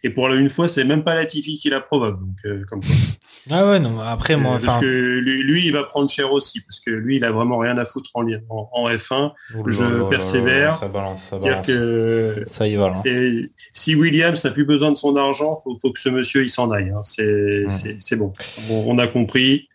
Et 0.04 0.10
pour 0.10 0.30
la 0.30 0.36
une 0.36 0.50
fois, 0.50 0.68
c'est 0.68 0.84
même 0.84 1.04
pas 1.04 1.16
Latifi 1.16 1.58
qui 1.58 1.70
la 1.70 1.80
provoque. 1.82 2.20
Donc, 2.20 2.36
euh, 2.46 2.64
comme 2.70 2.82
quoi. 2.82 2.90
Ah 3.50 3.66
ouais, 3.66 3.80
non, 3.80 4.00
après, 4.00 4.36
moi, 4.36 4.56
Euh, 4.58 4.66
parce 4.66 4.82
que 4.82 4.86
lui, 5.20 5.42
lui, 5.44 5.66
il 5.66 5.72
va 5.72 5.84
prendre 5.84 6.10
cher 6.10 6.32
aussi, 6.34 6.60
parce 6.62 6.80
que 6.82 6.90
lui, 6.92 7.16
il 7.18 7.24
a 7.24 7.32
vraiment 7.32 7.58
rien 7.60 7.78
à 7.78 7.86
foutre 7.86 8.10
en, 8.14 8.26
en, 8.50 8.70
en 8.74 8.90
F1. 8.90 9.32
oh 9.58 9.64
je 9.68 9.84
là 9.84 9.90
là 9.90 9.98
là 10.00 10.06
persévère. 10.10 10.70
là, 10.70 10.72
Ça 10.76 10.88
balance, 10.90 11.24
ça 11.24 11.40
balance. 11.40 11.66
que 11.68 12.44
Ça 12.46 12.68
y 12.68 12.76
va, 12.76 12.92
si 13.72 13.96
Williams 13.96 14.44
n'a 14.44 14.52
plus 14.52 14.66
besoin 14.66 14.92
de 14.92 14.98
son 14.98 15.16
argent, 15.16 15.56
faut, 15.64 15.76
faut 15.82 15.92
que 15.92 16.00
ce 16.00 16.10
monsieur 16.10 16.44
il 16.44 16.50
s'en 16.50 16.70
aille. 16.72 16.90
hein. 16.90 17.02
C'est 17.04 17.64
Mm. 17.68 17.96
c'est- 18.00 18.16
bon. 18.16 18.34
Bon, 18.68 18.84
On 18.88 18.98
a 19.00 19.08
compris. 19.08 19.68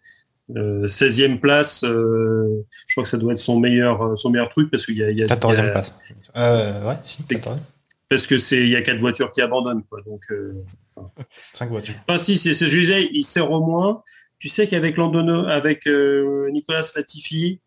Euh, 0.56 0.86
16e 0.86 1.38
place, 1.40 1.82
euh, 1.84 2.66
je 2.86 2.94
crois 2.94 3.04
que 3.04 3.08
ça 3.08 3.16
doit 3.16 3.32
être 3.32 3.38
son 3.38 3.58
meilleur, 3.58 4.18
son 4.18 4.28
meilleur 4.28 4.50
truc 4.50 4.70
parce 4.70 4.84
qu'il 4.84 4.98
y 4.98 5.02
a, 5.02 5.08
il 5.10 5.16
y 5.16 5.22
a- 5.22 5.24
il 5.24 5.26
y 5.26 5.28
14e 5.30 5.66
a- 5.66 5.70
place. 5.70 5.94
Ouais, 6.36 6.94
si, 7.04 7.22
14e. 7.22 7.58
Parce 8.12 8.26
que 8.26 8.36
c'est 8.36 8.60
il 8.60 8.68
y 8.68 8.76
a 8.76 8.82
quatre 8.82 9.00
voitures 9.00 9.32
qui 9.32 9.40
abandonnent 9.40 9.84
quoi. 9.84 10.02
Donc, 10.02 10.20
euh, 10.30 10.52
5 11.54 11.70
voitures. 11.70 11.94
enfin 12.06 12.18
si 12.18 12.36
c'est 12.36 12.52
ce 12.52 12.66
que 12.66 12.70
je 12.70 12.80
disais, 12.80 13.08
il 13.10 13.22
sert 13.22 13.50
au 13.50 13.64
moins. 13.64 14.02
Tu 14.38 14.50
sais 14.50 14.66
qu'avec 14.66 14.98
Landono, 14.98 15.46
avec 15.46 15.86
euh, 15.86 16.50
Nicolas 16.50 16.82
Latifi, 16.94 17.60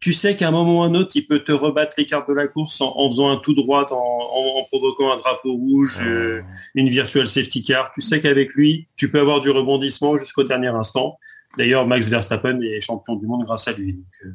tu 0.00 0.14
sais 0.14 0.36
qu'à 0.36 0.48
un 0.48 0.52
moment 0.52 0.78
ou 0.78 0.82
un 0.82 0.94
autre, 0.94 1.10
il 1.16 1.26
peut 1.26 1.40
te 1.40 1.52
rebattre 1.52 1.96
les 1.98 2.06
cartes 2.06 2.26
de 2.30 2.32
la 2.32 2.46
course 2.46 2.80
en, 2.80 2.96
en 2.96 3.10
faisant 3.10 3.30
un 3.30 3.36
tout 3.36 3.52
droit, 3.52 3.86
en, 3.92 3.96
en, 3.96 4.60
en 4.60 4.64
provoquant 4.64 5.12
un 5.12 5.18
drapeau 5.18 5.52
rouge, 5.52 5.98
euh, 6.00 6.40
une 6.74 6.88
virtual 6.88 7.26
safety 7.26 7.62
car. 7.62 7.92
Tu 7.92 8.00
sais 8.00 8.20
qu'avec 8.20 8.54
lui, 8.54 8.88
tu 8.96 9.10
peux 9.10 9.20
avoir 9.20 9.42
du 9.42 9.50
rebondissement 9.50 10.16
jusqu'au 10.16 10.44
dernier 10.44 10.68
instant. 10.68 11.18
D'ailleurs, 11.58 11.86
Max 11.86 12.08
Verstappen 12.08 12.58
est 12.62 12.80
champion 12.80 13.16
du 13.16 13.26
monde 13.26 13.44
grâce 13.44 13.68
à 13.68 13.72
lui. 13.72 13.92
Donc, 13.92 14.32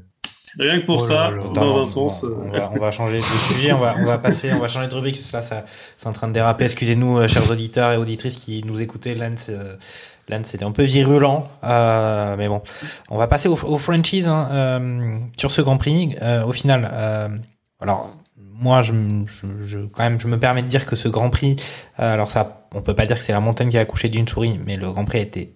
rien 0.58 0.80
que 0.80 0.86
pour 0.86 0.97
Oh 0.97 1.00
ça, 1.00 1.32
là 1.32 1.43
dans 1.54 1.78
un 1.82 1.86
sens. 1.86 2.24
bon, 2.24 2.30
euh, 2.30 2.36
on, 2.41 2.52
va, 2.52 2.72
on 2.76 2.80
va 2.80 2.91
changer 2.91 3.18
de 3.20 3.38
sujet, 3.38 3.72
on 3.74 3.80
va, 3.80 3.95
on 4.00 4.06
va 4.06 4.18
passer, 4.18 4.52
on 4.54 4.60
va 4.60 4.68
changer 4.68 4.88
de 4.88 4.93
rubrique, 4.95 5.16
parce 5.18 5.30
que 5.32 5.36
là, 5.38 5.41
ça, 5.43 5.66
c'est 5.97 6.08
en 6.08 6.14
train 6.14 6.28
de 6.28 6.34
déraper. 6.34 6.66
Excusez-nous, 6.66 7.20
euh, 7.20 7.28
chers 7.28 7.50
auditeurs 7.52 7.91
et 7.93 7.97
auditrices 7.97 8.36
qui 8.36 8.64
nous 8.66 8.82
écoutaient. 8.82 9.16
Lance, 9.16 9.47
euh, 9.50 9.76
Lance, 10.30 10.47
c'était 10.47 10.66
un 10.66 10.72
peu 10.72 10.84
virulent, 10.84 11.47
euh, 11.64 12.36
mais 12.38 12.47
bon. 12.47 12.62
On 13.10 13.18
va 13.18 13.28
passer 13.28 13.47
au, 13.50 13.54
au 13.54 13.78
franchise 13.78 14.28
hein, 14.28 14.47
euh, 14.52 15.18
sur 15.38 15.52
ce 15.52 15.62
Grand 15.62 15.78
Prix. 15.78 16.16
Euh, 16.22 16.43
au 16.45 16.52
final, 16.52 16.89
euh, 16.93 17.30
alors 17.82 18.12
moi, 18.62 18.82
je, 18.82 18.93
je, 19.28 19.45
je- 19.64 19.80
quand 19.86 20.04
même, 20.04 20.20
je 20.20 20.28
me 20.28 20.38
permets 20.38 20.62
de 20.62 20.68
dire 20.68 20.86
que 20.86 20.95
ce 20.95 21.08
Grand 21.08 21.30
Prix, 21.30 21.56
euh, 22.00 22.14
alors 22.14 22.30
ça, 22.30 22.68
on 22.76 22.82
peut 22.82 22.93
pas 22.95 23.06
dire 23.06 23.16
que 23.18 23.24
c'est 23.24 23.32
la 23.34 23.39
montagne 23.39 23.70
qui 23.70 23.78
a 23.78 23.82
accouché 23.82 24.10
d'une 24.10 24.28
souris, 24.28 24.60
mais 24.66 24.76
le 24.78 24.91
Grand 24.91 25.06
Prix 25.06 25.20
a 25.20 25.22
été 25.22 25.56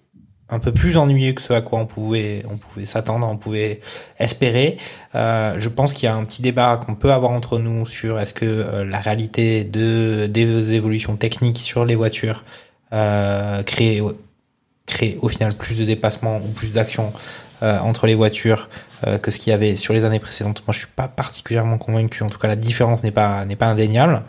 un 0.50 0.58
peu 0.58 0.72
plus 0.72 0.96
ennuyeux 0.96 1.32
que 1.32 1.42
ce 1.42 1.52
à 1.52 1.62
quoi 1.62 1.78
on 1.78 1.86
pouvait, 1.86 2.42
on 2.50 2.56
pouvait 2.56 2.86
s'attendre, 2.86 3.26
on 3.28 3.36
pouvait 3.36 3.80
espérer. 4.18 4.76
Euh, 5.14 5.54
je 5.58 5.68
pense 5.68 5.94
qu'il 5.94 6.04
y 6.04 6.08
a 6.08 6.14
un 6.14 6.24
petit 6.24 6.42
débat 6.42 6.76
qu'on 6.76 6.94
peut 6.94 7.12
avoir 7.12 7.32
entre 7.32 7.58
nous 7.58 7.86
sur 7.86 8.20
est-ce 8.20 8.34
que 8.34 8.44
euh, 8.44 8.84
la 8.84 8.98
réalité 8.98 9.64
de 9.64 10.26
des 10.26 10.74
évolutions 10.74 11.16
techniques 11.16 11.58
sur 11.58 11.84
les 11.84 11.94
voitures 11.94 12.44
euh, 12.92 13.62
crée 13.62 14.02
au 15.20 15.28
final 15.28 15.54
plus 15.54 15.78
de 15.78 15.84
dépassements 15.84 16.36
ou 16.36 16.48
plus 16.48 16.72
d'actions 16.72 17.12
entre 17.62 18.06
les 18.06 18.14
voitures 18.14 18.68
que 19.22 19.30
ce 19.30 19.38
qu'il 19.38 19.50
y 19.50 19.54
avait 19.54 19.76
sur 19.76 19.94
les 19.94 20.04
années 20.04 20.18
précédentes. 20.18 20.62
Moi, 20.66 20.74
je 20.74 20.80
suis 20.80 20.88
pas 20.94 21.08
particulièrement 21.08 21.78
convaincu. 21.78 22.22
En 22.22 22.28
tout 22.28 22.38
cas, 22.38 22.46
la 22.46 22.56
différence 22.56 23.02
n'est 23.02 23.10
pas 23.10 23.46
indéniable. 23.62 24.22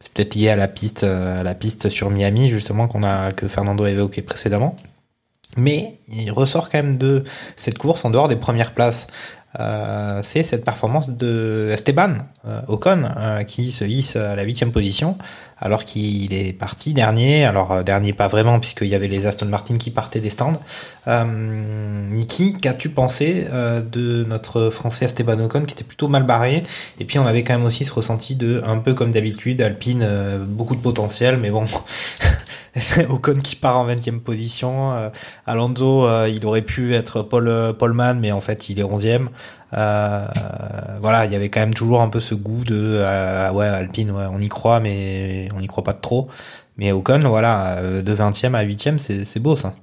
C'est 0.00 0.10
peut-être 0.10 0.34
lié 0.34 0.48
à 0.48 0.56
la 0.56 0.66
piste 0.66 1.04
à 1.04 1.42
la 1.42 1.54
piste 1.54 1.90
sur 1.90 2.08
Miami 2.08 2.48
justement 2.48 2.88
qu'on 2.88 3.02
a 3.02 3.32
que 3.32 3.48
Fernando 3.48 3.84
a 3.84 3.90
évoqué 3.90 4.22
précédemment. 4.22 4.76
Mais 5.56 5.98
il 6.08 6.30
ressort 6.32 6.70
quand 6.70 6.78
même 6.78 6.98
de 6.98 7.24
cette 7.56 7.78
course 7.78 8.04
en 8.04 8.10
dehors 8.10 8.28
des 8.28 8.36
premières 8.36 8.72
places. 8.72 9.06
Euh, 9.60 10.20
c'est 10.22 10.42
cette 10.42 10.64
performance 10.64 11.10
de 11.10 11.70
Esteban 11.72 12.14
euh, 12.44 12.60
Ocon 12.66 13.04
euh, 13.16 13.44
qui 13.44 13.70
se 13.70 13.84
hisse 13.84 14.16
à 14.16 14.34
la 14.34 14.42
huitième 14.42 14.72
position 14.72 15.16
alors 15.58 15.84
qu'il 15.84 16.32
est 16.32 16.52
parti 16.52 16.94
dernier. 16.94 17.44
Alors 17.44 17.72
euh, 17.72 17.82
dernier 17.82 18.12
pas 18.12 18.28
vraiment 18.28 18.60
puisqu'il 18.60 18.88
y 18.88 18.94
avait 18.94 19.08
les 19.08 19.26
Aston 19.26 19.46
Martin 19.46 19.76
qui 19.76 19.90
partaient 19.90 20.20
des 20.20 20.30
stands. 20.30 20.60
Euh, 21.06 21.24
Niki, 22.10 22.56
qu'as-tu 22.58 22.90
pensé 22.90 23.46
euh, 23.52 23.80
de 23.80 24.24
notre 24.24 24.70
Français 24.70 25.04
Esteban 25.04 25.38
Ocon 25.40 25.62
qui 25.62 25.74
était 25.74 25.84
plutôt 25.84 26.08
mal 26.08 26.24
barré? 26.24 26.64
Et 26.98 27.04
puis 27.04 27.18
on 27.18 27.26
avait 27.26 27.44
quand 27.44 27.56
même 27.56 27.66
aussi 27.66 27.84
ce 27.84 27.92
ressenti 27.92 28.36
de 28.36 28.62
un 28.64 28.78
peu 28.78 28.94
comme 28.94 29.12
d'habitude 29.12 29.60
Alpine 29.62 30.02
euh, 30.02 30.44
beaucoup 30.44 30.76
de 30.76 30.80
potentiel 30.80 31.38
mais 31.38 31.50
bon 31.50 31.64
Ocon 33.08 33.36
qui 33.36 33.54
part 33.54 33.78
en 33.78 33.86
20e 33.86 34.20
position. 34.20 34.92
Euh, 34.92 35.08
Alonso, 35.46 36.08
il 36.26 36.44
aurait 36.44 36.62
pu 36.62 36.94
être 36.94 37.22
Paul 37.22 37.74
Paulman, 37.78 38.14
mais 38.14 38.32
en 38.32 38.40
fait, 38.40 38.68
il 38.68 38.80
est 38.80 38.82
11e. 38.82 39.28
Euh, 39.76 40.26
voilà, 41.00 41.26
il 41.26 41.32
y 41.32 41.36
avait 41.36 41.48
quand 41.48 41.60
même 41.60 41.74
toujours 41.74 42.00
un 42.00 42.08
peu 42.08 42.20
ce 42.20 42.34
goût 42.34 42.64
de 42.64 42.98
euh, 42.98 43.52
ouais 43.52 43.66
Alpine, 43.66 44.10
on 44.10 44.40
y 44.40 44.48
croit, 44.48 44.80
mais 44.80 45.48
on 45.54 45.60
n'y 45.60 45.66
croit 45.66 45.84
pas 45.84 45.94
trop. 45.94 46.28
Mais 46.76 46.92
Ocon, 46.92 47.20
voilà, 47.28 47.78
euh, 47.78 48.02
de 48.02 48.14
20e 48.14 48.54
à 48.54 48.64
8e, 48.64 48.98
c'est 48.98 49.40
beau 49.40 49.56
ça. 49.56 49.74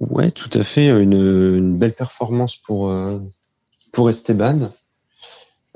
Ouais, 0.00 0.30
tout 0.30 0.50
à 0.54 0.62
fait. 0.62 0.88
Une, 0.88 1.76
belle 1.76 1.92
performance 1.92 2.56
pour, 2.56 2.92
pour 3.92 4.10
Esteban. 4.10 4.70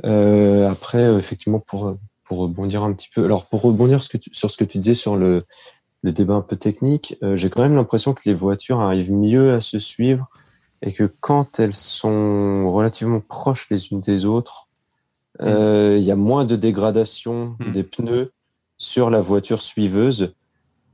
Après, 0.03 1.15
effectivement, 1.15 1.61
pour, 1.61 1.97
pour 2.25 2.39
rebondir 2.39 2.83
un 2.83 2.93
petit 2.93 3.09
peu. 3.15 3.25
Alors, 3.25 3.47
pour 3.47 3.63
rebondir 3.63 4.03
sur 4.03 4.51
ce 4.51 4.57
que 4.57 4.65
tu 4.65 4.79
disais 4.79 4.95
sur 4.95 5.17
le, 5.17 5.43
le 6.03 6.13
débat 6.13 6.35
un 6.35 6.43
peu 6.43 6.57
technique, 6.57 7.17
j'ai 7.35 7.51
quand 7.51 7.63
même 7.63 7.77
l'impression 7.77 8.15
que 8.15 8.23
les 8.25 8.35
voitures 8.35 8.81
arrivent 8.81 9.13
mieux 9.13 9.55
à 9.55 9.61
se 9.61 9.79
suivre 9.79 10.29
et 10.87 10.93
que 10.93 11.05
quand 11.20 11.59
elles 11.59 11.74
sont 11.74 12.72
relativement 12.72 13.20
proches 13.20 13.66
les 13.70 13.91
unes 13.91 14.01
des 14.01 14.24
autres, 14.24 14.68
euh, 15.43 15.97
il 15.99 16.05
y 16.05 16.12
a 16.12 16.16
moins 16.16 16.45
de 16.45 16.55
dégradation 16.55 17.57
Mm. 17.59 17.72
des 17.72 17.82
pneus 17.82 18.32
sur 18.78 19.11
la 19.11 19.20
voiture 19.20 19.62
suiveuse. 19.62 20.32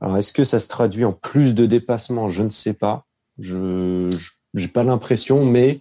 Alors, 0.01 0.17
est-ce 0.17 0.33
que 0.33 0.43
ça 0.43 0.59
se 0.59 0.67
traduit 0.67 1.05
en 1.05 1.13
plus 1.13 1.53
de 1.53 1.67
dépassement 1.67 2.27
Je 2.27 2.41
ne 2.41 2.49
sais 2.49 2.73
pas. 2.73 3.05
Je 3.37 4.09
n'ai 4.55 4.67
pas 4.67 4.83
l'impression, 4.83 5.45
mais 5.45 5.79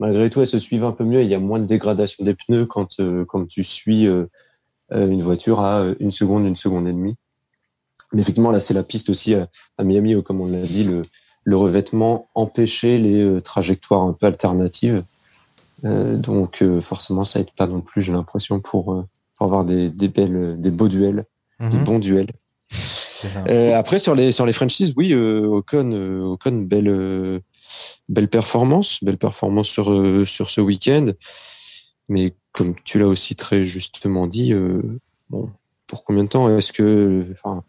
malgré 0.00 0.30
tout, 0.30 0.40
elles 0.40 0.46
se 0.46 0.58
suivent 0.58 0.84
un 0.84 0.92
peu 0.92 1.04
mieux. 1.04 1.22
Il 1.22 1.28
y 1.28 1.34
a 1.34 1.38
moins 1.38 1.58
de 1.60 1.66
dégradation 1.66 2.24
des 2.24 2.34
pneus 2.34 2.64
quand, 2.64 2.98
euh, 2.98 3.26
quand 3.26 3.46
tu 3.46 3.62
suis 3.62 4.06
euh, 4.06 4.26
une 4.90 5.22
voiture 5.22 5.60
à 5.60 5.84
une 6.00 6.10
seconde, 6.10 6.46
une 6.46 6.56
seconde 6.56 6.88
et 6.88 6.92
demie. 6.92 7.16
Mais 8.12 8.22
effectivement, 8.22 8.50
là, 8.50 8.60
c'est 8.60 8.74
la 8.74 8.84
piste 8.84 9.10
aussi 9.10 9.34
à, 9.34 9.48
à 9.76 9.84
Miami, 9.84 10.14
où, 10.14 10.22
comme 10.22 10.40
on 10.40 10.46
l'a 10.46 10.62
dit, 10.62 10.84
le, 10.84 11.02
le 11.44 11.56
revêtement 11.56 12.28
empêchait 12.34 12.98
les 12.98 13.22
euh, 13.22 13.40
trajectoires 13.40 14.02
un 14.02 14.12
peu 14.12 14.26
alternatives. 14.26 15.04
Euh, 15.84 16.16
donc, 16.16 16.62
euh, 16.62 16.80
forcément, 16.80 17.24
ça 17.24 17.40
aide 17.40 17.50
pas 17.56 17.66
non 17.66 17.80
plus, 17.80 18.00
j'ai 18.02 18.12
l'impression, 18.12 18.60
pour, 18.60 19.04
pour 19.36 19.46
avoir 19.46 19.64
des, 19.64 19.90
des, 19.90 20.08
belles, 20.08 20.56
des 20.58 20.70
beaux 20.70 20.88
duels, 20.88 21.26
des 21.60 21.76
Mhm, 21.76 21.84
bons 21.84 21.98
duels. 21.98 22.30
Euh, 23.48 23.74
après 23.74 23.98
sur 23.98 24.14
les 24.14 24.32
sur 24.32 24.44
les 24.44 24.52
franchises, 24.52 24.92
oui, 24.96 25.12
euh, 25.12 25.46
Ocon, 25.46 25.92
euh, 25.92 26.20
Ocon, 26.20 26.62
belle 26.62 27.40
belle 28.08 28.28
performance, 28.28 29.02
belle 29.02 29.16
performance 29.16 29.68
sur 29.68 30.26
sur 30.26 30.50
ce 30.50 30.60
week-end. 30.60 31.12
Mais 32.08 32.34
comme 32.52 32.74
tu 32.84 32.98
l'as 32.98 33.06
aussi 33.06 33.34
très 33.34 33.64
justement 33.64 34.26
dit, 34.26 34.52
bon, 35.30 35.50
pour 35.86 36.04
combien 36.04 36.24
de 36.24 36.28
temps 36.28 36.54
est-ce 36.54 36.72
que, 36.72 37.24
enfin, 37.32 37.64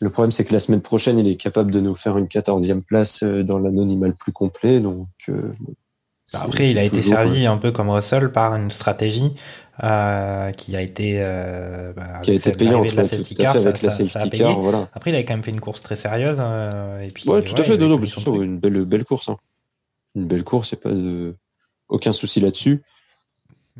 Le 0.00 0.10
problème, 0.10 0.30
c'est 0.30 0.44
que 0.44 0.52
la 0.52 0.60
semaine 0.60 0.80
prochaine, 0.80 1.18
il 1.18 1.26
est 1.26 1.36
capable 1.36 1.72
de 1.72 1.80
nous 1.80 1.94
faire 1.94 2.18
une 2.18 2.28
quatorzième 2.28 2.82
place 2.84 3.22
euh, 3.22 3.42
dans 3.42 3.58
l'anonymat 3.58 4.06
le 4.06 4.14
plus 4.14 4.32
complet. 4.32 4.78
Donc, 4.80 5.08
euh, 5.28 5.52
bah, 6.32 6.40
après, 6.44 6.70
il 6.70 6.78
a 6.78 6.84
été 6.84 7.02
servi 7.02 7.46
un 7.46 7.56
peu 7.56 7.72
comme 7.72 7.90
Russell 7.90 8.30
par 8.30 8.54
une 8.54 8.70
stratégie 8.70 9.34
euh, 9.82 10.50
qui 10.52 10.76
a 10.76 10.82
été 10.82 11.16
euh, 11.18 11.92
bah, 11.94 12.20
qui 12.22 12.32
a 12.32 12.34
été 12.34 12.52
payante 12.52 12.90
de 12.90 12.96
la 12.96 13.04
safety 13.04 13.34
car, 13.34 13.56
ça, 13.56 13.68
avec 13.68 13.82
la 13.82 13.90
ça, 13.90 14.04
safety 14.04 14.18
a 14.18 14.26
payé. 14.26 14.44
car, 14.44 14.60
voilà. 14.60 14.88
Après, 14.92 15.10
il 15.10 15.14
avait 15.14 15.24
quand 15.24 15.34
même 15.34 15.42
fait 15.42 15.52
une 15.52 15.60
course 15.60 15.82
très 15.82 15.96
sérieuse. 15.96 16.38
Euh, 16.40 17.00
et 17.00 17.08
puis, 17.08 17.28
ouais, 17.28 17.42
tout 17.42 17.54
à 17.56 17.64
fait. 17.64 17.76
Non, 17.78 17.88
non, 17.88 18.42
une 18.42 18.58
belle, 18.58 18.84
belle 18.84 19.04
course. 19.04 19.28
Hein. 19.28 19.36
Une 20.14 20.26
belle 20.26 20.44
course, 20.44 20.70
c'est 20.70 20.80
pas 20.82 20.90
de... 20.90 21.34
aucun 21.88 22.12
souci 22.12 22.40
là-dessus. 22.40 22.82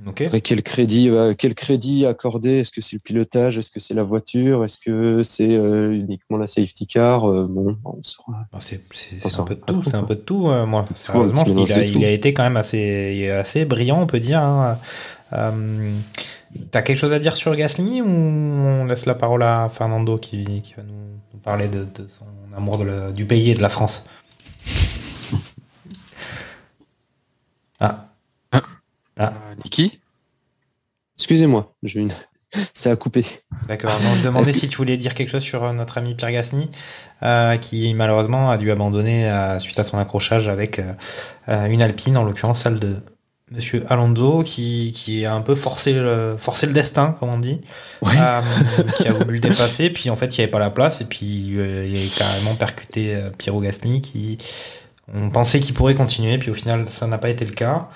Ok. 0.06 0.22
Après, 0.22 0.40
quel 0.40 0.62
crédit, 0.62 1.08
euh, 1.10 1.34
quel 1.36 1.54
crédit 1.54 2.06
accorder? 2.06 2.58
Est-ce 2.60 2.72
que 2.72 2.80
c'est 2.80 2.96
le 2.96 3.00
pilotage? 3.00 3.58
Est-ce 3.58 3.70
que 3.70 3.80
c'est 3.80 3.94
la 3.94 4.02
voiture? 4.02 4.64
Est-ce 4.64 4.78
que 4.78 5.22
c'est 5.22 5.50
euh, 5.50 5.92
uniquement 5.92 6.36
la 6.38 6.46
safety 6.46 6.86
car? 6.86 7.28
Euh, 7.28 7.46
Bon, 7.48 7.76
on. 7.84 8.00
Bon, 8.52 8.60
c'est 8.60 9.40
un 9.40 9.44
peu 9.44 9.54
de 9.54 9.60
tout, 9.60 9.72
trop, 9.74 9.82
c'est 9.90 9.96
un 9.96 9.98
quoi. 10.00 10.08
peu 10.08 10.14
de 10.14 10.20
tout. 10.20 10.46
moi, 10.66 10.84
sérieusement, 10.94 11.44
je- 11.44 11.52
il 11.52 11.72
a, 11.72 11.84
il 11.84 12.04
été 12.04 12.32
quand 12.34 12.42
même 12.44 12.56
assez, 12.56 13.28
assez 13.30 13.64
brillant, 13.64 14.02
on 14.02 14.06
peut 14.06 14.20
dire. 14.20 14.40
Hein. 14.42 14.78
Euh, 15.32 15.92
T'as 16.70 16.80
quelque 16.80 16.96
chose 16.96 17.12
à 17.12 17.18
dire 17.18 17.36
sur 17.36 17.54
Gasly 17.54 18.00
ou 18.00 18.06
on 18.06 18.86
laisse 18.86 19.04
la 19.04 19.14
parole 19.14 19.42
à 19.42 19.68
Fernando 19.68 20.16
qui, 20.16 20.62
qui 20.62 20.72
va 20.74 20.82
nous, 20.82 20.94
nous 21.34 21.40
parler 21.40 21.68
de, 21.68 21.80
de 21.84 22.06
son 22.08 22.24
amour 22.56 22.78
de 22.78 22.84
la- 22.84 23.12
du 23.12 23.26
pays 23.26 23.50
et 23.50 23.54
de 23.54 23.60
la 23.60 23.68
France? 23.68 24.02
Ah. 27.80 27.86
Ah. 27.90 28.07
Ah. 29.18 29.32
Euh, 29.50 29.54
Niki 29.64 30.00
Excusez-moi, 31.16 31.74
j'ai 31.82 32.00
une. 32.00 32.12
Ça 32.74 32.92
a 32.92 32.96
coupé. 32.96 33.26
D'accord. 33.66 33.90
Je 34.16 34.22
demandais 34.24 34.52
que- 34.52 34.58
si 34.58 34.68
tu 34.68 34.76
voulais 34.78 34.96
dire 34.96 35.14
quelque 35.14 35.28
chose 35.30 35.42
sur 35.42 35.64
euh, 35.64 35.72
notre 35.72 35.98
ami 35.98 36.14
Pierre 36.14 36.32
Gasly, 36.32 36.70
euh, 37.22 37.56
qui 37.56 37.92
malheureusement 37.94 38.50
a 38.50 38.56
dû 38.56 38.70
abandonner 38.70 39.30
euh, 39.30 39.58
suite 39.58 39.78
à 39.78 39.84
son 39.84 39.98
accrochage 39.98 40.48
avec 40.48 40.78
euh, 41.48 41.66
une 41.66 41.82
Alpine, 41.82 42.16
en 42.16 42.24
l'occurrence 42.24 42.60
celle 42.60 42.78
de 42.78 42.96
Monsieur 43.50 43.84
Alonso, 43.90 44.42
qui, 44.44 44.92
qui 44.92 45.26
a 45.26 45.34
un 45.34 45.40
peu 45.42 45.54
forcé 45.54 45.92
le, 45.92 46.36
forcé 46.38 46.66
le 46.66 46.72
destin, 46.72 47.16
comme 47.18 47.30
on 47.30 47.38
dit, 47.38 47.60
Ouais. 48.02 48.12
euh, 48.18 48.40
qui 48.96 49.08
a 49.08 49.12
voulu 49.12 49.34
le 49.34 49.40
dépasser, 49.40 49.90
puis 49.90 50.08
en 50.10 50.16
fait 50.16 50.36
il 50.36 50.40
n'y 50.40 50.44
avait 50.44 50.50
pas 50.50 50.58
la 50.58 50.70
place, 50.70 51.00
et 51.00 51.04
puis 51.04 51.26
il 51.26 51.60
a 51.60 52.18
carrément 52.18 52.54
percuté 52.54 53.14
euh, 53.16 53.30
Piero 53.30 53.60
Gasly, 53.60 54.00
qui 54.00 54.38
on 55.12 55.30
pensait 55.30 55.60
qu'il 55.60 55.74
pourrait 55.74 55.94
continuer, 55.94 56.36
puis 56.38 56.50
au 56.50 56.54
final 56.54 56.86
ça 56.88 57.06
n'a 57.06 57.18
pas 57.18 57.30
été 57.30 57.44
le 57.46 57.52
cas. 57.52 57.88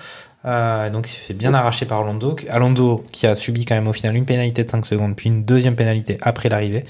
Euh, 0.45 0.91
donc 0.91 1.07
il 1.09 1.11
s'est 1.13 1.19
fait 1.21 1.35
bien 1.35 1.55
arracher 1.55 1.87
par 1.87 2.01
Alonso. 2.01 2.37
Alonso 2.49 3.05
qui 3.13 3.27
a 3.27 3.37
subi 3.37 3.65
quand 3.65 3.75
même 3.77 3.87
au 3.89 3.93
final 3.93 4.17
une 4.17 4.25
pénalité 4.27 4.65
de 4.65 4.71
5 4.71 4.85
secondes, 4.87 5.15
puis 5.17 5.29
une 5.29 5.45
deuxième 5.45 5.77
pénalité 5.77 6.19
après 6.21 6.49
l'arrivée, 6.49 6.85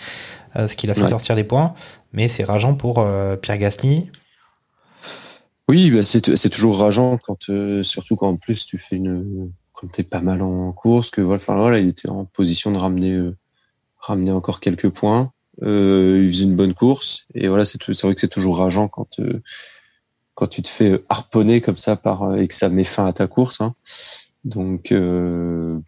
euh, 0.56 0.68
ce 0.68 0.76
qui 0.76 0.86
l'a 0.86 0.94
fait 0.94 1.02
Ouais. 1.02 1.08
sortir 1.08 1.36
des 1.36 1.44
points. 1.44 1.74
Mais 2.12 2.28
c'est 2.28 2.44
rageant 2.44 2.74
pour 2.74 2.98
euh, 3.00 3.36
Pierre 3.36 3.58
Gasly. 3.58 4.10
Oui, 5.68 5.90
bah, 5.90 6.00
c'est 6.02 6.50
toujours 6.50 6.78
rageant 6.78 7.18
quand, 7.24 7.50
surtout 7.82 8.16
quand 8.16 8.28
en 8.28 8.36
plus 8.36 8.66
tu 8.66 8.78
fais 8.78 8.96
une, 8.96 9.52
quand 9.72 9.86
t'es 9.90 10.02
pas 10.02 10.20
mal 10.20 10.42
en 10.42 10.72
course, 10.72 11.10
que 11.10 11.20
voilà, 11.20 11.40
enfin 11.40 11.56
voilà, 11.56 11.78
il 11.78 11.88
était 11.88 12.08
en 12.08 12.24
position 12.24 12.72
de 12.72 12.78
ramener, 12.78 13.18
ramener 13.98 14.32
encore 14.32 14.60
quelques 14.60 14.88
points. 14.90 15.32
Il 15.62 16.28
faisait 16.30 16.44
une 16.44 16.56
bonne 16.56 16.74
course 16.74 17.26
et 17.34 17.48
voilà, 17.48 17.64
c'est 17.64 17.78
vrai 18.02 18.14
que 18.14 18.20
c'est 18.20 18.28
toujours 18.28 18.58
rageant 18.58 18.88
quand, 18.88 19.20
quand 20.34 20.46
tu 20.46 20.62
te 20.62 20.68
fais 20.68 21.04
harponner 21.08 21.60
comme 21.60 21.76
ça 21.76 21.96
par 21.96 22.22
euh, 22.22 22.36
et 22.36 22.48
que 22.48 22.54
ça 22.54 22.68
met 22.68 22.84
fin 22.84 23.06
à 23.06 23.12
ta 23.12 23.26
course. 23.26 23.60
Hein. 23.60 23.74
Donc, 24.44 24.90
euh, 24.92 25.78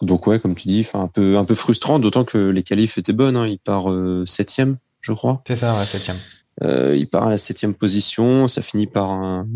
donc 0.00 0.26
ouais, 0.26 0.40
comme 0.40 0.54
tu 0.54 0.68
dis, 0.68 0.86
un 0.94 1.08
peu, 1.08 1.38
un 1.38 1.44
peu 1.44 1.54
frustrant, 1.54 1.98
d'autant 1.98 2.24
que 2.24 2.38
les 2.38 2.62
qualifs 2.62 2.98
étaient 2.98 3.12
bonnes. 3.12 3.36
Hein. 3.36 3.46
Il 3.46 3.58
part 3.58 3.90
euh, 3.90 4.24
septième, 4.26 4.78
je 5.00 5.12
crois. 5.12 5.42
C'est 5.46 5.56
ça, 5.56 5.78
ouais, 5.78 5.84
septième. 5.86 6.16
Euh, 6.62 6.96
il 6.96 7.08
part 7.08 7.26
à 7.26 7.30
la 7.30 7.38
septième 7.38 7.74
position, 7.74 8.46
ça 8.48 8.62
finit 8.62 8.86
par 8.86 9.10
un, 9.10 9.46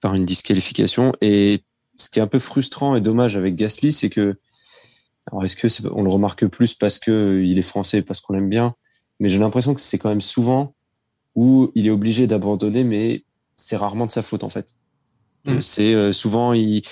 par 0.00 0.14
une 0.14 0.24
disqualification. 0.24 1.12
Et 1.20 1.64
ce 1.96 2.10
qui 2.10 2.18
est 2.18 2.22
un 2.22 2.26
peu 2.28 2.38
frustrant 2.38 2.94
et 2.94 3.00
dommage 3.00 3.36
avec 3.36 3.56
Gasly, 3.56 3.92
c'est 3.92 4.10
que, 4.10 4.36
alors 5.30 5.44
est-ce 5.44 5.56
que 5.56 5.68
c'est- 5.68 5.86
on 5.86 6.02
le 6.02 6.10
remarque 6.10 6.46
plus 6.46 6.74
parce 6.74 6.98
que 6.98 7.42
il 7.44 7.58
est 7.58 7.62
français, 7.62 8.02
parce 8.02 8.20
qu'on 8.20 8.34
l'aime 8.34 8.48
bien, 8.48 8.74
mais 9.18 9.28
j'ai 9.28 9.38
l'impression 9.38 9.74
que 9.74 9.80
c'est 9.80 9.98
quand 9.98 10.08
même 10.08 10.20
souvent 10.20 10.74
où 11.34 11.70
il 11.74 11.86
est 11.86 11.90
obligé 11.90 12.26
d'abandonner, 12.26 12.84
mais 12.84 13.24
c'est 13.56 13.76
rarement 13.76 14.06
de 14.06 14.12
sa 14.12 14.22
faute 14.22 14.44
en 14.44 14.48
fait. 14.48 14.74
Mhm. 15.46 15.56
Euh, 15.56 15.60
C'est 15.60 15.94
euh, 15.94 16.12
souvent 16.12 16.52
il, 16.52 16.82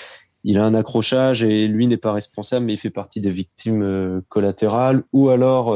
il 0.44 0.58
a 0.58 0.64
un 0.64 0.74
accrochage 0.74 1.42
et 1.44 1.66
lui 1.68 1.86
n'est 1.86 1.96
pas 1.96 2.12
responsable, 2.12 2.66
mais 2.66 2.74
il 2.74 2.78
fait 2.78 2.90
partie 2.90 3.20
des 3.20 3.30
victimes 3.30 3.82
euh, 3.82 4.20
collatérales 4.28 5.04
ou 5.12 5.28
alors 5.30 5.74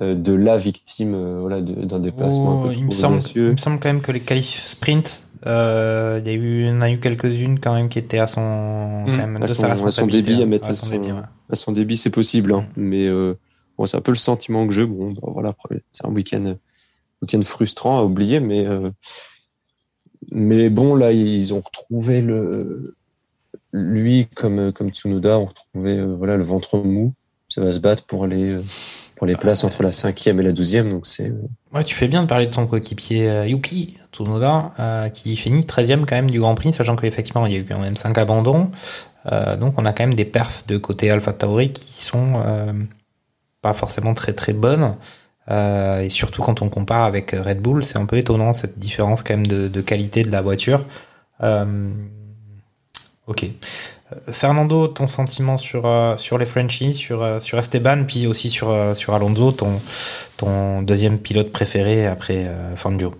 de 0.00 0.32
la 0.32 0.56
victime 0.56 1.40
voilà, 1.40 1.60
d'un 1.60 1.98
déplacement 1.98 2.62
Oh, 2.62 2.66
un 2.66 2.68
peu 2.68 2.74
il, 2.74 2.86
me 2.86 2.90
semble, 2.92 3.20
il 3.34 3.42
me 3.42 3.56
semble 3.56 3.80
quand 3.80 3.88
même 3.88 4.00
que 4.00 4.12
les 4.12 4.20
qualifs 4.20 4.64
sprint, 4.64 5.26
euh, 5.46 6.20
il 6.24 6.30
y 6.30 6.34
a 6.34 6.38
eu, 6.38 6.60
il 6.62 6.66
y 6.68 6.70
en 6.70 6.80
a 6.82 6.90
eu 6.90 7.00
quelques-unes 7.00 7.58
quand 7.58 7.74
même 7.74 7.88
qui 7.88 7.98
étaient 7.98 8.20
à 8.20 8.28
son, 8.28 9.02
quand 9.06 9.16
même, 9.16 9.42
à 9.42 9.48
son- 9.48 9.64
à 9.64 10.06
débit, 10.06 10.34
à 10.34 10.42
hein. 10.42 10.46
mettre 10.46 10.68
à 10.68 10.74
son 10.76 10.86
son- 10.86 10.92
débit, 10.92 11.10
ouais. 11.10 11.22
À 11.50 11.56
son 11.56 11.72
débit, 11.72 11.96
c'est 11.96 12.10
possible, 12.10 12.52
hein. 12.52 12.66
mais 12.76 13.08
euh, 13.08 13.34
bon, 13.76 13.86
c'est 13.86 13.96
un 13.96 14.00
peu 14.00 14.12
le 14.12 14.18
sentiment 14.18 14.66
que 14.68 14.72
j'ai. 14.72 14.86
Bon, 14.86 15.10
bah, 15.12 15.30
voilà, 15.32 15.56
c'est 15.90 16.06
un 16.06 16.10
week-end, 16.10 16.54
week-end 17.22 17.42
frustrant 17.42 17.98
à 17.98 18.02
oublier, 18.02 18.40
mais 18.40 18.66
euh, 18.66 18.90
mais 20.30 20.68
bon, 20.68 20.94
là, 20.94 21.12
ils 21.12 21.54
ont 21.54 21.62
retrouvé 21.64 22.20
le 22.20 22.94
lui 23.72 24.26
comme 24.34 24.72
comme 24.72 24.90
Tsunoda, 24.90 25.38
ont 25.38 25.46
retrouvé 25.46 25.98
euh, 25.98 26.14
voilà 26.16 26.36
le 26.36 26.44
ventre 26.44 26.78
mou. 26.78 27.14
Ça 27.48 27.62
va 27.62 27.72
se 27.72 27.78
battre 27.78 28.04
pour 28.04 28.26
les 28.26 28.50
euh, 28.50 28.62
pour 29.16 29.26
les 29.26 29.34
places 29.34 29.64
entre 29.64 29.82
la 29.82 29.90
cinquième 29.90 30.38
et 30.38 30.44
la 30.44 30.52
douzième, 30.52 30.90
donc 30.90 31.06
c'est 31.06 31.32
Ouais, 31.72 31.82
tu 31.82 31.94
fais 31.96 32.06
bien 32.06 32.22
de 32.22 32.28
parler 32.28 32.46
de 32.46 32.54
son 32.54 32.68
coéquipier 32.68 33.46
Yuki 33.46 33.96
Tsunoda, 34.12 35.10
qui 35.12 35.36
finit 35.36 35.62
13e 35.62 36.06
quand 36.06 36.14
même 36.14 36.30
du 36.30 36.38
Grand 36.38 36.54
Prix, 36.54 36.72
sachant 36.72 36.94
qu'effectivement 36.94 37.44
il 37.44 37.52
y 37.52 37.56
a 37.56 37.58
eu 37.58 37.64
quand 37.64 37.80
même 37.80 37.96
5 37.96 38.16
abandons. 38.16 38.70
Donc 39.58 39.74
on 39.76 39.84
a 39.84 39.92
quand 39.92 40.04
même 40.04 40.14
des 40.14 40.24
perfs 40.24 40.68
de 40.68 40.78
côté 40.78 41.10
Alpha 41.10 41.32
Tauri 41.32 41.72
qui 41.72 42.04
sont 42.04 42.40
pas 43.60 43.74
forcément 43.74 44.14
très 44.14 44.34
très 44.34 44.52
bonnes. 44.52 44.94
Euh, 45.50 46.00
et 46.00 46.10
surtout 46.10 46.42
quand 46.42 46.62
on 46.62 46.68
compare 46.68 47.04
avec 47.04 47.30
Red 47.30 47.60
Bull, 47.60 47.84
c'est 47.84 47.98
un 47.98 48.06
peu 48.06 48.16
étonnant 48.16 48.52
cette 48.52 48.78
différence 48.78 49.22
quand 49.22 49.34
même 49.34 49.46
de, 49.46 49.80
qualité 49.80 50.22
de 50.22 50.30
la 50.30 50.42
voiture. 50.42 50.84
Euh, 51.42 51.90
ok. 53.26 53.44
Euh, 53.44 54.32
Fernando, 54.32 54.88
ton 54.88 55.08
sentiment 55.08 55.56
sur, 55.56 55.90
sur 56.18 56.38
les 56.38 56.46
Frenchies, 56.46 56.94
sur, 56.94 57.42
sur 57.42 57.58
Esteban, 57.58 58.04
puis 58.04 58.26
aussi 58.26 58.50
sur, 58.50 58.96
sur 58.96 59.14
Alonso, 59.14 59.52
ton, 59.52 59.80
ton 60.36 60.82
deuxième 60.82 61.18
pilote 61.18 61.52
préféré 61.52 62.06
après 62.06 62.46
euh, 62.46 62.76
Fangio 62.76 63.14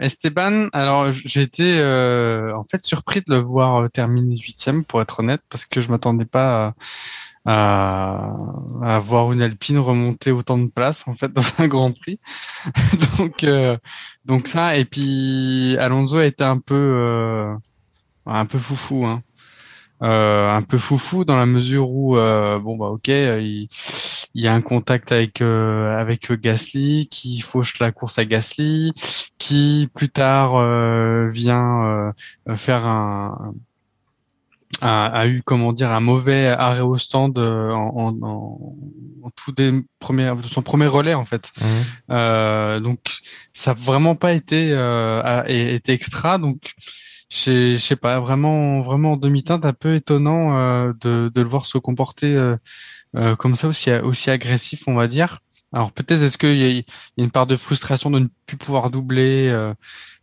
Esteban, 0.00 0.68
alors 0.72 1.08
été 1.08 1.78
euh, 1.78 2.54
en 2.56 2.62
fait 2.62 2.84
surpris 2.84 3.20
de 3.26 3.34
le 3.34 3.40
voir 3.40 3.90
terminer 3.90 4.36
huitième, 4.36 4.84
pour 4.84 5.00
être 5.00 5.20
honnête, 5.20 5.40
parce 5.48 5.66
que 5.66 5.80
je 5.80 5.90
m'attendais 5.90 6.24
pas 6.24 6.74
à, 7.44 8.34
à, 8.82 8.98
voir 9.00 9.32
une 9.32 9.42
Alpine 9.42 9.78
remonter 9.78 10.30
autant 10.30 10.58
de 10.58 10.68
places 10.70 11.06
en 11.06 11.14
fait 11.14 11.32
dans 11.32 11.42
un 11.58 11.68
Grand 11.68 11.92
Prix. 11.92 12.18
donc 13.18 13.44
euh, 13.44 13.76
donc 14.24 14.48
ça 14.48 14.76
et 14.76 14.84
puis 14.84 15.76
Alonso 15.78 16.16
a 16.16 16.26
été 16.26 16.44
un 16.44 16.58
peu 16.58 16.74
euh, 16.74 17.54
un 18.26 18.46
peu 18.46 18.58
foufou, 18.58 19.04
hein. 19.04 19.22
Euh, 20.02 20.50
un 20.50 20.62
peu 20.62 20.76
foufou 20.76 21.24
dans 21.24 21.36
la 21.36 21.46
mesure 21.46 21.90
où 21.90 22.18
euh, 22.18 22.58
bon 22.58 22.76
bah 22.76 22.86
ok 22.86 23.06
il, 23.08 23.68
il 24.34 24.42
y 24.42 24.48
a 24.48 24.52
un 24.52 24.60
contact 24.60 25.12
avec 25.12 25.40
euh, 25.40 25.96
avec 25.96 26.32
Gasly 26.32 27.08
qui 27.08 27.40
fauche 27.40 27.78
la 27.78 27.92
course 27.92 28.18
à 28.18 28.24
Gasly 28.24 28.92
qui 29.38 29.88
plus 29.94 30.08
tard 30.08 30.56
euh, 30.56 31.28
vient 31.28 32.12
euh, 32.48 32.56
faire 32.56 32.86
un 32.86 33.52
a, 34.84 35.06
a, 35.06 35.26
eu 35.26 35.42
comment 35.42 35.72
dire 35.72 35.92
un 35.92 36.00
mauvais 36.00 36.48
arrêt 36.48 36.82
au 36.82 36.98
stand 36.98 37.38
euh, 37.38 37.70
en, 37.70 38.14
en, 38.20 38.76
en, 39.22 39.30
tout 39.34 39.50
des 39.52 39.72
premiers 39.98 40.30
son 40.46 40.60
premier 40.60 40.86
relais 40.86 41.14
en 41.14 41.24
fait. 41.24 41.52
Mmh. 41.58 41.64
euh, 42.10 42.80
donc 42.80 43.00
ça 43.54 43.70
a 43.70 43.74
vraiment 43.74 44.14
pas 44.14 44.32
été 44.32 44.72
euh, 44.72 45.22
a, 45.22 45.48
été 45.48 45.92
extra. 45.92 46.36
Donc 46.36 46.74
je 47.30 47.76
sais 47.76 47.96
pas 47.96 48.20
vraiment 48.20 48.82
vraiment 48.82 49.12
en 49.12 49.16
demi-teinte 49.16 49.64
un 49.64 49.72
peu 49.72 49.94
étonnant 49.94 50.56
euh, 50.56 50.92
de, 51.00 51.32
de 51.34 51.40
le 51.40 51.48
voir 51.48 51.64
se 51.64 51.78
comporter 51.78 52.34
euh, 52.34 52.56
euh, 53.16 53.36
comme 53.36 53.56
ça 53.56 53.68
aussi 53.68 53.90
aussi 53.90 54.30
agressif 54.30 54.82
on 54.86 54.94
va 54.94 55.08
dire. 55.08 55.40
Alors 55.72 55.92
peut-être 55.92 56.22
est-ce 56.22 56.38
qu'il 56.38 56.56
y, 56.56 56.76
y, 56.76 56.78
a 56.78 56.82
une 57.16 57.30
part 57.30 57.46
de 57.46 57.56
frustration 57.56 58.10
de 58.10 58.18
ne 58.18 58.26
plus 58.46 58.58
pouvoir 58.58 58.90
doubler 58.90 59.48
euh, 59.48 59.72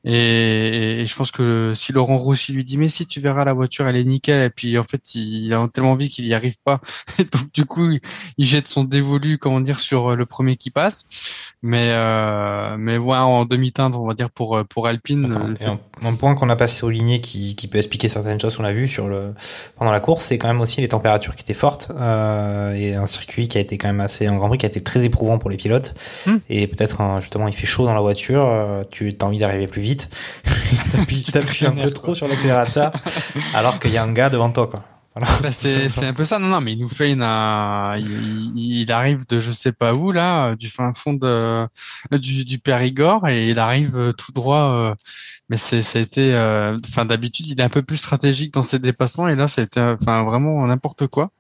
Et, 0.04 1.02
et 1.02 1.06
je 1.06 1.16
pense 1.16 1.32
que 1.32 1.74
si 1.76 1.92
Laurent 1.94 2.18
Rossi 2.18 2.54
lui 2.54 2.64
dit 2.64 2.78
mais 2.78 2.88
si 2.90 3.06
tu 3.06 3.20
verras 3.20 3.46
la 3.46 3.54
voiture 3.54 3.88
elle 3.88 3.96
est 3.96 4.04
nickel. 4.04 4.42
Et 4.44 4.50
puis 4.50 4.78
en 4.78 4.84
fait 4.84 5.16
il 5.16 5.54
a 5.54 5.68
tellement 5.68 5.92
envie 5.92 6.10
qu'il 6.10 6.26
y 6.26 6.34
arrive 6.34 6.56
pas. 6.64 6.82
Donc 7.20 7.52
du 7.54 7.66
coup 7.66 7.90
il 8.38 8.46
jette 8.46 8.68
son 8.68 8.84
dévolu 8.84 9.38
comment 9.38 9.62
dire 9.62 9.80
sur 9.80 10.16
le 10.16 10.26
premier 10.26 10.56
qui 10.56 10.70
passe. 10.72 11.06
Mais 11.64 11.90
euh, 11.92 12.76
mais 12.78 12.98
voilà 12.98 13.26
en 13.28 13.46
demi-teinte 13.46 13.96
on 13.96 14.08
va 14.08 14.14
dire 14.14 14.32
pour 14.32 14.60
pour 14.70 14.88
Alpine 14.88 15.32
Attends, 15.32 15.56
fait- 15.56 15.66
un, 15.66 15.80
un 16.04 16.14
point 16.16 16.34
qu'on 16.36 16.48
n'a 16.48 16.56
pas 16.56 16.68
souligné 16.68 17.22
qui, 17.22 17.56
qui 17.56 17.68
peut 17.68 17.78
expliquer 17.78 18.10
certaines 18.10 18.40
choses 18.40 18.56
qu'on 18.58 18.64
a 18.64 18.72
vues 18.72 18.88
sur 18.88 19.08
le 19.08 19.34
pendant 19.78 19.92
la 19.92 20.00
course, 20.00 20.26
c'est 20.26 20.38
quand 20.38 20.48
même 20.48 20.62
aussi 20.62 20.82
les 20.82 20.88
températures 20.88 21.36
qui 21.36 21.44
étaient 21.44 21.54
fortes 21.54 21.92
euh, 21.96 22.74
et 22.74 22.96
un 22.96 23.06
circuit 23.08 23.48
qui 23.48 23.58
a 23.58 23.62
été 23.62 23.78
quand 23.78 23.88
même 23.88 24.02
assez 24.02 24.28
en 24.30 24.38
Grand 24.38 24.48
Prix 24.50 24.58
qui 24.58 24.66
a 24.66 24.70
été 24.70 24.82
très 24.82 25.06
éprouvant 25.06 25.38
pour 25.38 25.50
les 25.50 25.58
pilotes. 25.58 25.94
Hmm. 26.26 26.38
et 26.50 26.68
peut-être 26.68 27.02
justement 27.20 27.48
il 27.48 27.54
fait 27.54 27.68
chaud 27.68 27.86
dans 27.86 27.94
la 27.94 28.02
voiture, 28.02 28.46
euh, 28.46 28.84
tu 28.90 29.14
as 29.20 29.26
envie 29.26 29.38
d'arriver 29.40 29.68
plus 29.68 29.82
vite, 29.82 29.91
t'appuies 29.98 31.24
t'appuies 31.34 31.66
un 31.66 31.72
peu 31.72 31.92
trop 31.92 32.14
sur 32.14 32.28
l'accélérateur 32.28 32.92
alors 33.54 33.80
qu'il 33.80 33.92
y 33.92 33.98
a 33.98 34.04
un 34.04 34.12
gars 34.14 34.30
devant 34.30 34.52
toi 34.52 34.68
quoi. 34.68 34.84
Voilà. 35.14 35.30
Bah, 35.44 35.52
c'est 35.52 35.90
c'est 35.90 36.08
un 36.08 36.14
peu 36.14 36.24
ça. 36.24 36.40
Non, 36.40 36.48
non, 36.48 36.62
mais 36.62 36.72
il 36.72 36.80
nous 36.80 36.88
fait 36.88 37.12
une. 37.12 37.22
euh, 37.22 37.98
il, 38.00 38.54
il 38.56 38.92
arrive 38.94 39.28
de 39.28 39.42
je 39.42 39.52
sais 39.52 39.74
pas 39.74 39.94
où 39.94 40.14
là, 40.14 40.52
euh, 40.52 40.56
du 40.56 40.70
fin 40.70 40.94
fond 40.94 41.14
de 41.14 41.68
du, 42.14 42.46
du 42.46 42.60
Périgord 42.60 43.28
et 43.28 43.50
il 43.50 43.60
arrive 43.60 43.98
euh, 43.98 44.14
tout 44.14 44.32
droit. 44.32 44.72
euh, 44.74 44.96
mais 45.50 45.58
c'est 45.58 45.82
ça 45.82 46.00
a 46.00 46.02
été. 46.02 46.34
euh, 46.34 46.78
Enfin, 46.88 47.04
d'habitude, 47.04 47.46
il 47.48 47.60
est 47.60 47.64
un 47.64 47.68
peu 47.70 47.82
plus 47.82 47.98
stratégique 47.98 48.54
dans 48.54 48.64
ses 48.64 48.80
dépassements 48.80 49.28
et 49.28 49.36
là, 49.36 49.50
c'était 49.50 49.82
enfin 49.82 50.24
vraiment 50.24 50.66
n'importe 50.66 51.08
quoi. 51.08 51.32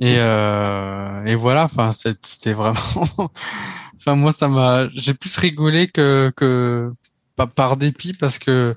Et 0.00 0.16
euh, 0.18 1.24
et 1.26 1.36
voilà. 1.36 1.64
Enfin, 1.66 1.92
c'était 1.92 2.54
vraiment. 2.54 2.74
enfin, 3.96 4.16
moi, 4.16 4.32
ça 4.32 4.48
m'a. 4.48 4.88
J'ai 4.94 5.14
plus 5.14 5.36
rigolé 5.36 5.86
que 5.88 6.32
que 6.36 6.90
pas 7.36 7.46
par 7.46 7.76
dépit 7.76 8.12
parce 8.14 8.38
que 8.38 8.76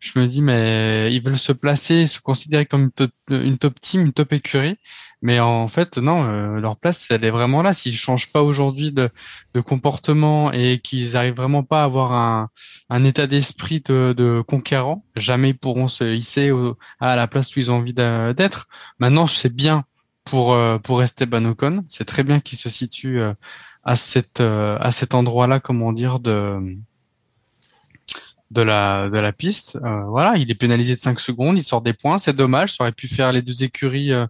je 0.00 0.18
me 0.18 0.26
dis 0.26 0.42
mais 0.42 1.12
ils 1.12 1.22
veulent 1.22 1.38
se 1.38 1.52
placer, 1.52 2.06
se 2.06 2.20
considérer 2.20 2.66
comme 2.66 2.90
une 3.30 3.58
top, 3.58 3.80
team, 3.80 4.02
une 4.02 4.12
top 4.12 4.32
écurie, 4.32 4.78
mais 5.22 5.40
en 5.40 5.68
fait 5.68 5.98
non, 5.98 6.24
euh, 6.24 6.60
leur 6.60 6.76
place 6.76 7.08
elle 7.10 7.24
est 7.24 7.30
vraiment 7.30 7.62
là. 7.62 7.72
S'ils 7.72 7.94
changent 7.96 8.30
pas 8.32 8.42
aujourd'hui 8.42 8.92
de, 8.92 9.10
comportement 9.64 10.52
et 10.52 10.80
qu'ils 10.82 11.16
arrivent 11.16 11.36
vraiment 11.36 11.62
pas 11.62 11.82
à 11.82 11.84
avoir 11.84 12.12
un, 12.90 13.04
état 13.04 13.26
d'esprit 13.26 13.80
de, 13.80 14.14
de 14.16 14.42
conquérant, 14.46 15.04
jamais 15.16 15.50
ils 15.50 15.58
pourront 15.58 15.88
se 15.88 16.04
hisser 16.04 16.50
à 17.00 17.16
la 17.16 17.26
place 17.26 17.54
où 17.56 17.60
ils 17.60 17.70
ont 17.70 17.76
envie 17.76 17.94
d'être. 17.94 18.68
Maintenant 18.98 19.26
c'est 19.26 19.54
bien 19.54 19.84
pour 20.24 20.52
euh, 20.54 20.78
pour 20.78 21.02
Esteban 21.02 21.44
Ocon, 21.46 21.84
c'est 21.88 22.04
très 22.04 22.24
bien 22.24 22.40
qu'il 22.40 22.58
se 22.58 22.68
situe 22.68 23.20
euh, 23.20 23.32
à 23.84 23.96
cette 23.96 24.40
à 24.40 24.90
cet 24.92 25.14
endroit-là, 25.14 25.60
comment 25.60 25.92
dire 25.92 26.20
de 26.20 26.60
de 28.50 28.62
la 28.62 29.08
de 29.08 29.18
la 29.18 29.32
piste. 29.32 29.78
Euh, 29.84 30.04
voilà, 30.04 30.36
il 30.36 30.50
est 30.50 30.54
pénalisé 30.54 30.94
de 30.96 31.00
5 31.00 31.18
secondes, 31.20 31.56
il 31.56 31.62
sort 31.62 31.80
des 31.82 31.92
points, 31.92 32.18
c'est 32.18 32.34
dommage, 32.36 32.76
ça 32.76 32.84
aurait 32.84 32.92
pu 32.92 33.08
faire 33.08 33.32
les 33.32 33.42
deux 33.42 33.64
écuries 33.64 34.12
euh, 34.12 34.26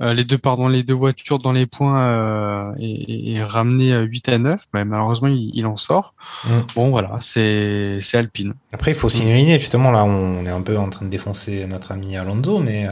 euh, 0.00 0.14
les 0.14 0.24
deux 0.24 0.38
pardon, 0.38 0.68
les 0.68 0.82
deux 0.82 0.94
voitures 0.94 1.38
dans 1.38 1.52
les 1.52 1.66
points 1.66 2.00
euh, 2.02 2.72
et, 2.78 3.34
et- 3.34 3.42
ramener 3.42 3.92
euh, 3.92 4.02
8 4.02 4.28
à 4.30 4.38
9, 4.38 4.66
mais 4.74 4.84
malheureusement 4.84 5.28
il, 5.28 5.50
il 5.54 5.66
en 5.66 5.76
sort. 5.76 6.14
Mm. 6.44 6.50
Bon 6.74 6.90
voilà, 6.90 7.18
c'est 7.20 7.98
c'est 8.00 8.18
Alpine. 8.18 8.54
Après, 8.72 8.90
il 8.92 8.96
faut 8.96 9.08
signaler, 9.08 9.58
justement, 9.60 9.90
là, 9.92 10.04
on 10.04 10.44
est 10.44 10.50
un 10.50 10.62
peu 10.62 10.76
en 10.78 10.88
train 10.88 11.04
de 11.04 11.10
défoncer 11.10 11.66
notre 11.66 11.92
ami 11.92 12.16
Alonso, 12.16 12.58
mais 12.58 12.88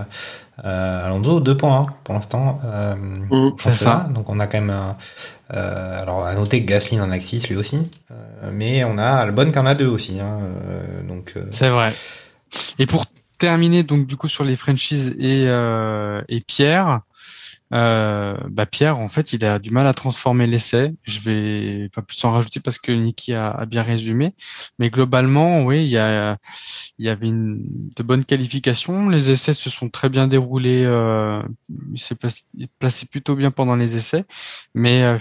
euh, 0.64 1.06
Alonso, 1.06 1.40
deux 1.40 1.56
points 1.56 1.86
hein, 1.88 1.94
pour 2.04 2.14
l'instant. 2.14 2.60
Euh, 2.64 2.94
Mm. 3.30 3.52
C'est 3.58 3.74
ça. 3.74 4.06
Donc, 4.14 4.28
on 4.28 4.40
a 4.40 4.46
quand 4.46 4.60
même. 4.60 4.70
un- 4.70 4.96
euh, 5.54 6.02
alors, 6.02 6.24
à 6.26 6.34
noter 6.34 6.62
que 6.64 6.68
Gasly 6.70 7.00
en 7.00 7.10
a 7.10 7.18
que 7.18 7.24
6 7.24 7.48
lui 7.48 7.56
aussi. 7.56 7.90
Euh, 8.10 8.50
mais 8.52 8.84
on 8.84 8.98
a 8.98 9.06
Albon 9.08 9.50
qui 9.50 9.58
en 9.58 9.66
a 9.66 9.74
deux 9.74 9.86
aussi. 9.88 10.20
Hein, 10.20 10.38
euh, 10.42 11.02
donc, 11.02 11.32
euh, 11.36 11.44
C'est 11.50 11.68
vrai. 11.70 11.90
Et 12.78 12.86
pour 12.86 13.06
terminer 13.38 13.82
donc 13.82 14.06
du 14.06 14.16
coup 14.16 14.28
sur 14.28 14.44
les 14.44 14.54
franchises 14.56 15.14
et 15.18 15.44
euh, 15.48 16.20
et 16.28 16.40
Pierre, 16.40 17.00
euh, 17.72 18.36
bah 18.50 18.66
Pierre 18.66 18.98
en 18.98 19.08
fait 19.08 19.32
il 19.32 19.44
a 19.44 19.58
du 19.58 19.70
mal 19.70 19.86
à 19.86 19.94
transformer 19.94 20.46
l'essai. 20.46 20.92
Je 21.04 21.20
vais 21.20 21.88
pas 21.90 22.02
plus 22.02 22.22
en 22.24 22.32
rajouter 22.32 22.60
parce 22.60 22.78
que 22.78 22.92
Niki 22.92 23.34
a, 23.34 23.64
bien 23.66 23.82
résumé. 23.82 24.34
Mais 24.78 24.90
globalement, 24.90 25.64
oui, 25.64 25.84
il 25.84 25.90
y 25.90 25.98
a 25.98 26.36
il 26.98 27.08
avait 27.08 27.28
une, 27.28 27.64
de 27.96 28.02
bonnes 28.02 28.24
qualifications. 28.24 29.08
Les 29.08 29.30
essais 29.30 29.54
se 29.54 29.70
sont 29.70 29.88
très 29.88 30.08
bien 30.08 30.28
déroulés. 30.28 30.84
Euh, 30.84 31.42
il 31.92 31.98
s'est 31.98 32.16
placé, 32.78 33.06
plutôt 33.06 33.36
bien 33.36 33.50
pendant 33.50 33.76
les 33.76 33.96
essais, 33.96 34.24
mais 34.74 35.02
euh, 35.02 35.18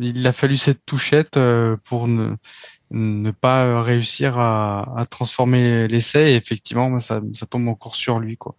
il 0.00 0.26
a 0.26 0.32
fallu 0.32 0.56
cette 0.56 0.84
touchette 0.86 1.36
euh, 1.36 1.76
pour 1.84 2.08
ne 2.08 3.30
pas 3.32 3.82
réussir 3.82 4.38
à, 4.38 5.06
transformer 5.10 5.88
l'essai 5.88 6.32
et 6.32 6.36
effectivement 6.36 6.98
ça, 7.00 7.20
ça 7.34 7.46
tombe 7.46 7.68
encore 7.68 7.96
sur 7.96 8.18
lui 8.18 8.36
quoi. 8.36 8.56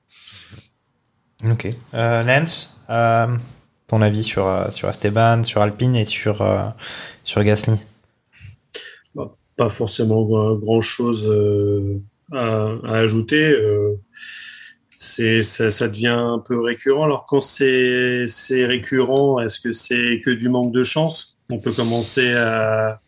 Ok. 1.45 1.67
Euh, 1.93 2.23
Lance, 2.23 2.81
euh, 2.89 3.27
ton 3.87 4.01
avis 4.01 4.23
sur, 4.23 4.45
euh, 4.47 4.69
sur 4.71 4.89
Esteban, 4.89 5.43
sur 5.43 5.61
Alpine 5.61 5.95
et 5.95 6.05
sur, 6.05 6.41
euh, 6.41 6.63
sur 7.23 7.43
Gasly? 7.43 7.79
Pas 9.57 9.69
forcément 9.69 10.23
grand 10.55 10.81
chose 10.81 11.29
à, 12.31 12.71
à 12.85 12.93
ajouter. 12.97 13.51
euh, 13.51 13.95
c'est 14.97 15.41
ça, 15.41 15.69
ça 15.71 15.87
devient 15.87 16.07
un 16.07 16.39
peu 16.39 16.59
récurrent. 16.59 17.03
Alors 17.03 17.25
quand 17.27 17.41
c'est 17.41 18.25
c'est 18.27 18.65
récurrent, 18.65 19.39
est-ce 19.39 19.59
que 19.59 19.71
c'est 19.71 20.21
que 20.23 20.29
du 20.31 20.47
manque 20.49 20.71
de 20.73 20.83
chance? 20.83 21.37
On 21.49 21.59
peut 21.59 21.71
commencer 21.73 22.33
à, 22.33 22.99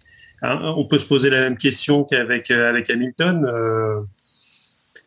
à- 0.41 0.73
on 0.75 0.85
peut 0.85 0.97
se 0.97 1.05
poser 1.05 1.29
la 1.29 1.39
même 1.41 1.57
question 1.57 2.03
qu'avec 2.03 2.51
avec 2.51 2.89
Hamilton. 2.89 3.47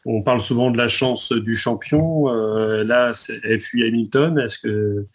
On 0.07 0.23
parle 0.23 0.41
souvent 0.41 0.71
de 0.71 0.79
la 0.79 0.89
chance 0.89 1.33
du 1.33 1.57
champion. 1.57 2.31
euh, 2.31 2.85
là, 2.85 3.13
elle 3.43 3.61
fuit 3.61 3.85
Hamilton. 3.85 4.39
Est-ce 4.39 4.59
que 4.61 5.07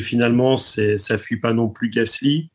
finalement 0.00 0.56
ça 0.56 1.18
fuit 1.18 1.40
pas 1.40 1.52
non 1.52 1.68
plus 1.68 1.88
Gasly? 1.88 2.50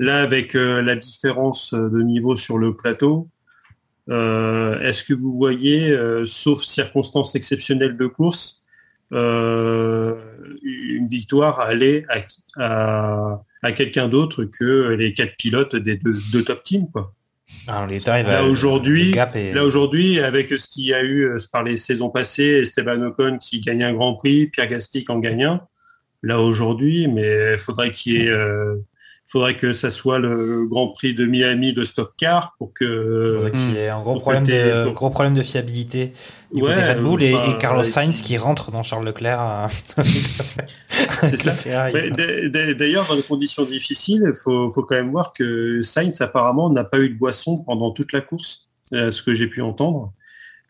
Là, 0.00 0.22
avec 0.22 0.56
euh, 0.56 0.82
la 0.82 0.96
différence 0.96 1.72
de 1.72 2.02
niveau 2.02 2.34
sur 2.34 2.58
le 2.58 2.74
plateau, 2.74 3.30
euh, 4.10 4.78
est-ce 4.80 5.04
que 5.04 5.14
vous 5.14 5.36
voyez, 5.36 5.96
sauf 6.26 6.60
circonstances 6.62 7.36
exceptionnelles 7.36 7.96
de 7.96 8.06
course, 8.06 8.64
une 9.12 11.06
victoire 11.06 11.60
aller 11.60 12.04
à, 12.56 13.40
quelqu'un 13.76 14.08
d'autre 14.08 14.44
que 14.44 14.88
les 14.94 15.12
quatre 15.14 15.36
pilotes 15.36 15.76
des 15.76 15.94
deux, 15.96 16.42
top 16.42 16.64
teams. 16.64 16.88
Alors, 17.66 17.86
l'état, 17.86 18.18
il 18.20 18.26
va- 18.26 18.32
Là 18.32 18.44
aujourd'hui, 18.44 19.10
gap 19.12 19.34
est- 19.36 19.54
là 19.54 19.64
aujourd'hui, 19.64 20.20
avec 20.20 20.48
ce 20.50 20.68
qu'il 20.68 20.84
y 20.86 20.94
a 20.94 21.02
eu 21.02 21.24
euh, 21.26 21.38
par 21.52 21.62
les 21.62 21.76
saisons 21.76 22.10
passées, 22.10 22.60
Esteban 22.62 23.00
Ocon 23.02 23.38
qui 23.38 23.60
gagne 23.60 23.82
un 23.84 23.92
Grand 23.94 24.14
Prix, 24.14 24.48
Pierre 24.48 24.68
Gasly 24.68 25.04
qui 25.04 25.10
en 25.12 25.18
gagne 25.18 25.44
un. 25.44 25.60
Là 26.22 26.40
aujourd'hui, 26.40 27.08
mais 27.08 27.52
il 27.52 27.58
faudrait 27.58 27.90
qu'il 27.90 28.14
y 28.14 28.26
ait, 28.26 28.28
euh, 28.28 28.76
faudrait 29.34 29.56
que 29.56 29.72
ça 29.72 29.90
soit 29.90 30.18
le 30.18 30.64
Grand 30.66 30.88
Prix 30.88 31.12
de 31.14 31.26
Miami 31.26 31.72
de 31.72 31.84
Stock 31.84 32.12
Car 32.16 32.54
pour 32.58 32.72
que 32.72 33.34
faudrait 33.36 33.50
qu'il 33.50 33.72
y 33.72 33.76
ait 33.78 33.88
un 33.88 34.00
gros 34.00 34.18
problème, 34.20 34.44
de, 34.46 34.84
pour- 34.84 34.92
gros 34.94 35.10
problème 35.10 35.34
de 35.34 35.42
fiabilité 35.42 36.12
du 36.52 36.62
Ouais, 36.62 36.72
côté 36.74 36.86
Red 36.86 37.02
Bull 37.02 37.22
et, 37.22 37.34
Carlos 37.58 37.82
Sainz 37.82 38.22
qui- 38.22 38.38
rentre 38.38 38.70
dans 38.70 38.82
Charles 38.82 39.04
Leclerc. 39.04 39.40
à- 39.40 39.68
C'est 40.88 41.36
ça. 41.42 41.52
D'ailleurs, 42.78 43.06
dans 43.08 43.16
des 43.16 43.22
conditions 43.22 43.64
difficiles, 43.64 44.22
il 44.26 44.34
faut, 44.42 44.70
faut 44.70 44.82
quand 44.82 44.94
même 44.94 45.10
voir 45.10 45.32
que 45.32 45.80
Sainz 45.82 46.20
apparemment 46.20 46.70
n'a 46.70 46.84
pas 46.84 46.98
eu 46.98 47.08
de 47.10 47.18
boisson 47.18 47.58
pendant 47.58 47.90
toute 47.90 48.12
la 48.12 48.20
course, 48.20 48.68
euh, 48.92 49.10
ce 49.10 49.22
que 49.22 49.34
j'ai 49.34 49.46
pu 49.48 49.62
entendre. 49.62 50.12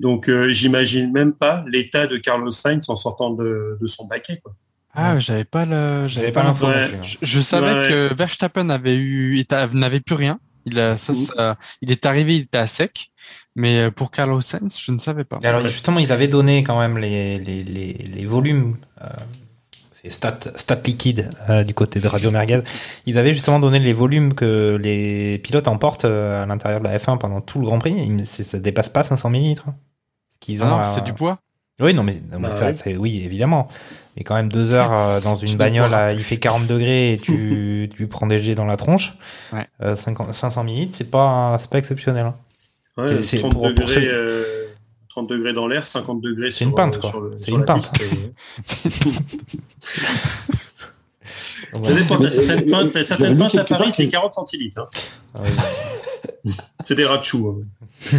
Donc, 0.01 0.28
euh, 0.28 0.49
j'imagine 0.49 1.12
même 1.12 1.32
pas 1.35 1.65
l'état 1.69 2.07
de 2.07 2.16
Carlos 2.16 2.51
Sainz 2.51 2.89
en 2.89 2.97
sortant 2.97 3.31
de, 3.31 3.78
de 3.81 3.86
son 3.86 4.07
baquet. 4.07 4.41
Quoi. 4.43 4.55
Ah, 4.94 5.18
j'avais 5.18 5.44
pas 5.44 5.64
le, 5.64 6.06
J'avais 6.08 6.32
pas 6.32 6.42
l'info 6.42 6.66
Ouais. 6.66 6.82
non 6.82 6.88
plus, 6.88 6.96
hein. 6.98 7.02
Je, 7.02 7.16
je 7.26 7.40
savais 7.40 7.66
Ouais, 7.72 7.88
que 7.88 8.14
Verstappen 8.14 8.70
avait 8.70 8.96
eu, 8.96 9.44
n'avait 9.72 10.00
plus 10.00 10.14
rien. 10.14 10.38
Il 10.66 10.78
a, 10.78 10.96
ça, 10.96 11.12
ça- 11.14 11.58
il 11.82 11.92
est 11.92 12.06
arrivé, 12.06 12.36
il 12.36 12.42
était 12.42 12.58
à 12.58 12.66
sec. 12.66 13.10
Mais 13.56 13.78
euh, 13.78 13.90
pour 13.90 14.10
Carlos 14.10 14.40
Sainz, 14.40 14.78
je 14.80 14.92
ne 14.92 14.98
savais 14.98 15.24
pas. 15.24 15.38
Et 15.42 15.46
alors 15.46 15.62
Ouais. 15.62 15.68
justement, 15.68 15.98
ils 15.98 16.10
avaient 16.12 16.28
donné 16.28 16.64
quand 16.64 16.78
même 16.78 16.98
les, 16.98 17.38
les, 17.38 17.62
les, 17.64 17.92
les 17.92 18.24
volumes, 18.26 18.76
euh, 19.02 19.06
c'est 19.92 20.10
stat, 20.10 20.38
stat 20.56 20.80
liquide 20.84 21.30
euh, 21.50 21.64
du 21.64 21.74
côté 21.74 22.00
de 22.00 22.08
Radio 22.08 22.30
Merguez. 22.30 22.62
Ils 23.06 23.18
avaient 23.18 23.32
justement 23.32 23.60
donné 23.60 23.78
les 23.78 23.92
volumes 23.92 24.32
que 24.34 24.76
les 24.80 25.38
pilotes 25.38 25.68
emportent 25.68 26.04
à 26.04 26.46
l'intérieur 26.46 26.80
de 26.80 26.84
la 26.84 26.98
F1 26.98 27.18
pendant 27.18 27.40
tout 27.40 27.58
le 27.60 27.66
Grand 27.66 27.78
Prix. 27.78 27.94
Ça 28.26 28.58
dépasse 28.58 28.88
pas 28.88 29.02
500 29.04 29.30
millilitres. 29.30 29.64
hein. 29.68 29.74
Ce 30.32 30.38
qu'ils 30.40 30.62
Ah 30.62 30.66
non, 30.66 30.78
à- 30.78 30.86
c'est 30.86 31.04
du 31.04 31.12
poids. 31.12 31.38
Oui, 31.80 31.92
non, 31.94 32.04
mais, 32.04 32.14
non, 32.30 32.38
mais 32.38 32.48
Bah 32.50 32.72
ça, 32.72 32.90
oui, 32.98 33.22
évidemment. 33.24 33.68
Mais 34.16 34.24
quand 34.24 34.35
même 34.35 34.51
deux 34.51 34.73
heures 34.73 34.93
euh, 34.93 35.20
dans 35.20 35.35
une 35.36 35.57
bagnole, 35.57 35.93
à- 35.95 36.12
il 36.12 36.23
fait 36.23 36.39
40 36.39 36.66
degrés 36.66 37.12
et 37.15 37.19
tu, 37.19 37.89
tu 37.97 38.07
prends 38.07 38.27
des 38.27 38.39
jets 38.41 38.55
dans 38.55 38.65
la 38.65 38.77
tronche. 38.77 39.15
Ouais. 39.53 39.66
Euh, 39.82 39.97
50 39.97 40.32
500 40.35 40.65
millilitres, 40.65 40.97
c'est 40.97 41.11
pas, 41.11 41.57
c'est 41.59 41.70
pas 41.70 41.78
exceptionnel. 41.78 42.27
hein. 42.27 42.35
Ouais, 42.97 43.07
C'est- 43.07 43.23
c'est 43.23 43.39
30, 43.41 43.53
pour- 43.53 43.62
pour 43.62 43.70
degrés, 43.74 43.95
ceux- 43.95 44.03
euh, 44.09 44.45
30 45.09 45.28
degrés 45.28 45.53
dans 45.53 45.66
l'air, 45.66 45.86
50 45.86 46.20
degrés 46.20 46.51
C'est 46.51 46.59
sur, 46.59 46.69
une 46.69 46.74
pinte, 46.74 46.97
euh, 46.97 47.01
quoi. 47.01 47.11
sur 47.11 47.20
le- 47.20 47.35
C'est 47.39 47.47
sur 47.47 47.59
une 47.59 47.65
pinte. 47.65 47.93
euh. 51.74 51.81
Ça 51.81 51.95
dépend. 51.95 52.16
T'as 52.19 52.31
certaines 52.31 52.70
pintes, 52.70 53.05
certaines 53.05 53.39
pintes 53.39 53.55
à 53.55 53.65
Paris, 53.65 53.93
c'est 53.93 54.07
que- 54.07 54.12
40 54.12 54.35
centilitres. 54.35 54.81
hein. 54.81 54.89
Ah 55.35 55.41
oui. 55.45 55.51
C'est 56.85 56.95
des 56.95 57.07
rats 57.07 57.16
de 57.19 57.23
chou. 57.23 57.49
hein. 57.49 58.19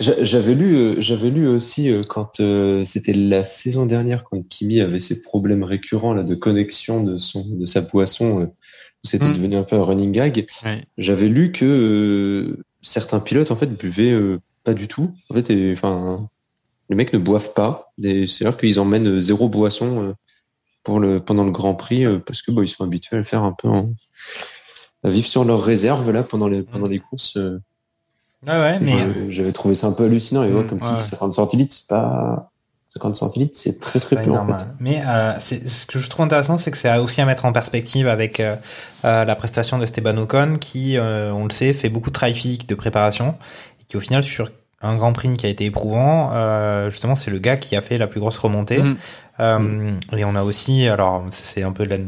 J'a- 0.00 0.22
J'avais 0.22 0.54
lu, 0.54 0.76
euh, 0.76 0.94
j'avais 1.00 1.30
lu 1.30 1.48
aussi 1.48 1.90
euh, 1.90 2.04
quand 2.08 2.38
euh, 2.38 2.84
c'était 2.84 3.12
la 3.12 3.42
saison 3.42 3.86
dernière 3.86 4.22
quand 4.22 4.40
Kimi 4.48 4.80
avait 4.80 5.00
ses 5.00 5.22
problèmes 5.22 5.64
récurrents 5.64 6.14
là 6.14 6.22
de 6.22 6.36
connexion 6.36 7.02
de 7.02 7.18
son 7.18 7.44
de 7.44 7.66
sa 7.66 7.80
boisson, 7.80 8.40
euh, 8.42 8.44
où 8.44 9.06
c'était 9.08 9.26
Mm. 9.28 9.32
devenu 9.34 9.56
un 9.56 9.64
peu 9.64 9.74
un 9.76 9.82
running 9.82 10.12
gag. 10.12 10.46
Ouais. 10.64 10.84
J'avais 10.98 11.28
lu 11.28 11.50
que 11.50 11.64
euh, 11.64 12.62
certains 12.82 13.18
pilotes 13.18 13.50
en 13.50 13.56
fait 13.56 13.66
buvaient 13.76 14.12
euh, 14.12 14.38
pas 14.62 14.74
du 14.74 14.86
tout. 14.86 15.10
En 15.30 15.34
fait, 15.34 15.72
enfin, 15.72 16.28
les 16.88 16.94
mecs 16.94 17.12
ne 17.12 17.18
boivent 17.18 17.52
pas. 17.54 17.92
C'est-à-dire 18.00 18.56
qu'ils 18.56 18.78
emmènent 18.78 19.08
euh, 19.16 19.20
zéro 19.20 19.48
boisson 19.48 20.04
euh, 20.04 20.12
pour 20.86 21.00
le 21.00 21.18
pendant 21.20 21.42
le 21.44 21.50
Grand 21.50 21.74
Prix 21.74 22.06
euh, 22.06 22.20
parce 22.24 22.40
que 22.42 22.52
bon, 22.52 22.62
ils 22.62 22.68
sont 22.68 22.84
habitués 22.84 23.16
à 23.16 23.18
le 23.18 23.24
faire 23.24 23.42
un 23.42 23.52
peu 23.52 23.68
en- 23.68 23.90
à 25.04 25.10
vivre 25.10 25.26
sur 25.28 25.44
leurs 25.44 25.62
réserves 25.62 26.10
là 26.12 26.22
pendant 26.22 26.46
les 26.48 26.62
pendant 26.62 26.86
les 26.86 27.00
courses. 27.00 27.36
euh, 27.36 27.60
Ouais, 28.46 28.52
ouais, 28.52 28.78
mais 28.80 28.92
euh, 29.02 29.30
J'avais 29.30 29.50
trouvé 29.52 29.74
ça 29.74 29.88
un 29.88 29.92
peu 29.92 30.04
hallucinant. 30.04 30.44
Et 30.44 30.52
ouais, 30.52 30.62
Mm, 30.62 30.68
comme 30.68 30.78
tu 30.80 30.84
ouais. 30.86 30.96
dis, 30.98 31.02
50 31.04 31.34
centilitres, 31.34 31.74
c'est 31.74 31.88
pas. 31.88 32.50
50 32.88 33.16
centilitres, 33.16 33.58
c'est 33.58 33.78
très 33.80 33.98
très 34.00 34.22
peu 34.22 34.30
en 34.30 34.46
fait. 34.46 34.64
Mais 34.80 35.02
euh, 35.04 35.32
ce 35.40 35.84
que 35.86 35.98
je 35.98 36.08
trouve 36.08 36.24
intéressant, 36.24 36.56
c'est 36.56 36.70
que 36.70 36.78
c'est 36.78 36.96
aussi 36.98 37.20
à 37.20 37.26
mettre 37.26 37.44
en 37.44 37.52
perspective 37.52 38.06
avec 38.08 38.38
euh, 38.40 38.56
la 39.02 39.34
prestation 39.36 39.78
d'Esteban 39.78 40.16
Ocon, 40.18 40.54
qui, 40.60 40.96
on 41.00 41.44
le 41.44 41.50
sait, 41.50 41.72
fait 41.74 41.88
beaucoup 41.90 42.10
de 42.10 42.14
travail 42.14 42.34
physique 42.34 42.68
de 42.68 42.74
préparation, 42.76 43.34
et 43.80 43.84
qui 43.88 43.96
au 43.96 44.00
final 44.00 44.22
sur 44.22 44.50
un 44.86 44.96
Grand 44.96 45.12
Prix 45.12 45.34
qui 45.36 45.46
a 45.46 45.48
été 45.48 45.64
éprouvant, 45.64 46.30
euh, 46.32 46.90
justement, 46.90 47.16
c'est 47.16 47.30
le 47.30 47.38
gars 47.38 47.56
qui 47.56 47.76
a 47.76 47.80
fait 47.80 47.98
la 47.98 48.06
plus 48.06 48.20
grosse 48.20 48.38
remontée. 48.38 48.82
Mm. 48.82 48.96
Euh, 49.40 49.92
Et 50.16 50.24
on 50.24 50.34
a 50.34 50.42
aussi, 50.42 50.88
alors 50.88 51.24
c'est 51.30 51.62
un 51.62 51.72
peu 51.72 51.84
de 51.84 51.90
la 51.90 51.98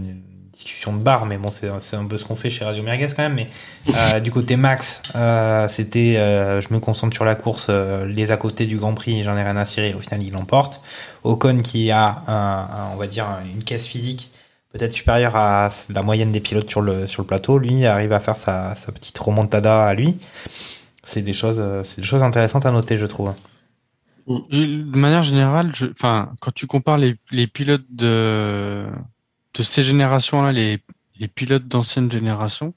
discussion 0.53 0.93
de 0.93 0.99
bar, 0.99 1.27
mais 1.27 1.37
bon, 1.39 1.51
c'est 1.53 1.97
un 1.97 2.05
peu 2.07 2.19
ce 2.19 2.25
qu'on 2.25 2.35
fait 2.35 2.51
chez 2.51 2.65
Radio 2.65 2.83
Merguez 2.83 3.09
quand 3.15 3.23
même. 3.23 3.35
Mais 3.35 3.49
euh, 3.95 4.21
du 4.21 4.31
côté 4.31 4.57
Max, 4.57 5.03
c'était, 5.69 6.15
je 6.15 6.73
me 6.75 6.81
concentre 6.81 7.15
sur 7.15 7.25
la 7.25 7.35
course, 7.35 7.71
les 7.71 8.31
à 8.33 8.37
côté 8.37 8.67
du 8.67 8.77
Grand 8.77 8.95
Prix, 8.95 9.23
j'en 9.25 9.37
ai 9.37 9.43
rien 9.43 9.57
à 9.57 9.67
cirer. 9.67 9.95
Au 9.95 10.01
final, 10.01 10.23
il 10.23 10.33
l'emporte. 10.33 10.81
Ocon 11.25 11.59
qui 11.59 11.91
a, 11.91 12.23
un, 12.27 12.33
un- 12.33 12.91
on 12.95 12.97
va 12.97 13.07
dire, 13.07 13.27
une 13.55 13.63
caisse 13.63 13.87
physique 13.87 14.33
peut-être 14.73 14.93
supérieure 14.93 15.35
à 15.35 15.69
la 15.91 16.03
moyenne 16.03 16.31
des 16.31 16.41
pilotes 16.41 16.69
sur 16.69 16.83
le 16.83 17.07
sur 17.07 17.23
le 17.23 17.27
plateau, 17.27 17.57
lui 17.59 17.87
arrive 17.87 18.13
à 18.13 18.21
faire 18.21 18.37
sa, 18.37 18.75
sa 18.77 18.93
petite 18.93 19.19
remontada 19.19 19.87
à 19.87 19.95
lui. 19.95 20.19
C'est 21.09 21.23
des 21.23 21.33
choses, 21.33 21.59
euh, 21.59 21.83
c'est 21.85 22.03
des 22.03 22.07
choses 22.07 22.23
intéressantes 22.23 22.67
à 22.67 22.71
noter, 22.71 22.99
je 22.99 23.07
trouve. 23.07 23.35
De 24.27 24.99
manière 24.99 25.23
générale, 25.23 25.73
enfin, 25.91 26.33
quand 26.43 26.53
tu 26.53 26.67
compares 26.67 26.99
les, 26.99 27.17
les 27.31 27.47
pilotes 27.47 27.87
de, 27.89 28.87
de 29.55 29.63
ces 29.63 29.83
générations-là, 29.83 30.53
les, 30.53 30.83
les 31.19 31.29
pilotes 31.29 31.67
d'ancienne 31.67 32.13
génération, 32.13 32.75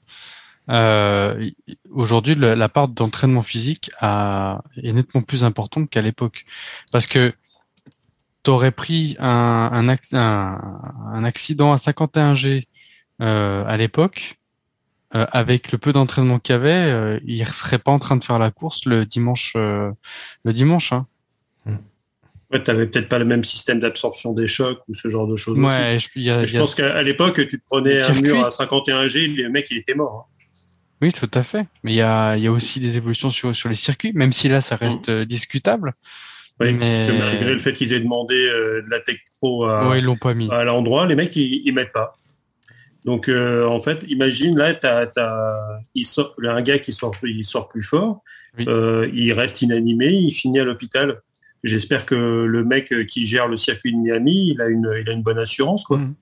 euh, 0.70 1.50
aujourd'hui, 1.90 2.34
la 2.34 2.68
part 2.70 2.88
d'entraînement 2.88 3.42
physique 3.42 3.90
est 4.00 4.92
nettement 4.92 5.20
plus 5.20 5.44
importante 5.44 5.90
qu'à 5.90 6.00
l'époque. 6.00 6.46
Parce 6.90 7.06
que 7.06 7.34
t'aurais 8.42 8.70
pris 8.72 9.16
un, 9.18 9.68
un, 9.72 9.88
ac- 9.88 10.16
un, 10.16 10.80
un 11.12 11.24
accident 11.24 11.74
à 11.74 11.76
51G 11.76 12.66
euh, 13.20 13.64
à 13.66 13.76
l'époque, 13.76 14.36
euh, 15.14 15.26
avec 15.32 15.72
le 15.72 15.78
peu 15.78 15.92
d'entraînement 15.92 16.38
qu'il 16.38 16.54
y 16.54 16.56
avait, 16.56 16.70
euh, 16.72 17.20
il 17.26 17.46
serait 17.46 17.78
pas 17.78 17.90
en 17.92 17.98
train 17.98 18.16
de 18.16 18.24
faire 18.24 18.38
la 18.38 18.50
course 18.50 18.84
le 18.86 19.04
dimanche, 19.06 19.52
euh, 19.56 19.90
le 20.44 20.52
dimanche. 20.52 20.92
Hein. 20.92 21.06
Ouais, 22.50 22.62
t'avais 22.62 22.86
peut-être 22.86 23.08
pas 23.08 23.18
le 23.18 23.24
même 23.24 23.44
système 23.44 23.80
d'absorption 23.80 24.34
des 24.34 24.46
chocs 24.46 24.80
ou 24.86 24.92
ce 24.94 25.08
genre 25.08 25.26
de 25.26 25.36
choses 25.36 25.58
aussi. 25.58 25.66
Je, 26.14 26.20
y 26.20 26.30
a- 26.30 26.44
je 26.44 26.52
y 26.54 26.56
a- 26.58 26.60
pense 26.60 26.74
qu'à 26.74 27.02
l'époque, 27.02 27.36
tu 27.48 27.58
te 27.58 27.64
prenais 27.64 27.94
Le 27.94 28.02
un 28.02 28.06
circuit. 28.06 28.22
mur 28.22 28.44
à 28.44 28.50
51 28.50 29.06
G, 29.08 29.26
le 29.26 29.48
mec 29.48 29.68
il 29.70 29.78
était 29.78 29.94
mort. 29.94 30.28
hein. 30.28 30.44
Oui, 31.00 31.12
tout 31.12 31.30
à 31.34 31.42
fait. 31.42 31.66
Mais 31.82 31.92
il 31.92 31.96
y 31.96 32.02
a, 32.02 32.36
il 32.36 32.42
y 32.44 32.46
a 32.46 32.52
aussi 32.52 32.78
des 32.78 32.96
évolutions 32.98 33.30
sur, 33.30 33.56
sur 33.56 33.68
les 33.70 33.74
circuits, 33.74 34.12
même 34.14 34.32
si 34.32 34.48
là, 34.48 34.60
ça 34.60 34.76
reste 34.76 35.08
euh, 35.08 35.24
discutable. 35.24 35.94
Oui, 36.60 36.74
Mais- 36.74 36.94
Parce 37.06 37.10
que 37.12 37.18
malgré 37.18 37.52
le 37.54 37.58
fait 37.58 37.72
qu'ils 37.72 37.92
aient 37.94 38.00
demandé 38.00 38.36
de 38.36 38.84
la 38.88 39.00
Tech 39.00 39.16
Pro 39.40 39.64
à, 39.64 39.88
Ouais, 39.88 39.98
ils 40.00 40.04
l'ont 40.04 40.16
pas 40.18 40.34
mis. 40.34 40.48
à 40.52 40.62
l'endroit, 40.64 41.06
les 41.06 41.16
mecs 41.16 41.34
ils, 41.34 41.62
ils 41.64 41.72
mettent 41.72 41.92
pas. 41.92 42.14
Donc 43.04 43.28
euh, 43.28 43.66
en 43.66 43.80
fait, 43.80 44.04
imagine 44.08 44.56
là, 44.56 44.74
t'as, 44.74 45.06
t'as, 45.06 45.56
il 45.94 46.04
sort, 46.04 46.34
là, 46.38 46.54
un 46.54 46.62
gars 46.62 46.78
qui 46.78 46.92
sort, 46.92 47.14
il 47.22 47.44
sort 47.44 47.68
plus 47.68 47.82
fort, 47.82 48.22
Oui. 48.58 48.64
euh, 48.68 49.08
il 49.12 49.32
reste 49.32 49.62
inanimé, 49.62 50.08
il 50.08 50.30
finit 50.32 50.60
à 50.60 50.64
l'hôpital. 50.64 51.20
J'espère 51.64 52.06
que 52.06 52.14
le 52.14 52.64
mec 52.64 52.92
qui 53.06 53.26
gère 53.26 53.48
le 53.48 53.56
circuit 53.56 53.92
de 53.92 53.98
Miami, 53.98 54.50
il 54.50 54.60
a 54.60 54.66
une, 54.66 54.92
il 55.00 55.08
a 55.08 55.12
une 55.12 55.22
bonne 55.22 55.38
assurance 55.38 55.84
quoi. 55.84 55.98
Mhm. 55.98 56.14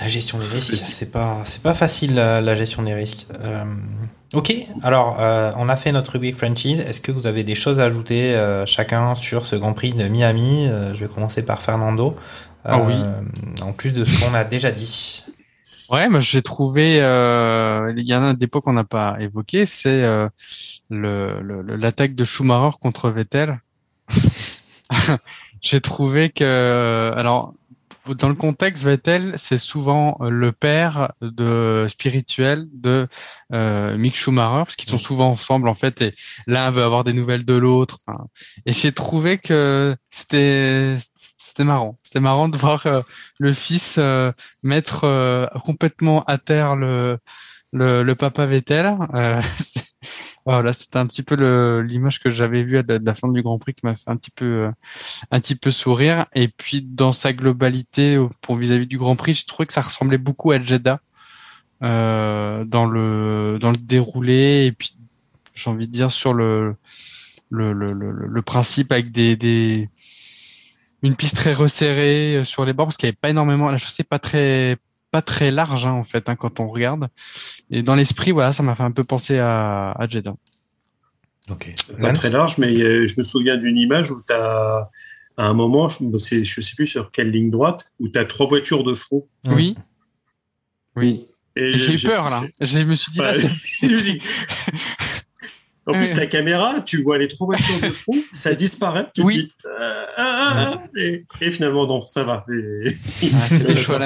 La 0.00 0.08
gestion 0.08 0.38
des 0.38 0.46
risques, 0.46 0.74
c'est 0.74 1.10
pas, 1.12 1.42
c'est 1.44 1.62
pas 1.62 1.74
facile 1.74 2.14
la, 2.14 2.40
la 2.40 2.54
gestion 2.54 2.82
des 2.82 2.94
risques. 2.94 3.26
Euh, 3.40 3.64
ok, 4.32 4.52
alors 4.82 5.20
euh, 5.20 5.52
on 5.56 5.68
a 5.68 5.76
fait 5.76 5.92
notre 5.92 6.12
rubrique 6.12 6.36
franchise. 6.36 6.80
Est-ce 6.80 7.00
que 7.00 7.12
vous 7.12 7.26
avez 7.26 7.44
des 7.44 7.54
choses 7.54 7.80
à 7.80 7.84
ajouter 7.84 8.34
euh, 8.36 8.64
chacun 8.66 9.14
sur 9.14 9.46
ce 9.46 9.56
Grand 9.56 9.72
Prix 9.72 9.92
de 9.92 10.06
Miami? 10.08 10.68
Euh, 10.68 10.94
Je 10.94 11.00
vais 11.00 11.08
commencer 11.08 11.44
par 11.44 11.62
Fernando. 11.62 12.16
Ah 12.64 12.78
oui. 12.80 12.94
En 13.62 13.72
plus 13.72 13.92
de 13.92 14.04
ce 14.04 14.20
qu'on 14.22 14.34
a 14.34 14.44
déjà 14.44 14.70
dit. 14.70 15.24
Ouais, 15.90 16.08
moi 16.08 16.20
j'ai 16.20 16.42
trouvé, 16.42 17.02
euh, 17.02 17.92
il 17.96 18.04
y 18.06 18.14
en 18.14 18.22
a 18.22 18.34
des 18.34 18.46
points 18.46 18.60
qu'on 18.60 18.74
n'a 18.74 18.84
pas 18.84 19.16
évoqué, 19.18 19.66
c'est 19.66 20.04
euh, 20.04 20.28
le, 20.88 21.40
le- 21.40 21.62
le- 21.62 21.76
l'attaque 21.76 22.14
de 22.14 22.24
Schumacher 22.24 22.76
contre 22.80 23.10
Vettel. 23.10 23.60
j'ai 25.60 25.80
trouvé 25.80 26.30
que, 26.30 27.12
alors, 27.16 27.54
dans 28.06 28.28
le 28.28 28.34
contexte, 28.34 28.82
Vettel, 28.82 29.34
c'est 29.36 29.58
souvent 29.58 30.18
le 30.20 30.52
père 30.52 31.12
de 31.20 31.86
spirituel 31.88 32.66
de 32.72 33.08
euh, 33.52 33.96
Mick 33.96 34.16
Schumacher, 34.16 34.64
parce 34.64 34.76
qu'ils 34.76 34.88
sont 34.88 34.98
souvent 34.98 35.30
ensemble 35.30 35.68
en 35.68 35.74
fait, 35.74 36.00
et 36.00 36.14
l'un 36.46 36.70
veut 36.70 36.82
avoir 36.82 37.04
des 37.04 37.12
nouvelles 37.12 37.44
de 37.44 37.54
l'autre. 37.54 37.98
Et 38.66 38.72
j'ai 38.72 38.92
trouvé 38.92 39.38
que 39.38 39.96
c'était 40.10 40.96
c'était 41.50 41.64
marrant, 41.64 41.98
c'était 42.04 42.20
marrant 42.20 42.48
de 42.48 42.56
voir 42.56 42.86
euh, 42.86 43.02
le 43.38 43.52
fils 43.52 43.96
euh, 43.98 44.32
mettre 44.62 45.04
euh, 45.04 45.46
complètement 45.64 46.24
à 46.24 46.38
terre 46.38 46.76
le 46.76 47.18
le, 47.72 48.02
le 48.02 48.14
papa 48.14 48.46
Vettel. 48.46 48.96
Voilà, 50.46 50.72
c'était 50.72 50.98
un 50.98 51.06
petit 51.06 51.22
peu 51.22 51.34
l'image 51.80 52.20
que 52.20 52.30
j'avais 52.30 52.62
vue 52.62 52.78
à 52.78 52.82
la, 52.86 53.14
fin 53.14 53.30
du 53.30 53.42
Grand 53.42 53.58
Prix 53.58 53.74
qui 53.74 53.84
m'a 53.84 53.94
fait 53.94 54.10
un 54.10 54.16
petit 54.16 54.30
peu 54.30 54.70
euh, 55.32 55.70
sourire. 55.70 56.26
Et 56.34 56.48
puis 56.48 56.82
dans 56.82 57.12
sa 57.12 57.32
globalité, 57.32 58.18
pour 58.40 58.56
vis-à-vis 58.56 58.86
du 58.86 58.98
Grand 58.98 59.16
Prix, 59.16 59.34
je 59.34 59.46
trouvais 59.46 59.66
que 59.66 59.72
ça 59.72 59.82
ressemblait 59.82 60.18
beaucoup 60.18 60.50
à 60.50 60.62
Jeddah 60.62 61.00
euh, 61.82 62.64
dans 62.64 62.86
le 62.86 63.58
déroulé 63.78 64.66
et 64.66 64.72
puis 64.72 64.96
j'ai 65.54 65.70
envie 65.70 65.88
de 65.88 65.92
dire 65.92 66.10
sur 66.10 66.34
le 66.34 66.76
principe 68.44 68.92
avec 68.92 69.12
des, 69.12 69.36
des 69.36 69.88
une 71.02 71.16
piste 71.16 71.36
très 71.36 71.52
resserrée 71.52 72.36
euh, 72.36 72.44
sur 72.44 72.64
les 72.64 72.72
bords 72.72 72.86
parce 72.86 72.96
qu'il 72.96 73.06
n'y 73.06 73.10
avait 73.10 73.18
pas 73.20 73.30
énormément 73.30 73.70
la 73.70 73.78
chaussée 73.78 74.04
pas 74.04 74.18
très 74.18 74.76
pas 75.10 75.22
très 75.22 75.50
large 75.50 75.86
hein, 75.86 75.92
en 75.92 76.04
fait 76.04 76.28
hein, 76.28 76.36
quand 76.36 76.60
on 76.60 76.68
regarde 76.68 77.08
et 77.70 77.82
dans 77.82 77.94
l'esprit 77.96 78.30
voilà 78.30 78.52
ça 78.52 78.62
m'a 78.62 78.74
fait 78.76 78.82
un 78.84 78.92
peu 78.92 79.04
penser 79.04 79.38
à, 79.38 79.92
à 79.92 80.08
Jeddah 80.08 80.34
Ok. 81.50 81.74
Pas 82.00 82.12
très 82.12 82.30
large, 82.30 82.58
mais 82.58 82.68
euh, 82.80 83.06
je 83.08 83.14
me 83.18 83.24
souviens 83.24 83.56
d'une 83.56 83.76
image 83.76 84.12
où 84.12 84.22
tu 84.24 84.32
as, 84.32 84.88
à 85.36 85.44
un 85.44 85.52
moment, 85.54 85.88
je 85.88 86.04
ne 86.04 86.16
sais 86.16 86.42
plus 86.76 86.86
sur 86.86 87.10
quelle 87.10 87.30
ligne 87.32 87.50
droite, 87.50 87.86
où 87.98 88.08
tu 88.08 88.16
as 88.20 88.24
trois 88.24 88.46
voitures 88.46 88.84
de 88.84 88.94
front. 88.94 89.26
Oui 89.48 89.74
oui 90.94 91.26
Et 91.56 91.72
j'ai 91.72 91.94
eu 91.94 91.98
peur 92.08 92.30
là 92.30 92.44
je 92.60 92.78
me 92.80 92.94
suis 92.94 93.10
dit 93.10 93.18
là, 93.18 93.32
Ouais. 93.32 93.48
c'est- 93.80 94.18
en 95.86 95.92
plus, 95.94 96.14
la 96.16 96.26
caméra, 96.26 96.80
tu 96.82 97.02
vois 97.02 97.18
les 97.18 97.26
trois 97.26 97.46
voitures 97.46 97.80
de 97.82 97.92
front, 97.92 98.14
ça 98.32 98.54
disparaît. 98.54 99.06
Tu 99.14 99.22
Oui. 99.22 99.34
dis, 99.34 99.52
euh, 99.66 100.04
ah, 100.16 100.52
ah, 100.54 100.72
ah, 100.74 100.86
et, 100.96 101.24
et 101.40 101.50
finalement, 101.50 101.86
non, 101.86 102.04
ça 102.04 102.22
va. 102.22 102.44
Et- 102.52 102.90
Ah, 103.34 103.46
c'est 103.48 103.64
des 103.66 103.76
choix 103.76 103.98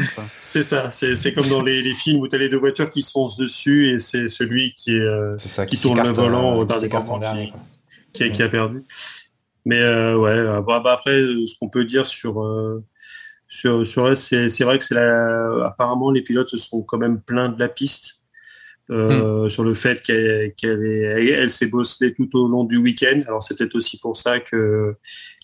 ça 0.00 0.22
C'est 0.42 0.62
ça, 0.62 0.90
c'est 0.90 1.34
comme 1.34 1.48
dans 1.48 1.62
les, 1.62 1.82
les 1.82 1.94
films 1.94 2.20
où 2.20 2.28
tu 2.28 2.36
as 2.36 2.38
les 2.38 2.48
deux 2.48 2.58
voitures 2.58 2.88
qui 2.90 3.02
se 3.02 3.10
foncent 3.10 3.36
dessus 3.36 3.90
et 3.90 3.98
c'est 3.98 4.28
celui 4.28 4.72
qui, 4.74 4.96
est, 4.96 5.00
euh, 5.00 5.36
ça 5.38 5.66
qui 5.66 5.76
tourne 5.78 6.00
le 6.02 6.10
volant 6.12 6.52
euh, 6.54 6.60
au 6.60 6.64
dernier 6.64 6.88
moment, 6.88 7.18
qui- 7.18 7.52
qui, 8.12 8.24
a, 8.24 8.28
qui 8.30 8.42
a 8.42 8.48
perdu. 8.48 8.84
Mais 9.64 9.80
euh, 9.80 10.16
ouais, 10.16 10.62
bah, 10.62 10.80
bah, 10.80 10.92
après, 10.92 11.12
ce 11.18 11.58
qu'on 11.58 11.68
peut 11.68 11.84
dire 11.84 12.06
sur, 12.06 12.40
euh, 12.42 12.84
sur, 13.48 13.86
sur 13.86 14.16
c'est 14.16 14.48
c'est 14.48 14.64
vrai 14.64 14.78
que 14.78 14.84
c'est 14.84 14.94
la. 14.94 15.66
Apparemment, 15.66 16.10
les 16.12 16.22
pilotes 16.22 16.48
se 16.48 16.56
sont 16.58 16.82
quand 16.82 16.98
même 16.98 17.20
plaints 17.20 17.48
de 17.48 17.58
la 17.58 17.68
piste. 17.68 18.20
Euh, 18.90 19.48
sur 19.48 19.64
le 19.64 19.74
fait 19.74 20.02
qu'elle 20.02 20.54
qu'elle 20.56 20.82
est- 20.84 21.30
elle 21.32 21.50
s'est 21.50 21.66
bosselée 21.66 22.14
tout 22.14 22.28
au 22.34 22.48
long 22.48 22.64
du 22.64 22.76
week-end. 22.76 23.20
Alors 23.26 23.42
c'est 23.42 23.56
peut-être 23.58 23.74
aussi 23.74 23.98
pour 23.98 24.16
ça 24.16 24.38
que 24.40 24.94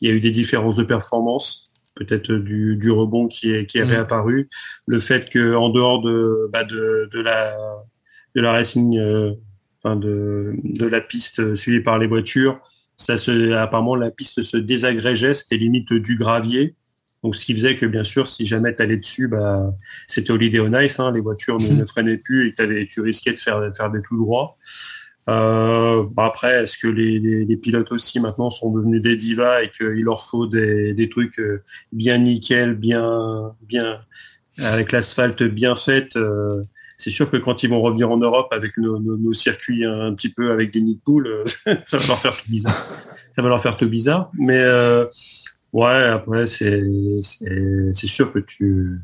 il 0.00 0.08
y 0.08 0.12
a 0.12 0.14
eu 0.14 0.20
des 0.20 0.30
différences 0.30 0.76
de 0.76 0.84
performance, 0.84 1.70
peut-être 1.96 2.32
du, 2.32 2.76
du 2.76 2.90
rebond 2.90 3.26
qui 3.28 3.52
est, 3.52 3.66
qui 3.66 3.78
est 3.78 3.84
Mm. 3.84 3.88
réapparu, 3.90 4.48
le 4.86 4.98
fait 4.98 5.28
que 5.28 5.54
en 5.54 5.68
dehors 5.70 6.00
de, 6.02 6.48
bah, 6.52 6.64
de, 6.64 7.08
de 7.12 7.20
la 7.20 7.52
de 8.34 8.40
la 8.40 8.52
racing, 8.52 8.96
euh, 8.98 9.32
enfin 9.82 9.96
de, 9.96 10.54
de 10.64 10.86
la 10.86 11.00
piste 11.00 11.54
suivie 11.54 11.80
par 11.82 11.98
les 11.98 12.06
voitures, 12.06 12.60
ça 12.96 13.16
se 13.16 13.52
apparemment 13.52 13.96
la 13.96 14.10
piste 14.10 14.40
se 14.42 14.56
désagrégeait, 14.56 15.34
c'était 15.34 15.56
limite 15.56 15.92
du 15.92 16.16
gravier. 16.16 16.76
Donc, 17.22 17.36
ce 17.36 17.44
qui 17.44 17.54
faisait 17.54 17.76
que, 17.76 17.86
bien 17.86 18.04
sûr, 18.04 18.26
si 18.26 18.46
jamais 18.46 18.74
tu 18.74 18.82
allais 18.82 18.96
dessus, 18.96 19.28
bah, 19.28 19.72
c'était 20.08 20.32
Holiday 20.32 20.60
on 20.60 20.76
Ice, 20.80 20.98
hein, 20.98 21.12
les 21.12 21.20
voitures 21.20 21.58
ne, 21.58 21.68
ne 21.68 21.84
freinaient 21.84 22.18
plus 22.18 22.54
et 22.58 22.86
tu 22.88 23.00
risquais 23.00 23.32
de 23.32 23.40
faire, 23.40 23.60
de 23.60 23.72
faire 23.74 23.90
des 23.90 24.02
tout 24.02 24.16
droits. 24.16 24.56
Euh, 25.30 26.02
bah 26.10 26.24
après, 26.26 26.62
est-ce 26.62 26.76
que 26.76 26.88
les, 26.88 27.20
les, 27.20 27.44
les 27.44 27.56
pilotes 27.56 27.92
aussi 27.92 28.18
maintenant 28.18 28.50
sont 28.50 28.72
devenus 28.72 29.00
des 29.00 29.16
divas 29.16 29.62
et 29.62 29.70
qu'il 29.70 30.02
leur 30.02 30.24
faut 30.24 30.48
des, 30.48 30.94
des 30.94 31.08
trucs 31.08 31.38
euh, 31.38 31.62
bien 31.92 32.18
nickel, 32.18 32.74
bien, 32.74 33.54
bien 33.62 34.00
avec 34.58 34.90
l'asphalte 34.90 35.42
bien 35.44 35.76
faite 35.76 36.16
euh, 36.16 36.62
C'est 36.96 37.10
sûr 37.10 37.30
que 37.30 37.36
quand 37.36 37.62
ils 37.62 37.70
vont 37.70 37.80
revenir 37.80 38.10
en 38.10 38.16
Europe 38.16 38.48
avec 38.50 38.76
nos, 38.78 38.98
nos, 38.98 39.16
nos 39.16 39.32
circuits 39.32 39.84
un, 39.84 40.12
petit 40.14 40.28
peu 40.28 40.50
avec 40.50 40.72
des 40.72 40.80
nids 40.80 40.96
de 40.96 41.00
poules, 41.00 41.44
ça 41.86 41.98
va 41.98 42.06
leur 42.06 42.18
faire 42.18 42.36
tout 42.36 42.50
bizarre. 42.50 42.86
Ça 43.34 43.42
va 43.42 43.48
leur 43.48 43.62
faire 43.62 43.76
tout 43.76 43.88
bizarre. 43.88 44.30
Mais 44.36 44.58
euh, 44.60 45.06
ouais, 45.72 46.04
après 46.04 46.46
c'est 46.46 46.82
sûr 47.94 48.32
que 48.32 48.38
tu 48.38 49.00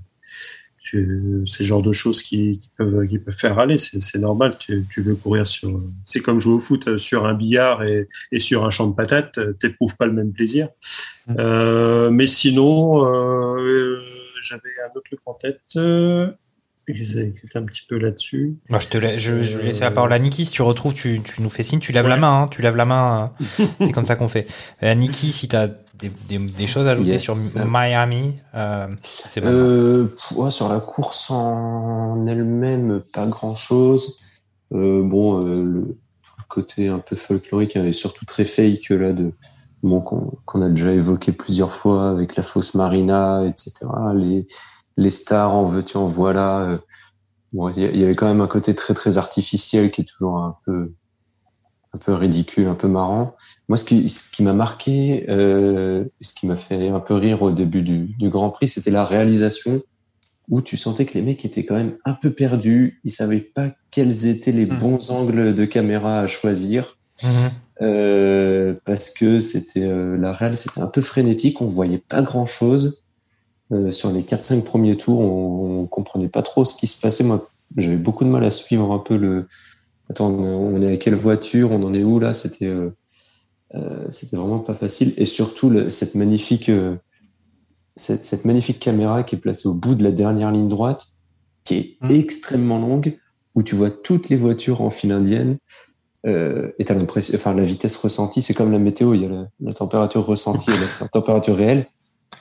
tu, 0.88 1.44
c'est 1.46 1.64
le 1.64 1.66
genre 1.66 1.82
de 1.82 1.92
choses 1.92 2.22
qui, 2.22 2.58
qui, 2.58 2.70
peuvent, 2.78 3.06
qui 3.06 3.18
peuvent 3.18 3.36
faire 3.36 3.58
aller. 3.58 3.76
C'est, 3.76 4.18
normal. 4.18 4.56
Tu, 4.58 4.86
tu 4.90 5.02
veux 5.02 5.16
courir 5.16 5.46
sur. 5.46 5.82
C'est 6.02 6.20
comme 6.20 6.40
jouer 6.40 6.54
au 6.54 6.60
foot 6.60 6.96
sur 6.96 7.26
un 7.26 7.34
billard 7.34 7.82
et, 7.82 8.08
et 8.32 8.38
sur 8.38 8.64
un 8.64 8.70
champ 8.70 8.86
de 8.86 8.94
patates. 8.94 9.38
T'éprouves 9.58 9.96
pas 9.98 10.06
le 10.06 10.12
même 10.12 10.32
plaisir. 10.32 10.70
Mm. 11.26 11.34
Euh, 11.38 12.10
mais 12.10 12.26
sinon, 12.26 13.04
euh, 13.04 14.00
j'avais 14.40 14.62
un 14.82 14.96
autre 14.96 15.04
truc 15.04 15.20
en 15.26 15.34
tête. 15.34 15.60
Un 17.54 17.62
petit 17.64 17.82
peu 17.88 17.98
là-dessus. 17.98 18.56
Moi, 18.68 18.80
je 18.80 18.88
te 18.88 18.98
la- 18.98 19.18
je, 19.18 19.42
je 19.42 19.58
vais 19.58 19.64
laisser 19.64 19.80
la 19.82 19.90
parole 19.90 20.12
à 20.12 20.18
Niki. 20.18 20.44
Si 20.46 20.52
tu 20.52 20.62
retrouves, 20.62 20.94
tu, 20.94 21.20
tu 21.22 21.42
nous 21.42 21.50
fais 21.50 21.62
signe. 21.62 21.80
Tu 21.80 21.92
lèves 21.92 22.08
la 22.08 22.16
main. 22.16 22.42
Hein, 22.42 22.46
tu 22.50 22.62
lèves 22.62 22.76
la 22.76 22.84
main. 22.84 23.32
euh, 23.60 23.64
c'est 23.80 23.92
comme 23.92 24.06
ça 24.06 24.16
qu'on 24.16 24.28
fait. 24.28 24.46
Euh, 24.82 24.94
Niki, 24.94 25.32
si 25.32 25.48
tu 25.48 25.56
as 25.56 25.68
des, 25.98 26.10
des, 26.28 26.38
des 26.38 26.66
choses 26.66 26.86
à 26.86 26.92
ajouter 26.92 27.10
Yes. 27.10 27.22
sur 27.22 27.34
Miami, 27.66 28.36
euh, 28.54 28.86
c'est 29.04 29.40
bon. 29.40 29.48
Euh, 29.50 30.06
ouais, 30.34 30.50
sur 30.50 30.68
la 30.68 30.78
course 30.80 31.30
en 31.30 32.26
elle-même, 32.26 33.02
pas 33.12 33.26
grand-chose. 33.26 34.18
Euh, 34.72 35.02
bon, 35.02 35.40
euh, 35.44 35.62
le, 35.64 35.80
tout 36.22 36.32
le 36.38 36.44
côté 36.48 36.88
un 36.88 36.98
peu 36.98 37.16
folklorique 37.16 37.74
et 37.76 37.92
surtout 37.92 38.24
très 38.26 38.44
fake 38.44 38.90
là 38.90 39.12
de 39.12 39.32
bon 39.82 40.00
qu'on 40.00 40.32
qu'on 40.44 40.60
a 40.62 40.68
déjà 40.68 40.92
évoqué 40.92 41.32
plusieurs 41.32 41.74
fois 41.74 42.10
avec 42.10 42.36
la 42.36 42.42
fausse 42.42 42.74
Marina, 42.74 43.44
etc. 43.46 43.72
Les 44.14 44.46
les 44.98 45.10
stars 45.10 45.54
en 45.54 45.64
veux-tu 45.66 45.96
en 45.96 46.06
voilà. 46.06 46.60
euh, 46.60 46.78
bon, 47.54 47.70
il 47.70 47.96
y, 47.96 48.02
avait 48.04 48.14
quand 48.16 48.26
même 48.26 48.42
un 48.42 48.46
côté 48.48 48.74
très 48.74 48.92
très 48.92 49.16
artificiel 49.16 49.90
qui 49.90 50.02
est 50.02 50.04
toujours 50.04 50.36
un 50.38 50.56
peu 50.66 50.92
un 51.94 51.98
peu 51.98 52.12
ridicule, 52.12 52.66
un 52.68 52.74
peu 52.74 52.86
marrant. 52.88 53.34
Moi, 53.68 53.78
ce 53.78 53.84
qui, 53.84 54.10
ce 54.10 54.30
qui 54.30 54.42
m'a 54.42 54.52
marqué, 54.52 55.24
euh, 55.30 56.04
ce 56.20 56.34
qui 56.34 56.46
m'a 56.46 56.56
fait 56.56 56.88
un 56.90 57.00
peu 57.00 57.14
rire 57.14 57.40
au 57.40 57.50
début 57.50 57.80
du, 57.80 58.14
du 58.18 58.28
Grand 58.28 58.50
Prix, 58.50 58.68
c'était 58.68 58.90
la 58.90 59.06
réalisation 59.06 59.80
où 60.50 60.60
tu 60.60 60.76
sentais 60.76 61.06
que 61.06 61.14
les 61.14 61.22
mecs 61.22 61.44
étaient 61.46 61.64
quand 61.64 61.76
même 61.76 61.96
un 62.04 62.12
peu 62.12 62.30
perdus. 62.30 63.00
Ils 63.04 63.10
savaient 63.10 63.40
pas 63.40 63.70
quels 63.90 64.26
étaient 64.26 64.52
les 64.52 64.66
Mm. 64.66 64.78
bons 64.78 65.10
angles 65.10 65.54
de 65.54 65.64
caméra 65.64 66.20
à 66.20 66.26
choisir 66.26 66.98
Mhm. 67.22 67.30
euh, 67.82 68.74
parce 68.84 69.10
que 69.10 69.40
c'était 69.40 69.84
euh, 69.86 70.16
la 70.18 70.32
réal, 70.34 70.56
c'était 70.58 70.80
un 70.82 70.88
peu 70.88 71.00
frénétique. 71.00 71.62
On 71.62 71.66
voyait 71.66 72.02
pas 72.06 72.20
grand 72.22 72.46
chose 72.46 73.06
sur 73.90 74.10
les 74.12 74.22
4-5 74.22 74.64
premiers 74.64 74.96
tours. 74.96 75.20
On, 75.20 75.80
on 75.80 75.86
comprenait 75.86 76.28
pas 76.28 76.42
trop 76.42 76.64
ce 76.64 76.76
qui 76.76 76.86
se 76.86 77.00
passait. 77.00 77.24
Moi, 77.24 77.48
j'avais 77.76 77.96
beaucoup 77.96 78.24
de 78.24 78.30
mal 78.30 78.44
à 78.44 78.50
suivre 78.50 78.92
un 78.92 78.98
peu 78.98 79.16
le. 79.16 79.46
Attends, 80.10 80.30
on 80.30 80.80
est 80.80 80.92
à 80.94 80.96
quelle 80.96 81.14
voiture 81.16 81.70
On 81.70 81.82
en 81.82 81.92
est 81.92 82.02
où 82.02 82.18
là? 82.18 82.32
C'était 82.34 82.66
euh, 82.66 82.90
euh, 83.74 84.06
c'était 84.10 84.36
vraiment 84.36 84.60
pas 84.60 84.74
facile. 84.74 85.12
Et 85.18 85.26
surtout 85.26 85.68
le- 85.68 85.90
cette 85.90 86.14
magnifique 86.14 86.70
euh, 86.70 86.96
cette, 87.96 88.24
cette 88.24 88.44
magnifique 88.44 88.78
caméra 88.80 89.22
qui 89.22 89.34
est 89.34 89.38
placée 89.38 89.68
au 89.68 89.74
bout 89.74 89.94
de 89.94 90.02
la 90.04 90.12
dernière 90.12 90.50
ligne 90.52 90.68
droite, 90.68 91.04
qui 91.64 91.74
est 91.74 91.96
Mm. 92.00 92.10
extrêmement 92.12 92.78
longue, 92.78 93.18
où 93.54 93.62
tu 93.62 93.74
vois 93.74 93.90
toutes 93.90 94.28
les 94.30 94.36
voitures 94.36 94.80
en 94.82 94.90
file 94.90 95.12
indienne. 95.12 95.58
Euh, 96.26 96.70
et 96.78 96.84
l'impression, 96.84 97.34
enfin, 97.36 97.54
la 97.54 97.62
vitesse 97.64 97.96
ressentie, 97.96 98.40
c'est 98.42 98.54
comme 98.54 98.72
la 98.72 98.78
météo, 98.78 99.14
il 99.14 99.22
y 99.22 99.26
a 99.26 99.28
la, 99.28 99.46
la 99.60 99.72
température 99.72 100.24
ressentie 100.24 100.70
et 100.70 100.74
la, 100.74 100.86
la 101.00 101.08
température 101.08 101.56
réelle. 101.56 101.86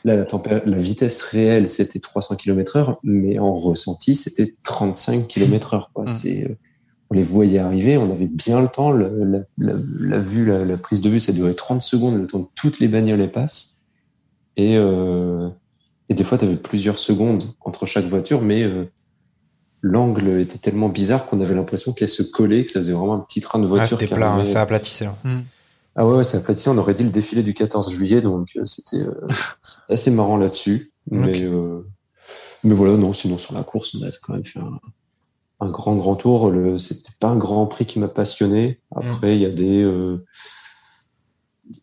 Là, 0.04 0.16
la, 0.16 0.26
la 0.66 0.78
vitesse 0.78 1.22
réelle, 1.22 1.68
c'était 1.68 2.00
300 2.00 2.36
km 2.36 2.76
heure, 2.78 3.00
mais 3.04 3.40
en 3.40 3.56
ressenti, 3.56 4.16
c'était 4.16 4.56
35 4.64 5.28
km 5.28 5.74
heure. 5.74 5.92
Quoi. 5.94 6.06
Mm. 6.06 6.10
C'est, 6.10 6.44
euh, 6.46 6.56
on 7.10 7.16
les 7.16 7.24
voyait 7.24 7.60
arriver, 7.60 7.98
on 7.98 8.10
avait 8.12 8.28
bien 8.28 8.62
le 8.62 8.68
temps, 8.68 8.92
le- 8.92 9.24
la, 9.24 9.40
la, 9.58 9.74
la 10.00 10.20
vue, 10.20 10.46
la, 10.46 10.66
la 10.66 10.78
prise 10.78 11.02
de 11.02 11.10
vue, 11.10 11.20
ça 11.20 11.32
durait 11.34 11.54
30 11.54 11.82
secondes, 11.82 12.20
le 12.20 12.28
temps 12.28 12.44
que 12.44 12.52
toutes 12.56 12.80
les 12.80 12.88
bagnoles 12.88 13.20
les 13.20 13.28
passent. 13.28 13.86
Et, 14.58 14.76
euh, 14.78 15.50
et 16.10 16.14
des 16.14 16.24
fois, 16.24 16.38
tu 16.38 16.46
avais 16.46 16.56
plusieurs 16.58 17.00
secondes 17.00 17.44
entre 17.62 17.86
chaque 17.86 18.06
voiture, 18.06 18.42
mais 18.42 18.64
euh, 18.64 18.86
l'angle 19.82 20.28
était 20.40 20.58
tellement 20.58 20.90
bizarre 20.90 21.26
qu'on 21.28 21.40
avait 21.42 21.56
l'impression 21.56 21.94
qu'elle 21.94 22.10
se 22.10 22.24
collait, 22.24 22.64
que 22.64 22.72
ça 22.72 22.80
faisait 22.80 22.94
vraiment 22.94 23.16
un 23.16 23.20
petit 23.20 23.42
train 23.42 23.60
de 23.60 23.66
Ah, 23.66 23.70
voiture. 23.70 23.90
c'était 23.90 24.08
qui 24.08 24.14
plat, 24.16 24.34
arrivait. 24.34 24.52
ça 24.52 24.62
aplatissait. 24.62 25.06
hein. 25.26 25.44
Ah 25.98 26.06
ouais, 26.08 26.16
ouais, 26.18 26.24
ça 26.24 26.38
aplatissait. 26.38 26.70
On 26.70 26.78
aurait 26.78 26.94
dit 26.94 27.04
le 27.04 27.10
défilé 27.10 27.42
du 27.44 27.54
14 27.54 27.90
juillet, 27.92 28.22
donc 28.22 28.50
euh, 28.56 28.66
c'était 28.66 28.98
euh, 28.98 29.28
assez 29.90 30.12
marrant 30.12 30.38
là-dessus. 30.38 30.92
Mais, 31.12 31.42
euh, 31.42 31.82
mais 32.64 32.74
voilà, 32.76 32.98
non, 32.98 33.14
sinon 33.14 33.38
sur 33.38 33.54
la 33.56 33.64
course, 33.64 33.96
on 33.96 34.04
a 34.06 34.10
quand 34.22 34.34
même 34.34 34.44
fait 34.46 34.60
un, 34.60 34.80
un 35.62 35.70
grand, 35.72 35.96
grand 35.96 36.16
tour. 36.16 36.50
Le, 36.52 36.78
c'était 36.80 37.12
pas 37.20 37.30
un 37.30 37.38
grand 37.38 37.66
prix 37.68 37.86
qui 37.86 37.98
m'a 38.00 38.10
passionné. 38.10 38.80
Après, 38.96 39.36
il 39.38 39.42
y 39.42 39.46
a 39.46 39.50
des. 39.50 39.84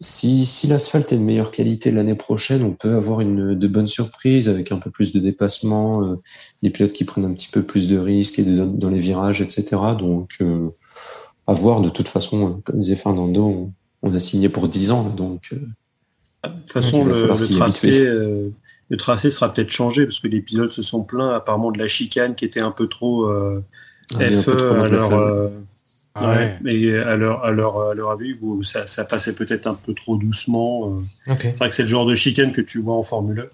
si 0.00 0.46
si 0.46 0.66
l'asphalte 0.66 1.12
est 1.12 1.16
de 1.18 1.22
meilleure 1.22 1.52
qualité 1.52 1.90
l'année 1.90 2.14
prochaine, 2.14 2.62
on 2.62 2.72
peut 2.74 2.94
avoir 2.94 3.20
une, 3.20 3.54
de 3.58 3.68
bonnes 3.68 3.88
surprises 3.88 4.48
avec 4.48 4.72
un 4.72 4.78
peu 4.78 4.90
plus 4.90 5.12
de 5.12 5.20
dépassement, 5.20 6.02
euh, 6.04 6.20
les 6.62 6.70
pilotes 6.70 6.92
qui 6.92 7.04
prennent 7.04 7.24
un 7.24 7.32
petit 7.34 7.48
peu 7.48 7.62
plus 7.62 7.88
de 7.88 7.98
risques 7.98 8.38
et 8.38 8.44
de- 8.44 8.64
dans 8.64 8.90
les 8.90 8.98
virages, 9.00 9.40
etc. 9.40 9.80
Donc, 9.98 10.36
euh, 10.40 10.70
à 11.46 11.54
voir. 11.54 11.80
De 11.80 11.88
toute 11.90 12.08
façon, 12.08 12.60
comme 12.64 12.78
disait 12.78 12.96
Fernando, 12.96 13.44
on, 13.46 13.72
on 14.04 14.14
a 14.14 14.20
signé 14.20 14.48
pour 14.48 14.68
10 14.68 14.90
ans, 14.90 15.04
donc. 15.08 15.48
euh, 15.52 15.56
De 16.48 16.58
toute 16.60 16.72
façon, 16.72 17.04
le, 17.04 17.26
tracé, 17.56 18.06
euh, 18.06 18.50
le 18.90 18.96
tracé 18.96 19.30
sera 19.30 19.52
peut-être 19.52 19.70
changé 19.70 20.04
parce 20.04 20.20
que 20.20 20.28
les 20.28 20.40
pilotes 20.40 20.72
se 20.72 20.82
sont 20.82 21.02
plaints 21.04 21.34
apparemment 21.34 21.72
de 21.72 21.78
la 21.78 21.86
chicane 21.88 22.34
qui 22.34 22.44
était 22.44 22.60
un 22.60 22.70
peu 22.70 22.86
trop 22.86 23.24
euh, 23.26 23.64
peu 24.10 24.30
FE 24.30 24.56
trop 24.56 24.74
à 24.74 24.88
de 24.88 24.94
leur, 24.96 25.08
fun. 25.10 25.18
euh, 25.18 25.48
Ah 26.14 26.28
ouais, 26.28 26.36
ouais. 26.36 26.58
mais 26.62 26.96
à 26.98 27.16
leur, 27.16 27.44
à 27.44 27.50
leur, 27.50 27.80
à 27.90 27.94
leur 27.94 28.10
avis, 28.10 28.36
où 28.42 28.62
ça, 28.62 28.86
ça 28.86 29.04
passait 29.04 29.32
peut-être 29.34 29.66
un 29.66 29.74
peu 29.74 29.94
trop 29.94 30.16
doucement. 30.16 30.88
euh. 31.28 31.32
Ok. 31.32 31.40
C'est 31.40 31.56
vrai 31.58 31.68
que 31.70 31.74
c'est 31.74 31.82
le 31.82 31.88
genre 31.88 32.06
de 32.06 32.14
chicane 32.14 32.52
que 32.52 32.60
tu 32.60 32.80
vois 32.80 32.94
en 32.96 33.02
Formule 33.02 33.48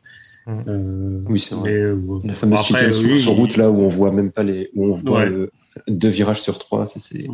1. 0.47 0.53
Euh, 0.67 1.21
Oui, 1.29 1.39
c'est 1.39 1.55
vrai. 1.55 1.71
mais, 1.71 1.77
euh, 1.79 1.97
La 2.25 2.35
fameuse 2.35 2.59
après, 2.59 2.67
chicane 2.79 2.93
sur, 2.93 3.09
oui, 3.09 3.23
sur 3.23 3.33
route, 3.33 3.57
là 3.57 3.71
où 3.71 3.79
on 3.81 3.89
voit 3.89 4.11
même 4.11 4.33
pas 4.33 4.43
les. 4.43 4.69
où 4.75 4.87
on 4.87 4.93
voit 4.95 5.21
Ouais. 5.27 5.49
deux 5.87 6.09
virages 6.09 6.41
sur 6.41 6.59
trois, 6.59 6.87
c'est 6.87 7.25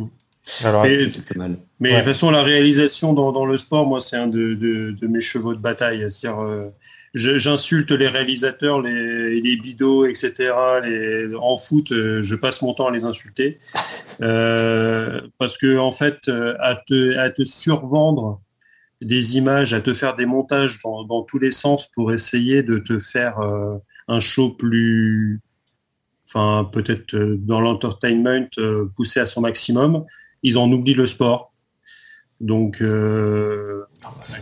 Alors, 0.63 0.83
Mais- 0.83 1.09
c'est 1.09 1.27
pas 1.27 1.37
mal. 1.39 1.57
Mais 1.79 1.89
Ouais. 1.89 1.95
de 1.95 1.99
toute 2.01 2.07
façon, 2.13 2.31
la 2.31 2.43
réalisation 2.43 3.13
dans, 3.13 3.31
dans 3.31 3.45
le 3.45 3.57
sport, 3.57 3.85
moi, 3.85 3.99
c'est 3.99 4.17
un 4.17 4.27
de, 4.27 4.53
de, 4.55 4.91
de 4.91 5.07
mes 5.07 5.19
chevaux 5.19 5.53
de 5.53 5.59
bataille. 5.59 6.05
C'est-à-dire, 6.09 6.41
euh, 6.41 6.69
j'insulte 7.13 7.91
les 7.91 8.07
réalisateurs, 8.07 8.81
les, 8.81 9.41
les 9.41 9.57
bidots, 9.57 10.05
etc. 10.05 10.53
Les, 10.83 11.29
en 11.35 11.57
foot, 11.57 11.91
euh, 11.91 12.21
je 12.21 12.35
passe 12.35 12.61
mon 12.61 12.73
temps 12.73 12.87
à 12.87 12.91
les 12.91 13.05
insulter. 13.05 13.59
Euh, 14.19 15.21
parce 15.37 15.59
que, 15.59 15.77
en 15.77 15.91
fait, 15.91 16.27
à 16.59 16.75
te, 16.75 17.15
à 17.19 17.29
te 17.29 17.43
survendre 17.43 18.41
des 18.99 19.37
images, 19.37 19.75
à 19.75 19.79
te 19.79 19.93
faire 19.93 20.15
des 20.15 20.25
montages 20.25 20.79
dans, 20.83 21.03
dans 21.03 21.21
tous 21.21 21.37
les 21.37 21.51
sens 21.51 21.85
pour 21.93 22.11
essayer 22.11 22.63
de 22.63 22.79
te 22.79 22.97
faire 22.97 23.37
euh, 23.41 23.75
un 24.07 24.19
show 24.19 24.49
plus, 24.49 25.39
enfin, 26.27 26.67
peut-être 26.73 27.15
dans 27.15 27.61
l'entertainment 27.61 28.47
poussé 28.95 29.19
à 29.19 29.27
son 29.27 29.41
maximum, 29.41 30.03
ils 30.43 30.57
en 30.57 30.71
oublient 30.71 30.93
le 30.95 31.05
sport. 31.05 31.51
Donc, 32.39 32.81
euh, 32.83 33.85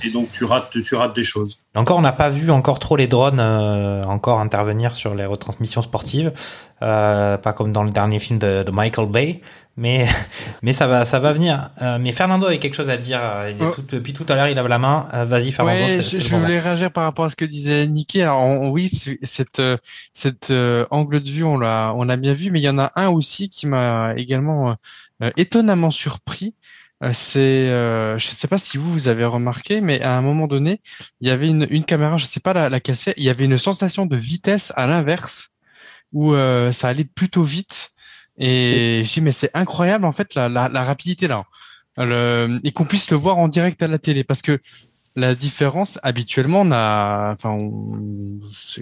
et 0.05 0.11
donc 0.11 0.29
tu 0.29 0.43
rates, 0.43 0.69
tu 0.83 0.95
rates 0.95 1.15
des 1.15 1.23
choses. 1.23 1.59
Encore, 1.75 1.97
on 1.97 2.01
n'a 2.01 2.11
pas 2.11 2.27
vu 2.27 2.51
encore 2.51 2.77
trop 2.77 2.97
les 2.97 3.07
drones 3.07 3.39
euh, 3.39 4.03
encore 4.03 4.41
intervenir 4.41 4.97
sur 4.97 5.15
les 5.15 5.25
retransmissions 5.25 5.81
sportives, 5.81 6.33
euh, 6.81 7.37
pas 7.37 7.53
comme 7.53 7.71
dans 7.71 7.83
le 7.83 7.91
dernier 7.91 8.19
film 8.19 8.37
de, 8.37 8.63
de 8.63 8.71
Michael 8.71 9.07
Bay, 9.07 9.39
mais 9.77 10.05
mais 10.61 10.73
ça 10.73 10.87
va 10.87 11.05
ça 11.05 11.19
va 11.19 11.31
venir. 11.31 11.69
Euh, 11.81 11.97
mais 11.97 12.11
Fernando 12.11 12.47
avait 12.47 12.57
quelque 12.57 12.75
chose 12.75 12.89
à 12.89 12.97
dire. 12.97 13.21
Il 13.49 13.63
est 13.63 13.65
Oh. 13.65 13.71
tout- 13.73 13.85
depuis 13.95 14.11
tout 14.11 14.25
à 14.27 14.35
l'heure, 14.35 14.49
il 14.49 14.55
lève 14.55 14.67
la 14.67 14.77
main. 14.77 15.07
Euh, 15.13 15.23
Vas-y, 15.23 15.53
Fernando. 15.53 15.79
Ouais, 15.85 15.87
c'est- 16.01 16.19
je, 16.21 16.27
je 16.27 16.35
voulais 16.35 16.59
réagir 16.59 16.91
par 16.91 17.05
rapport 17.05 17.23
à 17.23 17.29
ce 17.29 17.37
que 17.37 17.45
disait 17.45 17.87
Niki. 17.87 18.21
Alors 18.21 18.41
on- 18.41 18.71
oui, 18.71 18.91
cette 19.23 19.61
cette 20.11 20.51
angle 20.91 21.21
de 21.21 21.29
vue, 21.29 21.45
on 21.45 21.57
l'a 21.57 21.93
on 21.95 22.09
a 22.09 22.17
bien 22.17 22.33
vu, 22.33 22.51
mais 22.51 22.59
il 22.59 22.63
y 22.63 22.69
en 22.69 22.77
a 22.77 22.91
un 22.97 23.07
aussi 23.07 23.49
qui 23.49 23.67
m'a 23.67 24.13
également 24.17 24.71
euh, 24.71 24.73
étonnamment 25.37 25.91
surpris. 25.91 26.55
Euh, 27.03 27.11
c'est, 27.13 27.39
euh, 27.69 28.17
je 28.17 28.27
sais 28.27 28.47
pas 28.47 28.57
si 28.57 28.77
vous 28.77 28.91
vous 28.91 29.07
avez 29.09 29.25
remarqué, 29.25 29.81
mais 29.81 30.01
à 30.01 30.17
un 30.17 30.21
moment 30.21 30.47
donné, 30.47 30.81
il 31.19 31.27
y 31.27 31.31
avait 31.31 31.47
une, 31.49 31.67
une 31.69 31.83
caméra, 31.83 32.15
je 32.17 32.25
sais 32.25 32.39
pas 32.39 32.53
la, 32.53 32.69
laquelle 32.69 32.95
c'est, 32.95 33.13
il 33.17 33.23
y 33.23 33.29
avait 33.29 33.45
une 33.45 33.57
sensation 33.57 34.05
de 34.05 34.15
vitesse 34.15 34.71
à 34.77 34.87
l'inverse 34.87 35.49
où 36.13 36.33
euh, 36.33 36.71
ça 36.71 36.87
allait 36.89 37.03
plutôt 37.05 37.43
vite. 37.43 37.91
Et 38.37 39.01
je 39.05 39.13
dis 39.13 39.21
mais 39.21 39.31
c'est 39.31 39.51
incroyable 39.53 40.05
en 40.05 40.11
fait 40.13 40.35
la, 40.35 40.49
la, 40.49 40.69
la 40.69 40.83
rapidité 40.83 41.27
là, 41.27 41.45
Le- 41.97 42.59
et 42.63 42.71
qu'on 42.71 42.85
puisse 42.85 43.09
le 43.11 43.17
voir 43.17 43.37
en 43.37 43.47
direct 43.47 43.81
à 43.83 43.87
la 43.87 43.99
télé 43.99 44.23
parce 44.23 44.41
que 44.41 44.59
la 45.17 45.33
différence, 45.35 45.97
habituellement, 46.03 46.61
on 46.61 46.71
a, 46.71 47.33
enfin, 47.33 47.51
on- 47.51 48.39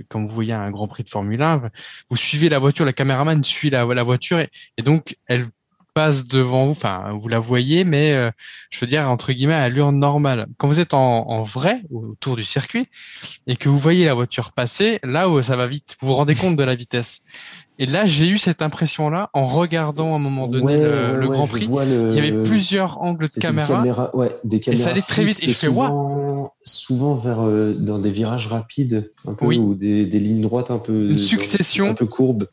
comme 0.10 0.28
vous 0.28 0.34
voyez 0.34 0.54
un 0.54 0.72
Grand 0.72 0.88
Prix 0.88 1.04
de 1.04 1.10
Formule 1.10 1.42
1, 1.42 1.70
vous 2.10 2.16
suivez 2.18 2.50
la 2.50 2.58
voiture, 2.60 2.86
la 2.86 2.94
caméraman 2.94 3.44
suit 3.44 3.70
la, 3.70 3.86
la 3.86 4.04
voiture 4.04 4.40
et 4.40 4.50
donc 4.84 5.16
elle 5.28 5.46
passe 5.94 6.28
devant 6.28 6.66
vous, 6.66 6.72
enfin, 6.72 7.12
vous 7.18 7.28
la 7.28 7.40
voyez, 7.40 7.84
mais 7.84 8.14
euh, 8.14 8.32
je 8.72 8.80
veux 8.80 8.88
dire 8.88 9.10
entre 9.10 9.32
guillemets 9.32 9.54
à 9.54 9.62
allure 9.64 9.92
normale. 9.92 10.48
Quand 10.58 10.68
vous 10.68 10.80
êtes 10.80 10.94
en, 10.94 11.28
en 11.30 11.44
vrai 11.44 11.82
autour 11.92 12.36
du 12.36 12.44
circuit 12.44 12.88
et 13.48 13.56
que 13.56 13.70
vous 13.70 13.78
voyez 13.78 14.06
la 14.06 14.14
voiture 14.14 14.52
passer, 14.54 15.00
là 15.04 15.30
où 15.30 15.42
ça 15.42 15.56
va 15.56 15.68
vite, 15.68 15.96
vous 16.00 16.08
vous 16.08 16.14
rendez 16.14 16.36
compte 16.36 16.56
de 16.58 16.64
la 16.64 16.76
vitesse. 16.76 17.22
Et 17.80 17.88
là, 17.88 18.06
j'ai 18.06 18.28
eu 18.28 18.38
cette 18.38 18.62
impression-là 18.62 19.32
en 19.34 19.48
regardant 19.48 20.14
à 20.14 20.18
un 20.18 20.20
moment 20.20 20.48
donné 20.48 20.64
Ouais, 20.64 20.78
le, 20.78 20.90
ouais, 20.90 21.18
le 21.18 21.28
ouais, 21.28 21.36
Grand 21.36 21.48
Prix. 21.48 21.68
le- 21.68 22.12
Il 22.12 22.16
y 22.16 22.20
avait 22.20 22.44
plusieurs 22.44 23.02
angles 23.02 23.28
de 23.34 23.40
caméra. 23.40 23.68
caméra, 23.78 24.16
ouais, 24.16 24.36
des 24.44 24.60
caméras 24.60 24.84
ça 24.84 24.90
allait 24.92 25.02
très 25.02 25.24
vite, 25.24 25.44
et 25.44 25.48
je 25.48 25.54
fais, 25.54 25.68
souvent, 25.68 26.54
souvent 26.64 27.16
vers 27.16 27.42
euh, 27.48 27.74
dans 27.74 27.98
des 27.98 28.12
virages 28.12 28.46
rapides, 28.48 29.12
un 29.28 29.34
peu 29.34 29.46
Oui. 29.48 29.58
ou 29.58 29.74
des, 29.74 30.06
des 30.06 30.20
lignes 30.20 30.42
droites 30.42 30.70
un 30.70 30.78
peu 30.78 31.10
Une 31.10 31.18
succession. 31.18 31.90
un 31.90 31.94
peu 31.96 32.06
courbes. 32.06 32.48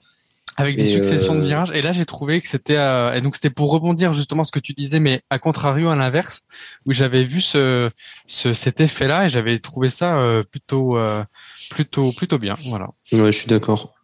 Avec 0.57 0.77
des 0.77 0.91
Et, 0.91 0.93
successions 0.93 1.35
de 1.35 1.41
euh, 1.41 1.45
virages. 1.45 1.71
Et 1.73 1.81
là, 1.83 1.93
j'ai 1.93 2.05
trouvé 2.05 2.41
que 2.41 2.49
c'était 2.49 2.77
euh, 2.77 3.15
et 3.15 3.21
donc 3.21 3.35
c'était 3.37 3.51
pour 3.51 3.71
rebondir 3.71 4.13
justement 4.13 4.45
ce 4.45 4.53
que 4.53 4.59
tu 4.59 4.73
disais, 4.75 5.01
mais 5.01 5.23
à 5.31 5.39
contrario, 5.39 5.89
à 5.91 5.97
l'inverse, 5.97 6.43
où 6.87 6.93
j'avais 6.93 7.25
vu 7.25 7.41
ce, 7.41 7.89
ce 8.27 8.53
cet 8.55 8.81
effet-là 8.81 9.27
et 9.27 9.31
j'avais 9.31 9.59
trouvé 9.59 9.89
ça 9.89 10.19
euh, 10.19 10.43
plutôt 10.43 10.97
euh, 10.99 11.23
plutôt 11.71 12.13
plutôt 12.13 12.39
bien. 12.39 12.57
Voilà. 12.67 12.89
Ouais, 13.13 13.33
je 13.33 13.39
suis 13.39 13.47
d'accord. 13.49 13.95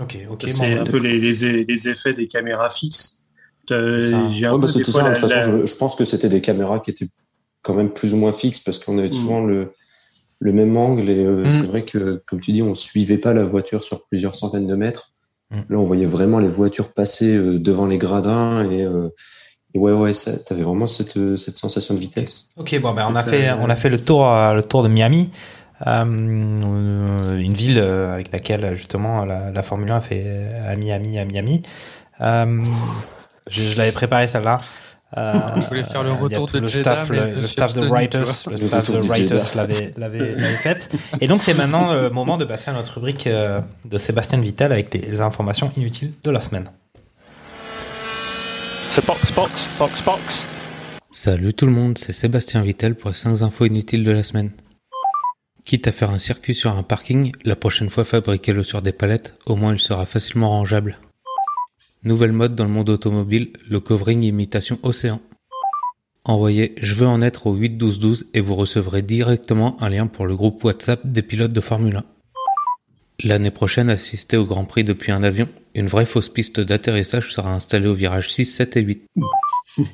Ok, 0.00 0.16
ok. 0.30 0.44
C'est 0.48 0.78
un 0.78 0.84
peu 0.84 0.98
les, 0.98 1.18
les, 1.18 1.64
les 1.64 1.88
effets 1.88 2.14
des 2.14 2.26
caméras 2.26 2.70
fixes. 2.70 3.18
J'ai 3.68 3.76
un 4.46 4.54
Ouais, 4.54 4.58
bah, 4.58 4.66
peu 4.66 4.66
c'est 4.68 4.78
des 4.78 4.84
tout 4.84 4.92
fois 4.92 5.02
ça. 5.02 5.08
la- 5.08 5.14
De 5.14 5.20
toute 5.20 5.28
façon, 5.30 5.50
la- 5.52 5.60
je, 5.60 5.66
je 5.66 5.76
pense 5.76 5.94
que 5.94 6.04
c'était 6.04 6.28
des 6.28 6.40
caméras 6.40 6.80
qui 6.80 6.90
étaient 6.90 7.08
quand 7.62 7.74
même 7.74 7.90
plus 7.92 8.12
ou 8.12 8.16
moins 8.16 8.32
fixes 8.32 8.60
parce 8.60 8.78
qu'on 8.78 8.98
avait 8.98 9.08
Mm. 9.08 9.12
souvent 9.12 9.44
le, 9.44 9.72
le 10.40 10.52
même 10.52 10.76
angle 10.76 11.08
et 11.08 11.24
euh, 11.24 11.44
Mm. 11.46 11.50
c'est 11.50 11.66
vrai 11.66 11.82
que, 11.82 12.22
comme 12.26 12.40
tu 12.40 12.52
dis, 12.52 12.62
on 12.62 12.74
suivait 12.74 13.18
pas 13.18 13.32
la 13.34 13.44
voiture 13.44 13.84
sur 13.84 14.04
plusieurs 14.06 14.34
centaines 14.34 14.66
de 14.66 14.74
mètres. 14.74 15.12
Là, 15.68 15.78
on 15.78 15.84
voyait 15.84 16.06
vraiment 16.06 16.38
les 16.38 16.48
voitures 16.48 16.92
passer 16.92 17.36
euh, 17.36 17.58
devant 17.58 17.86
les 17.86 17.98
gradins 17.98 18.68
et, 18.70 18.82
euh, 18.82 19.08
et 19.74 19.78
ouais, 19.78 19.92
ouais, 19.92 20.14
ça, 20.14 20.38
t'avais 20.38 20.62
vraiment 20.62 20.86
cette, 20.86 21.16
euh, 21.16 21.36
cette 21.36 21.56
sensation 21.56 21.94
de 21.94 21.98
vitesse. 22.00 22.50
Ok, 22.56 22.78
bon, 22.80 22.92
ben 22.92 23.06
on 23.10 23.16
a 23.16 23.22
fait, 23.22 23.48
euh, 23.48 23.56
on 23.60 23.68
a 23.68 23.76
fait 23.76 23.90
le 23.90 24.00
tour, 24.00 24.24
le 24.24 24.62
tour 24.62 24.82
de 24.82 24.88
Miami, 24.88 25.30
euh, 25.86 26.04
une 26.04 27.52
ville 27.52 27.78
avec 27.78 28.32
laquelle 28.32 28.76
justement 28.76 29.24
la, 29.24 29.50
la 29.50 29.62
Formule 29.62 29.90
1 29.90 30.00
fait 30.00 30.46
à 30.66 30.76
Miami, 30.76 31.18
à 31.18 31.24
Miami. 31.24 31.62
Euh, 32.20 32.62
je 33.48 33.62
je 33.62 33.76
l'avais 33.76 33.92
préparé 33.92 34.28
celle-là. 34.28 34.58
Euh, 35.16 35.32
Je 35.56 35.68
voulais 35.68 35.84
faire 35.84 36.02
le 36.02 36.10
a 36.10 36.14
retour 36.14 36.46
tout 36.46 36.56
de 36.56 36.62
le 36.62 36.68
staff, 36.68 37.10
le, 37.10 37.42
staff 37.44 37.74
de 37.74 37.86
writers, 37.86 38.24
le 38.50 38.56
staff 38.56 38.90
de 38.90 38.98
writers 39.00 39.54
l'avait, 39.54 40.36
fait. 40.56 40.90
Et 41.20 41.26
donc 41.26 41.42
c'est 41.42 41.52
maintenant 41.52 41.92
le 41.92 42.08
moment 42.08 42.38
de 42.38 42.46
passer 42.46 42.70
à 42.70 42.72
notre 42.72 42.94
rubrique 42.94 43.26
euh, 43.26 43.60
de 43.84 43.98
Sébastien 43.98 44.40
Vittel 44.40 44.72
avec 44.72 44.94
les, 44.94 45.20
informations 45.20 45.70
inutiles 45.76 46.12
de 46.24 46.30
la 46.30 46.40
semaine. 46.40 46.64
So 48.90 49.02
box, 49.06 49.32
box, 49.32 49.68
box, 49.78 50.02
box. 50.02 50.48
Salut 51.10 51.52
tout 51.52 51.66
le 51.66 51.72
monde, 51.72 51.98
c'est 51.98 52.12
Sébastien 52.12 52.62
Vittel 52.62 52.94
pour 52.94 53.10
les 53.10 53.16
5 53.16 53.42
infos 53.42 53.66
inutiles 53.66 54.04
de 54.04 54.12
la 54.12 54.22
semaine. 54.22 54.50
Quitte 55.64 55.86
à 55.86 55.92
faire 55.92 56.10
un 56.10 56.18
circuit 56.18 56.54
sur 56.54 56.76
un 56.76 56.82
parking, 56.82 57.32
la 57.44 57.54
prochaine 57.54 57.90
fois 57.90 58.04
fabriquez-le 58.04 58.62
sur 58.62 58.80
des 58.80 58.92
palettes, 58.92 59.34
au 59.44 59.56
moins 59.56 59.74
il 59.74 59.78
sera 59.78 60.06
facilement 60.06 60.48
rangeable. 60.48 60.98
Nouvelle 62.04 62.32
mode 62.32 62.56
dans 62.56 62.64
le 62.64 62.70
monde 62.70 62.90
automobile, 62.90 63.52
le 63.70 63.78
covering 63.78 64.24
imitation 64.24 64.76
océan. 64.82 65.20
Envoyez 66.24 66.74
Je 66.80 66.96
veux 66.96 67.06
en 67.06 67.22
être 67.22 67.46
au 67.46 67.54
8 67.54 67.78
12 67.78 68.00
12 68.00 68.26
et 68.34 68.40
vous 68.40 68.56
recevrez 68.56 69.02
directement 69.02 69.80
un 69.80 69.88
lien 69.88 70.08
pour 70.08 70.26
le 70.26 70.34
groupe 70.34 70.64
WhatsApp 70.64 71.06
des 71.06 71.22
pilotes 71.22 71.52
de 71.52 71.60
Formule 71.60 71.98
1. 71.98 72.04
L'année 73.22 73.52
prochaine, 73.52 73.88
assistez 73.88 74.36
au 74.36 74.44
Grand 74.44 74.64
Prix 74.64 74.82
depuis 74.82 75.12
un 75.12 75.22
avion. 75.22 75.48
Une 75.76 75.86
vraie 75.86 76.04
fausse 76.04 76.28
piste 76.28 76.58
d'atterrissage 76.58 77.32
sera 77.32 77.54
installée 77.54 77.86
au 77.86 77.94
virage 77.94 78.32
6, 78.32 78.46
7 78.46 78.76
et 78.78 78.80
8. 78.80 79.06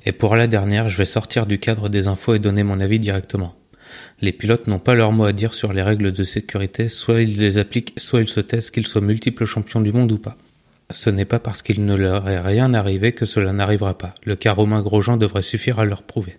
Et 0.06 0.12
pour 0.12 0.34
la 0.34 0.46
dernière, 0.46 0.88
je 0.88 0.96
vais 0.96 1.04
sortir 1.04 1.44
du 1.44 1.58
cadre 1.58 1.90
des 1.90 2.08
infos 2.08 2.34
et 2.34 2.38
donner 2.38 2.62
mon 2.62 2.80
avis 2.80 2.98
directement. 2.98 3.54
Les 4.22 4.32
pilotes 4.32 4.66
n'ont 4.66 4.78
pas 4.78 4.94
leur 4.94 5.12
mot 5.12 5.24
à 5.24 5.34
dire 5.34 5.52
sur 5.52 5.74
les 5.74 5.82
règles 5.82 6.12
de 6.12 6.24
sécurité, 6.24 6.88
soit 6.88 7.20
ils 7.20 7.38
les 7.38 7.58
appliquent, 7.58 7.92
soit 7.98 8.22
ils 8.22 8.28
se 8.28 8.40
taisent 8.40 8.70
qu'ils 8.70 8.86
soient 8.86 9.02
multiples 9.02 9.44
champions 9.44 9.82
du 9.82 9.92
monde 9.92 10.10
ou 10.12 10.18
pas. 10.18 10.38
Ce 10.90 11.10
n'est 11.10 11.26
pas 11.26 11.38
parce 11.38 11.60
qu'il 11.60 11.84
ne 11.84 11.94
leur 11.94 12.28
est 12.28 12.40
rien 12.40 12.72
arrivé 12.72 13.12
que 13.12 13.26
cela 13.26 13.52
n'arrivera 13.52 13.98
pas. 13.98 14.14
Le 14.24 14.36
cas 14.36 14.52
Romain 14.52 14.80
Grosjean 14.80 15.18
devrait 15.18 15.42
suffire 15.42 15.78
à 15.78 15.84
leur 15.84 16.02
prouver. 16.02 16.38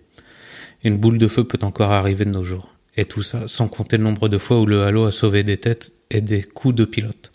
Une 0.82 0.96
boule 0.96 1.18
de 1.18 1.28
feu 1.28 1.44
peut 1.44 1.58
encore 1.62 1.92
arriver 1.92 2.24
de 2.24 2.30
nos 2.30 2.42
jours. 2.42 2.74
Et 2.96 3.04
tout 3.04 3.22
ça 3.22 3.46
sans 3.46 3.68
compter 3.68 3.96
le 3.96 4.02
nombre 4.02 4.28
de 4.28 4.38
fois 4.38 4.58
où 4.60 4.66
le 4.66 4.82
halo 4.82 5.04
a 5.04 5.12
sauvé 5.12 5.44
des 5.44 5.56
têtes 5.56 5.92
et 6.10 6.20
des 6.20 6.42
coups 6.42 6.74
de 6.74 6.84
pilote. 6.84 7.32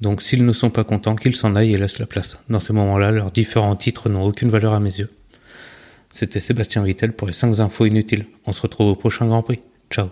Donc 0.00 0.22
s'ils 0.22 0.46
ne 0.46 0.52
sont 0.52 0.70
pas 0.70 0.84
contents, 0.84 1.14
qu'ils 1.14 1.36
s'en 1.36 1.56
aillent 1.56 1.74
et 1.74 1.78
laissent 1.78 1.98
la 1.98 2.06
place. 2.06 2.38
Dans 2.48 2.60
ces 2.60 2.72
moments-là, 2.72 3.10
leurs 3.10 3.30
différents 3.30 3.76
titres 3.76 4.08
n'ont 4.08 4.24
aucune 4.24 4.48
valeur 4.48 4.72
à 4.72 4.80
mes 4.80 4.98
yeux. 4.98 5.10
C'était 6.12 6.40
Sébastien 6.40 6.82
Vittel 6.82 7.12
pour 7.12 7.26
les 7.26 7.34
5 7.34 7.60
infos 7.60 7.84
inutiles. 7.84 8.26
On 8.46 8.52
se 8.52 8.62
retrouve 8.62 8.88
au 8.88 8.96
prochain 8.96 9.26
Grand 9.26 9.42
Prix. 9.42 9.60
Ciao. 9.90 10.08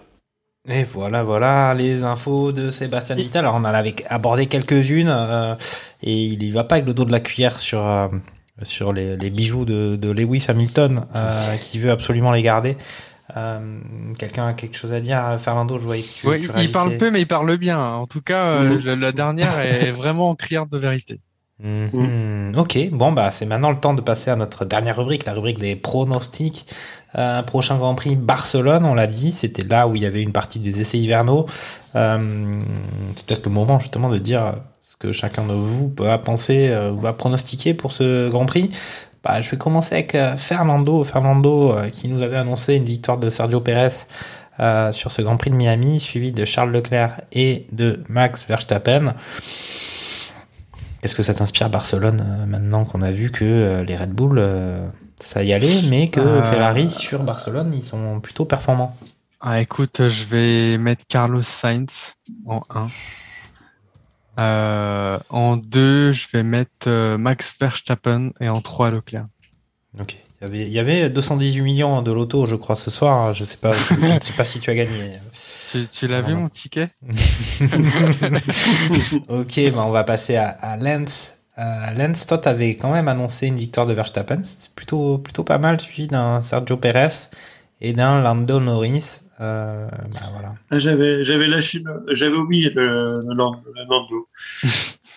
Et 0.70 0.84
voilà, 0.84 1.22
voilà 1.22 1.72
les 1.74 2.04
infos 2.04 2.52
de 2.52 2.70
Sébastien 2.70 3.16
Vittel. 3.16 3.40
Alors 3.40 3.54
on 3.54 3.58
en 3.58 3.64
avait 3.64 3.94
abordé 4.08 4.46
quelques-unes 4.46 5.08
euh, 5.08 5.54
et 6.02 6.14
il 6.14 6.42
y 6.42 6.50
va 6.50 6.64
pas 6.64 6.76
avec 6.76 6.86
le 6.86 6.94
dos 6.94 7.04
de 7.06 7.12
la 7.12 7.20
cuillère 7.20 7.58
sur 7.58 7.86
euh, 7.86 8.08
sur 8.62 8.92
les, 8.92 9.16
les 9.16 9.30
bijoux 9.30 9.64
de, 9.64 9.96
de 9.96 10.10
Lewis 10.10 10.44
Hamilton 10.48 11.06
euh, 11.16 11.56
qui 11.60 11.78
veut 11.78 11.90
absolument 11.90 12.32
les 12.32 12.42
garder. 12.42 12.76
Euh, 13.36 13.78
Quelqu'un 14.18 14.48
a 14.48 14.52
quelque 14.54 14.76
chose 14.76 14.92
à 14.92 15.00
dire, 15.00 15.22
Fernando 15.38 15.78
Je 15.78 15.84
voyais 15.84 16.02
que 16.02 16.08
tu, 16.20 16.26
Ouais, 16.26 16.40
tu 16.40 16.48
il 16.58 16.72
parle 16.72 16.96
peu, 16.96 17.10
mais 17.10 17.20
il 17.20 17.26
parle 17.26 17.56
bien. 17.58 17.78
En 17.78 18.06
tout 18.06 18.22
cas, 18.22 18.44
euh, 18.46 18.70
Mhm. 18.78 18.84
la, 18.84 18.96
la 18.96 19.12
dernière 19.12 19.58
est 19.60 19.90
vraiment 20.02 20.34
criarde 20.34 20.70
de 20.70 20.78
vérité. 20.78 21.20
Mhm. 21.60 22.52
Ok, 22.56 22.78
bon 22.92 23.10
bah 23.10 23.30
c'est 23.32 23.44
maintenant 23.44 23.70
le 23.70 23.80
temps 23.80 23.92
de 23.92 24.00
passer 24.00 24.30
à 24.30 24.36
notre 24.36 24.64
dernière 24.64 24.96
rubrique, 24.96 25.24
la 25.26 25.32
rubrique 25.32 25.58
des 25.58 25.74
pronostics. 25.74 26.66
Euh, 27.16 27.42
prochain 27.42 27.78
Grand 27.78 27.94
Prix 27.94 28.16
Barcelone, 28.16 28.84
on 28.84 28.94
l'a 28.94 29.06
dit, 29.06 29.30
c'était 29.30 29.64
là 29.64 29.88
où 29.88 29.96
il 29.96 30.02
y 30.02 30.06
avait 30.06 30.22
une 30.22 30.32
partie 30.32 30.58
des 30.58 30.80
essais 30.80 30.98
hivernaux. 30.98 31.46
Euh, 31.96 32.52
c'est 33.16 33.26
peut-être 33.26 33.46
le 33.46 33.50
moment 33.50 33.78
justement 33.78 34.10
de 34.10 34.18
dire 34.18 34.56
ce 34.82 34.96
que 34.96 35.12
chacun 35.12 35.46
de 35.46 35.54
vous 35.54 35.88
peut 35.88 36.06
penser 36.22 36.68
euh, 36.68 36.90
ou 36.90 37.00
va 37.00 37.12
pronostiquer 37.12 37.72
pour 37.72 37.92
ce 37.92 38.28
Grand 38.28 38.46
Prix. 38.46 38.70
Bah, 39.24 39.40
je 39.40 39.50
vais 39.50 39.56
commencer 39.56 39.94
avec 39.94 40.14
euh, 40.14 40.36
Fernando, 40.36 41.02
Fernando 41.02 41.76
qui 41.92 42.08
nous 42.08 42.22
avait 42.22 42.36
annoncé 42.36 42.74
une 42.74 42.84
victoire 42.84 43.18
de 43.18 43.30
Sergio 43.30 43.60
Pérez 43.60 44.06
sur 44.92 45.12
ce 45.12 45.22
Grand 45.22 45.36
Prix 45.36 45.50
de 45.50 45.54
Miami, 45.54 46.00
suivi 46.00 46.32
de 46.32 46.44
Charles 46.44 46.72
Leclerc 46.72 47.20
et 47.30 47.66
de 47.70 48.02
Max 48.08 48.44
Verstappen. 48.46 49.14
Est-ce 51.04 51.14
que 51.14 51.22
ça 51.22 51.32
t'inspire 51.32 51.70
Barcelone 51.70 52.44
maintenant 52.48 52.84
qu'on 52.84 53.00
a 53.02 53.12
vu 53.12 53.30
que 53.30 53.84
les 53.86 53.94
Red 53.94 54.10
Bull, 54.10 54.42
ça 55.20 55.42
y 55.42 55.52
allait, 55.52 55.82
mais 55.88 56.08
que 56.08 56.20
Euh, 56.20 56.42
Ferrari 56.42 56.88
sur 56.90 57.22
Barcelone, 57.22 57.72
ils 57.74 57.82
sont 57.82 58.20
plutôt 58.20 58.44
performants 58.44 58.96
Ah, 59.40 59.60
écoute, 59.60 60.08
je 60.08 60.24
vais 60.24 60.78
mettre 60.78 61.04
Carlos 61.08 61.42
Sainz 61.42 62.14
en 62.46 62.62
1. 62.70 62.88
Euh, 64.38 65.18
en 65.30 65.56
2, 65.56 66.12
je 66.12 66.26
vais 66.32 66.42
mettre 66.44 66.70
euh, 66.86 67.18
Max 67.18 67.54
Verstappen 67.60 68.30
et 68.40 68.48
en 68.48 68.60
3, 68.60 68.90
Leclerc. 68.90 69.24
Ok. 70.00 70.16
Il 70.40 70.44
y 70.44 70.46
avait, 70.48 70.66
il 70.68 70.72
y 70.72 70.78
avait 70.78 71.10
218 71.10 71.62
millions 71.62 72.00
de 72.02 72.12
loto, 72.12 72.46
je 72.46 72.54
crois, 72.54 72.76
ce 72.76 72.92
soir. 72.92 73.34
Je 73.34 73.42
sais 73.42 73.56
pas, 73.56 73.72
je 73.72 73.94
ne 74.14 74.20
sais 74.20 74.32
pas 74.34 74.44
si 74.44 74.60
tu 74.60 74.70
as 74.70 74.74
gagné. 74.74 75.12
Tu, 75.70 75.86
tu 75.86 76.08
l'as 76.08 76.22
vu 76.22 76.34
mon 76.34 76.48
ticket? 76.48 76.88
Ok, 79.28 79.60
bah 79.74 79.84
on 79.84 79.90
va 79.90 80.02
passer 80.02 80.36
à, 80.36 80.48
à 80.48 80.78
Lens. 80.78 81.34
Euh, 81.58 81.90
Lens, 81.96 82.26
toi, 82.26 82.38
t'avais 82.38 82.76
quand 82.76 82.92
même 82.92 83.08
annoncé 83.08 83.46
une 83.48 83.56
victoire 83.56 83.86
de 83.86 83.92
Verstappen. 83.92 84.42
C'était 84.42 84.70
plutôt, 84.74 85.18
plutôt 85.18 85.44
pas 85.44 85.58
mal, 85.58 85.80
suivi 85.80 86.06
d'un 86.08 86.40
Sergio 86.40 86.76
Perez 86.76 87.08
et 87.80 87.92
d'un 87.92 88.20
Lando 88.20 88.60
Norris. 88.60 89.22
Euh, 89.40 89.88
bah 89.90 90.20
voilà. 90.32 90.54
Ah, 90.70 90.78
j'avais, 90.78 91.22
j'avais 91.24 91.46
lâché, 91.48 91.82
j'avais 92.12 92.36
oublié 92.36 92.70
le, 92.70 93.20
le, 93.26 93.34
Land- 93.34 93.62
le 93.74 93.84
Nando. 93.84 94.28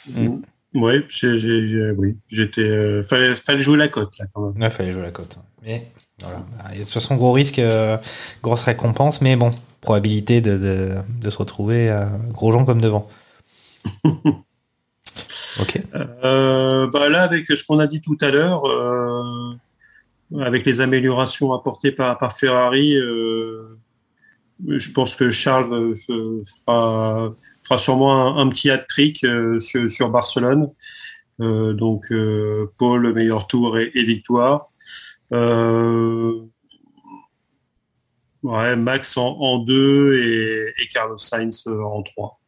Mm. 0.08 0.40
Ouais, 0.74 1.06
j'ai, 1.10 1.38
j'ai, 1.38 1.68
j'ai- 1.68 1.92
oui, 1.92 2.18
j'étais, 2.28 2.62
euh, 2.64 3.04
fallait, 3.04 3.36
fallait 3.36 3.62
jouer 3.62 3.78
la 3.78 3.88
cote 3.88 4.18
là 4.18 4.26
quand 4.34 4.48
même. 4.50 4.60
Ouais, 4.64 4.70
fallait 4.72 4.94
jouer 4.94 5.04
la 5.04 5.12
cote. 5.12 5.38
Mais 5.62 5.92
voilà. 6.24 6.40
Bah, 6.58 6.72
De 6.74 6.80
toute 6.80 6.90
façon, 6.90 7.18
gros 7.18 7.32
risque, 7.34 7.60
euh, 7.60 7.98
grosse 8.42 8.64
récompense, 8.64 9.22
mais 9.22 9.36
bon, 9.36 9.52
probabilité 9.80 10.42
de, 10.42 10.58
de, 10.58 10.90
de 11.22 11.30
se 11.30 11.38
retrouver 11.38 11.96
gros 12.32 12.52
gens 12.52 12.66
comme 12.66 12.82
devant. 12.82 13.08
Euh, 16.24 16.88
bah 16.88 17.10
là, 17.10 17.24
avec 17.24 17.48
ce 17.48 17.64
qu'on 17.66 17.80
a 17.80 17.88
dit 17.88 18.02
tout 18.02 18.18
à 18.22 18.30
l'heure, 18.30 18.66
euh, 18.66 19.54
avec 20.40 20.66
les 20.66 20.82
améliorations 20.82 21.54
apportées 21.54 21.92
par, 21.92 22.38
Ferrari, 22.38 22.96
euh, 22.96 23.78
je 24.68 24.92
pense 24.92 25.16
que 25.16 25.30
Charles 25.30 25.96
fera, 25.98 27.36
sûrement 27.78 28.38
un, 28.38 28.48
petit 28.50 28.70
hat-trick 28.70 29.26
sur, 29.60 30.10
Barcelone. 30.10 30.70
Donc, 31.40 32.14
Paul, 32.78 33.14
meilleur 33.14 33.48
tour 33.48 33.78
et, 33.78 33.92
victoire. 33.96 34.70
Ouais, 38.44 38.76
Max 38.76 39.18
en, 39.18 39.60
deux 39.60 40.18
et, 40.18 40.74
et 40.82 40.88
Carlos 40.88 41.18
Sainz 41.18 41.68
en 41.68 42.02
trois. 42.02 42.41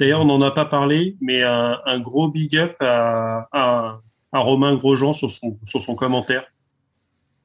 D'ailleurs, 0.00 0.22
on 0.22 0.24
n'en 0.24 0.40
a 0.42 0.50
pas 0.50 0.64
parlé, 0.64 1.16
mais 1.20 1.42
un, 1.42 1.78
un 1.84 2.00
gros 2.00 2.28
big 2.28 2.56
up 2.56 2.74
à, 2.80 3.46
à, 3.52 4.00
à 4.32 4.38
Romain 4.40 4.74
Grosjean 4.74 5.12
sur 5.12 5.30
son, 5.30 5.58
sur 5.64 5.80
son 5.80 5.94
commentaire. 5.94 6.44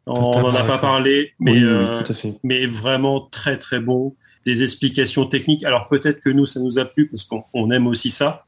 On 0.07 0.39
n'en 0.39 0.49
a 0.55 0.63
pas 0.63 0.77
parlé, 0.77 1.29
mais, 1.39 1.51
Oui, 1.53 1.63
euh, 1.63 2.01
mais 2.43 2.65
vraiment 2.65 3.21
très 3.21 3.57
très 3.59 3.79
bon. 3.79 4.15
Des 4.45 4.61
explications 4.63 5.25
techniques. 5.25 5.63
Alors 5.65 5.89
peut-être 5.89 6.19
que 6.21 6.29
nous, 6.29 6.45
ça 6.45 6.59
nous 6.59 6.79
a 6.79 6.85
plu 6.85 7.07
parce 7.09 7.23
qu'on 7.25 7.43
on 7.53 7.71
aime 7.71 7.87
aussi 7.87 8.09
ça. 8.09 8.45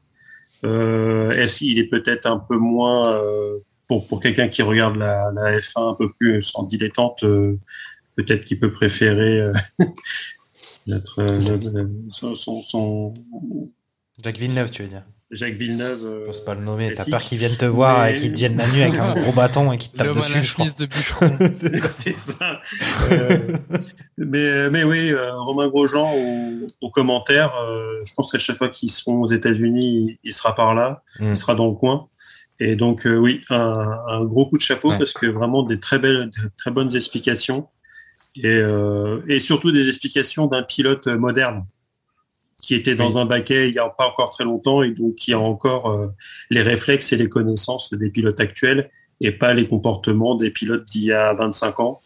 Euh, 0.64 1.32
Est-ce 1.32 1.58
qu'il 1.58 1.78
est 1.78 1.84
peut-être 1.88 2.26
un 2.26 2.38
peu 2.38 2.56
moins 2.56 3.12
euh, 3.12 3.58
pour 3.88 4.06
pour 4.06 4.20
quelqu'un 4.20 4.48
qui 4.48 4.62
regarde 4.62 4.96
la, 4.96 5.30
la 5.34 5.58
F1 5.58 5.90
un 5.90 5.94
peu 5.94 6.10
plus 6.12 6.42
sans 6.42 6.62
dilettante, 6.62 7.24
peut-être 8.16 8.44
qu'il 8.44 8.60
peut 8.60 8.72
préférer 8.72 9.50
notre, 10.86 11.26
son, 12.10 12.34
son- 12.62 13.14
Jacques 14.22 14.38
Villeneuve, 14.38 14.70
tu 14.70 14.82
veux 14.82 14.88
dire. 14.88 15.02
Jacques 15.30 15.54
Villeneuve. 15.54 16.00
euh, 16.04 16.22
J'ose 16.24 16.42
pas 16.42 16.54
le 16.54 16.62
nommer. 16.62 16.94
T'as 16.94 17.04
peur 17.04 17.20
qu'ils 17.22 17.38
viennent 17.38 17.56
te 17.56 17.66
voir 17.66 18.04
Mais- 18.04 18.12
et 18.12 18.16
qu'ils 18.16 18.32
te 18.32 18.38
viennent 18.38 18.56
la 18.56 18.66
nuit 18.68 18.82
avec 18.82 18.98
un 18.98 19.14
gros 19.14 19.32
bâton 19.32 19.70
et 19.72 19.76
qu'ils 19.78 19.92
te 19.92 20.02
la 20.02 20.12
dessus, 20.14 20.42
je 20.42 20.54
crois. 20.54 20.66
de 20.78 20.86
bûcheron. 20.86 21.30
c'est 21.90 22.16
ça. 22.16 22.60
Euh, 23.12 23.38
mais, 24.16 24.70
mais 24.70 24.84
oui, 24.84 25.12
euh, 25.12 25.32
Romain 25.34 25.68
Grosjean 25.68 26.10
au, 26.14 26.66
au 26.80 26.90
commentaire, 26.90 27.54
euh, 27.56 28.00
je 28.06 28.14
pense 28.14 28.32
qu'à 28.32 28.38
chaque 28.38 28.56
fois 28.56 28.70
qu'ils 28.70 28.90
seront 28.90 29.20
aux 29.20 29.26
États-Unis, 29.28 30.08
il, 30.08 30.18
il 30.24 30.32
sera 30.32 30.54
par 30.54 30.74
là, 30.74 31.02
Mm. 31.20 31.28
il 31.28 31.36
sera 31.36 31.54
dans 31.54 31.66
le 31.66 31.74
coin. 31.74 32.08
Et 32.58 32.74
donc 32.74 33.06
euh, 33.06 33.16
oui, 33.16 33.42
un, 33.50 33.98
un 34.08 34.24
gros 34.24 34.46
coup 34.46 34.56
de 34.56 34.62
chapeau 34.62 34.90
Ouais. 34.90 34.98
parce 34.98 35.12
que 35.12 35.26
vraiment 35.26 35.62
des 35.62 35.78
très 35.78 35.98
belles, 35.98 36.30
des 36.30 36.48
très 36.56 36.70
bonnes 36.70 36.96
explications 36.96 37.68
et, 38.34 38.46
euh, 38.46 39.20
et 39.28 39.38
surtout 39.40 39.70
des 39.72 39.88
explications 39.88 40.46
d'un 40.46 40.62
pilote 40.62 41.06
moderne 41.06 41.66
qui 42.62 42.74
était 42.74 42.94
dans 42.94 43.18
un 43.18 43.24
baquet 43.24 43.68
il 43.68 43.74
y 43.74 43.78
a 43.78 43.88
pas 43.88 44.06
encore 44.08 44.30
très 44.30 44.44
longtemps 44.44 44.82
et 44.82 44.90
donc 44.90 45.14
qui 45.14 45.32
a 45.32 45.38
encore 45.38 45.90
euh, 45.90 46.08
les 46.50 46.62
réflexes 46.62 47.12
et 47.12 47.16
les 47.16 47.28
connaissances 47.28 47.94
des 47.94 48.10
pilotes 48.10 48.40
actuels 48.40 48.90
et 49.20 49.30
pas 49.32 49.54
les 49.54 49.66
comportements 49.68 50.34
des 50.34 50.50
pilotes 50.50 50.84
d'il 50.84 51.04
y 51.04 51.12
a 51.12 51.32
25 51.34 51.80
ans. 51.80 52.00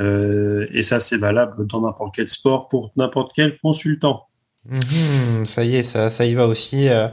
Euh, 0.00 0.66
et 0.72 0.82
ça, 0.82 1.00
c'est 1.00 1.16
valable 1.16 1.66
dans 1.66 1.80
n'importe 1.82 2.14
quel 2.16 2.28
sport 2.28 2.68
pour 2.68 2.90
n'importe 2.96 3.32
quel 3.34 3.58
consultant. 3.58 4.24
Mhm, 4.66 5.44
ça 5.44 5.62
y 5.62 5.76
est, 5.76 5.82
ça, 5.82 6.08
ça 6.08 6.24
y 6.24 6.34
va 6.34 6.46
aussi. 6.46 6.88
euh, 6.88 7.08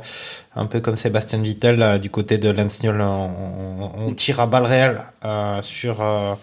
un 0.56 0.66
peu 0.66 0.80
comme 0.80 0.96
Sébastien 0.96 1.40
Vittel 1.42 1.78
là, 1.78 2.00
du 2.00 2.10
côté 2.10 2.38
de 2.38 2.50
Newell, 2.52 3.02
on, 3.02 3.30
on- 3.86 3.92
on 4.08 4.14
tire 4.14 4.40
à 4.40 4.48
balles 4.48 4.66
réelles 4.66 5.04
euh, 5.26 5.62
sur. 5.62 6.02
euh, 6.02 6.34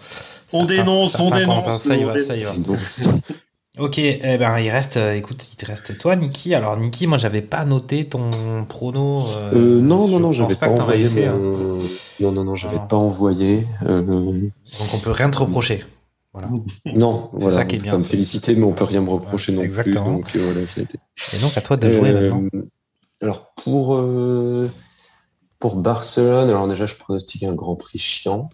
On 0.53 0.59
certains- 0.59 0.65
dénonce, 0.75 1.19
on 1.19 1.29
dénonce. 1.31 1.77
Ça 1.81 1.95
y 1.97 2.03
on 2.05 2.07
va, 2.07 2.19
ça 2.19 2.35
y 2.37 2.43
va. 2.43 2.51
Ok, 3.79 3.97
eh 3.97 4.37
ben 4.37 4.59
il 4.59 4.69
reste, 4.69 4.97
euh, 4.97 5.13
écoute, 5.15 5.47
il 5.53 5.55
te 5.55 5.65
reste 5.65 5.97
toi, 5.97 6.15
Niki. 6.15 6.53
Alors 6.53 6.75
Niki, 6.77 7.07
moi 7.07 7.17
j'avais 7.17 7.41
pas 7.41 7.63
noté 7.63 8.05
ton 8.05 8.65
prono. 8.67 9.21
euh, 9.37 9.51
euh, 9.53 9.81
non, 9.81 10.07
non, 10.07 10.17
je 10.17 10.21
non, 10.21 10.31
j'avais 10.33 10.55
pas, 10.55 10.67
t'en 10.67 10.83
envoyé 10.83 11.25
hein. 11.25 11.37
Non, 12.19 12.31
non, 12.33 12.43
non, 12.43 12.55
j'avais 12.55 12.79
pas 12.89 12.97
envoyé. 12.97 13.65
Euh, 13.85 14.01
Donc 14.01 14.93
on 14.93 14.97
peut 14.99 15.11
rien 15.11 15.29
te 15.29 15.37
reprocher. 15.37 15.85
Non, 16.85 17.29
C'est 17.33 17.39
voilà, 17.39 17.55
ça 17.57 17.65
qui 17.65 17.75
est 17.75 17.79
on 17.79 17.81
bien, 17.81 17.91
peut 17.93 17.97
me 17.97 18.03
féliciter, 18.03 18.55
mais 18.55 18.63
on 18.63 18.73
peut 18.73 18.83
rien 18.83 19.01
me 19.01 19.09
reprocher 19.09 19.51
Ouais, 19.51 19.57
non 19.57 19.63
exactement. 19.63 20.19
plus. 20.19 20.39
Donc 20.39 20.47
euh, 20.47 20.51
voilà, 20.53 20.67
ça 20.67 20.81
a 20.81 20.83
été. 20.83 20.97
Et 21.33 21.39
donc 21.39 21.57
à 21.57 21.61
toi 21.61 21.75
de 21.75 21.89
jouer 21.89 22.11
maintenant. 22.13 22.43
Alors 23.21 23.53
pour 23.55 24.01
pour 25.57 25.75
Barcelone, 25.77 26.49
alors 26.49 26.67
déjà 26.67 26.85
je 26.85 26.95
pronostique 26.95 27.43
un 27.43 27.55
Grand 27.55 27.75
Prix 27.75 27.99
chiant. 27.99 28.49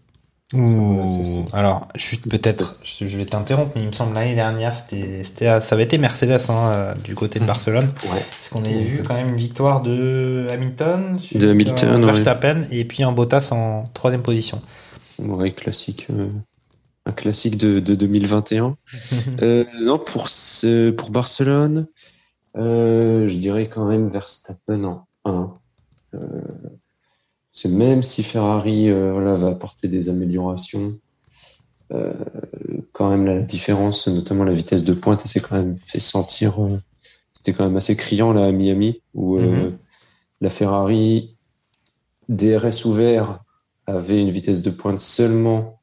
Ouh, 0.54 1.46
alors, 1.54 1.88
juste 1.96 2.30
peut-être, 2.30 2.80
je 2.84 3.06
vais 3.18 3.26
t'interrompre, 3.26 3.72
mais 3.76 3.82
il 3.82 3.88
me 3.88 3.92
semble 3.92 4.14
l'année 4.14 4.36
dernière, 4.36 4.76
c'était, 4.76 5.24
c'était, 5.24 5.60
ça 5.60 5.74
avait 5.76 5.86
été 5.86 5.98
Mercedes 5.98 6.40
hein, 6.50 6.70
euh, 6.72 6.94
du 6.96 7.16
côté 7.16 7.40
de 7.40 7.44
Mhm. 7.44 7.48
Barcelone, 7.48 7.88
Ouais. 8.04 8.24
parce 8.30 8.50
qu'on 8.50 8.64
avait 8.64 8.84
vu 8.84 9.02
quand 9.02 9.16
même 9.16 9.30
une 9.30 9.38
victoire 9.38 9.82
de 9.82 10.46
Hamilton, 10.52 11.18
sur, 11.18 11.40
De 11.40 11.50
Hamilton, 11.50 11.90
euh, 11.90 12.00
ouais. 12.00 12.06
Verstappen, 12.14 12.64
et 12.70 12.86
puis 12.86 13.02
un 13.04 13.12
Bottas 13.12 13.50
en 13.52 13.86
troisième 13.94 14.22
position. 14.22 14.62
Ouais, 15.18 15.52
classique, 15.52 16.08
euh, 16.12 16.30
un 17.08 17.12
classique 17.12 17.58
de, 17.58 17.80
de 17.80 17.96
2021. 17.96 18.78
Euh, 19.42 19.66
non, 19.82 19.98
pour 19.98 20.30
ce, 20.30 20.92
pour 20.92 21.10
Barcelone, 21.10 21.88
euh, 22.56 23.28
je 23.28 23.36
dirais 23.38 23.68
quand 23.68 23.86
même 23.86 24.10
Verstappen 24.10 24.84
en 24.84 25.08
1. 25.26 25.58
C'est 27.56 27.70
même 27.70 28.04
si 28.04 28.22
Ferrari 28.22 28.90
euh, 28.90 29.14
voilà, 29.14 29.36
va 29.36 29.48
apporter 29.48 29.88
des 29.88 30.10
améliorations, 30.10 31.00
euh, 31.94 32.14
quand 32.92 33.10
même 33.10 33.26
la 33.26 33.40
différence, 33.40 34.08
notamment 34.08 34.44
la 34.44 34.54
vitesse 34.54 34.84
de 34.84 34.94
pointe, 34.94 35.26
s'est 35.26 35.40
quand 35.40 35.56
même 35.56 35.74
fait 35.74 36.00
sentir. 36.00 36.62
euh, 36.64 36.78
C'était 37.34 37.54
quand 37.54 37.64
même 37.66 37.78
assez 37.78 37.96
criant 37.96 38.34
là 38.34 38.46
à 38.46 38.52
Miami, 38.52 39.02
où 39.14 39.38
Mhm. 39.40 39.78
la 40.42 40.50
Ferrari 40.50 41.36
DRS 42.28 42.86
ouvert 42.86 43.40
avait 43.88 44.20
une 44.22 44.32
vitesse 44.32 44.62
de 44.62 44.72
pointe 44.72 45.00
seulement 45.00 45.80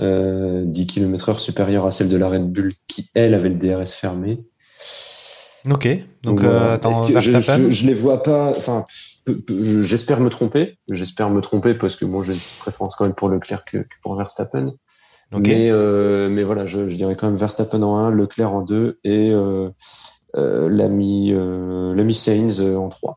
euh, 0.00 0.64
10 0.64 0.86
km 0.86 1.28
heure 1.28 1.40
supérieure 1.40 1.84
à 1.86 1.90
celle 1.90 2.08
de 2.08 2.16
la 2.16 2.28
Red 2.28 2.50
Bull, 2.50 2.72
qui 2.88 3.10
elle 3.14 3.34
avait 3.34 3.48
le 3.50 3.56
DRS 3.56 3.92
fermé. 3.92 4.42
Ok, 5.70 5.88
donc, 6.22 6.40
voilà. 6.40 6.62
euh, 6.62 6.74
attends, 6.74 7.06
je, 7.06 7.40
je, 7.40 7.70
je 7.70 7.86
les 7.86 7.94
vois 7.94 8.22
pas. 8.22 8.50
Enfin, 8.56 8.84
j'espère 9.80 10.20
me 10.20 10.28
tromper. 10.28 10.76
J'espère 10.90 11.30
me 11.30 11.40
tromper 11.40 11.74
parce 11.74 11.96
que 11.96 12.04
moi 12.04 12.22
j'ai 12.24 12.34
une 12.34 12.38
préférence 12.58 12.96
quand 12.96 13.04
même 13.04 13.14
pour 13.14 13.28
Leclerc 13.28 13.64
que, 13.64 13.78
que 13.78 13.94
pour 14.02 14.14
Verstappen. 14.14 14.74
Ok. 15.32 15.46
Mais, 15.46 15.70
euh, 15.70 16.28
mais 16.28 16.44
voilà, 16.44 16.66
je, 16.66 16.88
je 16.88 16.96
dirais 16.96 17.16
quand 17.16 17.26
même 17.28 17.36
Verstappen 17.36 17.82
en 17.82 17.96
1, 17.96 18.10
Leclerc 18.10 18.52
en 18.52 18.60
2 18.62 19.00
et 19.04 19.30
euh, 19.32 19.70
l'ami 20.34 21.32
l'ami 21.32 22.14
Sainz 22.14 22.60
en 22.60 22.88
3. 22.90 23.16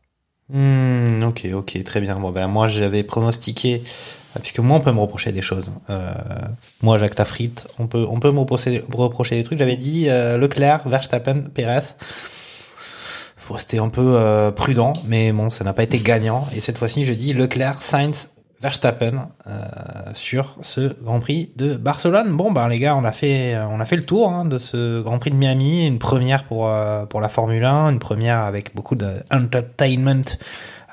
Hmm, 0.50 1.22
ok, 1.24 1.46
ok, 1.52 1.84
très 1.84 2.00
bien. 2.00 2.18
Bon, 2.18 2.30
ben, 2.30 2.48
moi, 2.48 2.66
j'avais 2.68 3.02
pronostiqué, 3.02 3.82
puisque 4.40 4.60
moi, 4.60 4.78
on 4.78 4.80
peut 4.80 4.92
me 4.92 5.00
reprocher 5.00 5.30
des 5.30 5.42
choses. 5.42 5.70
Euh, 5.90 6.12
moi, 6.80 6.98
Jacques 6.98 7.16
Tafrit, 7.16 7.52
on 7.78 7.86
peut, 7.86 8.06
on 8.08 8.18
peut 8.18 8.30
me 8.30 8.38
reprocher, 8.40 8.82
reprocher 8.90 9.36
des 9.36 9.42
trucs. 9.42 9.58
J'avais 9.58 9.76
dit 9.76 10.08
euh, 10.08 10.38
Leclerc, 10.38 10.88
Verstappen, 10.88 11.34
Perez. 11.54 11.94
Rester 13.54 13.78
un 13.78 13.88
peu 13.88 14.14
euh, 14.16 14.50
prudent, 14.50 14.92
mais 15.06 15.32
bon, 15.32 15.50
ça 15.50 15.64
n'a 15.64 15.72
pas 15.72 15.82
été 15.82 15.98
gagnant. 15.98 16.46
Et 16.54 16.60
cette 16.60 16.78
fois-ci, 16.78 17.04
je 17.04 17.12
dis 17.12 17.32
Leclerc, 17.32 17.80
Sainz, 17.80 18.30
Verstappen 18.60 19.28
euh, 19.46 19.50
sur 20.14 20.56
ce 20.62 21.00
Grand 21.02 21.20
Prix 21.20 21.52
de 21.56 21.74
Barcelone. 21.74 22.36
Bon, 22.36 22.50
ben 22.50 22.68
les 22.68 22.78
gars, 22.78 22.96
on 22.96 23.04
a 23.04 23.12
fait, 23.12 23.56
fait 23.86 23.96
le 23.96 24.02
tour 24.02 24.30
hein, 24.32 24.44
de 24.44 24.58
ce 24.58 25.00
Grand 25.00 25.18
Prix 25.18 25.30
de 25.30 25.36
Miami, 25.36 25.86
une 25.86 25.98
première 25.98 26.44
pour 26.44 26.68
euh, 26.68 27.04
la 27.20 27.28
Formule 27.28 27.64
1, 27.64 27.90
une 27.90 28.00
première 28.00 28.38
avec 28.38 28.74
beaucoup 28.74 28.96
d'entertainment 28.96 30.24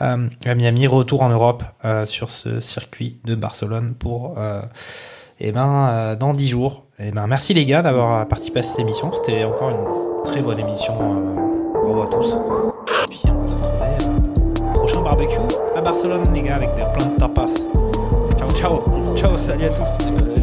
euh, 0.02 0.28
à 0.46 0.56
Miami, 0.56 0.88
retour 0.88 1.22
en 1.22 1.30
Europe 1.30 1.64
euh, 1.86 2.06
sur 2.06 2.30
ce 2.30 2.60
circuit 2.60 3.20
de 3.24 3.36
Barcelone 3.36 3.96
pour 3.98 4.38
euh, 4.38 4.62
eh 5.40 5.52
ben 5.52 5.88
euh, 5.90 6.16
dans 6.16 6.34
dix 6.34 6.48
jours. 6.48 6.84
Eh 7.00 7.12
ben 7.12 7.28
merci 7.28 7.54
les 7.54 7.66
gars 7.66 7.82
d'avoir 7.82 8.28
participé 8.28 8.60
à 8.60 8.64
cette 8.64 8.80
émission. 8.80 9.12
C'était 9.14 9.46
encore 9.46 9.70
une 9.70 10.26
très 10.26 10.42
bonne 10.42 10.60
émission. 10.60 11.55
Euh, 11.86 11.94
bravo 11.94 12.02
à 12.02 12.08
tous. 12.08 12.38
Prochain 14.74 15.02
barbecue 15.02 15.38
à 15.76 15.82
Barcelone 15.82 16.24
les 16.34 16.42
gars 16.42 16.56
avec 16.56 16.70
des 16.76 16.84
plein 16.94 17.12
de 17.12 17.18
tapas. 17.18 17.54
Ciao 18.38 18.50
ciao 18.52 19.16
ciao 19.16 19.38
salut 19.38 19.66
à 19.66 19.70
tous. 19.70 20.35